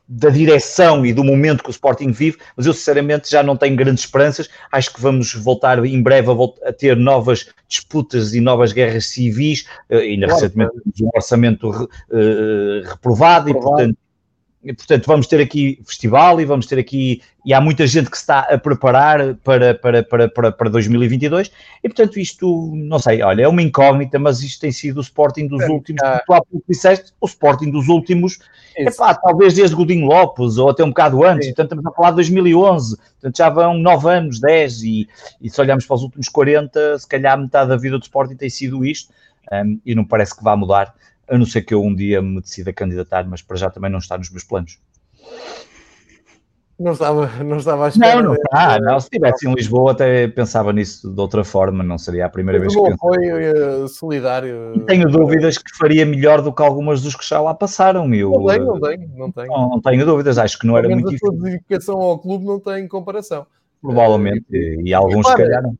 da 0.07 0.29
direção 0.29 1.05
e 1.05 1.11
do 1.11 1.23
momento 1.23 1.63
que 1.63 1.69
o 1.69 1.71
Sporting 1.71 2.11
vive, 2.11 2.37
mas 2.55 2.65
eu 2.65 2.73
sinceramente 2.73 3.29
já 3.29 3.41
não 3.41 3.57
tenho 3.57 3.75
grandes 3.75 4.03
esperanças. 4.03 4.49
Acho 4.71 4.93
que 4.93 5.01
vamos 5.01 5.33
voltar 5.33 5.83
em 5.83 6.01
breve 6.01 6.29
a, 6.29 6.69
a 6.69 6.73
ter 6.73 6.95
novas 6.95 7.49
disputas 7.67 8.33
e 8.33 8.39
novas 8.39 8.71
guerras 8.71 9.07
civis, 9.07 9.65
uh, 9.89 9.95
ainda 9.95 10.27
claro, 10.27 10.41
recentemente 10.41 11.03
um 11.03 11.09
orçamento 11.13 11.69
uh, 11.69 12.87
reprovado, 12.87 13.47
reprovado, 13.47 13.49
e 13.49 13.53
portanto 13.53 13.97
portanto, 14.73 15.05
vamos 15.05 15.27
ter 15.27 15.39
aqui 15.39 15.79
festival 15.85 16.41
e 16.41 16.45
vamos 16.45 16.65
ter 16.65 16.79
aqui, 16.79 17.21
e 17.45 17.53
há 17.53 17.61
muita 17.61 17.85
gente 17.85 18.09
que 18.09 18.17
se 18.17 18.23
está 18.23 18.39
a 18.39 18.57
preparar 18.57 19.35
para, 19.35 19.75
para, 19.75 20.03
para, 20.03 20.27
para, 20.27 20.51
para 20.51 20.69
2022, 20.69 21.51
e 21.83 21.89
portanto 21.89 22.19
isto, 22.19 22.71
não 22.73 22.97
sei, 22.97 23.21
olha, 23.21 23.43
é 23.43 23.47
uma 23.47 23.61
incógnita, 23.61 24.17
mas 24.17 24.41
isto 24.41 24.61
tem 24.61 24.71
sido 24.71 24.97
o 24.97 25.01
Sporting 25.01 25.47
dos 25.47 25.61
é, 25.61 25.67
últimos, 25.67 26.01
é. 26.01 26.19
tu 26.25 26.33
há 26.33 26.43
pouco 26.43 26.65
disseste, 26.67 27.11
o 27.21 27.25
Sporting 27.27 27.69
dos 27.69 27.87
últimos, 27.87 28.39
epá, 28.75 29.13
talvez 29.13 29.53
desde 29.53 29.75
Godinho 29.75 30.07
Lopes, 30.07 30.57
ou 30.57 30.69
até 30.69 30.83
um 30.83 30.89
bocado 30.89 31.23
antes, 31.23 31.47
Sim. 31.47 31.53
portanto 31.53 31.77
estamos 31.77 31.85
a 31.85 31.95
falar 31.95 32.09
de 32.09 32.15
2011, 32.15 32.97
portanto 32.97 33.37
já 33.37 33.49
vão 33.49 33.77
9 33.77 34.09
anos, 34.09 34.39
10, 34.39 34.83
e, 34.83 35.07
e 35.41 35.49
se 35.49 35.61
olharmos 35.61 35.85
para 35.85 35.95
os 35.95 36.01
últimos 36.01 36.27
40, 36.29 36.99
se 36.99 37.07
calhar 37.07 37.39
metade 37.39 37.69
da 37.69 37.77
vida 37.77 37.99
do 37.99 38.03
Sporting 38.03 38.35
tem 38.35 38.49
sido 38.49 38.83
isto, 38.83 39.13
um, 39.51 39.79
e 39.85 39.93
não 39.93 40.03
parece 40.03 40.35
que 40.35 40.43
vá 40.43 40.55
mudar 40.55 40.93
a 41.27 41.37
não 41.37 41.45
ser 41.45 41.61
que 41.61 41.73
eu 41.73 41.83
um 41.83 41.95
dia 41.95 42.21
me 42.21 42.41
decida 42.41 42.73
candidatar, 42.73 43.27
mas 43.27 43.41
para 43.41 43.57
já 43.57 43.69
também 43.69 43.91
não 43.91 43.99
está 43.99 44.17
nos 44.17 44.29
meus 44.29 44.43
planos. 44.43 44.79
Não 46.77 46.91
estava, 46.91 47.27
não 47.41 47.57
estava 47.57 47.85
à 47.85 47.87
espera. 47.87 48.17
Não, 48.17 48.23
não 48.23 48.33
está. 48.33 48.79
Não. 48.81 48.99
Se 48.99 49.05
estivesse 49.05 49.47
em 49.47 49.53
Lisboa, 49.53 49.93
até 49.93 50.27
pensava 50.27 50.73
nisso 50.73 51.09
de 51.09 51.21
outra 51.21 51.41
forma, 51.45 51.81
não 51.81 51.97
seria 51.97 52.25
a 52.25 52.29
primeira 52.29 52.59
vez 52.59 52.75
que. 52.75 52.97
foi 52.97 53.53
uh, 53.53 53.87
solidário. 53.87 54.73
E 54.75 54.79
tenho 54.81 55.09
dúvidas 55.09 55.57
que 55.57 55.75
faria 55.77 56.05
melhor 56.05 56.41
do 56.41 56.51
que 56.51 56.61
algumas 56.61 57.01
dos 57.01 57.15
que 57.15 57.25
já 57.25 57.39
lá 57.39 57.53
passaram. 57.53 58.13
Eu, 58.13 58.31
não 58.31 58.45
tenho, 58.45 58.65
não 58.65 58.79
tenho. 58.81 59.09
Não 59.15 59.31
tenho, 59.31 59.47
não, 59.47 59.69
não 59.69 59.81
tenho 59.81 60.05
dúvidas, 60.05 60.37
acho 60.37 60.59
que 60.59 60.67
não 60.67 60.77
era 60.77 60.89
muito 60.89 61.05
difícil. 61.05 61.29
A 61.29 61.37
sua 61.37 61.43
dedicação 61.43 62.01
ao 62.01 62.19
clube 62.19 62.45
não 62.45 62.59
tem 62.59 62.85
comparação. 62.89 63.47
Provavelmente, 63.81 64.45
e, 64.51 64.89
e 64.89 64.93
alguns, 64.93 65.25
se 65.27 65.35
calhar, 65.35 65.63
não. 65.63 65.77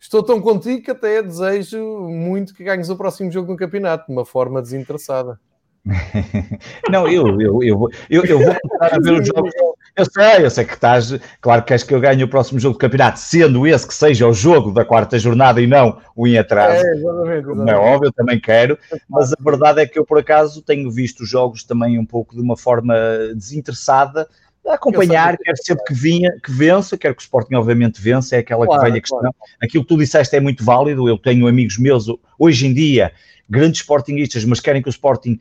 Estou 0.00 0.22
tão 0.22 0.40
contigo 0.40 0.82
que 0.82 0.90
até 0.90 1.22
desejo 1.22 1.78
muito 2.08 2.54
que 2.54 2.64
ganhes 2.64 2.88
o 2.88 2.96
próximo 2.96 3.30
jogo 3.30 3.52
no 3.52 3.58
campeonato, 3.58 4.06
de 4.06 4.12
uma 4.12 4.24
forma 4.24 4.62
desinteressada. 4.62 5.38
não, 6.90 7.08
eu, 7.08 7.40
eu, 7.40 7.62
eu, 7.62 7.88
eu, 8.10 8.24
eu 8.24 8.38
vou 8.38 8.54
começar 8.60 8.96
a 8.96 9.00
ver 9.00 9.20
os 9.20 9.26
jogos. 9.26 9.52
Eu 9.96 10.04
sei, 10.04 10.44
eu 10.44 10.50
sei 10.50 10.64
que 10.64 10.74
estás. 10.74 11.18
Claro 11.40 11.62
que 11.62 11.68
queres 11.68 11.82
que 11.82 11.94
eu 11.94 12.00
ganhe 12.00 12.22
o 12.22 12.28
próximo 12.28 12.60
jogo 12.60 12.74
do 12.74 12.78
campeonato, 12.78 13.18
sendo 13.18 13.66
esse 13.66 13.86
que 13.86 13.94
seja 13.94 14.28
o 14.28 14.32
jogo 14.32 14.70
da 14.70 14.84
quarta 14.84 15.18
jornada 15.18 15.60
e 15.60 15.66
não 15.66 15.98
o 16.14 16.26
em 16.26 16.38
atraso. 16.38 16.86
É, 16.86 16.92
exatamente, 16.92 17.44
exatamente. 17.46 17.70
é 17.70 17.76
óbvio, 17.76 18.08
eu 18.08 18.12
também 18.12 18.38
quero, 18.38 18.78
mas 19.08 19.32
a 19.32 19.36
verdade 19.42 19.80
é 19.80 19.86
que 19.86 19.98
eu, 19.98 20.04
por 20.04 20.18
acaso, 20.18 20.62
tenho 20.62 20.90
visto 20.90 21.20
os 21.20 21.28
jogos 21.28 21.64
também 21.64 21.98
um 21.98 22.06
pouco 22.06 22.34
de 22.34 22.40
uma 22.40 22.56
forma 22.56 22.94
desinteressada. 23.34 24.28
Acompanhar, 24.68 25.36
quero 25.38 25.56
sempre 25.62 25.84
que 25.84 25.94
vinha, 25.94 26.30
que 26.42 26.52
vença, 26.52 26.96
quero 26.96 27.14
que 27.14 27.22
o 27.22 27.24
Sporting 27.24 27.54
obviamente 27.54 28.00
vença, 28.00 28.36
é 28.36 28.40
aquela 28.40 28.66
claro, 28.66 28.82
velha 28.82 29.00
questão. 29.00 29.20
Claro. 29.20 29.34
Aquilo 29.62 29.84
que 29.84 29.88
tu 29.88 29.98
disseste 29.98 30.36
é 30.36 30.40
muito 30.40 30.64
válido, 30.64 31.08
eu 31.08 31.18
tenho 31.18 31.46
amigos 31.46 31.78
meus 31.78 32.06
hoje 32.38 32.66
em 32.66 32.74
dia, 32.74 33.12
grandes 33.48 33.80
Sportingistas, 33.80 34.44
mas 34.44 34.60
querem 34.60 34.82
que 34.82 34.88
o 34.88 34.90
Sporting 34.90 35.38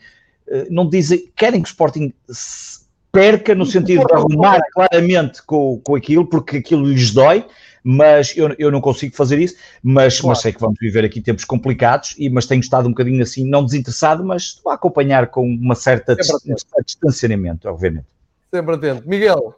eh, 0.48 0.68
não 0.70 0.90
dizem, 0.90 1.32
querem 1.36 1.62
que 1.62 1.68
o 1.68 1.72
Sporting 1.72 2.14
perca 3.12 3.56
no 3.56 3.66
sentido 3.66 4.06
de 4.06 4.14
arrumar 4.14 4.62
claramente 4.72 5.42
com, 5.44 5.80
com 5.84 5.96
aquilo, 5.96 6.26
porque 6.26 6.58
aquilo 6.58 6.86
lhes 6.86 7.12
dói, 7.12 7.46
mas 7.84 8.36
eu, 8.36 8.54
eu 8.60 8.70
não 8.70 8.82
consigo 8.82 9.16
fazer 9.16 9.40
isso, 9.40 9.56
mas, 9.82 10.20
claro. 10.20 10.30
mas 10.30 10.42
sei 10.42 10.52
que 10.52 10.60
vamos 10.60 10.78
viver 10.80 11.06
aqui 11.06 11.22
tempos 11.22 11.46
complicados, 11.46 12.16
e, 12.18 12.30
mas 12.30 12.46
tenho 12.46 12.60
estado 12.60 12.86
um 12.86 12.92
bocadinho 12.92 13.24
assim, 13.24 13.48
não 13.48 13.64
desinteressado, 13.64 14.24
mas 14.24 14.44
estou 14.44 14.72
a 14.72 14.76
acompanhar 14.76 15.28
com 15.28 15.46
uma 15.46 15.74
certa 15.74 16.14
um 16.14 16.84
distanciamento, 16.84 17.68
obviamente. 17.70 18.06
Sempre 18.58 18.76
atento. 18.76 19.08
Miguel, 19.08 19.56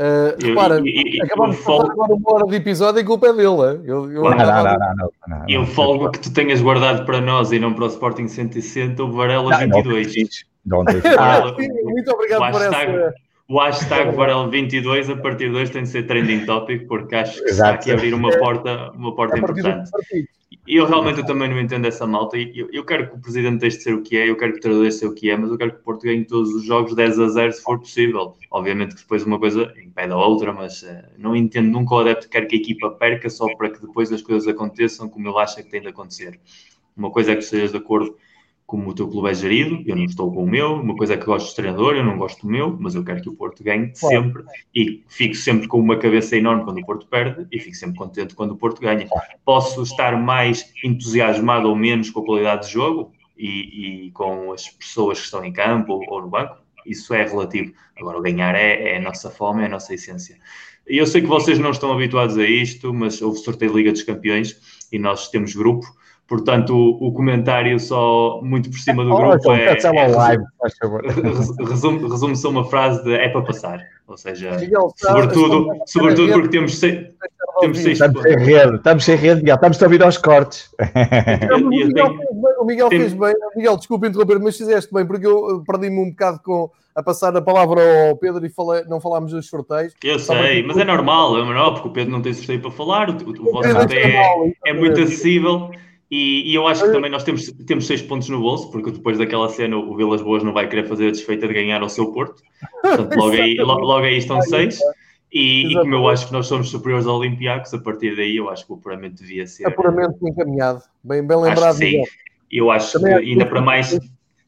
Uh, 0.00 0.32
eu, 0.40 0.48
repara, 0.48 0.78
eu, 0.78 0.86
eu, 0.86 1.24
acabamos 1.24 1.56
de 1.56 1.62
folgo... 1.62 1.90
agora 1.90 2.14
uma 2.14 2.32
hora 2.32 2.46
de 2.46 2.56
episódio 2.56 3.00
e 3.00 3.04
culpa 3.04 3.26
é 3.26 3.32
dele. 3.34 3.82
Eu, 3.84 4.10
eu, 4.10 4.22
não, 4.22 4.30
não, 4.30 4.64
não, 4.96 5.10
não, 5.28 5.44
E 5.46 5.58
o 5.58 5.66
folgo 5.66 6.10
que 6.10 6.20
tu 6.20 6.32
tenhas 6.32 6.62
guardado 6.62 7.04
para 7.04 7.20
nós 7.20 7.52
e 7.52 7.58
não 7.58 7.74
para 7.74 7.84
o 7.84 7.88
Sporting 7.88 8.26
160, 8.26 9.02
o 9.02 9.12
Varela 9.12 9.58
22. 9.58 10.46
Não, 10.64 10.84
não, 10.84 10.92
ah, 11.18 11.54
muito 11.84 12.10
obrigado 12.12 12.50
por 12.50 12.62
essa. 12.62 13.14
O 13.50 13.58
hashtag 13.58 14.16
Varela22 14.16 15.10
a 15.10 15.16
partir 15.16 15.50
de 15.50 15.56
hoje 15.56 15.72
tem 15.72 15.82
de 15.82 15.88
ser 15.88 16.06
trending 16.06 16.46
topic 16.46 16.86
porque 16.86 17.16
acho 17.16 17.42
que 17.42 17.50
está 17.50 17.70
aqui 17.70 17.90
a 17.90 17.94
abrir 17.94 18.14
uma 18.14 18.30
porta, 18.38 18.92
uma 18.92 19.12
porta 19.12 19.36
importante. 19.36 19.90
E 20.68 20.76
eu 20.76 20.86
realmente 20.86 21.18
eu 21.18 21.26
também 21.26 21.50
não 21.50 21.58
entendo 21.58 21.84
essa 21.84 22.06
malta. 22.06 22.36
Eu, 22.38 22.68
eu 22.72 22.84
quero 22.84 23.08
que 23.08 23.16
o 23.16 23.20
presidente 23.20 23.58
deixe 23.58 23.78
de 23.78 23.82
ser 23.82 23.94
o 23.94 24.02
que 24.02 24.16
é, 24.16 24.30
eu 24.30 24.36
quero 24.36 24.52
que 24.52 24.58
o 24.58 24.62
treinador 24.62 24.92
seja 24.92 25.08
o 25.08 25.14
que 25.16 25.30
é, 25.30 25.36
mas 25.36 25.50
eu 25.50 25.58
quero 25.58 25.72
que 25.72 25.80
o 25.80 25.82
Porto 25.82 26.04
ganhe 26.04 26.24
todos 26.24 26.54
os 26.54 26.62
jogos 26.62 26.94
10 26.94 27.18
a 27.18 27.28
0 27.28 27.52
se 27.52 27.60
for 27.60 27.80
possível. 27.80 28.36
Obviamente 28.52 28.94
que 28.94 29.02
depois 29.02 29.24
uma 29.24 29.36
coisa 29.40 29.74
impede 29.82 30.12
a 30.12 30.16
outra, 30.16 30.52
mas 30.52 30.82
uh, 30.84 31.02
não 31.18 31.34
entendo 31.34 31.72
nunca 31.72 31.96
o 31.96 31.98
adepto 31.98 32.28
quer 32.28 32.46
que 32.46 32.54
a 32.54 32.58
equipa 32.60 32.88
perca 32.88 33.28
só 33.28 33.52
para 33.56 33.68
que 33.68 33.84
depois 33.84 34.12
as 34.12 34.22
coisas 34.22 34.46
aconteçam 34.46 35.08
como 35.08 35.26
ele 35.28 35.38
acha 35.38 35.60
que 35.60 35.68
tem 35.68 35.82
de 35.82 35.88
acontecer. 35.88 36.38
Uma 36.96 37.10
coisa 37.10 37.32
é 37.32 37.34
que 37.34 37.42
estejas 37.42 37.72
de 37.72 37.78
acordo 37.78 38.16
como 38.70 38.88
o 38.88 38.94
teu 38.94 39.08
clube 39.08 39.28
é 39.28 39.34
gerido, 39.34 39.82
eu 39.84 39.96
não 39.96 40.04
estou 40.04 40.32
com 40.32 40.44
o 40.44 40.48
meu, 40.48 40.74
uma 40.74 40.96
coisa 40.96 41.14
é 41.14 41.16
que 41.16 41.26
gosto 41.26 41.48
de 41.48 41.56
treinador, 41.56 41.96
eu 41.96 42.04
não 42.04 42.16
gosto 42.16 42.42
do 42.42 42.52
meu, 42.52 42.76
mas 42.78 42.94
eu 42.94 43.02
quero 43.02 43.20
que 43.20 43.28
o 43.28 43.34
Porto 43.34 43.64
ganhe 43.64 43.92
claro. 43.98 44.22
sempre 44.22 44.44
e 44.72 45.02
fico 45.08 45.34
sempre 45.34 45.66
com 45.66 45.80
uma 45.80 45.96
cabeça 45.96 46.36
enorme 46.36 46.62
quando 46.62 46.78
o 46.78 46.86
Porto 46.86 47.04
perde 47.08 47.48
e 47.50 47.58
fico 47.58 47.74
sempre 47.74 47.98
contente 47.98 48.32
quando 48.32 48.52
o 48.52 48.56
Porto 48.56 48.80
ganha. 48.80 49.08
Posso 49.44 49.82
estar 49.82 50.16
mais 50.16 50.72
entusiasmado 50.84 51.68
ou 51.68 51.74
menos 51.74 52.10
com 52.10 52.20
a 52.20 52.24
qualidade 52.24 52.68
de 52.68 52.72
jogo 52.72 53.12
e, 53.36 54.06
e 54.06 54.10
com 54.12 54.52
as 54.52 54.68
pessoas 54.68 55.18
que 55.18 55.24
estão 55.24 55.44
em 55.44 55.52
campo 55.52 55.94
ou, 55.94 56.04
ou 56.08 56.22
no 56.22 56.28
banco, 56.28 56.58
isso 56.86 57.12
é 57.12 57.26
relativo. 57.26 57.72
Agora, 57.98 58.22
ganhar 58.22 58.54
é, 58.54 58.92
é 58.92 58.96
a 58.98 59.00
nossa 59.00 59.32
fome, 59.32 59.64
é 59.64 59.66
a 59.66 59.68
nossa 59.68 59.92
essência. 59.92 60.38
E 60.88 60.96
eu 60.96 61.06
sei 61.08 61.22
que 61.22 61.26
vocês 61.26 61.58
não 61.58 61.72
estão 61.72 61.92
habituados 61.92 62.38
a 62.38 62.46
isto, 62.46 62.94
mas 62.94 63.20
houve 63.20 63.40
sorteio 63.40 63.72
de 63.72 63.76
Liga 63.78 63.90
dos 63.90 64.04
Campeões 64.04 64.86
e 64.92 64.98
nós 64.98 65.28
temos 65.28 65.56
grupo 65.56 65.86
Portanto, 66.30 66.72
o, 66.72 67.08
o, 67.08 67.12
comentário 67.12 67.76
só 67.80 68.40
muito 68.40 68.70
por 68.70 68.78
cima 68.78 69.04
do 69.04 69.12
oh, 69.12 69.16
grupo 69.16 69.34
então, 69.34 69.52
é, 69.52 69.76
é, 69.76 70.06
live, 70.06 70.44
resume, 71.68 72.08
resume 72.08 72.36
só 72.36 72.50
uma 72.50 72.64
frase 72.64 73.02
de 73.02 73.12
é 73.14 73.28
para 73.30 73.42
passar. 73.42 73.80
Ou 74.06 74.16
seja, 74.16 74.52
sobretudo, 74.94 75.72
sobretudo 75.86 76.32
porque 76.34 76.48
temos 76.50 76.78
seis, 76.78 77.08
temos 77.58 77.78
seis 77.78 78.00
estamos 78.00 78.22
sem 78.22 78.38
rede, 78.38 78.76
estamos 78.76 79.04
sem 79.04 79.16
rede, 79.16 79.40
Miguel, 79.40 79.56
estamos 79.56 79.82
a 79.82 79.86
ouvir 79.86 80.02
aos 80.04 80.18
cortes. 80.18 80.70
o 81.52 81.68
Miguel, 81.68 82.08
fez 82.08 82.32
bem, 82.32 82.54
o 82.60 82.64
Miguel 82.64 82.88
fez 82.90 83.12
bem, 83.12 83.34
Miguel, 83.56 83.76
desculpa 83.76 84.06
interromper, 84.06 84.38
mas 84.38 84.56
fizeste 84.56 84.94
bem, 84.94 85.04
porque 85.04 85.26
eu 85.26 85.64
perdi-me 85.66 85.98
um 85.98 86.10
bocado 86.10 86.40
com 86.44 86.70
a 86.94 87.02
passar 87.02 87.36
a 87.36 87.42
palavra 87.42 88.08
ao 88.08 88.16
Pedro 88.16 88.46
e 88.46 88.48
falei, 88.48 88.84
não 88.84 89.00
falámos 89.00 89.32
dos 89.32 89.48
sorteios. 89.48 89.94
Eu 90.04 90.20
sei, 90.20 90.62
mas 90.62 90.76
é 90.76 90.84
normal, 90.84 91.36
é 91.36 91.44
normal, 91.44 91.74
porque 91.74 91.88
o 91.88 91.92
Pedro 91.92 92.12
não 92.12 92.22
tem 92.22 92.32
sorteio 92.32 92.60
para 92.60 92.70
falar, 92.70 93.10
o, 93.10 93.14
o, 93.14 93.52
vosso 93.52 93.68
sorteio 93.68 94.06
é, 94.06 94.54
é 94.66 94.72
muito 94.72 95.00
acessível. 95.00 95.70
E, 96.10 96.50
e, 96.50 96.54
eu 96.54 96.66
acho 96.66 96.84
que 96.84 96.90
também 96.90 97.10
nós 97.10 97.22
temos, 97.22 97.52
temos 97.66 97.86
seis 97.86 98.02
pontos 98.02 98.28
no 98.28 98.40
bolso, 98.40 98.68
porque 98.72 98.90
depois 98.90 99.16
daquela 99.16 99.48
cena 99.48 99.76
o 99.76 99.96
Vilas 99.96 100.20
Boas 100.20 100.42
não 100.42 100.52
vai 100.52 100.68
querer 100.68 100.88
fazer 100.88 101.06
a 101.06 101.10
desfeita 101.12 101.46
de 101.46 101.54
ganhar 101.54 101.80
ao 101.80 101.88
seu 101.88 102.10
Porto. 102.12 102.42
Portanto, 102.82 103.14
logo 103.16 103.32
aí, 103.32 103.54
logo 103.56 104.04
aí 104.04 104.18
estão 104.18 104.42
seis. 104.42 104.80
E, 105.32 105.70
e, 105.70 105.74
como 105.74 105.94
eu 105.94 106.08
acho 106.08 106.26
que 106.26 106.32
nós 106.32 106.48
somos 106.48 106.68
superiores 106.68 107.06
ao 107.06 107.16
Olympiacos, 107.16 107.72
a 107.72 107.78
partir 107.78 108.16
daí 108.16 108.36
eu 108.36 108.50
acho 108.50 108.66
que 108.66 108.72
o 108.72 108.74
apuramento 108.74 109.22
devia 109.22 109.46
ser. 109.46 109.66
Apuramento 109.68 110.16
encaminhado. 110.26 110.82
Bem, 111.04 111.24
bem 111.24 111.40
lembrado. 111.40 111.76
sim. 111.76 112.02
Eu 112.50 112.68
acho 112.72 112.98
também 112.98 113.16
que 113.16 113.30
ainda 113.30 113.46
para 113.46 113.60
mais 113.60 113.96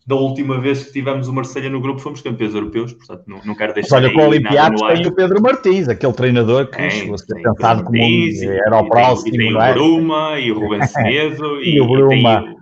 da 0.07 0.17
última 0.17 0.61
vez 0.61 0.85
que 0.85 0.93
tivemos 0.93 1.29
o 1.29 1.33
Marselha 1.33 1.71
no 1.71 1.81
grupo 1.81 2.01
fomos 2.01 2.21
campeões 2.21 2.55
europeus, 2.55 2.93
portanto 2.93 3.23
não, 3.27 3.41
não 3.45 3.55
quero 3.55 3.73
deixar. 3.73 3.97
Olha, 3.97 4.13
com 4.13 4.21
o 4.21 4.27
Olympiacos 4.29 4.83
tem 4.83 5.07
o 5.07 5.15
Pedro 5.15 5.41
Martins, 5.41 5.89
aquele 5.89 6.13
treinador 6.13 6.67
que 6.67 6.91
chegou 6.91 7.15
a 7.15 7.19
ser 7.19 7.35
pensado 7.41 7.85
como 7.85 7.99
um, 7.99 8.53
era 8.67 8.81
o 8.81 8.89
próximo. 8.89 9.35
E 9.35 9.39
tem 9.39 9.55
o 9.55 9.61
é? 9.61 9.73
Bruma 9.73 10.41
e 10.41 10.51
o 10.51 10.59
Rubens 10.59 10.91
Semedo 10.91 11.61
e, 11.61 11.77
e, 11.77 11.81
o 11.81 11.87
Bruma. 11.87 12.57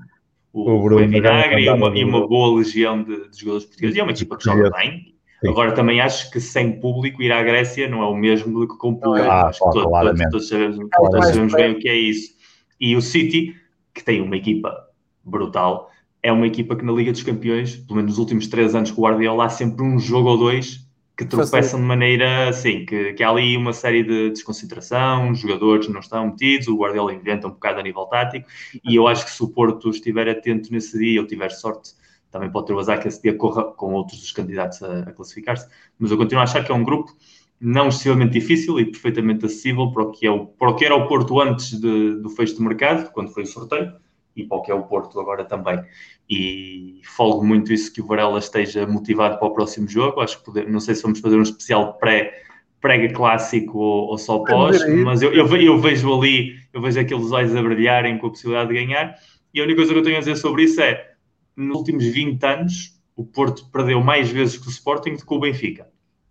o, 0.53 0.71
o, 0.71 0.83
Bruma, 0.83 1.07
Vinagre 1.07 1.65
e 1.65 1.71
uma, 1.71 1.97
e 1.97 2.05
uma 2.05 2.29
boa 2.29 2.59
legião 2.59 3.03
de, 3.03 3.31
de 3.31 3.39
jogadores 3.39 3.65
portugueses. 3.65 3.97
E 3.97 4.01
é 4.01 4.03
uma 4.03 4.13
equipa 4.13 4.37
que 4.37 4.45
joga 4.45 4.71
bem. 4.71 5.11
Sim. 5.41 5.49
Agora 5.49 5.73
também 5.73 6.03
acho 6.03 6.31
que 6.31 6.39
sem 6.39 6.79
público 6.79 7.23
ir 7.23 7.33
à 7.33 7.43
Grécia 7.43 7.89
não 7.89 8.03
é 8.03 8.07
o 8.07 8.15
mesmo 8.15 8.61
do 8.61 8.69
que 8.69 8.77
com 8.77 8.95
público. 8.95 9.27
Ah, 9.27 9.49
acho 9.49 9.59
que 9.59 9.71
todos, 9.71 9.91
todos, 9.91 10.21
todos, 10.31 10.49
sabemos, 10.49 10.77
todos 10.95 11.27
sabemos 11.27 11.55
bem 11.55 11.73
o 11.73 11.79
que 11.79 11.89
é 11.89 11.97
isso. 11.97 12.35
E 12.79 12.95
o 12.95 13.01
City, 13.01 13.55
que 13.95 14.05
tem 14.05 14.21
uma 14.21 14.37
equipa 14.37 14.77
brutal, 15.25 15.91
é 16.23 16.33
uma 16.33 16.47
equipa 16.47 16.77
que 16.77 16.85
na 16.85 16.93
Liga 16.93 17.13
dos 17.13 17.23
Campeões, 17.23 17.77
pelo 17.77 17.97
menos 17.97 18.13
nos 18.13 18.19
últimos 18.19 18.47
três 18.47 18.75
anos 18.75 18.91
com 18.91 19.01
o 19.01 19.05
Guardiola, 19.05 19.47
há 19.47 19.49
sempre 19.49 19.85
um 19.85 19.99
jogo 19.99 20.31
ou 20.31 20.39
dois 20.39 20.89
que 21.17 21.27
tropeçam 21.27 21.79
de 21.79 21.85
maneira 21.85 22.49
assim, 22.49 22.87
que, 22.87 23.13
que 23.13 23.23
há 23.23 23.29
ali 23.29 23.55
uma 23.55 23.75
série 23.75 24.03
de 24.03 24.31
desconcentração, 24.31 25.31
os 25.31 25.39
jogadores 25.39 25.87
não 25.89 26.01
estão 26.01 26.29
metidos, 26.29 26.67
o 26.69 26.77
Guardiola 26.79 27.13
inventa 27.13 27.47
um 27.47 27.51
bocado 27.51 27.79
a 27.79 27.83
nível 27.83 28.07
tático, 28.07 28.49
e 28.83 28.97
eu 28.97 29.07
acho 29.07 29.27
que 29.27 29.31
se 29.31 29.43
o 29.43 29.49
Porto 29.49 29.91
estiver 29.91 30.27
atento 30.31 30.73
nesse 30.73 30.99
dia, 30.99 31.21
ou 31.21 31.27
tiver 31.27 31.51
sorte, 31.51 31.91
também 32.31 32.51
pode 32.51 32.69
ter 32.69 32.73
o 32.73 32.79
azar 32.79 32.99
que 32.99 33.07
esse 33.07 33.21
dia 33.21 33.35
corra 33.35 33.65
com 33.65 33.93
outros 33.93 34.19
dos 34.19 34.33
candidatos 34.33 34.83
a, 34.83 35.01
a 35.01 35.13
classificar-se, 35.13 35.69
mas 35.99 36.11
eu 36.11 36.17
continuo 36.17 36.41
a 36.41 36.45
achar 36.45 36.65
que 36.65 36.73
é 36.73 36.75
um 36.75 36.85
grupo 36.85 37.15
não 37.61 37.89
excessivamente 37.89 38.33
difícil 38.33 38.81
e 38.81 38.87
perfeitamente 38.87 39.45
acessível 39.45 39.93
para 39.93 40.05
o 40.05 40.11
que, 40.11 40.27
é 40.27 40.31
o, 40.31 40.47
para 40.47 40.71
o 40.71 40.75
que 40.75 40.87
era 40.87 40.95
o 40.95 41.07
Porto 41.07 41.39
antes 41.39 41.79
de, 41.79 42.15
do 42.15 42.31
fecho 42.31 42.55
de 42.55 42.63
mercado, 42.63 43.13
quando 43.13 43.31
foi 43.31 43.43
o 43.43 43.47
sorteio, 43.47 43.93
e 44.37 44.45
para 44.45 44.59
o 44.59 44.63
que 44.63 44.71
é 44.71 44.75
o 44.75 44.83
Porto 44.83 45.19
agora 45.21 45.45
também. 45.45 45.83
E 46.29 47.01
folgo 47.05 47.45
muito 47.45 47.73
isso 47.73 47.93
que 47.93 48.01
o 48.01 48.07
Varela 48.07 48.39
esteja 48.39 48.87
motivado 48.87 49.39
para 49.39 49.49
o 49.49 49.53
próximo 49.53 49.89
jogo. 49.89 50.21
Acho 50.21 50.39
que 50.39 50.45
poder, 50.45 50.69
não 50.69 50.81
sei 50.81 50.95
se 50.95 51.03
vamos 51.03 51.21
fazer 51.21 51.37
um 51.37 51.43
especial 51.43 51.95
pré 51.95 52.45
prega 52.81 53.13
clássico 53.13 53.79
ou, 53.79 54.09
ou 54.09 54.19
só 54.19 54.39
pós, 54.39 54.83
mas 55.05 55.21
eu, 55.21 55.33
eu, 55.33 55.47
eu, 55.57 55.79
vejo 55.79 56.13
ali, 56.19 56.55
eu 56.73 56.81
vejo 56.81 56.99
aqueles 56.99 57.31
olhos 57.31 57.55
a 57.55 57.63
brilharem 57.63 58.19
com 58.19 58.27
a 58.27 58.31
possibilidade 58.31 58.71
de 58.71 58.75
ganhar. 58.75 59.15
E 59.53 59.61
a 59.61 59.65
única 59.65 59.77
coisa 59.77 59.93
que 59.93 59.99
eu 59.99 60.03
tenho 60.03 60.17
a 60.17 60.21
dizer 60.21 60.37
sobre 60.37 60.63
isso 60.63 60.81
é: 60.81 61.11
nos 61.55 61.77
últimos 61.77 62.05
20 62.07 62.43
anos, 62.45 62.99
o 63.15 63.25
Porto 63.25 63.71
perdeu 63.71 64.01
mais 64.01 64.31
vezes 64.31 64.57
que 64.57 64.67
o 64.67 64.71
Sporting 64.71 65.15
do 65.17 65.27
que 65.27 65.35
o 65.35 65.39
Benfica. 65.39 65.90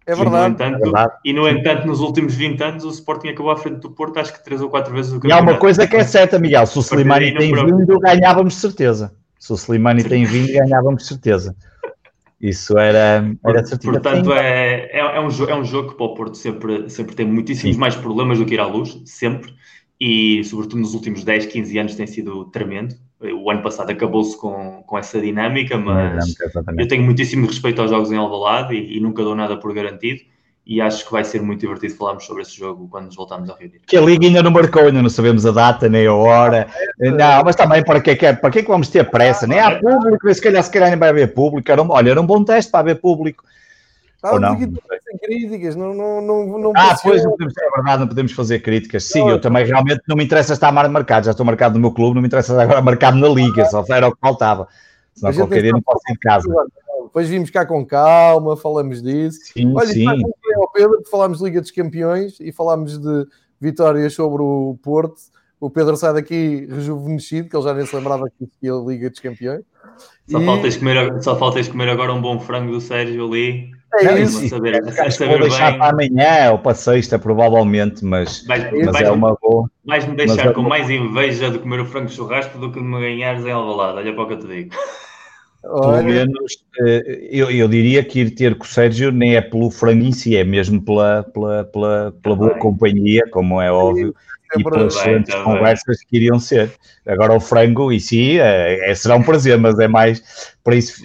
É 0.10 0.16
verdade. 0.16 0.26
E 0.26 0.50
no, 0.50 0.54
entanto, 0.54 0.76
é 0.76 0.80
verdade. 0.80 1.14
e 1.26 1.34
no 1.34 1.48
entanto, 1.48 1.88
nos 1.88 2.00
últimos 2.00 2.34
20 2.34 2.64
anos, 2.64 2.84
o 2.84 2.90
Sporting 2.90 3.30
acabou 3.30 3.52
à 3.52 3.58
frente 3.58 3.80
do 3.80 3.92
Porto, 3.92 4.20
acho 4.20 4.34
que 4.34 4.44
3 4.44 4.62
ou 4.62 4.70
4 4.70 4.92
vezes 4.92 5.12
o 5.12 5.20
campeonato. 5.20 5.44
E 5.44 5.48
há 5.48 5.52
uma 5.52 5.60
coisa 5.60 5.88
que 5.88 5.96
é 5.96 6.04
certa, 6.04 6.40
Miguel: 6.40 6.66
se 6.66 6.78
o 6.78 6.82
Slimani 6.82 7.34
tem 7.34 7.54
vindo, 7.54 8.00
ganhávamos 8.00 8.56
certeza. 8.56 9.14
Se 9.38 9.54
o 9.54 9.56
Slimani 9.56 10.04
tem 10.04 10.26
vindo, 10.26 10.52
ganhávamos 10.52 11.06
certeza. 11.06 11.56
Isso 12.42 12.78
era, 12.78 13.30
era 13.46 13.66
certeza. 13.66 13.92
Portanto, 13.92 14.34
é, 14.34 14.90
é, 14.92 15.00
é, 15.00 15.20
um, 15.20 15.28
é 15.28 15.56
um 15.56 15.64
jogo 15.64 15.90
que 15.90 15.96
para 15.96 16.06
o 16.06 16.16
Porto 16.16 16.38
sempre, 16.38 16.90
sempre 16.90 17.14
tem 17.16 17.26
muitíssimos 17.26 17.76
Sim. 17.76 17.80
mais 17.80 17.96
problemas 17.96 18.40
do 18.40 18.46
que 18.46 18.54
ir 18.54 18.60
à 18.60 18.66
luz, 18.66 19.02
sempre. 19.06 19.54
E, 20.00 20.44
sobretudo, 20.46 20.80
nos 20.80 20.94
últimos 20.94 21.24
10, 21.24 21.48
15 21.48 21.78
anos 21.78 21.96
tem 21.96 22.08
sido 22.08 22.46
tremendo 22.46 22.96
o 23.22 23.52
ano 23.52 23.62
passado 23.62 23.92
acabou-se 23.92 24.38
com, 24.38 24.82
com 24.84 24.98
essa 24.98 25.20
dinâmica, 25.20 25.78
mas 25.78 26.36
eu 26.78 26.88
tenho 26.88 27.04
muitíssimo 27.04 27.46
respeito 27.46 27.82
aos 27.82 27.92
jogos 27.92 28.12
em 28.12 28.16
Alvalade 28.16 28.74
e, 28.76 28.98
e, 28.98 29.00
nunca 29.02 29.24
dou 29.24 29.36
nada 29.36 29.58
por 29.58 29.74
garantido 29.74 30.22
e 30.66 30.80
acho 30.80 31.06
que 31.06 31.12
vai 31.12 31.24
ser 31.24 31.42
muito 31.42 31.62
divertido 31.62 31.96
falarmos 31.96 32.26
sobre 32.26 32.44
esse 32.44 32.56
jogo 32.56 32.88
quando 32.90 33.06
nos 33.06 33.16
voltarmos 33.16 33.50
a 33.50 33.56
reunir. 33.56 33.82
Que 33.88 33.98
a 33.98 34.02
Liga 34.02 34.28
ainda 34.28 34.44
não 34.44 34.52
marcou, 34.52 34.84
ainda 34.84 35.02
não 35.02 35.10
sabemos 35.10 35.46
a 35.46 35.52
data 35.52 35.90
nem 35.90 36.06
a 36.06 36.14
hora. 36.14 36.68
Não, 37.00 37.44
mas 37.44 37.56
também 37.56 37.84
para 37.84 38.00
que, 38.00 38.12
é, 38.12 38.34
para 38.34 38.52
que, 38.52 38.60
é 38.60 38.62
que 38.62 38.68
vamos 38.68 38.88
ter 38.88 39.10
pressa? 39.10 39.48
Nem 39.48 39.60
há 39.60 39.80
público, 39.80 40.34
se 40.34 40.42
calhar, 40.42 40.64
se 40.64 40.72
calhar 40.72 40.90
nem 40.90 41.00
vai 41.00 41.10
haver 41.10 41.34
público. 41.34 41.70
Era 41.72 41.82
um, 41.82 41.90
olha, 41.90 42.12
era 42.12 42.22
um 42.22 42.26
bom 42.26 42.44
teste 42.44 42.72
para 42.72 42.82
haver 42.82 43.02
público. 43.02 43.44
Estávamos 44.20 44.60
não? 44.60 45.00
sem 45.02 45.18
críticas, 45.18 45.76
não, 45.78 45.94
não, 45.94 46.22
não, 46.22 46.60
não 46.60 46.74
Ah, 46.76 46.98
pois, 47.02 47.24
não 47.24 47.32
podemos, 47.32 47.54
é 47.58 47.70
verdade, 47.74 48.00
não 48.02 48.08
podemos 48.08 48.32
fazer 48.34 48.60
críticas. 48.60 49.06
Sim, 49.06 49.22
não, 49.22 49.30
eu 49.30 49.42
também 49.42 49.66
realmente 49.66 50.02
não 50.10 50.18
me 50.18 50.26
interessa 50.26 50.52
estar 50.52 50.74
marcado, 50.74 51.26
já 51.26 51.32
estou 51.32 51.46
marcado 51.46 51.76
no 51.76 51.80
meu 51.80 51.92
clube, 51.94 52.16
não 52.16 52.22
me 52.22 52.28
interessa 52.28 52.62
agora 52.62 52.82
marcado 52.82 53.18
na 53.18 53.30
liga, 53.30 53.66
só 53.66 53.82
era 53.90 54.10
o 54.10 54.12
que 54.12 54.20
faltava. 54.20 54.68
Senão 55.16 55.34
qualquer 55.34 55.62
dia 55.62 55.72
não 55.72 55.82
posso 55.82 56.02
ir 56.10 56.14
de 56.14 56.20
casa. 56.20 56.50
Depois 57.04 57.30
vimos 57.30 57.50
cá 57.50 57.66
com 57.66 57.86
calma, 57.86 58.58
falamos 58.58 59.02
disso. 59.02 59.40
Sim, 59.54 59.74
Olha, 59.74 59.88
sim. 59.88 60.06
ao 60.06 60.72
Pedro, 60.72 61.02
falámos 61.10 61.38
de 61.38 61.46
Liga 61.46 61.62
dos 61.62 61.72
Campeões 61.72 62.38
e 62.42 62.52
falámos 62.52 62.98
de 62.98 63.26
vitórias 63.60 64.14
sobre 64.14 64.42
o 64.42 64.78
Porto. 64.84 65.16
O 65.62 65.70
Pedro 65.70 65.96
sai 65.96 66.14
daqui 66.14 66.68
rejuvenescido, 66.70 67.50
que 67.50 67.56
ele 67.56 67.64
já 67.64 67.74
nem 67.74 67.86
se 67.86 67.96
lembrava 67.96 68.30
que 68.30 68.44
existia 68.44 68.74
a 68.74 68.78
Liga 68.78 69.10
dos 69.10 69.20
Campeões. 69.20 69.64
Só, 70.30 70.42
e... 70.42 70.46
faltas 70.46 70.76
comer, 70.76 71.24
só 71.24 71.38
faltas 71.38 71.68
comer 71.70 71.90
agora 71.90 72.14
um 72.14 72.22
bom 72.22 72.38
frango 72.40 72.74
do 72.74 72.82
Sérgio 72.82 73.26
ali. 73.26 73.79
É 73.96 74.04
não, 74.04 74.18
isso. 74.18 74.48
Saber, 74.50 74.84
acho 75.00 75.18
que 75.18 75.26
vou 75.26 75.40
deixar 75.40 75.72
bem. 75.72 75.80
para 75.80 75.90
amanhã 75.90 76.52
ou 76.52 76.60
para 76.60 76.76
sexta, 76.76 77.18
provavelmente, 77.18 78.06
mas, 78.06 78.46
mas 78.48 78.64
vais, 78.72 79.02
é 79.02 79.12
uma 79.12 79.36
boa. 79.42 79.70
Vais-me 79.86 80.16
deixar 80.16 80.48
é 80.48 80.54
com 80.54 80.62
mais 80.62 80.90
inveja 80.90 81.50
de 81.50 81.60
comer 81.60 81.80
o 81.80 81.86
frango 81.86 82.08
de 82.08 82.14
churrasco 82.14 82.58
do 82.60 82.72
que 82.72 82.80
de 82.80 82.86
me 82.86 83.00
ganhares 83.00 83.46
em 83.46 83.52
Alvalade, 83.52 83.98
olha 83.98 84.14
para 84.14 84.24
o 84.24 84.28
que 84.28 84.34
eu 84.34 84.40
te 84.40 84.48
digo. 84.48 84.76
Pelo 85.62 86.04
menos, 86.04 86.64
eh, 86.80 87.28
eu, 87.32 87.52
eu 87.52 87.68
diria 87.68 88.04
que 88.04 88.22
ir 88.22 88.32
ter 88.32 88.56
com 88.56 88.64
o 88.64 88.68
Sérgio 88.68 89.12
nem 89.12 89.36
é 89.36 89.42
pelo 89.42 89.70
frango 89.70 90.06
em 90.06 90.12
si, 90.14 90.38
é 90.38 90.44
mesmo 90.44 90.82
pela, 90.82 91.24
pela, 91.24 91.66
pela, 91.66 92.14
pela 92.24 92.36
boa 92.36 92.56
companhia, 92.56 93.24
como 93.30 93.62
é 93.62 93.70
óbvio, 93.70 94.16
e 94.58 94.64
pelas 94.64 94.96
excelentes 94.96 95.36
conversas 95.36 95.98
que 96.04 96.18
iriam 96.18 96.40
ser. 96.40 96.72
Agora 97.06 97.34
o 97.34 97.40
frango 97.40 97.92
em 97.92 98.00
si 98.00 98.40
é, 98.40 98.90
é, 98.90 98.96
será 98.96 99.16
um 99.16 99.24
prazer, 99.24 99.58
mas 99.58 99.78
é 99.80 99.88
mais 99.88 100.58
para 100.64 100.76
isso. 100.76 101.04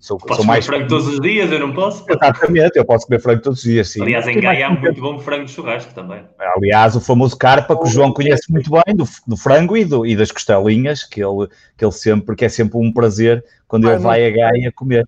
Sou, 0.00 0.18
Posso 0.18 0.36
sou 0.36 0.44
mais 0.44 0.64
frango 0.66 0.88
todos 0.88 1.06
os 1.06 1.20
dias, 1.20 1.50
eu 1.50 1.58
não 1.58 1.72
posso? 1.72 2.04
Exatamente, 2.08 2.76
eu 2.76 2.84
posso 2.84 3.06
comer 3.06 3.20
frango 3.20 3.42
todos 3.42 3.58
os 3.58 3.64
dias, 3.64 3.88
sim. 3.88 4.02
Aliás, 4.02 4.26
em 4.26 4.40
Gaia 4.40 4.68
há 4.68 4.70
muito 4.70 5.00
bom 5.00 5.18
frango 5.18 5.44
de 5.44 5.52
churrasco 5.52 5.92
também. 5.94 6.22
Aliás, 6.38 6.96
o 6.96 7.00
famoso 7.00 7.36
carpa 7.36 7.76
que 7.76 7.84
o 7.84 7.90
João 7.90 8.12
conhece 8.12 8.50
muito 8.50 8.70
bem, 8.70 8.94
do, 8.94 9.06
do 9.26 9.36
frango 9.36 9.76
e, 9.76 9.84
do, 9.84 10.06
e 10.06 10.16
das 10.16 10.30
costelinhas, 10.30 11.04
que 11.04 11.22
ele, 11.22 11.48
que 11.76 11.84
ele 11.84 11.92
sempre, 11.92 12.34
que 12.34 12.44
é 12.44 12.48
sempre 12.48 12.78
um 12.78 12.92
prazer 12.92 13.44
quando 13.68 13.88
ele 13.90 13.98
vai 13.98 14.26
a 14.26 14.30
Gaia 14.30 14.72
comer. 14.72 15.06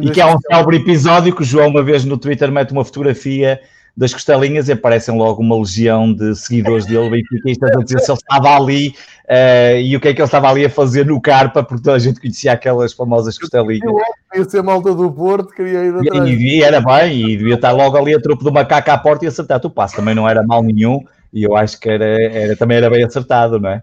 e 0.00 0.10
que 0.10 0.20
há 0.20 0.34
um 0.34 0.38
célebre 0.40 0.76
episódio 0.76 1.34
que 1.34 1.42
o 1.42 1.44
João 1.44 1.68
uma 1.68 1.82
vez 1.82 2.04
no 2.04 2.18
Twitter 2.18 2.50
mete 2.50 2.72
uma 2.72 2.84
fotografia 2.84 3.60
das 3.96 4.12
costelinhas 4.12 4.68
e 4.68 4.72
aparecem 4.72 5.16
logo 5.16 5.42
uma 5.42 5.56
legião 5.56 6.12
de 6.12 6.34
seguidores 6.34 6.86
dele, 6.86 7.10
benfiquistas, 7.10 7.70
a 7.70 7.82
dizer 7.82 7.98
se 8.00 8.10
ele 8.10 8.18
estava 8.18 8.56
ali 8.56 8.94
uh, 9.28 9.78
e 9.80 9.96
o 9.96 10.00
que 10.00 10.08
é 10.08 10.14
que 10.14 10.20
ele 10.20 10.26
estava 10.26 10.48
ali 10.48 10.64
a 10.64 10.70
fazer 10.70 11.04
no 11.04 11.20
Carpa, 11.20 11.62
porque 11.62 11.82
toda 11.82 11.96
a 11.96 11.98
gente 11.98 12.20
conhecia 12.20 12.52
aquelas 12.52 12.92
famosas 12.92 13.38
costelinhas. 13.38 13.90
Queria 14.30 14.48
ser 14.48 14.62
malta 14.62 14.94
do 14.94 15.12
Porto, 15.12 15.54
queria 15.54 15.84
ir 15.84 15.94
atrás. 15.94 16.28
E, 16.28 16.32
e, 16.32 16.62
era 16.62 16.80
bem, 16.80 17.32
e 17.32 17.36
devia 17.36 17.54
estar 17.54 17.72
logo 17.72 17.96
ali 17.96 18.14
a 18.14 18.20
tropa 18.20 18.42
do 18.42 18.52
macaco 18.52 18.90
à 18.90 18.96
porta 18.96 19.24
e 19.24 19.28
acertar 19.28 19.60
o 19.64 19.70
passo, 19.70 19.96
também 19.96 20.14
não 20.14 20.28
era 20.28 20.42
mal 20.42 20.62
nenhum. 20.62 21.04
E 21.32 21.44
eu 21.44 21.56
acho 21.56 21.80
que 21.80 21.88
era, 21.88 22.04
era, 22.04 22.56
também 22.56 22.76
era 22.76 22.90
bem 22.90 23.04
acertado, 23.04 23.58
não 23.58 23.70
é? 23.70 23.82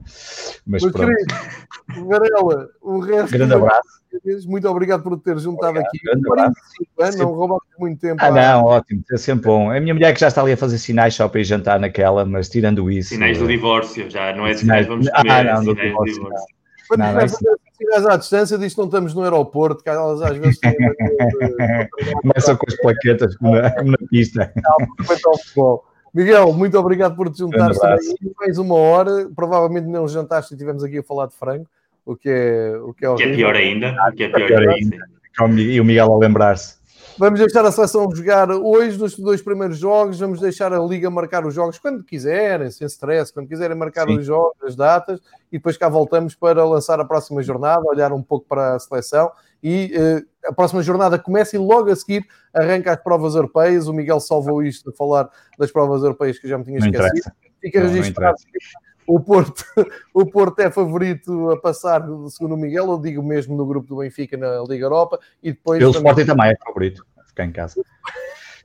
Mas 0.67 0.83
Meu 0.83 0.91
pronto. 0.91 1.07
Querido, 1.07 2.07
Varela, 2.07 2.67
o 2.81 2.99
resto. 2.99 3.31
Grande 3.31 3.53
abraço. 3.55 3.98
Muito 4.47 4.67
obrigado 4.67 5.03
por 5.03 5.17
ter 5.19 5.37
juntado 5.37 5.71
obrigado, 5.71 5.87
aqui. 5.87 5.99
Grande 6.03 6.27
abraço. 6.27 7.17
não 7.17 7.33
roubamos 7.33 7.63
muito 7.77 7.99
tempo. 7.99 8.21
Ah, 8.23 8.31
não, 8.31 8.63
ótimo, 8.65 9.03
é 9.11 9.17
sempre 9.17 9.45
bom. 9.45 9.71
A 9.71 9.79
minha 9.79 9.93
mulher 9.93 10.13
que 10.13 10.19
já 10.19 10.27
está 10.27 10.41
ali 10.41 10.53
a 10.53 10.57
fazer 10.57 10.77
sinais 10.77 11.13
só 11.15 11.27
para 11.27 11.41
ir 11.41 11.43
jantar 11.43 11.79
naquela, 11.79 12.25
mas 12.25 12.49
tirando 12.49 12.89
isso. 12.89 13.09
Sinais 13.09 13.37
do 13.37 13.47
divórcio, 13.47 14.09
já 14.09 14.35
não 14.35 14.47
é 14.47 14.55
sinais, 14.55 14.87
vamos 14.87 15.09
comer. 15.09 15.31
Ah, 15.31 15.43
não, 15.43 15.63
do 15.63 15.75
divórcio. 15.75 16.15
Do 16.15 16.23
divórcio. 16.23 16.59
Quando 16.87 17.01
não, 17.01 17.19
estiveres 17.23 18.05
à 18.07 18.17
distância, 18.17 18.57
diz 18.57 18.73
que 18.73 18.79
não 18.79 18.87
estamos 18.87 19.13
no 19.13 19.21
aeroporto, 19.23 19.83
que 19.83 19.89
elas 19.89 20.21
às 20.21 20.37
vezes 20.37 20.59
têm. 20.59 20.75
Começam 22.21 22.57
com 22.57 22.65
as 22.67 22.75
plaquetas 22.77 23.37
como 23.37 23.55
na, 23.55 23.61
na 23.61 23.97
pista. 24.09 24.51
Não, 24.55 25.81
Miguel, 26.11 26.51
muito 26.53 26.77
obrigado 26.77 27.15
por 27.15 27.29
te 27.29 27.37
juntar 27.37 27.71
mais 28.39 28.57
uma 28.57 28.75
hora. 28.75 29.29
Provavelmente 29.35 29.87
não 29.87 30.07
jantaste 30.07 30.53
e 30.53 30.55
estivemos 30.55 30.83
aqui 30.83 30.97
a 30.97 31.03
falar 31.03 31.27
de 31.27 31.35
frango, 31.35 31.67
o 32.09 32.15
que 32.15 32.27
é, 32.27 32.75
o 32.77 32.91
que 32.91 33.05
é, 33.05 33.15
que 33.15 33.23
é 33.23 33.35
pior 33.35 33.55
ainda. 33.55 33.95
O 34.09 34.15
que 34.15 34.23
é 34.23 34.29
pior, 34.29 34.47
pior 34.47 34.67
ainda. 34.67 34.97
E 35.61 35.79
o 35.79 35.85
Miguel 35.85 36.11
a 36.11 36.17
lembrar-se. 36.17 36.79
Vamos 37.19 37.39
deixar 37.39 37.63
a 37.65 37.71
seleção 37.71 38.09
jogar 38.15 38.49
hoje 38.49 38.97
nos 38.97 39.15
dois 39.19 39.43
primeiros 39.43 39.77
jogos. 39.77 40.19
Vamos 40.19 40.39
deixar 40.39 40.73
a 40.73 40.79
Liga 40.79 41.07
marcar 41.09 41.45
os 41.45 41.53
jogos 41.53 41.77
quando 41.77 42.03
quiserem, 42.03 42.71
sem 42.71 42.87
stress, 42.87 43.31
quando 43.31 43.47
quiserem 43.47 43.77
marcar 43.77 44.07
Sim. 44.07 44.17
os 44.17 44.25
jogos, 44.25 44.55
as 44.63 44.75
datas, 44.75 45.19
e 45.51 45.57
depois 45.57 45.77
cá 45.77 45.87
voltamos 45.87 46.33
para 46.33 46.65
lançar 46.65 46.99
a 46.99 47.05
próxima 47.05 47.43
jornada, 47.43 47.83
olhar 47.85 48.11
um 48.11 48.23
pouco 48.23 48.47
para 48.47 48.75
a 48.75 48.79
seleção. 48.79 49.31
E 49.61 49.93
uh, 49.95 50.49
a 50.49 50.53
próxima 50.53 50.81
jornada 50.81 51.19
começa 51.19 51.55
e 51.55 51.59
logo 51.59 51.91
a 51.91 51.95
seguir 51.95 52.25
arranca 52.53 52.91
as 52.93 53.03
provas 53.03 53.35
europeias. 53.35 53.87
O 53.87 53.93
Miguel 53.93 54.19
salvou 54.19 54.63
isto 54.63 54.89
a 54.89 54.93
falar 54.93 55.29
das 55.59 55.71
provas 55.71 56.01
europeias 56.01 56.39
que 56.39 56.47
eu 56.47 56.49
já 56.49 56.57
me 56.57 56.63
tinha 56.63 56.79
esquecido. 56.79 57.31
Fica 57.61 57.81
registrado. 57.81 58.37
O 59.09 59.19
Porto, 59.19 59.65
o 60.13 60.23
Porto 60.23 60.59
é 60.59 60.69
favorito 60.69 61.49
a 61.49 61.59
passar, 61.59 62.03
segundo 62.29 62.53
o 62.53 62.57
Miguel, 62.57 62.91
eu 62.91 62.99
digo 62.99 63.23
mesmo 63.23 63.57
no 63.57 63.65
grupo 63.65 63.87
do 63.87 63.97
Benfica 63.97 64.37
na 64.37 64.61
Liga 64.61 64.85
Europa 64.85 65.19
e 65.41 65.51
depois. 65.51 65.83
O 65.83 65.89
Sporting 65.89 66.25
também 66.25 66.51
é 66.51 66.55
favorito, 66.63 67.03
ficar 67.25 67.45
em 67.45 67.51
casa. 67.51 67.81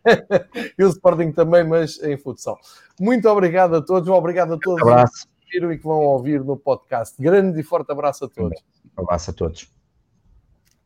e 0.78 0.84
o 0.84 0.88
Sporting 0.88 1.32
também, 1.32 1.64
mas 1.64 1.98
em 2.02 2.18
futsal. 2.18 2.58
Muito 3.00 3.26
obrigado 3.26 3.76
a 3.76 3.80
todos, 3.80 4.06
obrigado 4.10 4.52
a 4.52 4.58
todos 4.58 4.86
um 4.86 4.90
abraço. 4.90 5.26
que 5.40 5.52
viram 5.54 5.72
e 5.72 5.78
que 5.78 5.84
vão 5.84 6.00
ouvir 6.00 6.44
no 6.44 6.58
podcast. 6.58 7.16
Grande 7.18 7.60
e 7.60 7.62
forte 7.62 7.90
abraço 7.90 8.26
a 8.26 8.28
todos. 8.28 8.62
Um 8.98 9.02
abraço 9.02 9.30
a 9.30 9.32
todos. 9.32 9.66